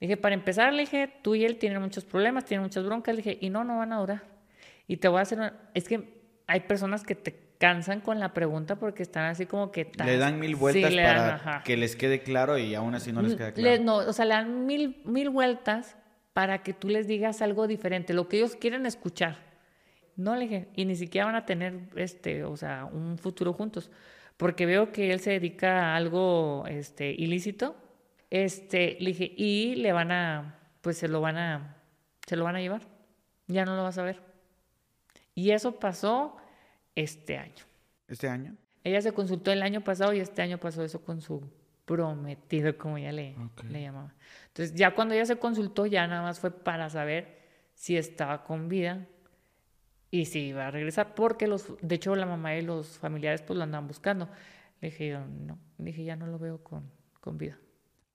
dije, 0.00 0.16
para 0.16 0.34
empezar, 0.34 0.72
le 0.72 0.82
dije, 0.82 1.12
tú 1.22 1.34
y 1.34 1.44
él 1.44 1.56
tienen 1.56 1.82
muchos 1.82 2.04
problemas, 2.04 2.44
tienen 2.44 2.62
muchas 2.62 2.84
broncas. 2.84 3.16
Le 3.16 3.22
dije, 3.22 3.38
y 3.40 3.50
no, 3.50 3.64
no 3.64 3.78
van 3.78 3.92
a 3.92 3.98
durar. 3.98 4.22
Y 4.86 4.98
te 4.98 5.08
voy 5.08 5.18
a 5.18 5.22
hacer 5.22 5.38
una... 5.38 5.54
Es 5.74 5.88
que 5.88 6.22
hay 6.46 6.60
personas 6.60 7.02
que 7.02 7.16
te 7.16 7.44
cansan 7.58 8.00
con 8.00 8.20
la 8.20 8.32
pregunta 8.32 8.76
porque 8.76 9.02
están 9.02 9.24
así 9.24 9.46
como 9.46 9.72
que... 9.72 9.90
Le 10.04 10.16
dan 10.16 10.38
mil 10.38 10.54
vueltas 10.54 10.94
para 10.94 11.62
que 11.64 11.76
les 11.76 11.96
quede 11.96 12.22
claro 12.22 12.56
y 12.56 12.74
aún 12.74 12.94
así 12.94 13.12
no 13.12 13.22
les 13.22 13.34
queda 13.34 13.52
claro. 13.52 13.82
no, 13.82 13.96
o 13.96 14.12
sea, 14.12 14.26
le 14.26 14.34
dan 14.34 14.66
mil, 14.66 15.00
mil 15.04 15.30
vueltas 15.30 15.96
para 16.34 16.62
que 16.62 16.74
tú 16.74 16.88
les 16.88 17.06
digas 17.06 17.40
algo 17.40 17.66
diferente, 17.66 18.12
lo 18.12 18.28
que 18.28 18.36
ellos 18.38 18.56
quieren 18.56 18.84
escuchar. 18.84 19.38
No 20.16 20.34
le 20.34 20.42
dije, 20.42 20.68
y 20.74 20.84
ni 20.84 20.96
siquiera 20.96 21.26
van 21.26 21.36
a 21.36 21.46
tener, 21.46 21.88
este, 21.96 22.44
o 22.44 22.56
sea, 22.56 22.84
un 22.84 23.16
futuro 23.18 23.52
juntos, 23.52 23.90
porque 24.36 24.66
veo 24.66 24.92
que 24.92 25.12
él 25.12 25.20
se 25.20 25.30
dedica 25.30 25.92
a 25.92 25.96
algo, 25.96 26.64
este, 26.68 27.10
ilícito. 27.12 27.76
Este, 28.30 28.96
le 29.00 29.10
dije, 29.10 29.32
y 29.36 29.76
le 29.76 29.92
van 29.92 30.10
a, 30.10 30.58
pues 30.82 30.98
se 30.98 31.06
lo 31.06 31.20
van 31.20 31.36
a, 31.36 31.76
se 32.26 32.36
lo 32.36 32.44
van 32.44 32.56
a 32.56 32.60
llevar. 32.60 32.82
Ya 33.46 33.64
no 33.64 33.76
lo 33.76 33.84
vas 33.84 33.98
a 33.98 34.02
ver. 34.02 34.20
Y 35.36 35.50
eso 35.50 35.78
pasó 35.78 36.36
este 36.96 37.38
año. 37.38 37.64
¿Este 38.08 38.28
año? 38.28 38.56
Ella 38.82 39.00
se 39.02 39.12
consultó 39.12 39.52
el 39.52 39.62
año 39.62 39.82
pasado 39.82 40.12
y 40.12 40.20
este 40.20 40.42
año 40.42 40.58
pasó 40.58 40.82
eso 40.82 41.02
con 41.02 41.20
su 41.20 41.48
prometido, 41.84 42.76
como 42.76 42.98
ella 42.98 43.12
le, 43.12 43.36
le 43.68 43.82
llamaba. 43.82 44.14
Entonces, 44.54 44.76
ya 44.76 44.94
cuando 44.94 45.14
ella 45.14 45.26
se 45.26 45.36
consultó, 45.36 45.84
ya 45.84 46.06
nada 46.06 46.22
más 46.22 46.38
fue 46.38 46.52
para 46.52 46.88
saber 46.88 47.40
si 47.74 47.96
estaba 47.96 48.44
con 48.44 48.68
vida 48.68 49.08
y 50.12 50.26
si 50.26 50.46
iba 50.46 50.68
a 50.68 50.70
regresar, 50.70 51.16
porque 51.16 51.48
los, 51.48 51.74
de 51.82 51.96
hecho 51.96 52.14
la 52.14 52.24
mamá 52.24 52.54
y 52.54 52.62
los 52.62 52.98
familiares 52.98 53.42
pues 53.42 53.56
lo 53.56 53.64
andaban 53.64 53.88
buscando. 53.88 54.28
Le 54.80 54.90
dije 54.90 55.18
no, 55.18 55.58
le 55.78 55.86
dije 55.86 56.04
ya 56.04 56.14
no 56.14 56.28
lo 56.28 56.38
veo 56.38 56.62
con, 56.62 56.88
con 57.20 57.36
vida. 57.36 57.58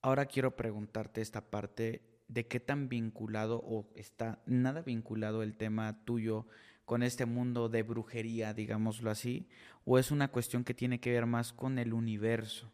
Ahora 0.02 0.28
quiero 0.28 0.56
preguntarte 0.56 1.20
esta 1.20 1.42
parte 1.42 2.04
de 2.30 2.48
qué 2.48 2.62
tan 2.62 2.88
vinculado 2.88 3.58
o 3.58 3.90
está 3.96 4.40
nada 4.46 4.82
vinculado 4.82 5.44
el 5.44 5.58
tema 5.58 6.06
tuyo 6.06 6.48
con 6.86 7.04
este 7.04 7.26
mundo 7.26 7.68
de 7.68 7.84
brujería, 7.84 8.54
digámoslo 8.54 9.12
así, 9.12 9.50
o 9.84 10.00
es 10.00 10.10
una 10.10 10.30
cuestión 10.30 10.64
que 10.64 10.74
tiene 10.74 11.02
que 11.02 11.12
ver 11.12 11.26
más 11.26 11.52
con 11.52 11.80
el 11.80 11.92
universo. 11.92 12.72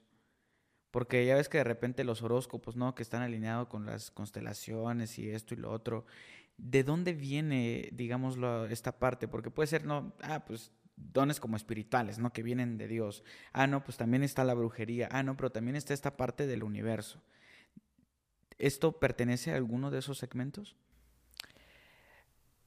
Porque 0.96 1.26
ya 1.26 1.36
ves 1.36 1.50
que 1.50 1.58
de 1.58 1.66
repente 1.66 2.06
los 2.06 2.22
horóscopos, 2.22 2.78
¿no? 2.78 2.96
Que 2.96 3.04
están 3.04 3.22
alineados 3.22 3.68
con 3.68 3.86
las 3.86 4.12
constelaciones 4.12 5.20
y 5.20 5.30
esto 5.30 5.54
y 5.54 5.58
lo 5.58 5.70
otro. 5.70 6.06
¿De 6.56 6.86
dónde 6.86 7.12
viene, 7.12 7.90
digámoslo, 7.92 8.68
esta 8.68 8.98
parte? 8.98 9.28
Porque 9.28 9.52
puede 9.52 9.68
ser, 9.68 9.84
no, 9.84 10.14
ah, 10.22 10.46
pues 10.48 10.72
dones 10.96 11.42
como 11.42 11.58
espirituales, 11.58 12.18
¿no? 12.18 12.32
Que 12.32 12.44
vienen 12.44 12.78
de 12.78 12.88
Dios. 12.88 13.26
Ah, 13.52 13.68
no, 13.68 13.84
pues 13.84 13.98
también 13.98 14.24
está 14.24 14.46
la 14.46 14.54
brujería. 14.54 15.10
Ah, 15.12 15.22
no, 15.22 15.36
pero 15.36 15.52
también 15.52 15.76
está 15.76 15.94
esta 15.94 16.16
parte 16.16 16.48
del 16.48 16.64
universo. 16.64 17.22
¿Esto 18.58 18.94
pertenece 18.94 19.52
a 19.52 19.58
alguno 19.58 19.92
de 19.92 20.00
esos 20.00 20.18
segmentos? 20.18 20.78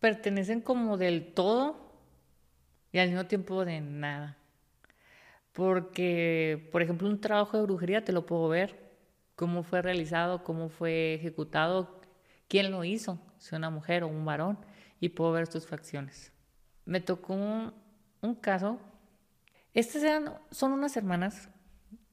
pertenecen 0.01 0.61
como 0.61 0.99
del 0.99 1.33
todo 1.33 1.91
y 2.93 2.99
al 2.99 3.09
mismo 3.09 3.25
tiempo 3.25 3.65
de 3.65 3.81
nada. 3.81 4.37
Porque, 5.59 6.69
por 6.71 6.83
ejemplo, 6.83 7.09
un 7.09 7.21
trabajo 7.21 7.57
de 7.57 7.65
brujería 7.65 8.05
te 8.05 8.13
lo 8.13 8.27
puedo 8.27 8.49
ver, 8.49 8.79
cómo 9.35 9.65
fue 9.65 9.83
realizado, 9.83 10.45
cómo 10.45 10.69
fue 10.69 11.15
ejecutado, 11.15 12.01
quién 12.47 12.71
lo 12.71 12.85
hizo, 12.85 13.19
si 13.39 13.57
una 13.57 13.69
mujer 13.69 14.05
o 14.05 14.07
un 14.07 14.25
varón, 14.25 14.61
y 15.01 15.09
puedo 15.09 15.33
ver 15.33 15.49
sus 15.49 15.67
facciones. 15.67 16.33
Me 16.85 17.01
tocó 17.01 17.35
un, 17.35 18.35
caso, 18.37 18.79
estas 19.75 20.05
son 20.53 20.71
unas 20.71 20.97
hermanas, 20.97 21.49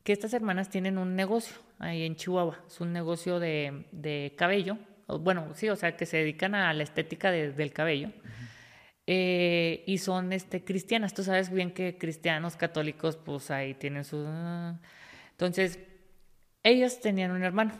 que 0.03 0.11
estas 0.11 0.33
hermanas 0.33 0.71
tienen 0.71 0.97
un 0.97 1.15
negocio 1.15 1.55
ahí 1.77 2.01
en 2.01 2.15
Chihuahua, 2.15 2.63
es 2.65 2.81
un 2.81 2.93
negocio 2.93 3.39
de, 3.39 3.85
de 3.91 4.33
cabello, 4.35 4.79
bueno, 5.19 5.51
sí, 5.53 5.69
o 5.69 5.75
sea, 5.75 5.95
que 5.95 6.07
se 6.07 6.17
dedican 6.17 6.55
a 6.55 6.73
la 6.73 6.81
estética 6.81 7.29
del 7.29 7.73
cabello. 7.73 8.09
Eh, 9.07 9.83
y 9.85 9.99
son 9.99 10.33
este, 10.33 10.63
cristianas. 10.63 11.13
Tú 11.13 11.23
sabes 11.23 11.51
bien 11.51 11.71
que 11.71 11.97
cristianos 11.97 12.55
católicos, 12.55 13.17
pues 13.17 13.51
ahí 13.51 13.73
tienen 13.73 14.03
su... 14.03 14.25
Entonces, 15.31 15.79
ellos 16.63 16.99
tenían 16.99 17.31
un 17.31 17.43
hermano. 17.43 17.73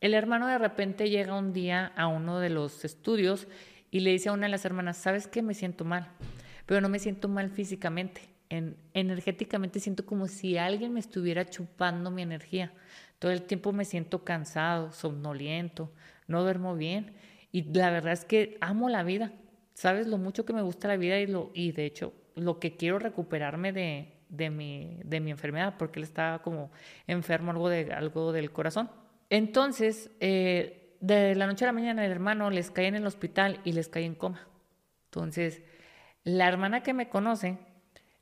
El 0.00 0.14
hermano 0.14 0.46
de 0.46 0.56
repente 0.56 1.10
llega 1.10 1.36
un 1.36 1.52
día 1.52 1.92
a 1.94 2.06
uno 2.06 2.40
de 2.40 2.48
los 2.48 2.84
estudios 2.84 3.46
y 3.90 4.00
le 4.00 4.12
dice 4.12 4.30
a 4.30 4.32
una 4.32 4.46
de 4.46 4.50
las 4.50 4.64
hermanas, 4.64 4.96
¿sabes 4.96 5.26
qué? 5.26 5.42
Me 5.42 5.52
siento 5.52 5.84
mal, 5.84 6.08
pero 6.64 6.80
no 6.80 6.88
me 6.88 6.98
siento 6.98 7.28
mal 7.28 7.50
físicamente. 7.50 8.22
En, 8.48 8.76
energéticamente 8.94 9.78
siento 9.78 10.06
como 10.06 10.26
si 10.26 10.56
alguien 10.56 10.94
me 10.94 11.00
estuviera 11.00 11.44
chupando 11.44 12.10
mi 12.10 12.22
energía. 12.22 12.72
Todo 13.18 13.30
el 13.32 13.42
tiempo 13.42 13.72
me 13.72 13.84
siento 13.84 14.24
cansado, 14.24 14.92
somnoliento, 14.92 15.92
no 16.26 16.42
duermo 16.42 16.74
bien. 16.74 17.12
Y 17.52 17.62
la 17.64 17.90
verdad 17.90 18.14
es 18.14 18.24
que 18.24 18.56
amo 18.60 18.88
la 18.88 19.02
vida. 19.02 19.32
Sabes 19.80 20.06
lo 20.06 20.18
mucho 20.18 20.44
que 20.44 20.52
me 20.52 20.60
gusta 20.60 20.88
la 20.88 20.98
vida 20.98 21.18
y, 21.20 21.26
lo, 21.26 21.50
y 21.54 21.72
de 21.72 21.86
hecho 21.86 22.12
lo 22.34 22.60
que 22.60 22.76
quiero 22.76 22.98
recuperarme 22.98 23.72
de, 23.72 24.12
de, 24.28 24.50
mi, 24.50 25.00
de 25.06 25.20
mi 25.20 25.30
enfermedad, 25.30 25.76
porque 25.78 26.00
él 26.00 26.04
estaba 26.04 26.42
como 26.42 26.70
enfermo 27.06 27.50
algo, 27.50 27.70
de, 27.70 27.90
algo 27.90 28.30
del 28.32 28.52
corazón. 28.52 28.90
Entonces, 29.30 30.10
eh, 30.20 30.98
de 31.00 31.34
la 31.34 31.46
noche 31.46 31.64
a 31.64 31.68
la 31.68 31.72
mañana 31.72 32.04
el 32.04 32.12
hermano 32.12 32.50
les 32.50 32.70
cae 32.70 32.88
en 32.88 32.94
el 32.94 33.06
hospital 33.06 33.62
y 33.64 33.72
les 33.72 33.88
cae 33.88 34.04
en 34.04 34.16
coma. 34.16 34.46
Entonces, 35.06 35.62
la 36.24 36.46
hermana 36.46 36.82
que 36.82 36.92
me 36.92 37.08
conoce 37.08 37.56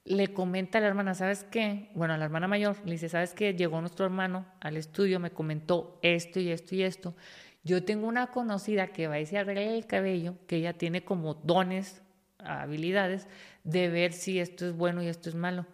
le 0.04 0.32
comenta 0.32 0.78
a 0.78 0.80
la 0.80 0.86
hermana, 0.86 1.14
¿sabes 1.14 1.42
qué? 1.42 1.90
Bueno, 1.96 2.14
a 2.14 2.18
la 2.18 2.24
hermana 2.26 2.46
mayor, 2.46 2.76
le 2.84 2.92
dice, 2.92 3.08
¿sabes 3.08 3.34
qué? 3.34 3.54
Llegó 3.54 3.80
nuestro 3.80 4.06
hermano 4.06 4.46
al 4.60 4.76
estudio, 4.76 5.18
me 5.18 5.32
comentó 5.32 5.98
esto 6.02 6.38
y 6.38 6.50
esto 6.50 6.76
y 6.76 6.84
esto. 6.84 7.16
Yo 7.64 7.84
tengo 7.84 8.06
una 8.06 8.28
conocida 8.28 8.88
que 8.88 9.08
va 9.08 9.14
a 9.14 9.20
irse 9.20 9.36
a 9.36 9.40
arreglar 9.40 9.64
el 9.64 9.86
cabello, 9.86 10.36
que 10.46 10.56
ella 10.56 10.72
tiene 10.72 11.04
como 11.04 11.34
dones, 11.34 12.02
habilidades, 12.38 13.26
de 13.64 13.88
ver 13.88 14.12
si 14.12 14.38
esto 14.38 14.66
es 14.66 14.72
bueno 14.72 15.02
y 15.02 15.08
esto 15.08 15.28
es 15.28 15.34
malo. 15.34 15.66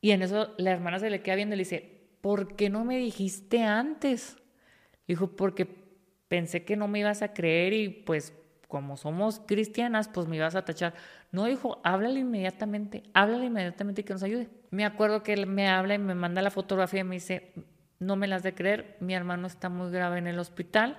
Y 0.00 0.12
en 0.12 0.22
eso 0.22 0.54
la 0.56 0.70
hermana 0.70 0.98
se 0.98 1.10
le 1.10 1.22
queda 1.22 1.36
viendo 1.36 1.54
y 1.54 1.58
le 1.58 1.64
dice, 1.64 2.08
¿por 2.20 2.56
qué 2.56 2.70
no 2.70 2.84
me 2.84 2.98
dijiste 2.98 3.62
antes? 3.62 4.36
Dijo, 5.06 5.36
porque 5.36 5.68
pensé 6.28 6.64
que 6.64 6.76
no 6.76 6.88
me 6.88 7.00
ibas 7.00 7.22
a 7.22 7.32
creer 7.32 7.72
y 7.72 7.88
pues 7.88 8.32
como 8.66 8.96
somos 8.96 9.40
cristianas, 9.40 10.08
pues 10.08 10.28
me 10.28 10.36
ibas 10.36 10.54
a 10.54 10.64
tachar. 10.64 10.94
No, 11.32 11.44
dijo, 11.46 11.80
háblale 11.82 12.20
inmediatamente, 12.20 13.02
háblale 13.14 13.46
inmediatamente 13.46 14.00
y 14.00 14.04
que 14.04 14.12
nos 14.12 14.22
ayude. 14.22 14.48
Me 14.70 14.84
acuerdo 14.84 15.22
que 15.22 15.32
él 15.32 15.46
me 15.46 15.68
habla 15.68 15.94
y 15.94 15.98
me 15.98 16.14
manda 16.14 16.40
la 16.40 16.50
fotografía 16.50 17.00
y 17.00 17.04
me 17.04 17.16
dice, 17.16 17.52
no 17.98 18.14
me 18.16 18.28
las 18.28 18.44
de 18.44 18.54
creer, 18.54 18.96
mi 19.00 19.14
hermano 19.14 19.48
está 19.48 19.68
muy 19.68 19.90
grave 19.90 20.18
en 20.18 20.28
el 20.28 20.38
hospital 20.38 20.98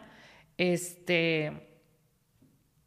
este, 0.57 1.69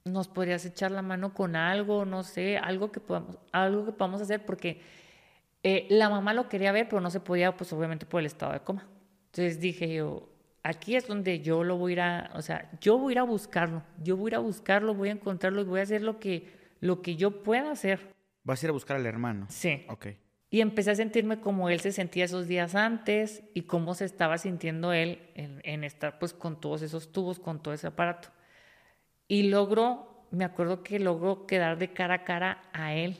nos 0.04 0.28
podrías 0.28 0.64
echar 0.66 0.90
la 0.90 1.02
mano 1.02 1.34
con 1.34 1.56
algo, 1.56 2.04
no 2.04 2.22
sé, 2.22 2.58
algo 2.58 2.92
que 2.92 3.00
podamos, 3.00 3.38
algo 3.52 3.86
que 3.86 3.92
podamos 3.92 4.20
hacer, 4.20 4.44
porque 4.44 4.80
eh, 5.62 5.86
la 5.90 6.10
mamá 6.10 6.34
lo 6.34 6.48
quería 6.48 6.72
ver, 6.72 6.88
pero 6.88 7.00
no 7.00 7.10
se 7.10 7.20
podía, 7.20 7.56
pues 7.56 7.72
obviamente 7.72 8.06
por 8.06 8.20
el 8.20 8.26
estado 8.26 8.52
de 8.52 8.60
coma. 8.60 8.86
Entonces 9.26 9.60
dije 9.60 9.92
yo, 9.94 10.28
aquí 10.62 10.96
es 10.96 11.06
donde 11.06 11.40
yo 11.40 11.64
lo 11.64 11.76
voy 11.76 11.92
a 11.92 11.94
ir 11.94 12.00
a, 12.00 12.30
o 12.34 12.42
sea, 12.42 12.70
yo 12.80 12.98
voy 12.98 13.12
a 13.12 13.14
ir 13.14 13.18
a 13.20 13.22
buscarlo, 13.22 13.82
yo 14.02 14.16
voy 14.16 14.28
a 14.28 14.32
ir 14.32 14.34
a 14.36 14.38
buscarlo, 14.40 14.94
voy 14.94 15.08
a 15.08 15.12
encontrarlo 15.12 15.62
y 15.62 15.64
voy 15.64 15.80
a 15.80 15.84
hacer 15.84 16.02
lo 16.02 16.20
que, 16.20 16.48
lo 16.80 17.00
que 17.02 17.16
yo 17.16 17.42
pueda 17.42 17.70
hacer. 17.70 18.12
¿Vas 18.42 18.62
a 18.62 18.66
ir 18.66 18.70
a 18.70 18.72
buscar 18.72 18.96
al 18.96 19.06
hermano? 19.06 19.46
Sí. 19.48 19.86
Ok. 19.88 20.08
Y 20.54 20.60
empecé 20.60 20.92
a 20.92 20.94
sentirme 20.94 21.40
como 21.40 21.68
él 21.68 21.80
se 21.80 21.90
sentía 21.90 22.26
esos 22.26 22.46
días 22.46 22.76
antes 22.76 23.42
y 23.54 23.62
cómo 23.62 23.92
se 23.94 24.04
estaba 24.04 24.38
sintiendo 24.38 24.92
él 24.92 25.18
en, 25.34 25.82
estar 25.82 26.20
pues 26.20 26.32
con 26.32 26.60
todos 26.60 26.82
esos 26.82 27.10
tubos, 27.10 27.40
con 27.40 27.60
todo 27.60 27.74
ese 27.74 27.88
aparato. 27.88 28.28
Y 29.26 29.48
logró, 29.48 30.28
me 30.30 30.44
acuerdo 30.44 30.84
que 30.84 31.00
logró 31.00 31.48
quedar 31.48 31.76
de 31.76 31.92
cara 31.92 32.14
a 32.14 32.22
cara 32.22 32.62
a 32.72 32.94
él. 32.94 33.16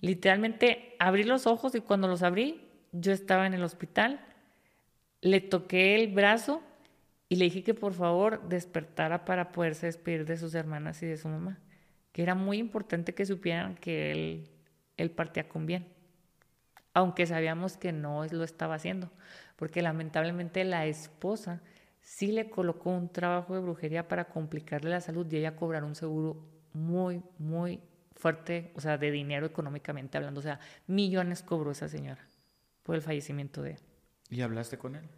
Literalmente 0.00 0.94
abrí 1.00 1.24
los 1.24 1.48
ojos 1.48 1.74
y 1.74 1.80
cuando 1.80 2.06
los 2.06 2.22
abrí 2.22 2.64
yo 2.92 3.10
estaba 3.10 3.48
en 3.48 3.54
el 3.54 3.64
hospital, 3.64 4.24
le 5.20 5.40
toqué 5.40 5.96
el 5.96 6.14
brazo 6.14 6.62
y 7.28 7.34
le 7.38 7.46
dije 7.46 7.64
que 7.64 7.74
por 7.74 7.92
favor 7.92 8.48
despertara 8.48 9.24
para 9.24 9.50
poderse 9.50 9.86
despedir 9.86 10.26
de 10.26 10.36
sus 10.36 10.54
hermanas 10.54 11.02
y 11.02 11.06
de 11.06 11.16
su 11.16 11.26
mamá, 11.26 11.58
que 12.12 12.22
era 12.22 12.36
muy 12.36 12.58
importante 12.58 13.16
que 13.16 13.26
supieran 13.26 13.74
que 13.74 14.12
él, 14.12 14.48
él 14.96 15.10
partía 15.10 15.48
con 15.48 15.66
bien 15.66 15.97
aunque 16.98 17.26
sabíamos 17.26 17.76
que 17.76 17.92
no 17.92 18.26
lo 18.26 18.42
estaba 18.42 18.74
haciendo, 18.74 19.08
porque 19.54 19.82
lamentablemente 19.82 20.64
la 20.64 20.86
esposa 20.86 21.62
sí 22.00 22.32
le 22.32 22.50
colocó 22.50 22.90
un 22.90 23.08
trabajo 23.08 23.54
de 23.54 23.60
brujería 23.60 24.08
para 24.08 24.24
complicarle 24.24 24.90
la 24.90 25.00
salud 25.00 25.24
y 25.30 25.36
ella 25.36 25.54
cobrar 25.54 25.84
un 25.84 25.94
seguro 25.94 26.44
muy, 26.72 27.22
muy 27.38 27.80
fuerte, 28.16 28.72
o 28.74 28.80
sea, 28.80 28.98
de 28.98 29.12
dinero 29.12 29.46
económicamente 29.46 30.18
hablando, 30.18 30.40
o 30.40 30.42
sea, 30.42 30.58
millones 30.88 31.44
cobró 31.44 31.70
esa 31.70 31.88
señora 31.88 32.26
por 32.82 32.96
el 32.96 33.02
fallecimiento 33.02 33.62
de 33.62 33.72
él. 33.72 33.80
¿Y 34.28 34.40
hablaste 34.40 34.76
con 34.76 34.96
él? 34.96 35.08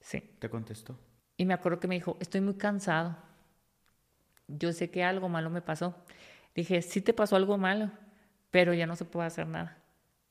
Sí. 0.00 0.20
¿Te 0.38 0.50
contestó? 0.50 0.98
Y 1.38 1.46
me 1.46 1.54
acuerdo 1.54 1.80
que 1.80 1.88
me 1.88 1.94
dijo, 1.94 2.18
estoy 2.20 2.42
muy 2.42 2.54
cansado, 2.54 3.16
yo 4.48 4.70
sé 4.74 4.90
que 4.90 5.02
algo 5.02 5.30
malo 5.30 5.48
me 5.48 5.62
pasó. 5.62 5.96
Dije, 6.54 6.82
sí 6.82 7.00
te 7.00 7.14
pasó 7.14 7.36
algo 7.36 7.56
malo, 7.56 7.90
pero 8.50 8.74
ya 8.74 8.86
no 8.86 8.96
se 8.96 9.06
puede 9.06 9.28
hacer 9.28 9.46
nada 9.46 9.81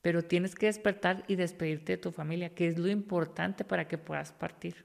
pero 0.02 0.24
tienes 0.24 0.56
que 0.56 0.66
despertar 0.66 1.24
y 1.28 1.36
despedirte 1.36 1.92
de 1.92 1.98
tu 1.98 2.10
familia, 2.10 2.54
que 2.54 2.66
es 2.66 2.76
lo 2.76 2.88
importante 2.88 3.64
para 3.64 3.86
que 3.86 3.98
puedas 3.98 4.32
partir. 4.32 4.84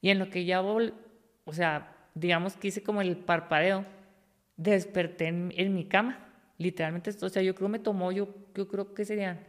Y 0.00 0.10
en 0.10 0.20
lo 0.20 0.30
que 0.30 0.44
ya 0.44 0.62
o 0.62 1.52
sea, 1.52 1.96
digamos 2.14 2.56
que 2.56 2.68
hice 2.68 2.82
como 2.82 3.02
el 3.02 3.16
parpadeo, 3.16 3.84
desperté 4.56 5.26
en, 5.26 5.74
mi 5.74 5.84
cama, 5.84 6.18
literalmente, 6.58 7.10
o 7.20 7.28
sea, 7.28 7.42
yo 7.42 7.54
creo 7.54 7.68
me 7.68 7.80
tomó, 7.80 8.12
yo, 8.12 8.28
yo 8.54 8.68
creo 8.68 8.94
que 8.94 9.04
serían, 9.04 9.40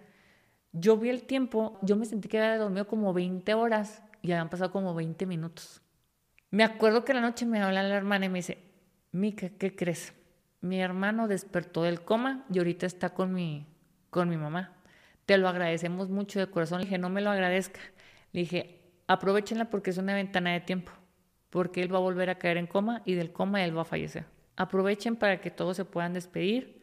yo 0.71 0.97
vi 0.97 1.09
el 1.09 1.23
tiempo, 1.23 1.77
yo 1.81 1.95
me 1.95 2.05
sentí 2.05 2.27
que 2.27 2.39
había 2.39 2.57
dormido 2.57 2.87
como 2.87 3.13
20 3.13 3.53
horas 3.53 4.03
y 4.21 4.31
habían 4.31 4.49
pasado 4.49 4.71
como 4.71 4.95
20 4.95 5.25
minutos. 5.27 5.81
Me 6.51 6.63
acuerdo 6.63 7.05
que 7.05 7.13
la 7.13 7.21
noche 7.21 7.45
me 7.45 7.61
habla 7.61 7.83
la 7.83 7.95
hermana 7.95 8.25
y 8.25 8.29
me 8.29 8.39
dice, 8.39 8.57
Mica, 9.11 9.49
¿qué 9.49 9.75
crees? 9.75 10.13
Mi 10.61 10.81
hermano 10.81 11.27
despertó 11.27 11.83
del 11.83 12.01
coma 12.01 12.45
y 12.51 12.57
ahorita 12.57 12.85
está 12.85 13.13
con 13.13 13.33
mi, 13.33 13.65
con 14.09 14.29
mi 14.29 14.37
mamá. 14.37 14.75
Te 15.25 15.37
lo 15.37 15.47
agradecemos 15.47 16.09
mucho 16.09 16.39
de 16.39 16.47
corazón. 16.47 16.79
Le 16.79 16.85
dije, 16.85 16.97
no 16.97 17.09
me 17.09 17.21
lo 17.21 17.29
agradezca. 17.29 17.79
Le 18.31 18.41
dije, 18.41 18.79
aprovechenla 19.07 19.69
porque 19.69 19.89
es 19.89 19.97
una 19.97 20.13
ventana 20.13 20.53
de 20.53 20.61
tiempo, 20.61 20.91
porque 21.49 21.81
él 21.81 21.93
va 21.93 21.97
a 21.97 22.01
volver 22.01 22.29
a 22.29 22.37
caer 22.37 22.57
en 22.57 22.67
coma 22.67 23.01
y 23.05 23.15
del 23.15 23.31
coma 23.31 23.63
él 23.63 23.77
va 23.77 23.81
a 23.81 23.85
fallecer. 23.85 24.25
Aprovechen 24.55 25.15
para 25.15 25.41
que 25.41 25.51
todos 25.51 25.77
se 25.77 25.85
puedan 25.85 26.13
despedir 26.13 26.79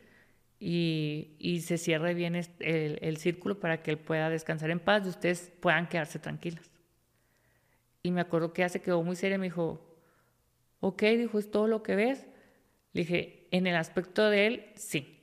y, 0.59 1.61
se 1.65 1.78
cierre 1.78 2.15
bien 2.15 2.35
el, 2.35 2.48
el, 2.61 3.16
círculo 3.19 3.61
para 3.61 3.82
que 3.82 3.93
él 3.93 3.98
pueda 3.98 4.31
descansar 4.31 4.70
en 4.70 4.81
paz 4.81 5.05
y 5.05 5.11
ustedes 5.11 5.53
puedan 5.61 5.89
quedarse 5.89 6.19
tranquilas. 6.19 6.70
Y 8.03 8.11
me 8.11 8.20
acuerdo 8.20 8.53
que 8.53 8.62
ya 8.62 8.69
se 8.69 8.81
quedó 8.81 9.03
muy 9.03 9.16
seria, 9.16 9.39
me 9.39 9.47
dijo, 9.47 9.86
ok, 10.81 11.03
dijo, 11.03 11.39
¿es 11.39 11.51
todo 11.51 11.66
lo 11.66 11.82
que 11.82 11.97
ves? 11.97 12.27
Le 12.93 13.03
dije, 13.03 13.48
en 13.51 13.66
el 13.66 13.77
aspecto 13.77 14.31
de 14.31 14.47
él, 14.47 14.66
sí. 14.74 15.15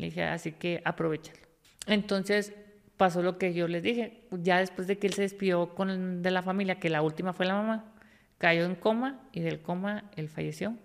Le 0.00 0.06
dije, 0.06 0.24
así 0.24 0.52
que 0.52 0.80
aprovechalo. 0.84 1.38
Entonces 1.86 2.54
pasó 2.96 3.22
lo 3.22 3.38
que 3.38 3.54
yo 3.54 3.68
les 3.68 3.82
dije, 3.82 4.26
ya 4.30 4.58
después 4.58 4.86
de 4.86 4.98
que 4.98 5.06
él 5.06 5.14
se 5.14 5.22
despidió 5.22 5.74
con, 5.74 6.22
de 6.22 6.30
la 6.30 6.42
familia, 6.42 6.78
que 6.78 6.90
la 6.90 7.02
última 7.02 7.32
fue 7.32 7.46
la 7.46 7.54
mamá, 7.54 7.92
cayó 8.38 8.64
en 8.64 8.74
coma 8.74 9.20
y 9.32 9.40
del 9.40 9.60
coma 9.60 10.10
él 10.16 10.28
falleció. 10.28 10.76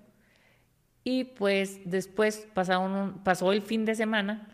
Y 1.03 1.25
pues 1.25 1.81
después 1.85 2.47
pasaron, 2.53 3.21
pasó 3.23 3.51
el 3.51 3.61
fin 3.61 3.85
de 3.85 3.95
semana 3.95 4.49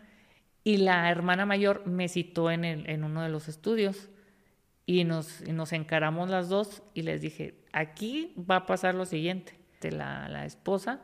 y 0.64 0.78
la 0.78 1.10
hermana 1.10 1.46
mayor 1.46 1.86
me 1.86 2.08
citó 2.08 2.50
en, 2.50 2.64
el, 2.64 2.88
en 2.88 3.04
uno 3.04 3.22
de 3.22 3.28
los 3.28 3.48
estudios 3.48 4.10
y 4.86 5.04
nos, 5.04 5.40
nos 5.48 5.72
encaramos 5.72 6.30
las 6.30 6.48
dos 6.48 6.82
y 6.94 7.02
les 7.02 7.20
dije, 7.20 7.64
aquí 7.72 8.34
va 8.38 8.56
a 8.56 8.66
pasar 8.66 8.94
lo 8.94 9.06
siguiente, 9.06 9.58
la, 9.82 10.28
la 10.28 10.44
esposa 10.44 11.00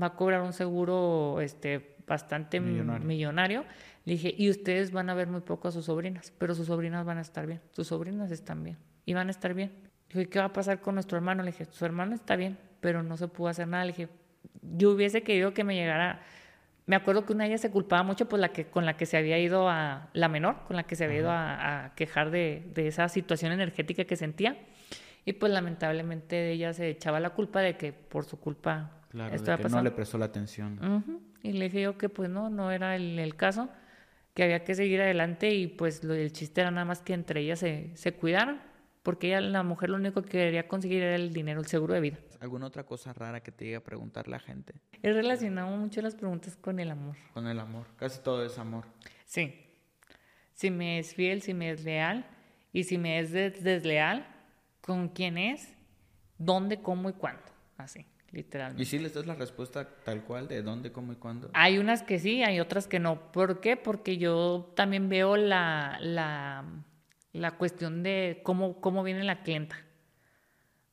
va 0.00 0.08
a 0.08 0.16
cobrar 0.16 0.42
un 0.42 0.52
seguro 0.52 1.40
este, 1.40 1.91
bastante 2.12 2.60
millonario. 2.60 3.64
Le 4.04 4.12
dije, 4.12 4.34
y 4.36 4.50
ustedes 4.50 4.92
van 4.92 5.08
a 5.10 5.14
ver 5.14 5.28
muy 5.28 5.40
poco 5.40 5.68
a 5.68 5.72
sus 5.72 5.86
sobrinas, 5.86 6.32
pero 6.38 6.54
sus 6.54 6.66
sobrinas 6.66 7.04
van 7.04 7.18
a 7.18 7.22
estar 7.22 7.46
bien, 7.46 7.60
sus 7.70 7.88
sobrinas 7.88 8.30
están 8.30 8.62
bien 8.62 8.76
y 9.06 9.14
van 9.14 9.28
a 9.28 9.30
estar 9.30 9.54
bien. 9.54 9.72
Le 10.10 10.20
dije, 10.20 10.30
¿qué 10.30 10.38
va 10.38 10.46
a 10.46 10.52
pasar 10.52 10.80
con 10.80 10.94
nuestro 10.94 11.16
hermano? 11.16 11.42
Le 11.42 11.52
dije, 11.52 11.64
su 11.64 11.84
hermano 11.84 12.14
está 12.14 12.36
bien, 12.36 12.58
pero 12.80 13.02
no 13.02 13.16
se 13.16 13.28
pudo 13.28 13.48
hacer 13.48 13.66
nada. 13.66 13.84
Le 13.84 13.92
dije, 13.92 14.08
yo 14.62 14.90
hubiese 14.90 15.22
querido 15.22 15.54
que 15.54 15.64
me 15.64 15.74
llegara 15.74 16.20
me 16.84 16.96
acuerdo 16.96 17.24
que 17.24 17.32
una 17.32 17.44
de 17.44 17.50
ellas 17.50 17.60
se 17.60 17.70
culpaba 17.70 18.02
mucho 18.02 18.28
por 18.28 18.40
la 18.40 18.48
que, 18.48 18.66
con 18.66 18.84
la 18.84 18.96
que 18.96 19.06
se 19.06 19.16
había 19.16 19.38
ido 19.38 19.68
a, 19.68 20.08
la 20.12 20.28
menor, 20.28 20.64
con 20.66 20.76
la 20.76 20.82
que 20.82 20.96
se 20.96 21.04
había 21.04 21.18
ido 21.20 21.30
a, 21.30 21.92
quejar 21.94 22.30
de, 22.30 22.68
de, 22.74 22.88
esa 22.88 23.08
situación 23.08 23.52
energética 23.52 24.04
que 24.04 24.16
sentía. 24.16 24.56
Y 25.24 25.34
pues 25.34 25.52
lamentablemente 25.52 26.50
ella 26.50 26.72
se 26.72 26.88
echaba 26.88 27.20
la 27.20 27.30
culpa 27.30 27.60
de 27.60 27.76
que 27.76 27.92
por 27.92 28.24
su 28.24 28.40
culpa 28.40 28.90
claro, 29.10 29.38
de 29.38 29.56
que 29.56 29.68
no 29.68 29.82
le 29.82 29.92
prestó 29.92 30.18
la 30.18 30.24
atención. 30.24 31.31
Y 31.42 31.52
le 31.52 31.66
dije 31.66 31.82
yo 31.82 31.98
que 31.98 32.08
pues 32.08 32.30
no, 32.30 32.50
no 32.50 32.70
era 32.70 32.96
el, 32.96 33.18
el, 33.18 33.36
caso, 33.36 33.68
que 34.34 34.44
había 34.44 34.64
que 34.64 34.74
seguir 34.74 35.00
adelante 35.00 35.54
y 35.54 35.66
pues 35.66 36.04
lo, 36.04 36.14
el 36.14 36.32
chiste 36.32 36.60
era 36.60 36.70
nada 36.70 36.84
más 36.84 37.02
que 37.02 37.14
entre 37.14 37.40
ellas 37.40 37.58
se, 37.58 37.96
se 37.96 38.14
cuidaran 38.14 38.62
porque 39.02 39.28
ella, 39.28 39.40
la 39.40 39.62
mujer, 39.62 39.90
lo 39.90 39.96
único 39.96 40.22
que 40.22 40.28
quería 40.28 40.68
conseguir 40.68 41.02
era 41.02 41.16
el 41.16 41.32
dinero, 41.32 41.60
el 41.60 41.66
seguro 41.66 41.94
de 41.94 42.00
vida. 42.00 42.18
¿Alguna 42.40 42.66
otra 42.66 42.84
cosa 42.84 43.12
rara 43.12 43.42
que 43.42 43.50
te 43.50 43.64
llegue 43.64 43.76
a 43.76 43.82
preguntar 43.82 44.28
la 44.28 44.38
gente? 44.38 44.74
He 45.02 45.12
relacionado 45.12 45.76
mucho 45.76 46.00
las 46.02 46.14
preguntas 46.14 46.56
con 46.56 46.78
el 46.78 46.90
amor. 46.90 47.16
Con 47.34 47.48
el 47.48 47.58
amor, 47.58 47.86
casi 47.96 48.20
todo 48.20 48.44
es 48.44 48.58
amor. 48.58 48.84
Sí. 49.24 49.66
Si 50.54 50.70
me 50.70 51.00
es 51.00 51.14
fiel, 51.14 51.42
si 51.42 51.52
me 51.52 51.70
es 51.70 51.82
leal, 51.84 52.26
y 52.72 52.84
si 52.84 52.96
me 52.96 53.18
es 53.18 53.32
desleal, 53.32 54.26
¿con 54.80 55.08
quién 55.08 55.36
es? 55.36 55.74
¿Dónde, 56.38 56.80
cómo 56.80 57.10
y 57.10 57.12
cuándo? 57.12 57.42
Así, 57.76 58.06
literalmente. 58.32 58.82
¿Y 58.82 58.86
si 58.86 58.98
les 58.98 59.14
das 59.14 59.26
la 59.26 59.34
respuesta 59.34 59.88
tal 60.04 60.24
cual 60.24 60.48
de 60.48 60.62
dónde, 60.62 60.90
cómo 60.90 61.12
y 61.12 61.16
cuándo? 61.16 61.50
Hay 61.52 61.78
unas 61.78 62.02
que 62.02 62.18
sí, 62.18 62.42
hay 62.42 62.58
otras 62.60 62.88
que 62.88 62.98
no. 62.98 63.30
¿Por 63.32 63.60
qué? 63.60 63.76
Porque 63.76 64.18
yo 64.18 64.72
también 64.74 65.08
veo 65.08 65.36
la, 65.36 65.98
la 66.00 66.64
la 67.32 67.52
cuestión 67.52 68.02
de 68.02 68.40
cómo, 68.42 68.80
cómo 68.80 69.02
viene 69.02 69.24
la 69.24 69.42
clienta. 69.42 69.76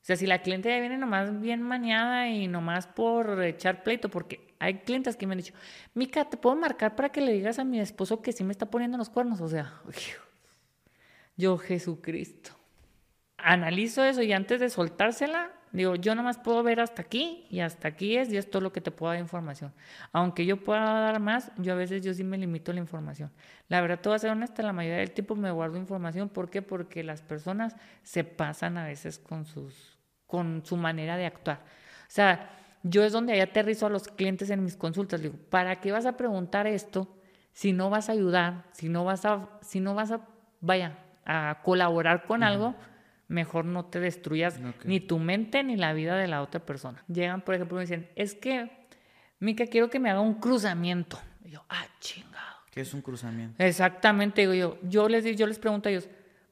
O 0.02 0.04
sea, 0.04 0.16
si 0.16 0.26
la 0.26 0.40
clienta 0.40 0.70
ya 0.70 0.80
viene 0.80 0.96
nomás 0.96 1.40
bien 1.40 1.62
maniada 1.62 2.28
y 2.28 2.48
nomás 2.48 2.86
por 2.86 3.42
echar 3.44 3.82
pleito, 3.82 4.08
porque 4.08 4.54
hay 4.58 4.78
clientes 4.78 5.16
que 5.16 5.26
me 5.26 5.34
han 5.34 5.38
dicho, 5.38 5.54
Mica, 5.94 6.24
¿te 6.28 6.38
puedo 6.38 6.56
marcar 6.56 6.96
para 6.96 7.10
que 7.10 7.20
le 7.20 7.32
digas 7.32 7.58
a 7.58 7.64
mi 7.64 7.80
esposo 7.80 8.22
que 8.22 8.32
sí 8.32 8.42
me 8.42 8.52
está 8.52 8.66
poniendo 8.66 8.96
los 8.96 9.10
cuernos? 9.10 9.40
O 9.40 9.48
sea, 9.48 9.74
yo 11.36 11.58
Jesucristo. 11.58 12.52
Analizo 13.36 14.04
eso 14.04 14.22
y 14.22 14.32
antes 14.32 14.60
de 14.60 14.68
soltársela, 14.68 15.50
Digo, 15.72 15.94
yo 15.94 16.16
nomás 16.16 16.36
puedo 16.36 16.62
ver 16.64 16.80
hasta 16.80 17.02
aquí 17.02 17.46
y 17.48 17.60
hasta 17.60 17.88
aquí 17.88 18.16
es 18.16 18.32
y 18.32 18.36
es 18.36 18.52
lo 18.52 18.72
que 18.72 18.80
te 18.80 18.90
puedo 18.90 19.12
dar 19.12 19.20
información. 19.20 19.72
Aunque 20.12 20.44
yo 20.44 20.56
pueda 20.56 20.80
dar 20.80 21.20
más, 21.20 21.52
yo 21.58 21.74
a 21.74 21.76
veces 21.76 22.02
yo 22.02 22.12
sí 22.12 22.24
me 22.24 22.36
limito 22.36 22.72
la 22.72 22.80
información. 22.80 23.30
La 23.68 23.80
verdad, 23.80 24.00
voy 24.02 24.14
a 24.14 24.18
ser 24.18 24.30
honesta, 24.30 24.64
la 24.64 24.72
mayoría 24.72 24.98
del 24.98 25.12
tiempo 25.12 25.36
me 25.36 25.50
guardo 25.52 25.76
información. 25.76 26.28
¿Por 26.28 26.50
qué? 26.50 26.60
Porque 26.60 27.04
las 27.04 27.22
personas 27.22 27.76
se 28.02 28.24
pasan 28.24 28.78
a 28.78 28.84
veces 28.84 29.20
con, 29.20 29.44
sus, 29.44 29.96
con 30.26 30.62
su 30.64 30.76
manera 30.76 31.16
de 31.16 31.26
actuar. 31.26 31.58
O 31.58 32.12
sea, 32.12 32.50
yo 32.82 33.04
es 33.04 33.12
donde 33.12 33.34
ahí 33.34 33.40
aterrizo 33.40 33.86
a 33.86 33.90
los 33.90 34.08
clientes 34.08 34.50
en 34.50 34.64
mis 34.64 34.76
consultas. 34.76 35.22
Digo, 35.22 35.36
¿para 35.50 35.80
qué 35.80 35.92
vas 35.92 36.06
a 36.06 36.16
preguntar 36.16 36.66
esto 36.66 37.16
si 37.52 37.72
no 37.72 37.90
vas 37.90 38.08
a 38.08 38.12
ayudar, 38.12 38.64
si 38.72 38.88
no 38.88 39.04
vas 39.04 39.24
a, 39.24 39.48
si 39.62 39.78
no 39.78 39.94
vas 39.94 40.10
a, 40.10 40.26
vaya, 40.60 40.98
a 41.24 41.60
colaborar 41.62 42.24
con 42.24 42.42
algo? 42.42 42.74
Mejor 43.30 43.64
no 43.64 43.84
te 43.84 44.00
destruyas 44.00 44.60
ni 44.84 44.98
tu 44.98 45.20
mente 45.20 45.62
ni 45.62 45.76
la 45.76 45.92
vida 45.92 46.16
de 46.16 46.26
la 46.26 46.42
otra 46.42 46.66
persona. 46.66 47.04
Llegan, 47.06 47.42
por 47.42 47.54
ejemplo, 47.54 47.76
y 47.76 47.78
me 47.78 47.82
dicen, 47.82 48.10
es 48.16 48.34
que, 48.34 48.68
Mica, 49.38 49.66
quiero 49.66 49.88
que 49.88 50.00
me 50.00 50.10
haga 50.10 50.20
un 50.20 50.34
cruzamiento. 50.34 51.18
Y 51.44 51.50
yo, 51.50 51.64
ah, 51.68 51.86
chingado. 52.00 52.56
¿Qué 52.72 52.80
es 52.80 52.92
un 52.92 53.00
cruzamiento? 53.00 53.62
Exactamente, 53.62 54.40
digo 54.40 54.54
yo. 54.54 54.78
Yo 54.82 55.08
les, 55.08 55.24
yo 55.36 55.46
les 55.46 55.60
pregunto 55.60 55.88
a 55.88 55.92
ellos, 55.92 56.08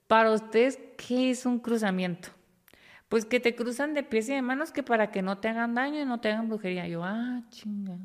para 0.07 0.31
ustedes, 0.31 0.79
¿qué 0.97 1.31
es 1.31 1.45
un 1.47 1.59
cruzamiento? 1.59 2.29
Pues 3.09 3.25
que 3.25 3.41
te 3.41 3.57
cruzan 3.57 3.93
de 3.93 4.05
pies 4.05 4.29
y 4.29 4.35
de 4.35 4.43
manos 4.43 4.71
que 4.71 4.85
para 4.85 5.11
que 5.11 5.21
no 5.21 5.39
te 5.39 5.49
hagan 5.49 5.75
daño 5.75 6.01
y 6.01 6.05
no 6.05 6.21
te 6.21 6.31
hagan 6.31 6.49
brujería. 6.49 6.87
yo, 6.87 7.03
ah, 7.03 7.43
chingado. 7.51 7.99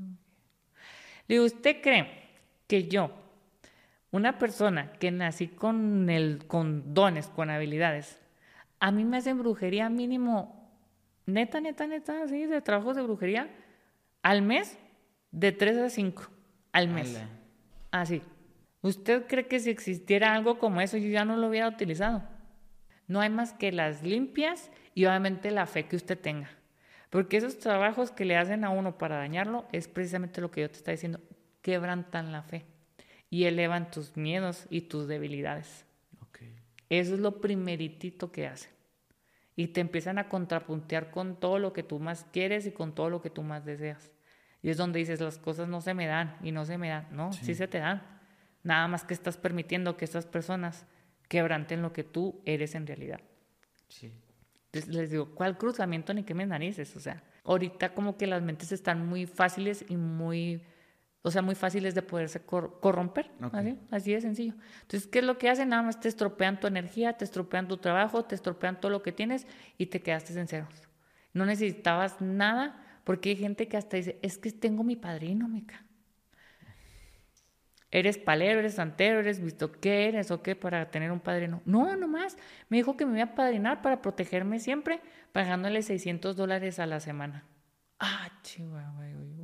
digo, 1.27 1.45
¿usted 1.45 1.79
cree 1.79 2.23
que 2.65 2.87
yo, 2.87 3.11
una 4.09 4.39
persona 4.39 4.93
que 4.93 5.11
nací 5.11 5.47
con, 5.47 6.09
el, 6.09 6.47
con 6.47 6.95
dones, 6.95 7.27
con 7.27 7.51
habilidades, 7.51 8.22
a 8.84 8.91
mí 8.91 9.05
me 9.05 9.15
hacen 9.15 9.39
brujería 9.39 9.89
mínimo, 9.89 10.69
neta, 11.26 11.61
neta, 11.61 11.88
neta, 11.88 12.22
así, 12.22 12.47
de 12.47 12.60
trabajos 12.60 12.97
de 12.97 13.01
brujería, 13.01 13.49
al 14.22 14.41
mes, 14.41 14.77
de 15.31 15.53
3 15.53 15.77
a 15.77 15.89
5, 15.89 16.30
al 16.73 16.89
mes. 16.89 17.18
Así. 17.91 18.22
¿Usted 18.81 19.26
cree 19.27 19.47
que 19.47 19.61
si 19.61 19.69
existiera 19.69 20.34
algo 20.34 20.60
como 20.60 20.81
eso 20.81 20.97
yo 20.97 21.07
ya 21.07 21.23
no 21.23 21.38
lo 21.38 21.47
hubiera 21.47 21.69
utilizado? 21.69 22.23
No 23.07 23.22
hay 23.22 23.30
más 23.30 23.53
que 23.53 23.72
las 23.72 24.03
limpias 24.03 24.69
y 24.93 25.05
obviamente 25.05 25.49
la 25.51 25.65
fe 25.65 25.88
que 25.88 25.95
usted 25.95 26.19
tenga. 26.19 26.49
Porque 27.10 27.38
esos 27.38 27.60
trabajos 27.60 28.11
que 28.11 28.26
le 28.26 28.35
hacen 28.35 28.65
a 28.65 28.69
uno 28.69 28.97
para 28.97 29.15
dañarlo 29.15 29.65
es 29.72 29.88
precisamente 29.88 30.41
lo 30.41 30.51
que 30.51 30.60
yo 30.60 30.69
te 30.69 30.76
estoy 30.76 30.95
diciendo. 30.95 31.22
Quebrantan 31.61 32.34
la 32.34 32.43
fe 32.43 32.65
y 33.30 33.45
elevan 33.45 33.91
tus 33.91 34.18
miedos 34.18 34.68
y 34.69 34.81
tus 34.81 35.07
debilidades. 35.07 35.85
Eso 36.89 37.15
es 37.15 37.22
lo 37.22 37.41
primeritito 37.41 38.31
que 38.31 38.45
hacen. 38.45 38.72
Y 39.55 39.67
te 39.67 39.81
empiezan 39.81 40.17
a 40.17 40.30
contrapuntear 40.30 41.11
con 41.11 41.39
todo 41.39 41.59
lo 41.59 41.73
que 41.73 41.84
tú 41.84 41.99
más 41.99 42.25
quieres 42.31 42.65
y 42.65 42.71
con 42.71 42.95
todo 42.95 43.09
lo 43.09 43.21
que 43.21 43.30
tú 43.30 43.43
más 43.43 43.65
deseas. 43.65 44.11
Y 44.61 44.69
es 44.69 44.77
donde 44.77 44.99
dices, 44.99 45.19
las 45.19 45.38
cosas 45.38 45.67
no 45.67 45.81
se 45.81 45.93
me 45.93 46.07
dan 46.07 46.38
y 46.41 46.51
no 46.51 46.65
se 46.65 46.77
me 46.77 46.89
dan. 46.89 47.07
No, 47.11 47.34
sí, 47.34 47.53
se 47.53 47.67
te 47.67 47.80
dan. 47.80 48.01
Nada 48.63 48.88
más 48.88 49.03
que 49.03 49.13
estás 49.13 49.38
permitiendo 49.38 49.97
que 49.97 50.05
estas 50.05 50.25
personas 50.25 50.85
quebranten 51.27 51.81
lo 51.81 51.93
que 51.93 52.03
tú 52.03 52.41
eres 52.45 52.73
en 52.75 52.88
realidad. 52.88 53.19
Sí. 53.89 54.11
Entonces 54.71 54.95
les 54.95 55.11
digo, 55.11 55.35
¿cuál 55.35 55.57
cruzamiento 55.57 56.13
ni 56.13 56.23
qué 56.23 56.34
me 56.34 56.45
narices? 56.45 56.95
O 56.95 56.99
sea, 56.99 57.23
ahorita 57.43 57.93
como 57.93 58.17
que 58.17 58.25
las 58.25 58.41
mentes 58.41 58.71
están 58.71 59.05
muy 59.05 59.25
fáciles 59.25 59.85
y 59.88 59.97
muy 59.97 60.63
o 61.25 61.31
sea, 61.31 61.41
muy 61.41 61.55
fáciles 61.55 61.95
de 61.95 62.01
poderse 62.01 62.41
corromper, 62.41 63.31
¿así? 63.53 63.79
así 63.91 64.13
de 64.13 64.19
sencillo. 64.19 64.55
Entonces, 64.81 65.07
¿qué 65.07 65.19
es 65.19 65.25
lo 65.25 65.37
que 65.37 65.49
hacen? 65.49 65.69
Nada 65.69 65.81
más 65.81 65.99
te 65.99 66.09
estropean 66.09 66.59
tu 66.59 66.67
energía, 66.67 67.13
te 67.13 67.23
estropean 67.23 67.69
tu 67.69 67.77
trabajo, 67.77 68.25
te 68.25 68.35
estropean 68.35 68.81
todo 68.81 68.91
lo 68.91 69.01
que 69.01 69.13
tienes 69.13 69.47
y 69.77 69.85
te 69.85 70.01
quedaste 70.01 70.37
en 70.37 70.47
ceros. 70.49 70.89
No 71.31 71.45
necesitabas 71.45 72.19
nada 72.19 72.99
porque 73.05 73.29
hay 73.29 73.35
gente 73.37 73.69
que 73.69 73.77
hasta 73.77 73.95
dice, 73.95 74.19
es 74.21 74.37
que 74.37 74.51
tengo 74.51 74.83
mi 74.83 74.97
padrino, 74.97 75.47
Mica. 75.47 75.85
¿Eres 77.89 78.17
palero, 78.17 78.59
eres 78.59 78.73
santero, 78.73 79.19
eres 79.19 79.39
visto 79.39 79.71
qué 79.71 80.09
eres 80.09 80.29
o 80.31 80.41
qué 80.41 80.55
para 80.57 80.91
tener 80.91 81.11
un 81.11 81.19
padrino? 81.21 81.61
No, 81.63 81.95
nomás. 81.95 82.37
Me 82.67 82.77
dijo 82.77 82.97
que 82.97 83.05
me 83.05 83.19
iba 83.19 83.31
a 83.31 83.35
padrinar 83.35 83.81
para 83.81 84.01
protegerme 84.01 84.59
siempre, 84.59 84.99
pagándole 85.31 85.83
600 85.83 86.35
dólares 86.35 86.79
a 86.79 86.85
la 86.85 86.99
semana. 86.99 87.45
Ah, 87.99 88.29
chihuahua. 88.41 89.05
Bien. 89.05 89.43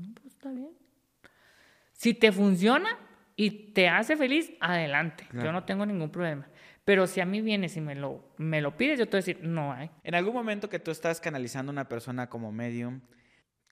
Si 2.00 2.14
te 2.14 2.32
funciona 2.32 2.98
y 3.36 3.74
te 3.74 3.90
hace 3.90 4.16
feliz, 4.16 4.54
adelante. 4.62 5.28
Yo 5.34 5.52
no 5.52 5.66
tengo 5.66 5.86
ningún 5.86 6.10
problema. 6.10 6.48
Pero 6.86 7.08
si 7.08 7.20
a 7.20 7.26
mí 7.26 7.42
vienes 7.42 7.76
y 7.76 7.82
me 7.82 7.94
lo, 7.94 8.24
me 8.38 8.62
lo 8.62 8.78
pides, 8.78 8.98
yo 9.00 9.06
te 9.06 9.18
voy 9.18 9.18
a 9.18 9.26
decir, 9.26 9.40
no 9.44 9.74
hay. 9.74 9.92
En 10.06 10.16
algún 10.16 10.34
momento 10.34 10.70
que 10.70 10.80
tú 10.80 10.92
estás 10.92 11.20
canalizando 11.20 11.72
a 11.72 11.74
una 11.74 11.90
persona 11.90 12.30
como 12.30 12.54
medium, 12.54 13.02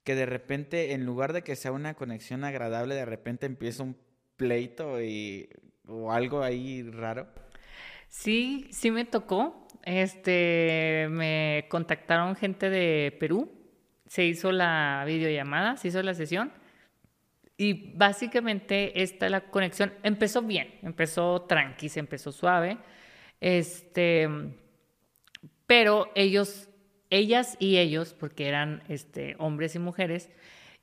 que 0.03 0.13
de 0.13 0.25
repente, 0.25 0.91
en 0.91 1.05
lugar 1.05 1.31
de 1.31 1.41
que 1.41 1.55
sea 1.55 1.71
una 1.71 1.93
conexión 1.93 2.43
agradable, 2.43 2.95
de 2.95 3.05
repente 3.05 3.45
empieza 3.45 3.83
un 3.83 3.95
pleito 4.35 5.01
y, 5.01 5.47
o 5.87 6.11
algo 6.11 6.43
ahí 6.43 6.83
raro? 6.83 7.29
Sí, 8.09 8.67
sí 8.71 8.91
me 8.91 9.05
tocó. 9.05 9.69
Este, 9.83 11.07
me 11.09 11.65
contactaron 11.69 12.35
gente 12.35 12.69
de 12.69 13.15
Perú, 13.21 13.49
se 14.05 14.25
hizo 14.25 14.51
la 14.51 15.05
videollamada, 15.07 15.77
se 15.77 15.87
hizo 15.87 16.03
la 16.03 16.13
sesión 16.13 16.51
y 17.57 17.91
básicamente 17.95 19.01
esta 19.01 19.29
la 19.29 19.41
conexión 19.49 19.91
empezó 20.03 20.43
bien, 20.43 20.75
empezó 20.83 21.41
tranqui, 21.41 21.89
se 21.89 21.99
empezó 21.99 22.31
suave. 22.31 22.77
Este, 23.41 24.29
pero 25.65 26.11
ellos, 26.15 26.69
ellas 27.09 27.57
y 27.59 27.77
ellos, 27.77 28.13
porque 28.13 28.47
eran 28.47 28.83
este, 28.87 29.35
hombres 29.39 29.75
y 29.75 29.79
mujeres, 29.79 30.29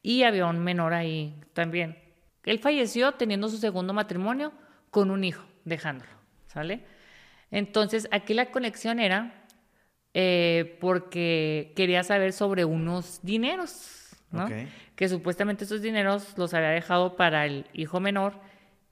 y 0.02 0.24
había 0.24 0.46
un 0.46 0.58
menor 0.58 0.94
ahí 0.94 1.34
también. 1.52 1.98
Él 2.44 2.58
falleció 2.58 3.12
teniendo 3.12 3.48
su 3.48 3.56
segundo 3.56 3.94
matrimonio 3.94 4.52
con 4.90 5.10
un 5.10 5.24
hijo, 5.24 5.44
dejándolo, 5.64 6.10
¿sale? 6.46 6.84
Entonces, 7.50 8.08
aquí 8.10 8.34
la 8.34 8.50
conexión 8.50 8.98
era 8.98 9.46
eh, 10.12 10.76
porque 10.80 11.72
quería 11.74 12.02
saber 12.04 12.32
sobre 12.32 12.64
unos 12.64 13.20
dineros, 13.22 14.03
¿no? 14.34 14.48
Que 14.94 15.08
supuestamente 15.08 15.64
esos 15.64 15.82
dineros 15.82 16.36
los 16.36 16.52
había 16.54 16.70
dejado 16.70 17.16
para 17.16 17.46
el 17.46 17.66
hijo 17.72 18.00
menor 18.00 18.40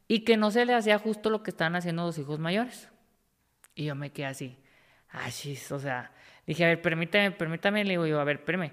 y 0.09 0.21
que 0.21 0.37
no 0.37 0.51
se 0.51 0.65
le 0.65 0.75
hacía 0.75 0.99
justo 0.99 1.31
lo 1.31 1.43
que 1.43 1.51
estaban 1.51 1.77
haciendo 1.77 2.05
los 2.05 2.19
hijos 2.19 2.39
mayores. 2.39 2.89
Y 3.75 3.85
yo 3.85 3.95
me 3.95 4.11
quedé 4.11 4.27
así, 4.27 4.57
así, 5.09 5.59
o 5.71 5.79
sea, 5.79 6.13
dije, 6.47 6.65
a 6.65 6.69
ver, 6.69 6.83
permítame, 6.83 7.31
permítame, 7.31 7.85
le 7.85 7.91
digo 7.91 8.07
yo, 8.07 8.21
a 8.21 8.25
ver, 8.25 8.37
espérame, 8.37 8.73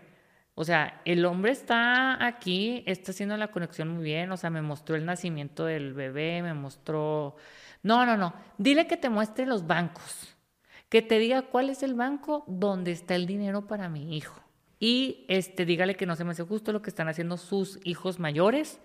o 0.56 0.66
sea, 0.66 1.02
el 1.06 1.24
hombre 1.24 1.54
está 1.54 2.26
aquí, 2.26 2.84
está 2.86 3.12
haciendo 3.12 3.38
la 3.38 3.48
conexión 3.48 3.88
muy 3.88 4.04
bien, 4.04 4.30
o 4.30 4.36
sea, 4.36 4.50
me 4.50 4.62
mostró 4.62 4.98
el 4.98 5.06
nacimiento 5.06 5.64
del 5.66 5.94
bebé, 5.94 6.42
me 6.42 6.54
mostró... 6.54 7.38
No, 7.82 8.06
no, 8.06 8.18
no, 8.18 8.34
dile 8.58 8.86
que 8.86 8.98
te 8.98 9.08
muestre 9.08 9.46
los 9.46 9.66
bancos, 9.66 10.36
que 10.90 11.02
te 11.02 11.18
diga 11.18 11.44
cuál 11.44 11.70
es 11.70 11.82
el 11.82 11.94
banco 11.94 12.44
donde 12.46 12.92
está 12.92 13.16
el 13.16 13.26
dinero 13.26 13.68
para 13.68 13.88
mi 13.88 14.18
hijo. 14.18 14.42
Y 14.80 15.26
este, 15.28 15.66
dígale 15.66 15.96
que 15.96 16.06
no 16.06 16.16
se 16.16 16.24
me 16.24 16.32
hace 16.32 16.44
justo 16.44 16.72
lo 16.72 16.82
que 16.82 16.90
están 16.90 17.10
haciendo 17.10 17.38
sus 17.38 17.80
hijos 17.84 18.20
mayores, 18.20 18.80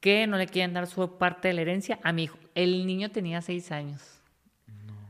que 0.00 0.26
no 0.26 0.38
le 0.38 0.46
quieren 0.46 0.72
dar 0.72 0.86
su 0.86 1.18
parte 1.18 1.48
de 1.48 1.54
la 1.54 1.62
herencia 1.62 1.98
a 2.02 2.12
mi 2.12 2.24
hijo. 2.24 2.38
El 2.54 2.86
niño 2.86 3.10
tenía 3.10 3.42
seis 3.42 3.70
años. 3.70 4.20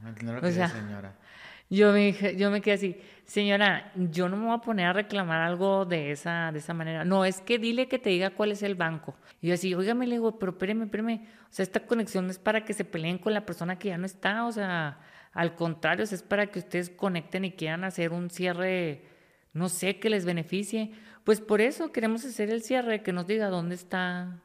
No, 0.02 0.08
el 0.08 0.14
dinero 0.14 0.40
que 0.40 0.52
señora. 0.52 1.14
Yo 1.70 1.92
me, 1.92 2.12
yo 2.36 2.50
me 2.50 2.60
quedé 2.60 2.74
así, 2.74 2.96
señora, 3.24 3.90
yo 3.94 4.28
no 4.28 4.36
me 4.36 4.46
voy 4.46 4.54
a 4.54 4.58
poner 4.58 4.86
a 4.86 4.92
reclamar 4.92 5.40
algo 5.40 5.86
de 5.86 6.10
esa, 6.10 6.52
de 6.52 6.58
esa 6.58 6.74
manera. 6.74 7.04
No, 7.04 7.24
es 7.24 7.40
que 7.40 7.58
dile 7.58 7.88
que 7.88 7.98
te 7.98 8.10
diga 8.10 8.30
cuál 8.30 8.52
es 8.52 8.62
el 8.62 8.74
banco. 8.74 9.16
Y 9.40 9.48
yo 9.48 9.54
así, 9.54 9.74
oígame, 9.74 10.06
le 10.06 10.16
digo, 10.16 10.38
pero 10.38 10.52
espéreme, 10.52 10.84
espéreme. 10.84 11.26
O 11.44 11.46
sea, 11.50 11.62
esta 11.62 11.80
conexión 11.80 12.28
es 12.28 12.38
para 12.38 12.64
que 12.64 12.74
se 12.74 12.84
peleen 12.84 13.18
con 13.18 13.32
la 13.32 13.46
persona 13.46 13.78
que 13.78 13.88
ya 13.88 13.98
no 13.98 14.04
está. 14.06 14.44
O 14.46 14.52
sea, 14.52 15.00
al 15.32 15.54
contrario, 15.54 16.04
es 16.04 16.22
para 16.22 16.46
que 16.46 16.58
ustedes 16.58 16.90
conecten 16.90 17.44
y 17.46 17.52
quieran 17.52 17.82
hacer 17.84 18.12
un 18.12 18.30
cierre, 18.30 19.02
no 19.54 19.68
sé, 19.68 19.98
que 19.98 20.10
les 20.10 20.24
beneficie. 20.26 20.92
Pues 21.22 21.40
por 21.40 21.60
eso 21.60 21.92
queremos 21.92 22.24
hacer 22.24 22.50
el 22.50 22.62
cierre, 22.62 23.02
que 23.02 23.12
nos 23.12 23.26
diga 23.26 23.48
dónde 23.48 23.76
está, 23.76 24.42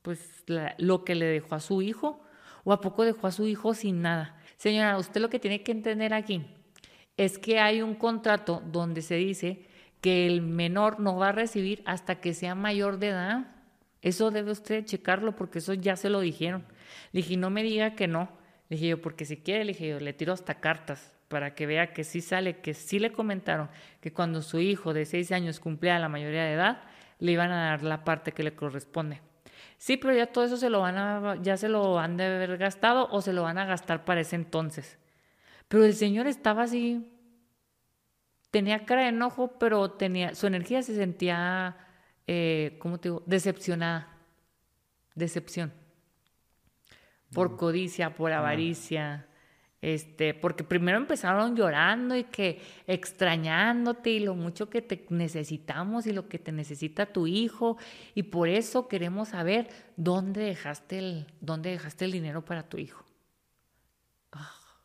pues, 0.00 0.44
lo 0.78 1.04
que 1.04 1.14
le 1.14 1.26
dejó 1.26 1.56
a 1.56 1.60
su 1.60 1.82
hijo. 1.82 2.22
O 2.64 2.72
a 2.72 2.80
poco 2.80 3.04
dejó 3.04 3.26
a 3.26 3.32
su 3.32 3.46
hijo 3.48 3.74
sin 3.74 4.02
nada. 4.02 4.38
Señora, 4.56 4.96
usted 4.96 5.20
lo 5.20 5.28
que 5.28 5.40
tiene 5.40 5.64
que 5.64 5.72
entender 5.72 6.14
aquí 6.14 6.46
es 7.16 7.38
que 7.38 7.58
hay 7.58 7.82
un 7.82 7.96
contrato 7.96 8.62
donde 8.64 9.02
se 9.02 9.16
dice 9.16 9.66
que 10.00 10.26
el 10.26 10.42
menor 10.42 11.00
no 11.00 11.16
va 11.16 11.30
a 11.30 11.32
recibir 11.32 11.82
hasta 11.84 12.20
que 12.20 12.32
sea 12.32 12.54
mayor 12.54 12.98
de 12.98 13.08
edad. 13.08 13.56
Eso 14.00 14.30
debe 14.30 14.52
usted 14.52 14.84
checarlo 14.84 15.34
porque 15.34 15.58
eso 15.58 15.74
ya 15.74 15.96
se 15.96 16.08
lo 16.08 16.20
dijeron. 16.20 16.64
Le 17.10 17.22
dije, 17.22 17.36
no 17.36 17.50
me 17.50 17.64
diga 17.64 17.96
que 17.96 18.06
no. 18.06 18.30
Le 18.68 18.76
dije 18.76 18.88
yo, 18.88 19.00
porque 19.02 19.24
si 19.24 19.38
quiere, 19.38 19.64
le 19.64 19.72
dije 19.72 19.88
yo, 19.88 19.98
le 19.98 20.12
tiro 20.12 20.32
hasta 20.32 20.60
cartas 20.60 21.12
para 21.32 21.54
que 21.54 21.64
vea 21.64 21.94
que 21.94 22.04
sí 22.04 22.20
sale, 22.20 22.58
que 22.58 22.74
sí 22.74 22.98
le 22.98 23.10
comentaron 23.10 23.70
que 24.02 24.12
cuando 24.12 24.42
su 24.42 24.60
hijo 24.60 24.92
de 24.92 25.06
seis 25.06 25.32
años 25.32 25.60
cumplía 25.60 25.98
la 25.98 26.10
mayoría 26.10 26.44
de 26.44 26.52
edad, 26.52 26.82
le 27.20 27.32
iban 27.32 27.50
a 27.50 27.70
dar 27.70 27.82
la 27.82 28.04
parte 28.04 28.32
que 28.32 28.42
le 28.42 28.54
corresponde. 28.54 29.22
Sí, 29.78 29.96
pero 29.96 30.14
ya 30.14 30.26
todo 30.26 30.44
eso 30.44 30.58
se 30.58 30.68
lo 30.68 30.80
van 30.80 30.98
a, 30.98 31.36
ya 31.40 31.56
se 31.56 31.70
lo 31.70 31.98
han 31.98 32.18
de 32.18 32.26
haber 32.26 32.58
gastado 32.58 33.08
o 33.10 33.22
se 33.22 33.32
lo 33.32 33.44
van 33.44 33.56
a 33.56 33.64
gastar 33.64 34.04
para 34.04 34.20
ese 34.20 34.36
entonces. 34.36 34.98
Pero 35.68 35.86
el 35.86 35.94
señor 35.94 36.26
estaba 36.26 36.64
así, 36.64 37.10
tenía 38.50 38.84
cara 38.84 39.04
de 39.04 39.08
enojo, 39.08 39.58
pero 39.58 39.92
tenía, 39.92 40.34
su 40.34 40.46
energía 40.46 40.82
se 40.82 40.94
sentía, 40.94 41.78
eh, 42.26 42.76
¿cómo 42.78 43.00
te 43.00 43.08
digo? 43.08 43.22
Decepcionada. 43.24 44.18
Decepción. 45.14 45.72
Por 47.32 47.52
mm. 47.52 47.56
codicia, 47.56 48.14
por 48.14 48.32
avaricia. 48.32 49.28
Este, 49.82 50.32
porque 50.32 50.62
primero 50.62 50.96
empezaron 50.96 51.56
llorando 51.56 52.16
y 52.16 52.22
que 52.22 52.62
extrañándote 52.86 54.10
y 54.10 54.20
lo 54.20 54.36
mucho 54.36 54.70
que 54.70 54.80
te 54.80 55.04
necesitamos 55.10 56.06
y 56.06 56.12
lo 56.12 56.28
que 56.28 56.38
te 56.38 56.52
necesita 56.52 57.06
tu 57.06 57.26
hijo 57.26 57.76
y 58.14 58.22
por 58.22 58.48
eso 58.48 58.86
queremos 58.86 59.30
saber 59.30 59.68
dónde 59.96 60.42
dejaste 60.42 61.00
el, 61.00 61.26
dónde 61.40 61.70
dejaste 61.70 62.04
el 62.04 62.12
dinero 62.12 62.44
para 62.44 62.62
tu 62.62 62.78
hijo. 62.78 63.04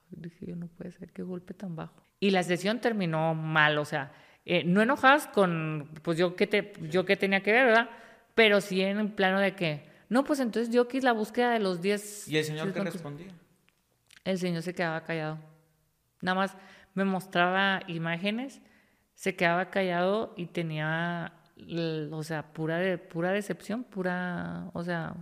Dije, 0.09 0.45
yo 0.47 0.55
no 0.55 0.67
puede 0.67 0.91
ser, 0.91 1.11
qué 1.11 1.21
golpe 1.21 1.53
tan 1.53 1.75
bajo. 1.75 2.01
Y 2.19 2.31
la 2.31 2.41
sesión 2.41 2.79
terminó 2.79 3.35
mal, 3.35 3.77
o 3.77 3.85
sea, 3.85 4.13
eh, 4.45 4.63
no 4.63 4.81
enojadas 4.81 5.27
con, 5.27 5.91
pues 6.01 6.17
yo 6.17 6.35
qué, 6.35 6.47
te, 6.47 6.73
yo 6.89 7.05
qué 7.05 7.17
tenía 7.17 7.43
que 7.43 7.51
ver, 7.51 7.65
¿verdad? 7.65 7.89
Pero 8.33 8.61
sí 8.61 8.81
en 8.81 8.97
el 8.97 9.11
plano 9.11 9.39
de 9.39 9.53
que, 9.53 9.85
no, 10.09 10.23
pues 10.23 10.39
entonces 10.39 10.73
yo 10.73 10.87
quise 10.87 11.05
la 11.05 11.11
búsqueda 11.11 11.51
de 11.51 11.59
los 11.59 11.81
10... 11.81 12.29
¿Y 12.29 12.37
el 12.37 12.45
señor 12.45 12.73
qué 12.73 12.79
respondía? 12.79 13.27
El 14.27 14.37
señor 14.37 14.61
se 14.61 14.75
quedaba 14.75 15.05
callado. 15.05 15.39
Nada 16.19 16.35
más 16.35 16.57
me 16.93 17.05
mostraba 17.05 17.81
imágenes, 17.87 18.61
se 19.13 19.37
quedaba 19.37 19.69
callado 19.69 20.33
y 20.35 20.47
tenía, 20.47 21.31
o 22.11 22.23
sea, 22.23 22.51
pura, 22.51 22.99
pura 23.09 23.31
decepción, 23.31 23.85
pura, 23.85 24.69
o 24.73 24.83
sea, 24.83 25.15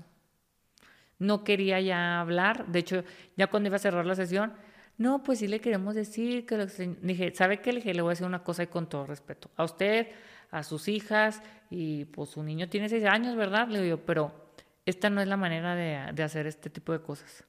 no 1.20 1.44
quería 1.44 1.80
ya 1.82 2.20
hablar. 2.20 2.66
De 2.66 2.80
hecho, 2.80 3.04
ya 3.38 3.46
cuando 3.46 3.68
iba 3.68 3.76
a 3.76 3.80
cerrar 3.80 4.08
la 4.08 4.16
sesión, 4.16 4.54
no, 4.98 5.22
pues 5.22 5.38
sí 5.38 5.48
le 5.48 5.62
queremos 5.62 5.94
decir 5.94 6.48
que 6.48 6.58
lo 6.58 6.66
dije, 6.66 7.32
¿sabe 7.36 7.62
qué? 7.62 7.74
Le 7.74 7.82
dije, 7.82 7.94
le 7.94 8.02
voy 8.02 8.10
a 8.10 8.14
decir 8.14 8.26
una 8.26 8.44
cosa 8.44 8.64
y 8.64 8.68
con 8.68 8.90
todo 8.90 9.06
respeto. 9.06 9.52
A 9.56 9.66
usted, 9.66 10.08
a 10.50 10.64
sus 10.64 10.88
hijas, 10.88 11.44
y 11.70 12.06
pues 12.06 12.32
su 12.32 12.42
niño 12.42 12.70
tiene 12.70 12.90
seis 12.90 13.06
años, 13.06 13.36
¿verdad? 13.36 13.68
Le 13.68 13.84
digo, 13.84 13.98
pero 13.98 14.50
esta 14.84 15.12
no 15.12 15.22
es 15.22 15.28
la 15.28 15.38
manera 15.38 15.76
de 15.76 16.24
hacer 16.24 16.48
este 16.48 16.72
tipo 16.72 16.92
de 16.92 17.04
cosas. 17.04 17.46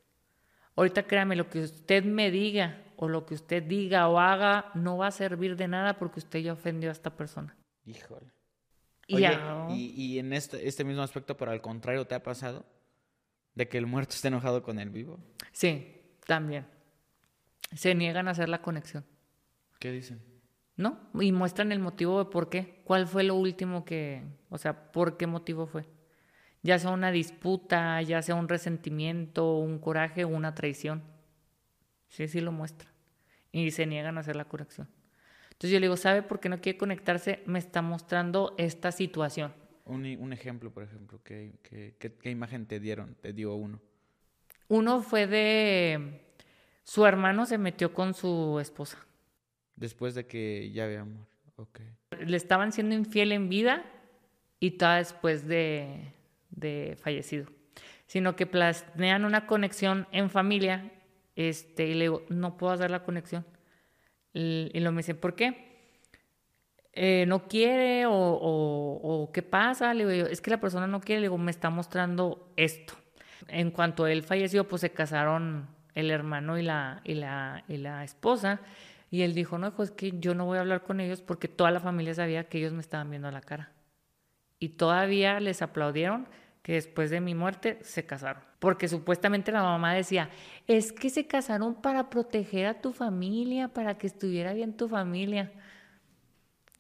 Ahorita 0.77 1.05
créame, 1.05 1.37
lo 1.37 1.49
que 1.49 1.61
usted 1.61 2.05
me 2.05 2.31
diga 2.31 2.83
o 2.97 3.09
lo 3.09 3.27
que 3.27 3.35
usted 3.35 3.63
diga 3.63 4.09
o 4.09 4.19
haga 4.19 4.71
no 4.75 4.99
va 4.99 5.09
a 5.09 5.11
servir 5.11 5.57
de 5.57 5.69
nada 5.69 5.99
porque 5.99 6.21
usted 6.21 6.41
ya 6.41 6.53
ofendió 6.53 6.91
a 6.91 6.93
esta 6.93 7.17
persona. 7.17 7.57
Híjole. 7.85 8.31
Oye, 9.13 9.39
y, 9.71 9.93
y, 9.97 10.19
en 10.19 10.33
este, 10.33 10.67
este 10.67 10.83
mismo 10.83 11.03
aspecto, 11.03 11.37
pero 11.37 11.53
al 11.53 11.61
contrario, 11.61 12.07
¿te 12.07 12.17
ha 12.17 12.23
pasado? 12.23 12.67
¿De 13.55 13.69
que 13.69 13.79
el 13.79 13.87
muerto 13.87 14.15
esté 14.15 14.29
enojado 14.29 14.63
con 14.63 14.81
el 14.81 14.91
vivo? 14.91 15.21
Sí, 15.53 16.03
también 16.27 16.67
se 17.75 17.95
niegan 17.95 18.29
a 18.29 18.33
hacer 18.33 18.49
la 18.49 18.63
conexión. 18.63 19.05
¿Qué 19.79 19.91
dicen? 19.91 20.21
¿No? 20.77 20.99
Y 21.21 21.33
muestran 21.33 21.73
el 21.73 21.79
motivo 21.79 22.19
de 22.19 22.31
por 22.31 22.49
qué. 22.49 22.83
¿Cuál 22.85 23.07
fue 23.07 23.25
lo 23.25 23.35
último 23.35 23.85
que, 23.85 24.23
o 24.51 24.59
sea, 24.59 24.93
por 24.93 25.17
qué 25.17 25.27
motivo 25.27 25.67
fue? 25.67 25.87
Ya 26.67 26.79
sea 26.79 26.91
una 26.91 27.13
disputa, 27.13 28.03
ya 28.03 28.23
sea 28.23 28.35
un 28.35 28.49
resentimiento, 28.49 29.57
un 29.59 29.79
coraje 29.79 30.25
o 30.25 30.29
una 30.29 30.55
traición. 30.55 31.03
Sí, 32.09 32.27
sí 32.29 32.41
lo 32.41 32.51
muestran. 32.51 32.93
Y 33.53 33.71
se 33.71 33.87
niegan 33.87 34.17
a 34.17 34.21
hacer 34.21 34.37
la 34.37 34.47
conexión. 34.47 34.89
Entonces 35.45 35.71
yo 35.71 35.81
le 35.81 35.87
digo, 35.87 35.97
¿sabe 35.97 36.23
por 36.23 36.41
qué 36.41 36.49
no 36.49 36.61
quiere 36.61 36.77
conectarse? 36.77 37.43
Me 37.47 37.59
está 37.59 37.83
mostrando 37.83 38.55
esta 38.59 38.91
situación. 38.91 39.55
Un, 39.85 40.05
un 40.19 40.33
ejemplo, 40.33 40.73
por 40.73 40.83
ejemplo, 40.83 41.21
¿qué, 41.23 41.55
qué 41.63 42.31
imagen 42.31 42.67
te 42.67 42.81
dieron? 42.81 43.15
Te 43.15 43.33
dio 43.33 43.55
uno. 43.55 43.81
Uno 44.69 45.01
fue 45.03 45.27
de 45.29 46.27
su 46.87 47.05
hermano 47.05 47.47
se 47.47 47.59
metió 47.59 47.93
con 47.93 48.15
su 48.15 48.61
esposa. 48.61 48.99
Después 49.75 50.15
de 50.15 50.27
que 50.27 50.71
ya 50.71 50.85
había 50.85 51.01
amor. 51.01 51.27
Ok. 51.57 51.81
Le 52.21 52.37
estaban 52.37 52.71
siendo 52.71 52.95
infiel 52.95 53.33
en 53.33 53.49
vida 53.49 53.85
y 54.61 54.73
todo 54.73 54.95
después 54.95 55.49
de, 55.49 56.13
de 56.57 56.97
fallecido. 57.01 57.47
sino 58.07 58.37
que 58.37 58.47
planean 58.47 59.25
una 59.25 59.47
conexión 59.47 60.07
en 60.13 60.31
familia, 60.31 60.93
este, 61.35 61.87
y 61.89 61.95
le 61.95 62.03
digo, 62.03 62.23
no 62.29 62.57
puedo 62.57 62.73
hacer 62.73 62.91
la 62.91 63.03
conexión. 63.03 63.45
Y, 64.33 64.79
lo 64.81 64.93
me 64.93 64.99
dice, 64.99 65.15
¿por 65.15 65.35
qué? 65.35 65.67
Eh, 66.93 67.25
no 67.27 67.49
quiere 67.49 68.05
o, 68.07 69.31
qué 69.33 69.43
pasa. 69.43 69.95
Le 69.95 70.07
digo, 70.07 70.27
es 70.27 70.41
que 70.41 70.51
la 70.51 70.61
persona 70.61 70.87
no 70.87 71.01
quiere, 71.01 71.21
le 71.23 71.27
digo, 71.27 71.39
me 71.39 71.51
está 71.51 71.71
mostrando 71.71 72.53
esto. 72.57 72.95
En 73.49 73.71
cuanto 73.71 74.07
él 74.07 74.23
falleció, 74.23 74.69
pues 74.69 74.83
se 74.83 74.91
casaron 74.93 75.69
el 75.95 76.11
hermano 76.11 76.59
y 76.59 76.63
la, 76.63 77.01
y 77.05 77.15
la, 77.15 77.65
y 77.67 77.79
la 77.79 78.05
esposa. 78.05 78.61
Y 79.11 79.23
él 79.23 79.35
dijo, 79.35 79.59
no, 79.59 79.75
pues 79.75 79.91
que 79.91 80.19
yo 80.19 80.35
no 80.35 80.45
voy 80.45 80.59
a 80.59 80.61
hablar 80.61 80.83
con 80.83 81.01
ellos 81.01 81.23
porque 81.23 81.49
toda 81.49 81.71
la 81.71 81.81
familia 81.81 82.15
sabía 82.15 82.49
que 82.49 82.59
ellos 82.59 82.73
me 82.73 82.81
estaban 82.81 83.11
viendo 83.11 83.29
a 83.29 83.33
la 83.33 83.41
cara. 83.41 83.73
Y 84.59 84.71
todavía 84.71 85.41
les 85.41 85.63
aplaudieron 85.63 86.29
que 86.67 86.73
después 86.73 87.11
de 87.11 87.21
mi 87.21 87.37
muerte 87.37 87.79
se 87.83 88.07
casaron. 88.07 88.43
Porque 88.59 88.89
supuestamente 88.89 89.53
la 89.53 89.63
mamá 89.63 89.95
decía, 89.95 90.31
es 90.67 90.93
que 90.93 91.11
se 91.11 91.29
casaron 91.29 91.77
para 91.81 92.11
proteger 92.11 92.67
a 92.67 92.81
tu 92.81 92.93
familia, 92.93 93.69
para 93.69 93.99
que 93.99 94.09
estuviera 94.09 94.53
bien 94.53 94.77
tu 94.77 94.89
familia. 94.89 95.53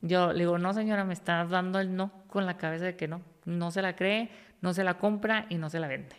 Yo 0.00 0.32
le 0.32 0.40
digo, 0.40 0.58
no 0.58 0.74
señora, 0.74 1.04
me 1.04 1.12
está 1.12 1.44
dando 1.44 1.78
el 1.78 1.94
no 1.94 2.24
con 2.26 2.46
la 2.46 2.56
cabeza 2.56 2.84
de 2.84 2.96
que 2.96 3.06
no. 3.06 3.22
No 3.44 3.70
se 3.70 3.80
la 3.80 3.94
cree, 3.94 4.28
no 4.60 4.74
se 4.74 4.82
la 4.82 4.98
compra 4.98 5.46
y 5.50 5.54
no 5.54 5.70
se 5.70 5.78
la 5.78 5.86
vende. 5.86 6.16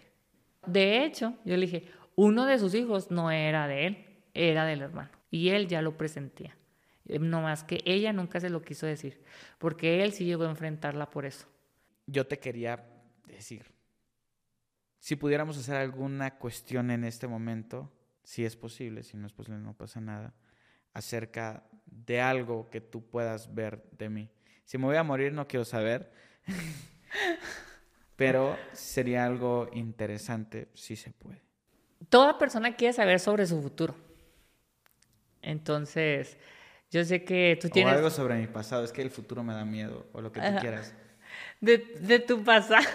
De 0.66 1.04
hecho, 1.04 1.34
yo 1.44 1.58
le 1.58 1.66
dije, 1.66 1.92
uno 2.16 2.46
de 2.46 2.60
sus 2.60 2.74
hijos 2.74 3.12
no 3.12 3.32
era 3.32 3.68
de 3.68 3.88
él, 3.88 4.06
era 4.34 4.64
del 4.64 4.82
hermano. 4.82 5.10
Y 5.30 5.50
él 5.50 5.68
ya 5.68 5.82
lo 5.82 5.98
presentía. 5.98 6.56
Eh, 7.06 7.20
no 7.20 7.42
más 7.42 7.66
que 7.66 7.82
ella 7.84 8.14
nunca 8.14 8.40
se 8.40 8.50
lo 8.50 8.62
quiso 8.62 8.86
decir, 8.86 9.22
porque 9.58 10.06
él 10.06 10.14
sí 10.14 10.24
llegó 10.24 10.46
a 10.46 10.50
enfrentarla 10.52 11.10
por 11.10 11.26
eso. 11.26 11.48
Yo 12.06 12.28
te 12.28 12.40
quería 12.40 12.82
decir, 13.28 13.66
si 15.00 15.16
pudiéramos 15.16 15.58
hacer 15.58 15.76
alguna 15.76 16.38
cuestión 16.38 16.92
en 16.92 17.04
este 17.04 17.28
momento, 17.28 17.92
si 18.24 18.46
es 18.46 18.56
posible, 18.56 19.04
si 19.04 19.16
no 19.16 19.28
es 19.28 19.34
posible 19.34 19.60
no 19.60 19.74
pasa 19.74 20.02
nada, 20.02 20.34
acerca 20.94 21.64
de 21.86 22.20
algo 22.20 22.70
que 22.70 22.82
tú 22.82 23.08
puedas 23.08 23.54
ver 23.54 23.84
de 23.92 24.10
mí. 24.10 24.30
Si 24.66 24.78
me 24.78 24.86
voy 24.86 24.98
a 24.98 25.04
morir 25.04 25.32
no 25.32 25.48
quiero 25.48 25.64
saber, 25.64 26.12
pero 28.16 28.58
sería 28.74 29.26
algo 29.26 29.70
interesante 29.72 30.70
si 30.74 30.96
se 30.96 31.12
puede. 31.12 31.42
Toda 32.10 32.38
persona 32.38 32.76
quiere 32.76 32.94
saber 32.94 33.20
sobre 33.20 33.46
su 33.46 33.62
futuro. 33.62 33.96
Entonces, 35.42 36.38
yo 36.92 37.06
sé 37.06 37.24
que 37.24 37.58
tú 37.62 37.70
tienes... 37.70 37.94
O 37.94 37.96
algo 37.96 38.10
sobre 38.10 38.36
mi 38.36 38.48
pasado, 38.48 38.84
es 38.84 38.92
que 38.92 39.02
el 39.02 39.12
futuro 39.12 39.44
me 39.44 39.54
da 39.54 39.64
miedo, 39.64 40.08
o 40.12 40.22
lo 40.22 40.32
que 40.32 40.42
tú 40.42 40.48
quieras. 40.60 40.94
De, 41.62 41.78
de 41.78 42.20
tu 42.20 42.44
pasado. 42.44 42.86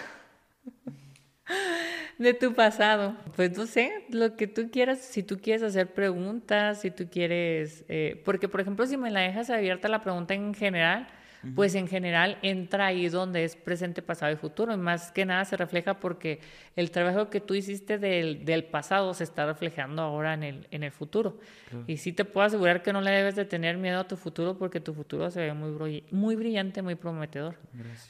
De 2.18 2.34
tu 2.34 2.54
pasado. 2.54 3.16
Pues 3.36 3.56
no 3.56 3.66
sé, 3.66 4.06
lo 4.10 4.36
que 4.36 4.46
tú 4.46 4.70
quieras, 4.70 5.00
si 5.00 5.22
tú 5.22 5.38
quieres 5.40 5.62
hacer 5.62 5.92
preguntas, 5.92 6.80
si 6.80 6.90
tú 6.90 7.08
quieres, 7.10 7.84
eh, 7.88 8.20
porque 8.24 8.48
por 8.48 8.60
ejemplo 8.60 8.86
si 8.86 8.96
me 8.96 9.10
la 9.10 9.20
dejas 9.20 9.50
abierta 9.50 9.88
la 9.88 10.00
pregunta 10.00 10.34
en 10.34 10.54
general, 10.54 11.08
pues 11.54 11.74
en 11.74 11.88
general 11.88 12.38
entra 12.42 12.86
ahí 12.86 13.08
donde 13.08 13.44
es 13.44 13.56
presente, 13.56 14.02
pasado 14.02 14.32
y 14.32 14.36
futuro. 14.36 14.72
Y 14.72 14.76
más 14.76 15.10
que 15.10 15.24
nada 15.24 15.44
se 15.44 15.56
refleja 15.56 15.98
porque 15.98 16.40
el 16.76 16.90
trabajo 16.90 17.30
que 17.30 17.40
tú 17.40 17.54
hiciste 17.54 17.98
del, 17.98 18.44
del 18.44 18.64
pasado 18.64 19.12
se 19.14 19.24
está 19.24 19.46
reflejando 19.46 20.02
ahora 20.02 20.34
en 20.34 20.42
el, 20.42 20.68
en 20.70 20.82
el 20.82 20.92
futuro. 20.92 21.38
Y 21.86 21.96
sí 21.96 22.12
te 22.12 22.24
puedo 22.24 22.46
asegurar 22.46 22.82
que 22.82 22.92
no 22.92 23.00
le 23.00 23.10
debes 23.10 23.34
de 23.34 23.44
tener 23.44 23.76
miedo 23.76 24.00
a 24.00 24.08
tu 24.08 24.16
futuro 24.16 24.56
porque 24.56 24.80
tu 24.80 24.94
futuro 24.94 25.30
se 25.30 25.40
ve 25.40 25.54
muy, 25.54 26.04
muy 26.10 26.36
brillante, 26.36 26.82
muy 26.82 26.94
prometedor. 26.94 27.56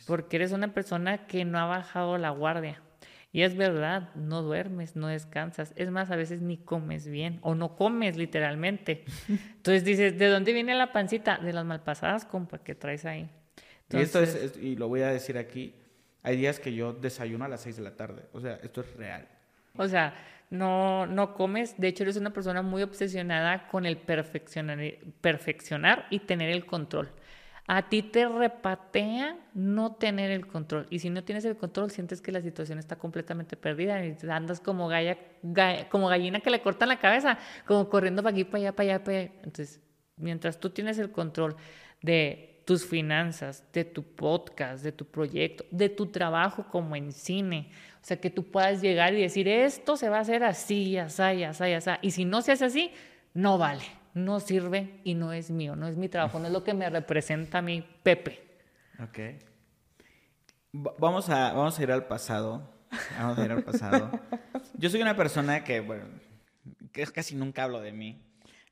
Porque 0.06 0.36
eres 0.36 0.52
una 0.52 0.68
persona 0.74 1.26
que 1.26 1.44
no 1.44 1.58
ha 1.58 1.66
bajado 1.66 2.18
la 2.18 2.30
guardia. 2.30 2.80
Y 3.34 3.42
es 3.42 3.56
verdad, 3.56 4.10
no 4.14 4.42
duermes, 4.42 4.94
no 4.94 5.06
descansas. 5.06 5.72
Es 5.76 5.90
más, 5.90 6.10
a 6.10 6.16
veces 6.16 6.42
ni 6.42 6.58
comes 6.58 7.08
bien 7.08 7.38
o 7.40 7.54
no 7.54 7.76
comes 7.76 8.18
literalmente. 8.18 9.04
Entonces 9.28 9.84
dices, 9.84 10.18
¿de 10.18 10.28
dónde 10.28 10.52
viene 10.52 10.74
la 10.74 10.92
pancita? 10.92 11.38
De 11.38 11.54
las 11.54 11.64
malpasadas, 11.64 12.26
compa, 12.26 12.58
que 12.58 12.74
traes 12.74 13.06
ahí. 13.06 13.30
y 13.90 13.96
esto 13.96 14.22
es, 14.22 14.58
y 14.60 14.76
lo 14.76 14.88
voy 14.88 15.00
a 15.00 15.08
decir 15.08 15.38
aquí, 15.38 15.74
hay 16.22 16.36
días 16.36 16.60
que 16.60 16.74
yo 16.74 16.92
desayuno 16.92 17.46
a 17.46 17.48
las 17.48 17.62
6 17.62 17.76
de 17.76 17.82
la 17.82 17.96
tarde. 17.96 18.24
O 18.32 18.40
sea, 18.40 18.60
esto 18.62 18.82
es 18.82 18.94
real. 18.96 19.26
O 19.76 19.88
sea, 19.88 20.14
no, 20.50 21.06
no 21.06 21.32
comes. 21.32 21.80
De 21.80 21.88
hecho, 21.88 22.02
eres 22.02 22.18
una 22.18 22.34
persona 22.34 22.60
muy 22.60 22.82
obsesionada 22.82 23.66
con 23.68 23.86
el 23.86 23.96
perfeccionar, 23.96 24.78
perfeccionar 25.22 26.06
y 26.10 26.18
tener 26.20 26.50
el 26.50 26.66
control 26.66 27.08
a 27.74 27.88
ti 27.88 28.02
te 28.02 28.28
repatea 28.28 29.34
no 29.54 29.94
tener 29.94 30.30
el 30.30 30.46
control. 30.46 30.86
Y 30.90 30.98
si 30.98 31.08
no 31.08 31.24
tienes 31.24 31.46
el 31.46 31.56
control, 31.56 31.90
sientes 31.90 32.20
que 32.20 32.30
la 32.30 32.42
situación 32.42 32.78
está 32.78 32.96
completamente 32.96 33.56
perdida 33.56 34.04
y 34.04 34.14
andas 34.28 34.60
como, 34.60 34.88
galla, 34.88 35.16
como 35.88 36.08
gallina 36.08 36.40
que 36.40 36.50
le 36.50 36.60
cortan 36.60 36.90
la 36.90 36.98
cabeza, 36.98 37.38
como 37.66 37.88
corriendo 37.88 38.22
para 38.22 38.34
aquí, 38.34 38.44
para 38.44 38.58
allá, 38.58 38.72
para 38.76 38.90
allá, 38.90 39.04
para 39.04 39.18
allá. 39.20 39.30
Entonces, 39.36 39.80
mientras 40.16 40.60
tú 40.60 40.68
tienes 40.68 40.98
el 40.98 41.12
control 41.12 41.56
de 42.02 42.62
tus 42.66 42.84
finanzas, 42.84 43.64
de 43.72 43.86
tu 43.86 44.02
podcast, 44.02 44.84
de 44.84 44.92
tu 44.92 45.06
proyecto, 45.06 45.64
de 45.70 45.88
tu 45.88 46.08
trabajo 46.08 46.66
como 46.70 46.94
en 46.94 47.10
cine, 47.10 47.70
o 48.02 48.04
sea, 48.04 48.20
que 48.20 48.28
tú 48.28 48.44
puedas 48.50 48.82
llegar 48.82 49.14
y 49.14 49.22
decir, 49.22 49.48
esto 49.48 49.96
se 49.96 50.10
va 50.10 50.18
a 50.18 50.20
hacer 50.20 50.44
así, 50.44 50.98
así, 50.98 51.42
así, 51.42 51.72
así. 51.72 51.90
Y 52.02 52.10
si 52.10 52.26
no 52.26 52.42
se 52.42 52.52
hace 52.52 52.66
así, 52.66 52.90
no 53.32 53.56
vale 53.56 54.01
no 54.14 54.40
sirve 54.40 55.00
y 55.04 55.14
no 55.14 55.32
es 55.32 55.50
mío, 55.50 55.76
no 55.76 55.86
es 55.88 55.96
mi 55.96 56.08
trabajo, 56.08 56.38
no 56.38 56.46
es 56.46 56.52
lo 56.52 56.64
que 56.64 56.74
me 56.74 56.88
representa 56.88 57.58
a 57.58 57.62
mí, 57.62 57.86
Pepe. 58.02 58.60
Ok. 59.02 59.18
Vamos 60.72 61.28
a, 61.28 61.52
vamos 61.52 61.78
a 61.78 61.82
ir 61.82 61.92
al 61.92 62.06
pasado. 62.06 62.70
Vamos 63.18 63.38
a 63.38 63.44
ir 63.44 63.52
al 63.52 63.62
pasado. 63.62 64.10
Yo 64.74 64.90
soy 64.90 65.02
una 65.02 65.16
persona 65.16 65.64
que, 65.64 65.80
bueno, 65.80 66.04
que 66.92 67.06
casi 67.06 67.34
nunca 67.34 67.64
hablo 67.64 67.80
de 67.80 67.92
mí, 67.92 68.22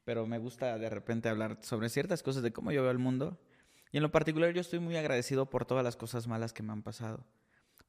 pero 0.05 0.27
me 0.27 0.39
gusta 0.39 0.79
de 0.79 0.91
repente 0.91 1.29
hablar 1.29 1.59
sobre 1.63 1.89
ciertas 1.89 2.23
cosas 2.23 2.43
de 2.43 2.53
cómo 2.53 2.73
yo 2.73 2.83
veo 2.83 2.91
el 2.91 2.99
mundo. 2.99 3.41
Y 3.93 3.97
en 3.97 4.03
lo 4.03 4.11
particular 4.11 4.53
yo 4.53 4.61
estoy 4.61 4.79
muy 4.79 4.97
agradecido 4.97 5.51
por 5.51 5.65
todas 5.65 5.85
las 5.85 5.97
cosas 5.97 6.27
malas 6.27 6.53
que 6.53 6.63
me 6.63 6.73
han 6.73 6.83
pasado, 6.83 7.27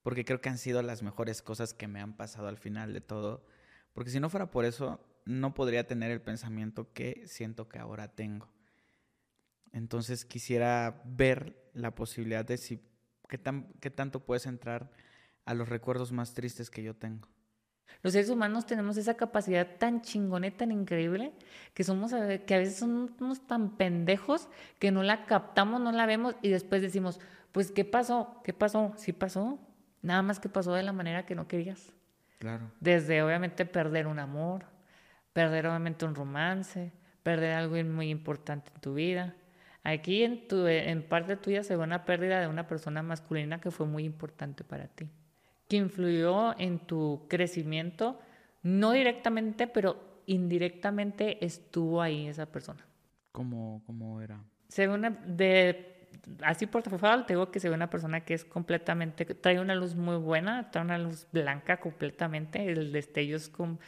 porque 0.04 0.26
creo 0.26 0.42
que 0.42 0.50
han 0.50 0.58
sido 0.58 0.82
las 0.82 1.04
mejores 1.04 1.42
cosas 1.42 1.74
que 1.74 1.88
me 1.88 2.02
han 2.02 2.16
pasado 2.16 2.48
al 2.48 2.58
final 2.58 2.94
de 2.94 3.02
todo. 3.02 3.46
Porque 3.94 4.10
si 4.10 4.20
no 4.20 4.30
fuera 4.30 4.50
por 4.50 4.66
eso, 4.66 5.00
no 5.26 5.54
podría 5.54 5.88
tener 5.88 6.12
el 6.12 6.22
pensamiento 6.22 6.92
que 6.94 7.24
siento 7.28 7.68
que 7.68 7.80
ahora 7.80 8.10
tengo. 8.10 8.48
Entonces 9.72 10.26
quisiera 10.26 11.02
ver 11.06 11.56
la 11.74 11.96
posibilidad 11.96 12.44
de 12.44 12.58
si 12.58 12.82
qué, 13.30 13.38
tan, 13.38 13.68
qué 13.80 13.90
tanto 13.90 14.26
puedes 14.26 14.46
entrar 14.46 14.92
a 15.46 15.54
los 15.54 15.70
recuerdos 15.70 16.12
más 16.12 16.34
tristes 16.34 16.70
que 16.70 16.84
yo 16.84 16.96
tengo. 16.96 17.28
Los 18.04 18.14
seres 18.14 18.30
humanos 18.30 18.66
tenemos 18.66 18.98
esa 18.98 19.16
capacidad 19.16 19.78
tan 19.78 20.02
chingona 20.02 20.50
tan 20.52 20.72
increíble 20.72 21.34
que 21.74 21.84
somos 21.84 22.12
que 22.46 22.56
a 22.56 22.58
veces 22.58 22.78
somos 22.78 23.46
tan 23.48 23.78
pendejos 23.78 24.48
que 24.80 24.92
no 24.92 25.04
la 25.04 25.26
captamos, 25.26 25.82
no 25.82 25.92
la 25.92 26.06
vemos 26.06 26.36
y 26.42 26.50
después 26.50 26.82
decimos, 26.82 27.20
pues 27.52 27.72
¿qué 27.72 27.86
pasó? 27.86 28.42
¿Qué 28.44 28.54
pasó? 28.54 28.94
Sí 28.98 29.14
pasó. 29.14 29.60
Nada 30.02 30.22
más 30.24 30.40
que 30.40 30.50
pasó 30.50 30.74
de 30.74 30.84
la 30.84 30.94
manera 30.94 31.26
que 31.26 31.36
no 31.36 31.48
querías. 31.48 31.94
Claro. 32.40 32.72
Desde 32.80 33.22
obviamente 33.22 33.66
perder 33.66 34.08
un 34.08 34.18
amor, 34.18 34.66
perder 35.34 35.68
obviamente 35.68 36.06
un 36.06 36.16
romance, 36.16 36.92
perder 37.24 37.54
algo 37.54 37.76
muy 37.84 38.10
importante 38.10 38.72
en 38.74 38.82
tu 38.82 38.94
vida. 38.94 39.36
Aquí 39.84 40.24
en, 40.24 40.48
tu, 40.48 40.68
en 40.68 41.02
parte 41.04 41.38
tuya 41.38 41.64
se 41.64 41.76
ve 41.76 41.84
una 41.84 42.06
pérdida 42.06 42.40
de 42.40 42.48
una 42.48 42.68
persona 42.68 43.02
masculina 43.02 43.60
que 43.60 43.72
fue 43.72 43.88
muy 43.88 44.04
importante 44.04 44.64
para 44.64 44.88
ti, 44.88 45.10
que 45.68 45.78
influyó 45.78 46.58
en 46.60 46.80
tu 46.80 47.26
crecimiento, 47.28 48.20
no 48.62 48.92
directamente, 48.92 49.66
pero 49.68 50.22
indirectamente 50.28 51.44
estuvo 51.44 52.02
ahí 52.02 52.28
esa 52.28 52.46
persona. 52.46 52.86
¿Cómo, 53.32 53.82
cómo 53.88 54.22
era? 54.22 54.40
Se 54.68 54.86
ve 54.86 54.94
una, 54.94 55.10
de, 55.10 56.08
así 56.44 56.68
por 56.68 56.84
favor, 56.84 57.26
te 57.26 57.34
digo 57.34 57.50
que 57.50 57.60
se 57.60 57.70
ve 57.70 57.76
una 57.76 57.90
persona 57.90 58.24
que 58.24 58.36
es 58.36 58.46
completamente, 58.46 59.26
trae 59.26 59.60
una 59.60 59.74
luz 59.74 59.96
muy 59.96 60.18
buena, 60.18 60.70
trae 60.70 60.84
una 60.86 61.00
luz 61.00 61.28
blanca 61.32 61.78
completamente, 61.78 62.72
el 62.72 62.92
destello 62.92 63.36
es 63.36 63.50
como 63.50 63.80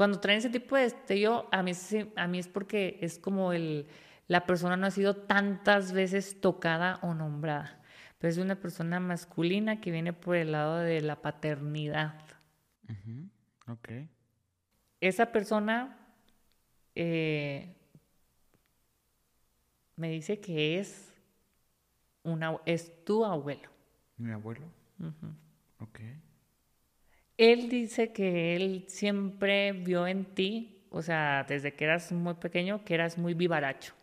cuando 0.00 0.18
traen 0.18 0.38
ese 0.38 0.48
tipo 0.48 0.76
de 0.76 0.84
destello, 0.84 1.46
a 1.52 1.62
mí, 1.62 1.72
a 2.16 2.26
mí 2.26 2.38
es 2.38 2.48
porque 2.48 2.96
es 3.02 3.18
como 3.18 3.52
el, 3.52 3.86
la 4.28 4.46
persona 4.46 4.74
no 4.78 4.86
ha 4.86 4.90
sido 4.90 5.14
tantas 5.14 5.92
veces 5.92 6.40
tocada 6.40 6.98
o 7.02 7.12
nombrada. 7.12 7.82
Pero 8.16 8.30
es 8.30 8.38
una 8.38 8.58
persona 8.58 8.98
masculina 8.98 9.82
que 9.82 9.90
viene 9.90 10.14
por 10.14 10.36
el 10.36 10.52
lado 10.52 10.78
de 10.78 11.02
la 11.02 11.20
paternidad. 11.20 12.18
Ok. 13.68 13.90
Esa 15.02 15.32
persona 15.32 15.98
eh, 16.94 17.76
me 19.96 20.08
dice 20.08 20.40
que 20.40 20.78
es, 20.78 21.12
una, 22.22 22.56
es 22.64 23.04
tu 23.04 23.22
abuelo. 23.22 23.68
¿Mi 24.16 24.32
abuelo? 24.32 24.64
Ok. 25.78 26.00
Él 27.40 27.70
dice 27.70 28.12
que 28.12 28.54
él 28.54 28.84
siempre 28.86 29.72
vio 29.72 30.06
en 30.06 30.26
ti, 30.26 30.84
o 30.90 31.00
sea, 31.00 31.46
desde 31.48 31.72
que 31.72 31.86
eras 31.86 32.12
muy 32.12 32.34
pequeño, 32.34 32.84
que 32.84 32.92
eras 32.92 33.16
muy 33.16 33.32
vivaracho, 33.32 33.94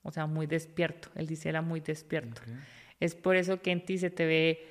o 0.00 0.10
sea, 0.10 0.24
muy 0.24 0.46
despierto. 0.46 1.10
Él 1.14 1.26
dice 1.26 1.50
era 1.50 1.60
muy 1.60 1.80
despierto. 1.80 2.40
Es 2.98 3.14
por 3.14 3.36
eso 3.36 3.60
que 3.60 3.72
en 3.72 3.84
ti 3.84 3.98
se 3.98 4.08
te 4.08 4.24
ve, 4.24 4.66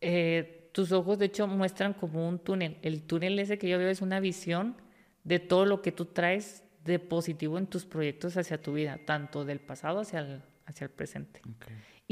eh, 0.00 0.70
tus 0.72 0.92
ojos 0.92 1.18
de 1.18 1.26
hecho 1.26 1.46
muestran 1.46 1.92
como 1.92 2.26
un 2.26 2.38
túnel. 2.38 2.78
El 2.80 3.02
túnel 3.02 3.38
ese 3.38 3.58
que 3.58 3.68
yo 3.68 3.76
veo 3.76 3.90
es 3.90 4.00
una 4.00 4.18
visión 4.18 4.74
de 5.22 5.38
todo 5.38 5.66
lo 5.66 5.82
que 5.82 5.92
tú 5.92 6.06
traes 6.06 6.64
de 6.86 6.98
positivo 7.00 7.58
en 7.58 7.66
tus 7.66 7.84
proyectos 7.84 8.38
hacia 8.38 8.62
tu 8.62 8.72
vida, 8.72 8.98
tanto 9.04 9.44
del 9.44 9.60
pasado 9.60 10.00
hacia 10.00 10.20
el, 10.20 10.42
hacia 10.64 10.86
el 10.86 10.90
presente. 10.90 11.42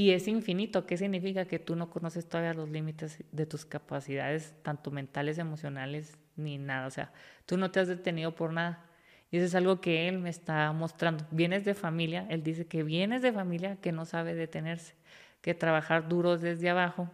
Y 0.01 0.13
es 0.13 0.29
infinito. 0.29 0.87
¿Qué 0.87 0.97
significa? 0.97 1.45
Que 1.45 1.59
tú 1.59 1.77
no 1.77 1.91
conoces 1.91 2.27
todavía 2.27 2.55
los 2.55 2.71
límites 2.71 3.23
de 3.33 3.45
tus 3.45 3.67
capacidades, 3.67 4.55
tanto 4.63 4.91
mentales, 4.91 5.37
emocionales, 5.37 6.17
ni 6.37 6.57
nada. 6.57 6.87
O 6.87 6.91
sea, 6.91 7.13
tú 7.45 7.59
no 7.59 7.71
te 7.71 7.81
has 7.81 7.89
detenido 7.89 8.35
por 8.35 8.51
nada. 8.51 8.87
Y 9.31 9.37
eso 9.37 9.45
es 9.45 9.55
algo 9.55 9.83
que 9.83 10.09
él 10.09 10.19
me 10.19 10.31
está 10.31 10.73
mostrando. 10.73 11.27
Vienes 11.31 11.67
de 11.67 11.75
familia, 11.75 12.27
él 12.31 12.43
dice 12.43 12.67
que 12.67 12.83
vienes 12.83 13.21
de 13.21 13.31
familia 13.31 13.77
que 13.77 13.93
no 13.93 14.07
sabe 14.07 14.35
detenerse, 14.35 14.95
que 15.43 15.53
trabajar 15.53 16.09
duro 16.09 16.39
desde 16.39 16.71
abajo 16.71 17.11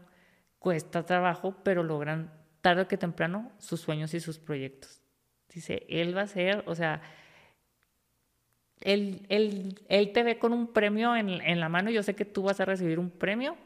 cuesta 0.60 1.04
trabajo, 1.04 1.56
pero 1.64 1.82
logran 1.82 2.32
tarde 2.60 2.86
que 2.86 2.96
temprano 2.96 3.50
sus 3.58 3.80
sueños 3.80 4.14
y 4.14 4.20
sus 4.20 4.38
proyectos. 4.38 5.02
Dice, 5.52 5.84
él 5.88 6.16
va 6.16 6.22
a 6.22 6.26
ser, 6.28 6.62
o 6.68 6.76
sea, 6.76 7.02
él, 8.80 9.26
él, 9.28 9.80
él 9.88 10.12
te 10.12 10.22
ve 10.22 10.38
con 10.38 10.52
un 10.52 10.72
premio 10.72 11.16
en, 11.16 11.28
en 11.28 11.60
la 11.60 11.68
mano. 11.68 11.90
Yo 11.90 12.02
sé 12.02 12.14
que 12.14 12.24
tú 12.24 12.42
vas 12.42 12.60
a 12.60 12.64
recibir 12.64 12.98
un 12.98 13.10
premio 13.10 13.56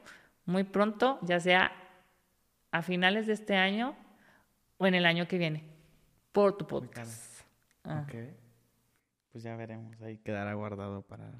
muy 0.47 0.65
pronto, 0.65 1.19
ya 1.23 1.41
sea 1.41 1.73
a 2.73 2.83
finales 2.83 3.27
de 3.27 3.33
este 3.33 3.57
año 3.57 3.97
o 4.79 4.87
en 4.87 4.95
el 4.95 5.07
año 5.07 5.27
que 5.29 5.39
viene, 5.39 5.65
por 6.33 6.57
tu 6.57 6.67
podcast. 6.67 7.43
Ah. 7.85 8.07
Pues 9.33 9.45
ya 9.45 9.55
veremos, 9.57 10.01
ahí 10.03 10.19
quedará 10.19 10.55
guardado 10.55 11.03
para... 11.03 11.31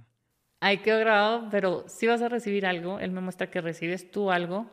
Ahí 0.61 0.79
quedó 0.79 0.99
grabado, 1.01 1.49
pero 1.51 1.89
si 1.89 2.07
vas 2.07 2.21
a 2.23 2.29
recibir 2.29 2.67
algo, 2.67 3.01
él 3.01 3.11
me 3.11 3.21
muestra 3.21 3.51
que 3.51 3.61
recibes 3.61 4.11
tú 4.11 4.31
algo 4.31 4.71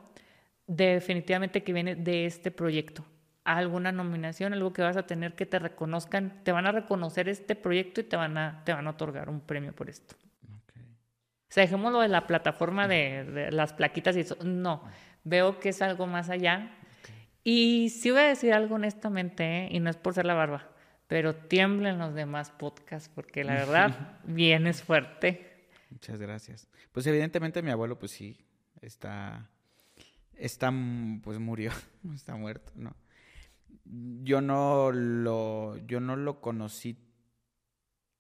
definitivamente 0.67 1.63
que 1.63 1.71
viene 1.71 1.95
de 1.95 2.25
este 2.25 2.51
proyecto. 2.51 3.05
Alguna 3.47 3.93
nominación, 3.93 4.51
algo 4.51 4.73
que 4.73 4.81
vas 4.81 4.97
a 4.97 5.07
tener 5.07 5.33
que 5.33 5.45
te 5.45 5.57
reconozcan, 5.57 6.43
te 6.43 6.51
van 6.51 6.67
a 6.67 6.73
reconocer 6.73 7.29
este 7.29 7.55
proyecto 7.55 8.01
y 8.01 8.03
te 8.03 8.17
van 8.17 8.37
a, 8.37 8.61
te 8.65 8.73
van 8.73 8.85
a 8.87 8.89
otorgar 8.89 9.29
un 9.29 9.39
premio 9.39 9.73
por 9.73 9.89
esto. 9.89 10.15
O 10.43 11.49
sea, 11.49 11.63
dejémoslo 11.63 12.01
de 12.01 12.09
la 12.09 12.27
plataforma 12.27 12.89
de, 12.89 13.49
las 13.51 13.71
plaquitas 13.71 14.17
y 14.17 14.19
eso. 14.19 14.37
No, 14.43 14.83
veo 15.23 15.61
que 15.61 15.69
es 15.69 15.81
algo 15.81 16.07
más 16.07 16.29
allá. 16.29 16.71
Y 17.41 17.89
sí 17.89 18.11
voy 18.11 18.19
a 18.19 18.27
decir 18.27 18.53
algo 18.53 18.75
honestamente, 18.75 19.43
¿eh? 19.45 19.69
y 19.71 19.79
no 19.79 19.89
es 19.89 19.95
por 19.95 20.13
ser 20.13 20.25
la 20.25 20.33
barba, 20.33 20.69
pero 21.07 21.33
tiemblen 21.33 21.99
los 21.99 22.13
demás 22.13 22.51
podcasts, 22.51 23.09
porque 23.15 23.45
la 23.45 23.53
verdad, 23.53 24.19
vienes 24.25 24.83
fuerte. 24.83 25.69
Muchas 25.89 26.19
gracias. 26.19 26.67
Pues 26.91 27.07
evidentemente 27.07 27.61
mi 27.61 27.71
abuelo, 27.71 27.97
pues 27.97 28.11
sí, 28.11 28.45
está, 28.81 29.49
está, 30.35 30.69
pues 31.23 31.39
murió, 31.39 31.71
está 32.13 32.35
muerto, 32.35 32.73
¿no? 32.75 32.93
Yo 33.85 34.41
no 34.41 34.91
lo, 34.91 35.77
yo 35.77 35.99
no 35.99 36.15
lo 36.15 36.41
conocí 36.41 36.97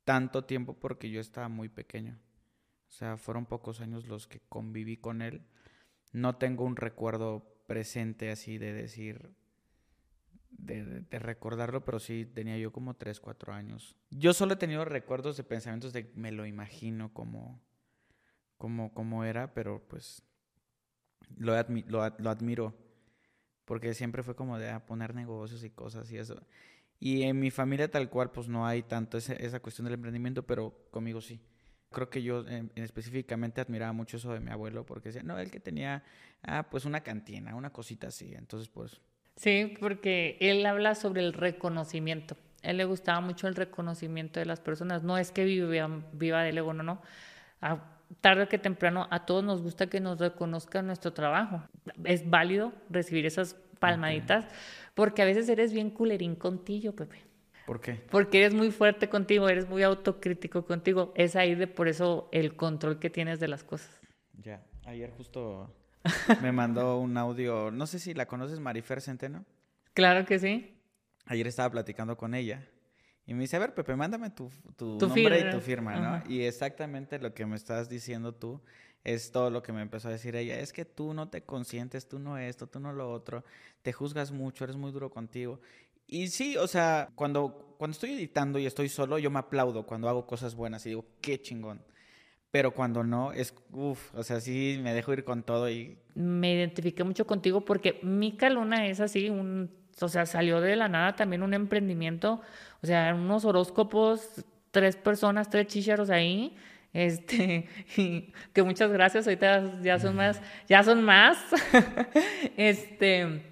tanto 0.03 0.45
tiempo 0.45 0.73
porque 0.73 1.09
yo 1.09 1.19
estaba 1.19 1.49
muy 1.49 1.69
pequeño. 1.69 2.17
O 2.87 2.91
sea, 2.91 3.17
fueron 3.17 3.45
pocos 3.45 3.81
años 3.81 4.07
los 4.07 4.27
que 4.27 4.39
conviví 4.47 4.97
con 4.97 5.21
él. 5.21 5.45
No 6.13 6.37
tengo 6.37 6.63
un 6.63 6.77
recuerdo 6.77 7.57
presente 7.67 8.31
así 8.31 8.57
de 8.57 8.71
decir, 8.71 9.35
de, 10.49 11.19
recordarlo, 11.19 11.83
pero 11.83 11.99
sí 11.99 12.25
tenía 12.25 12.57
yo 12.57 12.71
como 12.71 12.95
3, 12.95 13.19
4 13.19 13.53
años. 13.53 13.95
Yo 14.09 14.33
solo 14.33 14.53
he 14.53 14.57
tenido 14.57 14.85
recuerdos 14.85 15.37
de 15.37 15.43
pensamientos 15.43 15.93
de 15.93 16.11
me 16.15 16.31
lo 16.31 16.45
imagino 16.45 17.13
como, 17.13 17.61
como, 18.57 19.23
era, 19.23 19.53
pero 19.53 19.85
pues 19.87 20.23
lo, 21.35 21.53
lo, 21.87 22.29
admiro, 22.29 22.73
porque 23.67 23.93
siempre 23.93 24.23
fue 24.23 24.33
como 24.33 24.57
de 24.57 24.69
ah, 24.69 24.85
poner 24.85 25.13
negocios 25.13 25.61
y 25.65 25.69
cosas 25.69 26.09
y 26.09 26.17
eso. 26.17 26.41
Y 27.01 27.23
en 27.23 27.37
mi 27.37 27.51
familia 27.51 27.91
tal 27.91 28.09
cual, 28.09 28.31
pues 28.31 28.47
no 28.47 28.65
hay 28.65 28.81
tanto 28.81 29.17
esa 29.17 29.59
cuestión 29.59 29.85
del 29.85 29.95
emprendimiento, 29.95 30.43
pero 30.47 30.87
conmigo 30.89 31.19
sí. 31.19 31.41
Creo 31.91 32.09
que 32.09 32.23
yo 32.23 32.47
en, 32.47 32.71
específicamente 32.75 33.59
admiraba 33.59 33.91
mucho 33.91 34.17
eso 34.17 34.33
de 34.33 34.39
mi 34.39 34.51
abuelo, 34.51 34.85
porque 34.85 35.09
decía, 35.09 35.21
no, 35.21 35.37
él 35.37 35.51
que 35.51 35.59
tenía, 35.59 36.03
ah, 36.43 36.67
pues 36.71 36.85
una 36.85 37.01
cantina, 37.01 37.55
una 37.55 37.71
cosita 37.71 38.07
así. 38.07 38.33
Entonces, 38.33 38.69
pues, 38.69 39.01
Sí, 39.35 39.75
porque 39.79 40.37
él 40.39 40.65
habla 40.65 40.95
sobre 40.95 41.21
el 41.21 41.33
reconocimiento. 41.33 42.37
A 42.63 42.71
él 42.71 42.77
le 42.77 42.85
gustaba 42.85 43.19
mucho 43.19 43.47
el 43.47 43.55
reconocimiento 43.55 44.39
de 44.39 44.45
las 44.45 44.61
personas. 44.61 45.03
No 45.03 45.17
es 45.17 45.31
que 45.31 45.43
viva, 45.43 45.89
viva 46.13 46.41
del 46.41 46.57
ego, 46.57 46.73
no, 46.73 46.83
no. 46.83 47.01
A, 47.61 47.96
tarde 48.21 48.47
que 48.47 48.57
temprano 48.57 49.07
a 49.11 49.25
todos 49.25 49.43
nos 49.43 49.61
gusta 49.61 49.87
que 49.87 49.99
nos 49.99 50.19
reconozcan 50.19 50.87
nuestro 50.87 51.13
trabajo. 51.13 51.63
Es 52.03 52.29
válido 52.29 52.73
recibir 52.89 53.25
esas 53.25 53.55
palmaditas 53.79 54.45
porque 54.95 55.21
a 55.21 55.25
veces 55.25 55.47
eres 55.49 55.73
bien 55.73 55.89
culerín 55.89 56.35
contigo, 56.35 56.93
Pepe. 56.93 57.23
¿Por 57.65 57.81
qué? 57.81 57.93
Porque 58.09 58.39
eres 58.39 58.53
muy 58.53 58.71
fuerte 58.71 59.09
contigo, 59.09 59.49
eres 59.49 59.67
muy 59.67 59.83
autocrítico 59.83 60.65
contigo. 60.65 61.11
Es 61.15 61.35
ahí 61.35 61.53
de 61.53 61.67
por 61.67 61.87
eso 61.87 62.29
el 62.31 62.55
control 62.55 62.97
que 62.97 63.09
tienes 63.09 63.39
de 63.39 63.49
las 63.49 63.63
cosas. 63.63 63.99
Ya, 64.41 64.63
ayer 64.85 65.11
justo 65.11 65.75
me 66.41 66.51
mandó 66.51 66.97
un 66.97 67.17
audio, 67.17 67.71
no 67.71 67.85
sé 67.85 67.99
si 67.99 68.13
la 68.13 68.25
conoces, 68.25 68.59
Marifer 68.59 69.01
Centeno. 69.01 69.45
Claro 69.93 70.25
que 70.25 70.39
sí. 70.39 70.77
Ayer 71.25 71.47
estaba 71.47 71.69
platicando 71.69 72.15
con 72.15 72.33
ella 72.33 72.65
y 73.27 73.33
me 73.33 73.41
dice, 73.41 73.57
a 73.57 73.59
ver, 73.59 73.73
Pepe, 73.73 73.93
mándame 73.97 74.29
tu, 74.29 74.49
tu, 74.77 74.97
nombre 74.97 75.41
y 75.41 75.51
tu 75.51 75.59
firma, 75.59 75.97
¿no? 75.97 76.31
Y 76.31 76.43
exactamente 76.43 77.19
lo 77.19 77.33
que 77.33 77.45
me 77.45 77.57
estás 77.57 77.89
diciendo 77.89 78.33
tú 78.33 78.61
es 79.03 79.31
todo 79.33 79.49
lo 79.49 79.61
que 79.61 79.73
me 79.73 79.81
empezó 79.81 80.07
a 80.07 80.11
decir 80.11 80.37
ella. 80.37 80.57
Es 80.57 80.71
que 80.71 80.85
tú 80.85 81.13
no 81.13 81.27
te 81.27 81.43
consientes, 81.43 82.07
tú 82.07 82.19
no 82.19 82.37
esto, 82.37 82.67
tú 82.67 82.79
no 82.79 82.93
lo 82.93 83.11
otro, 83.11 83.43
te 83.81 83.91
juzgas 83.91 84.31
mucho, 84.31 84.63
eres 84.63 84.77
muy 84.77 84.93
duro 84.93 85.09
contigo. 85.09 85.59
Y 86.07 86.29
sí, 86.29 86.55
o 86.55 86.67
sea, 86.67 87.09
cuando, 87.15 87.75
cuando 87.77 87.91
estoy 87.91 88.11
editando 88.11 88.59
y 88.59 88.65
estoy 88.65 88.87
solo, 88.87 89.19
yo 89.19 89.29
me 89.29 89.39
aplaudo 89.39 89.85
cuando 89.85 90.07
hago 90.07 90.25
cosas 90.25 90.55
buenas 90.55 90.85
y 90.85 90.89
digo, 90.89 91.05
qué 91.19 91.41
chingón. 91.41 91.81
Pero 92.49 92.71
cuando 92.71 93.03
no, 93.03 93.33
es, 93.33 93.53
uff, 93.71 94.15
o 94.15 94.23
sea, 94.23 94.39
sí 94.39 94.79
me 94.81 94.93
dejo 94.93 95.11
ir 95.11 95.25
con 95.25 95.43
todo 95.43 95.69
y... 95.69 95.97
Me 96.15 96.53
identifiqué 96.53 97.03
mucho 97.03 97.27
contigo 97.27 97.65
porque 97.65 97.99
Mica 98.03 98.49
Luna 98.49 98.87
es 98.87 99.01
así, 99.01 99.29
un, 99.29 99.69
o 100.01 100.07
sea, 100.07 100.25
salió 100.25 100.61
de 100.61 100.75
la 100.75 100.87
nada 100.87 101.15
también 101.15 101.43
un 101.43 101.53
emprendimiento, 101.53 102.41
o 102.81 102.85
sea, 102.85 103.13
unos 103.15 103.45
horóscopos, 103.45 104.45
tres 104.71 104.95
personas, 104.95 105.49
tres 105.49 105.67
chícharos 105.67 106.09
ahí, 106.09 106.55
este, 106.93 107.67
que 108.53 108.63
muchas 108.63 108.91
gracias, 108.91 109.27
ahorita 109.27 109.81
ya 109.81 109.99
son 109.99 110.15
más, 110.15 110.41
ya 110.67 110.83
son 110.83 111.03
más, 111.03 111.37
este, 112.57 113.43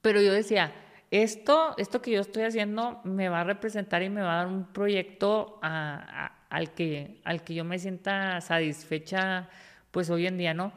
pero 0.00 0.20
yo 0.20 0.32
decía, 0.32 0.72
esto, 1.10 1.74
esto 1.78 2.02
que 2.02 2.10
yo 2.10 2.20
estoy 2.20 2.42
haciendo 2.44 3.00
me 3.04 3.28
va 3.28 3.40
a 3.40 3.44
representar 3.44 4.02
y 4.02 4.10
me 4.10 4.20
va 4.20 4.34
a 4.34 4.36
dar 4.36 4.46
un 4.46 4.66
proyecto 4.72 5.58
a 5.62 6.34
al 6.50 6.72
que, 6.72 7.20
al 7.24 7.42
que 7.42 7.54
yo 7.54 7.64
me 7.64 7.78
sienta 7.78 8.40
satisfecha, 8.40 9.48
pues 9.90 10.10
hoy 10.10 10.26
en 10.26 10.38
día, 10.38 10.54
¿no? 10.54 10.72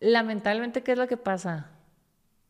Lamentablemente, 0.00 0.82
¿qué 0.82 0.92
es 0.92 0.98
lo 0.98 1.08
que 1.08 1.16
pasa? 1.16 1.70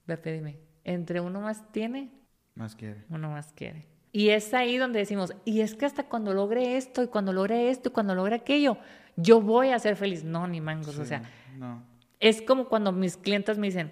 Pepe, 0.07 0.33
dime, 0.33 0.59
entre 0.85 1.20
uno 1.20 1.40
más 1.40 1.70
tiene, 1.73 2.11
más 2.55 2.77
quiere. 2.77 3.05
Uno 3.11 3.31
más 3.31 3.52
quiere. 3.52 3.86
Y 4.12 4.28
es 4.28 4.55
ahí 4.55 4.77
donde 4.77 5.01
decimos, 5.01 5.35
y 5.44 5.61
es 5.61 5.74
que 5.74 5.86
hasta 5.86 6.05
cuando 6.05 6.32
logre 6.32 6.77
esto, 6.77 7.02
y 7.02 7.09
cuando 7.09 7.32
logre 7.32 7.70
esto, 7.70 7.89
y 7.89 7.93
cuando 7.93 8.15
logre 8.15 8.36
aquello, 8.36 8.78
yo 9.16 9.40
voy 9.40 9.70
a 9.70 9.78
ser 9.81 9.97
feliz. 9.97 10.23
No, 10.23 10.47
ni 10.47 10.61
mangos, 10.61 10.98
o 10.98 11.05
sea, 11.05 11.23
no. 11.56 11.82
es 12.20 12.40
como 12.40 12.69
cuando 12.69 12.93
mis 12.93 13.16
clientes 13.16 13.59
me 13.59 13.66
dicen, 13.66 13.90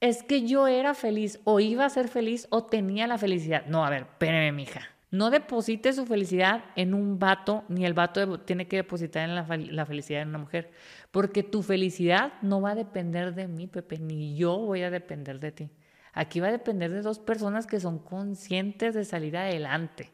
es 0.00 0.22
que 0.22 0.46
yo 0.46 0.66
era 0.66 0.92
feliz, 0.92 1.40
o 1.44 1.60
iba 1.60 1.86
a 1.86 1.90
ser 1.90 2.08
feliz, 2.08 2.46
o 2.50 2.64
tenía 2.64 3.06
la 3.06 3.16
felicidad. 3.16 3.64
No, 3.66 3.86
a 3.86 3.90
ver, 3.90 4.02
espérame, 4.02 4.54
mija. 4.54 4.82
No 5.10 5.30
deposite 5.30 5.92
su 5.92 6.06
felicidad 6.06 6.64
en 6.74 6.92
un 6.92 7.18
vato, 7.18 7.64
ni 7.68 7.86
el 7.86 7.94
vato 7.94 8.40
tiene 8.40 8.66
que 8.66 8.76
depositar 8.76 9.28
en 9.28 9.34
la, 9.34 9.86
felicidad 9.86 10.22
en 10.22 10.28
una 10.28 10.38
mujer. 10.38 10.72
Porque 11.10 11.42
tu 11.42 11.62
felicidad 11.62 12.34
no 12.42 12.60
va 12.60 12.70
a 12.70 12.74
depender 12.74 13.34
de 13.34 13.46
mí, 13.46 13.66
Pepe, 13.66 13.98
ni 13.98 14.36
yo 14.36 14.58
voy 14.58 14.82
a 14.82 14.90
depender 14.90 15.38
de 15.38 15.52
ti. 15.52 15.70
Aquí 16.12 16.40
va 16.40 16.48
a 16.48 16.52
depender 16.52 16.90
de 16.90 17.02
dos 17.02 17.18
personas 17.18 17.66
que 17.66 17.80
son 17.80 17.98
conscientes 17.98 18.94
de 18.94 19.04
salir 19.04 19.36
adelante, 19.36 20.10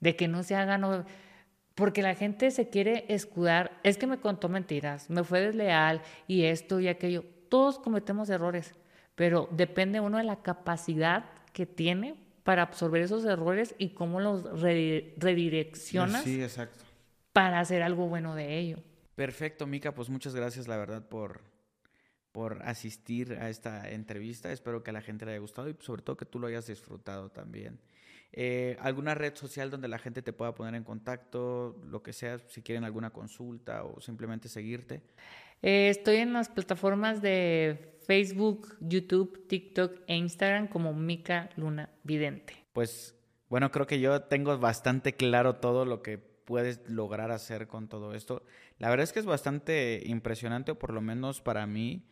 de 0.00 0.16
que 0.16 0.28
no 0.28 0.42
se 0.42 0.54
hagan... 0.54 1.06
Porque 1.74 2.00
la 2.00 2.14
gente 2.14 2.50
se 2.50 2.70
quiere 2.70 3.04
escudar, 3.08 3.78
es 3.82 3.98
que 3.98 4.06
me 4.06 4.18
contó 4.18 4.48
mentiras, 4.48 5.10
me 5.10 5.24
fue 5.24 5.42
desleal 5.42 6.00
y 6.26 6.44
esto 6.44 6.80
y 6.80 6.88
aquello. 6.88 7.22
Todos 7.50 7.78
cometemos 7.78 8.30
errores, 8.30 8.74
pero 9.14 9.46
depende 9.52 10.00
uno 10.00 10.16
de 10.16 10.24
la 10.24 10.40
capacidad 10.40 11.26
que 11.52 11.66
tiene 11.66 12.14
para 12.44 12.62
absorber 12.62 13.02
esos 13.02 13.26
errores 13.26 13.74
y 13.76 13.90
cómo 13.90 14.20
los 14.20 14.60
redireccionas 14.60 16.22
sí, 16.22 16.42
exacto. 16.42 16.84
para 17.32 17.60
hacer 17.60 17.82
algo 17.82 18.06
bueno 18.08 18.34
de 18.34 18.56
ello. 18.56 18.78
Perfecto, 19.16 19.66
Mica, 19.66 19.94
pues 19.94 20.08
muchas 20.08 20.34
gracias, 20.34 20.68
la 20.68 20.76
verdad, 20.76 21.06
por, 21.06 21.40
por 22.36 22.62
asistir 22.64 23.32
a 23.40 23.48
esta 23.48 23.88
entrevista. 23.88 24.52
Espero 24.52 24.82
que 24.82 24.90
a 24.90 24.92
la 24.92 25.00
gente 25.00 25.24
le 25.24 25.30
haya 25.30 25.40
gustado 25.40 25.70
y 25.70 25.76
sobre 25.80 26.02
todo 26.02 26.18
que 26.18 26.26
tú 26.26 26.38
lo 26.38 26.48
hayas 26.48 26.66
disfrutado 26.66 27.30
también. 27.30 27.78
Eh, 28.30 28.76
¿Alguna 28.82 29.14
red 29.14 29.34
social 29.34 29.70
donde 29.70 29.88
la 29.88 29.96
gente 29.96 30.20
te 30.20 30.34
pueda 30.34 30.54
poner 30.54 30.74
en 30.74 30.84
contacto, 30.84 31.80
lo 31.86 32.02
que 32.02 32.12
sea, 32.12 32.38
si 32.50 32.60
quieren 32.60 32.84
alguna 32.84 33.08
consulta 33.08 33.84
o 33.84 34.02
simplemente 34.02 34.50
seguirte? 34.50 35.00
Eh, 35.62 35.88
estoy 35.88 36.16
en 36.16 36.34
las 36.34 36.50
plataformas 36.50 37.22
de 37.22 37.96
Facebook, 38.06 38.76
YouTube, 38.80 39.48
TikTok 39.48 40.02
e 40.06 40.16
Instagram 40.16 40.68
como 40.68 40.92
Mica 40.92 41.48
Luna 41.56 41.88
Vidente. 42.04 42.52
Pues 42.74 43.14
bueno, 43.48 43.70
creo 43.70 43.86
que 43.86 43.98
yo 43.98 44.24
tengo 44.24 44.58
bastante 44.58 45.14
claro 45.14 45.56
todo 45.56 45.86
lo 45.86 46.02
que 46.02 46.18
puedes 46.18 46.86
lograr 46.86 47.30
hacer 47.30 47.66
con 47.66 47.88
todo 47.88 48.12
esto. 48.12 48.42
La 48.78 48.90
verdad 48.90 49.04
es 49.04 49.14
que 49.14 49.20
es 49.20 49.26
bastante 49.26 50.02
impresionante, 50.04 50.72
o 50.72 50.78
por 50.78 50.92
lo 50.92 51.00
menos 51.00 51.40
para 51.40 51.66
mí, 51.66 52.04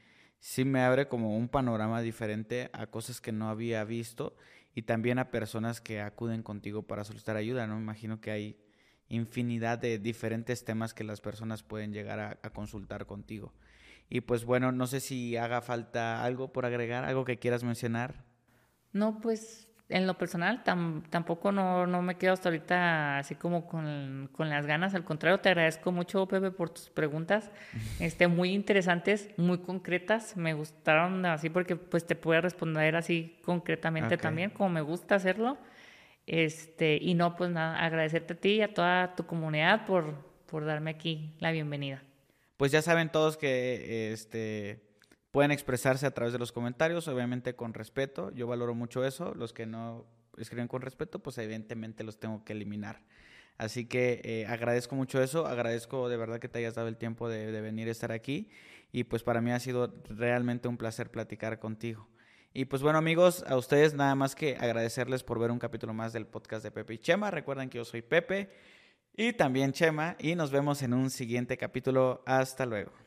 sí 0.44 0.66
me 0.66 0.82
abre 0.82 1.08
como 1.08 1.38
un 1.38 1.48
panorama 1.48 2.02
diferente 2.02 2.68
a 2.74 2.86
cosas 2.86 3.22
que 3.22 3.32
no 3.32 3.48
había 3.48 3.82
visto 3.84 4.36
y 4.74 4.82
también 4.82 5.18
a 5.18 5.30
personas 5.30 5.80
que 5.80 6.02
acuden 6.02 6.42
contigo 6.42 6.82
para 6.82 7.02
solicitar 7.02 7.36
ayuda, 7.36 7.66
¿no? 7.66 7.76
Me 7.76 7.80
imagino 7.80 8.20
que 8.20 8.30
hay 8.30 8.60
infinidad 9.08 9.78
de 9.78 9.98
diferentes 9.98 10.62
temas 10.62 10.92
que 10.92 11.02
las 11.02 11.22
personas 11.22 11.62
pueden 11.62 11.94
llegar 11.94 12.20
a, 12.20 12.38
a 12.42 12.50
consultar 12.50 13.06
contigo. 13.06 13.54
Y 14.10 14.20
pues 14.20 14.44
bueno, 14.44 14.70
no 14.70 14.86
sé 14.86 15.00
si 15.00 15.34
haga 15.38 15.62
falta 15.62 16.22
algo 16.22 16.52
por 16.52 16.66
agregar, 16.66 17.04
algo 17.04 17.24
que 17.24 17.38
quieras 17.38 17.64
mencionar. 17.64 18.26
No, 18.92 19.22
pues 19.22 19.66
en 19.88 20.06
lo 20.06 20.16
personal 20.16 20.62
tampoco 20.64 21.52
no, 21.52 21.86
no, 21.86 22.00
me 22.00 22.16
quedo 22.16 22.32
hasta 22.32 22.48
ahorita 22.48 23.18
así 23.18 23.34
como 23.34 23.66
con, 23.66 24.30
con, 24.32 24.48
las 24.48 24.66
ganas. 24.66 24.94
Al 24.94 25.04
contrario, 25.04 25.38
te 25.40 25.50
agradezco 25.50 25.92
mucho, 25.92 26.26
Pepe, 26.26 26.50
por 26.50 26.70
tus 26.70 26.88
preguntas. 26.90 27.50
Este, 28.00 28.26
muy 28.28 28.52
interesantes, 28.52 29.30
muy 29.36 29.58
concretas. 29.58 30.36
Me 30.36 30.54
gustaron 30.54 31.26
así 31.26 31.50
porque 31.50 31.76
pues 31.76 32.06
te 32.06 32.16
puedo 32.16 32.40
responder 32.40 32.96
así 32.96 33.38
concretamente 33.44 34.16
también, 34.16 34.50
como 34.50 34.70
me 34.70 34.80
gusta 34.80 35.16
hacerlo. 35.16 35.58
Este, 36.26 36.98
y 37.00 37.14
no, 37.14 37.36
pues 37.36 37.50
nada, 37.50 37.78
agradecerte 37.78 38.32
a 38.32 38.36
ti 38.36 38.48
y 38.54 38.62
a 38.62 38.72
toda 38.72 39.14
tu 39.14 39.26
comunidad 39.26 39.84
por, 39.84 40.14
por 40.46 40.64
darme 40.64 40.90
aquí 40.90 41.34
la 41.40 41.52
bienvenida. 41.52 42.02
Pues 42.56 42.72
ya 42.72 42.80
saben 42.80 43.10
todos 43.10 43.36
que 43.36 44.12
este 44.12 44.83
Pueden 45.34 45.50
expresarse 45.50 46.06
a 46.06 46.12
través 46.12 46.32
de 46.32 46.38
los 46.38 46.52
comentarios, 46.52 47.08
obviamente 47.08 47.56
con 47.56 47.74
respeto. 47.74 48.30
Yo 48.36 48.46
valoro 48.46 48.72
mucho 48.76 49.04
eso. 49.04 49.34
Los 49.34 49.52
que 49.52 49.66
no 49.66 50.06
escriben 50.38 50.68
con 50.68 50.80
respeto, 50.80 51.18
pues 51.18 51.38
evidentemente 51.38 52.04
los 52.04 52.20
tengo 52.20 52.44
que 52.44 52.52
eliminar. 52.52 53.02
Así 53.58 53.86
que 53.86 54.20
eh, 54.22 54.46
agradezco 54.46 54.94
mucho 54.94 55.20
eso, 55.20 55.48
agradezco 55.48 56.08
de 56.08 56.16
verdad 56.16 56.38
que 56.38 56.48
te 56.48 56.60
hayas 56.60 56.76
dado 56.76 56.86
el 56.86 56.96
tiempo 56.96 57.28
de, 57.28 57.50
de, 57.50 57.60
venir 57.60 57.88
a 57.88 57.90
estar 57.90 58.12
aquí 58.12 58.48
y 58.92 59.02
pues 59.02 59.24
para 59.24 59.40
mí 59.40 59.50
ha 59.50 59.58
sido 59.58 59.92
realmente 60.08 60.68
un 60.68 60.76
placer 60.76 61.10
platicar 61.10 61.58
contigo. 61.58 62.08
Y 62.52 62.66
pues 62.66 62.82
bueno 62.82 62.98
amigos, 62.98 63.44
a 63.48 63.56
ustedes 63.56 63.92
nada 63.92 64.14
más 64.14 64.36
que 64.36 64.56
agradecerles 64.56 65.24
por 65.24 65.40
ver 65.40 65.50
un 65.50 65.58
capítulo 65.58 65.92
más 65.92 66.12
del 66.12 66.28
podcast 66.28 66.62
de 66.62 66.70
Pepe 66.70 66.94
y 66.94 66.98
Chema. 66.98 67.32
Recuerden 67.32 67.70
que 67.70 67.78
yo 67.78 67.84
soy 67.84 68.02
Pepe 68.02 68.50
y 69.16 69.32
también 69.32 69.72
Chema 69.72 70.14
y 70.20 70.36
nos 70.36 70.52
vemos 70.52 70.80
en 70.82 70.94
un 70.94 71.10
siguiente 71.10 71.56
capítulo. 71.56 72.22
Hasta 72.24 72.66
luego. 72.66 73.03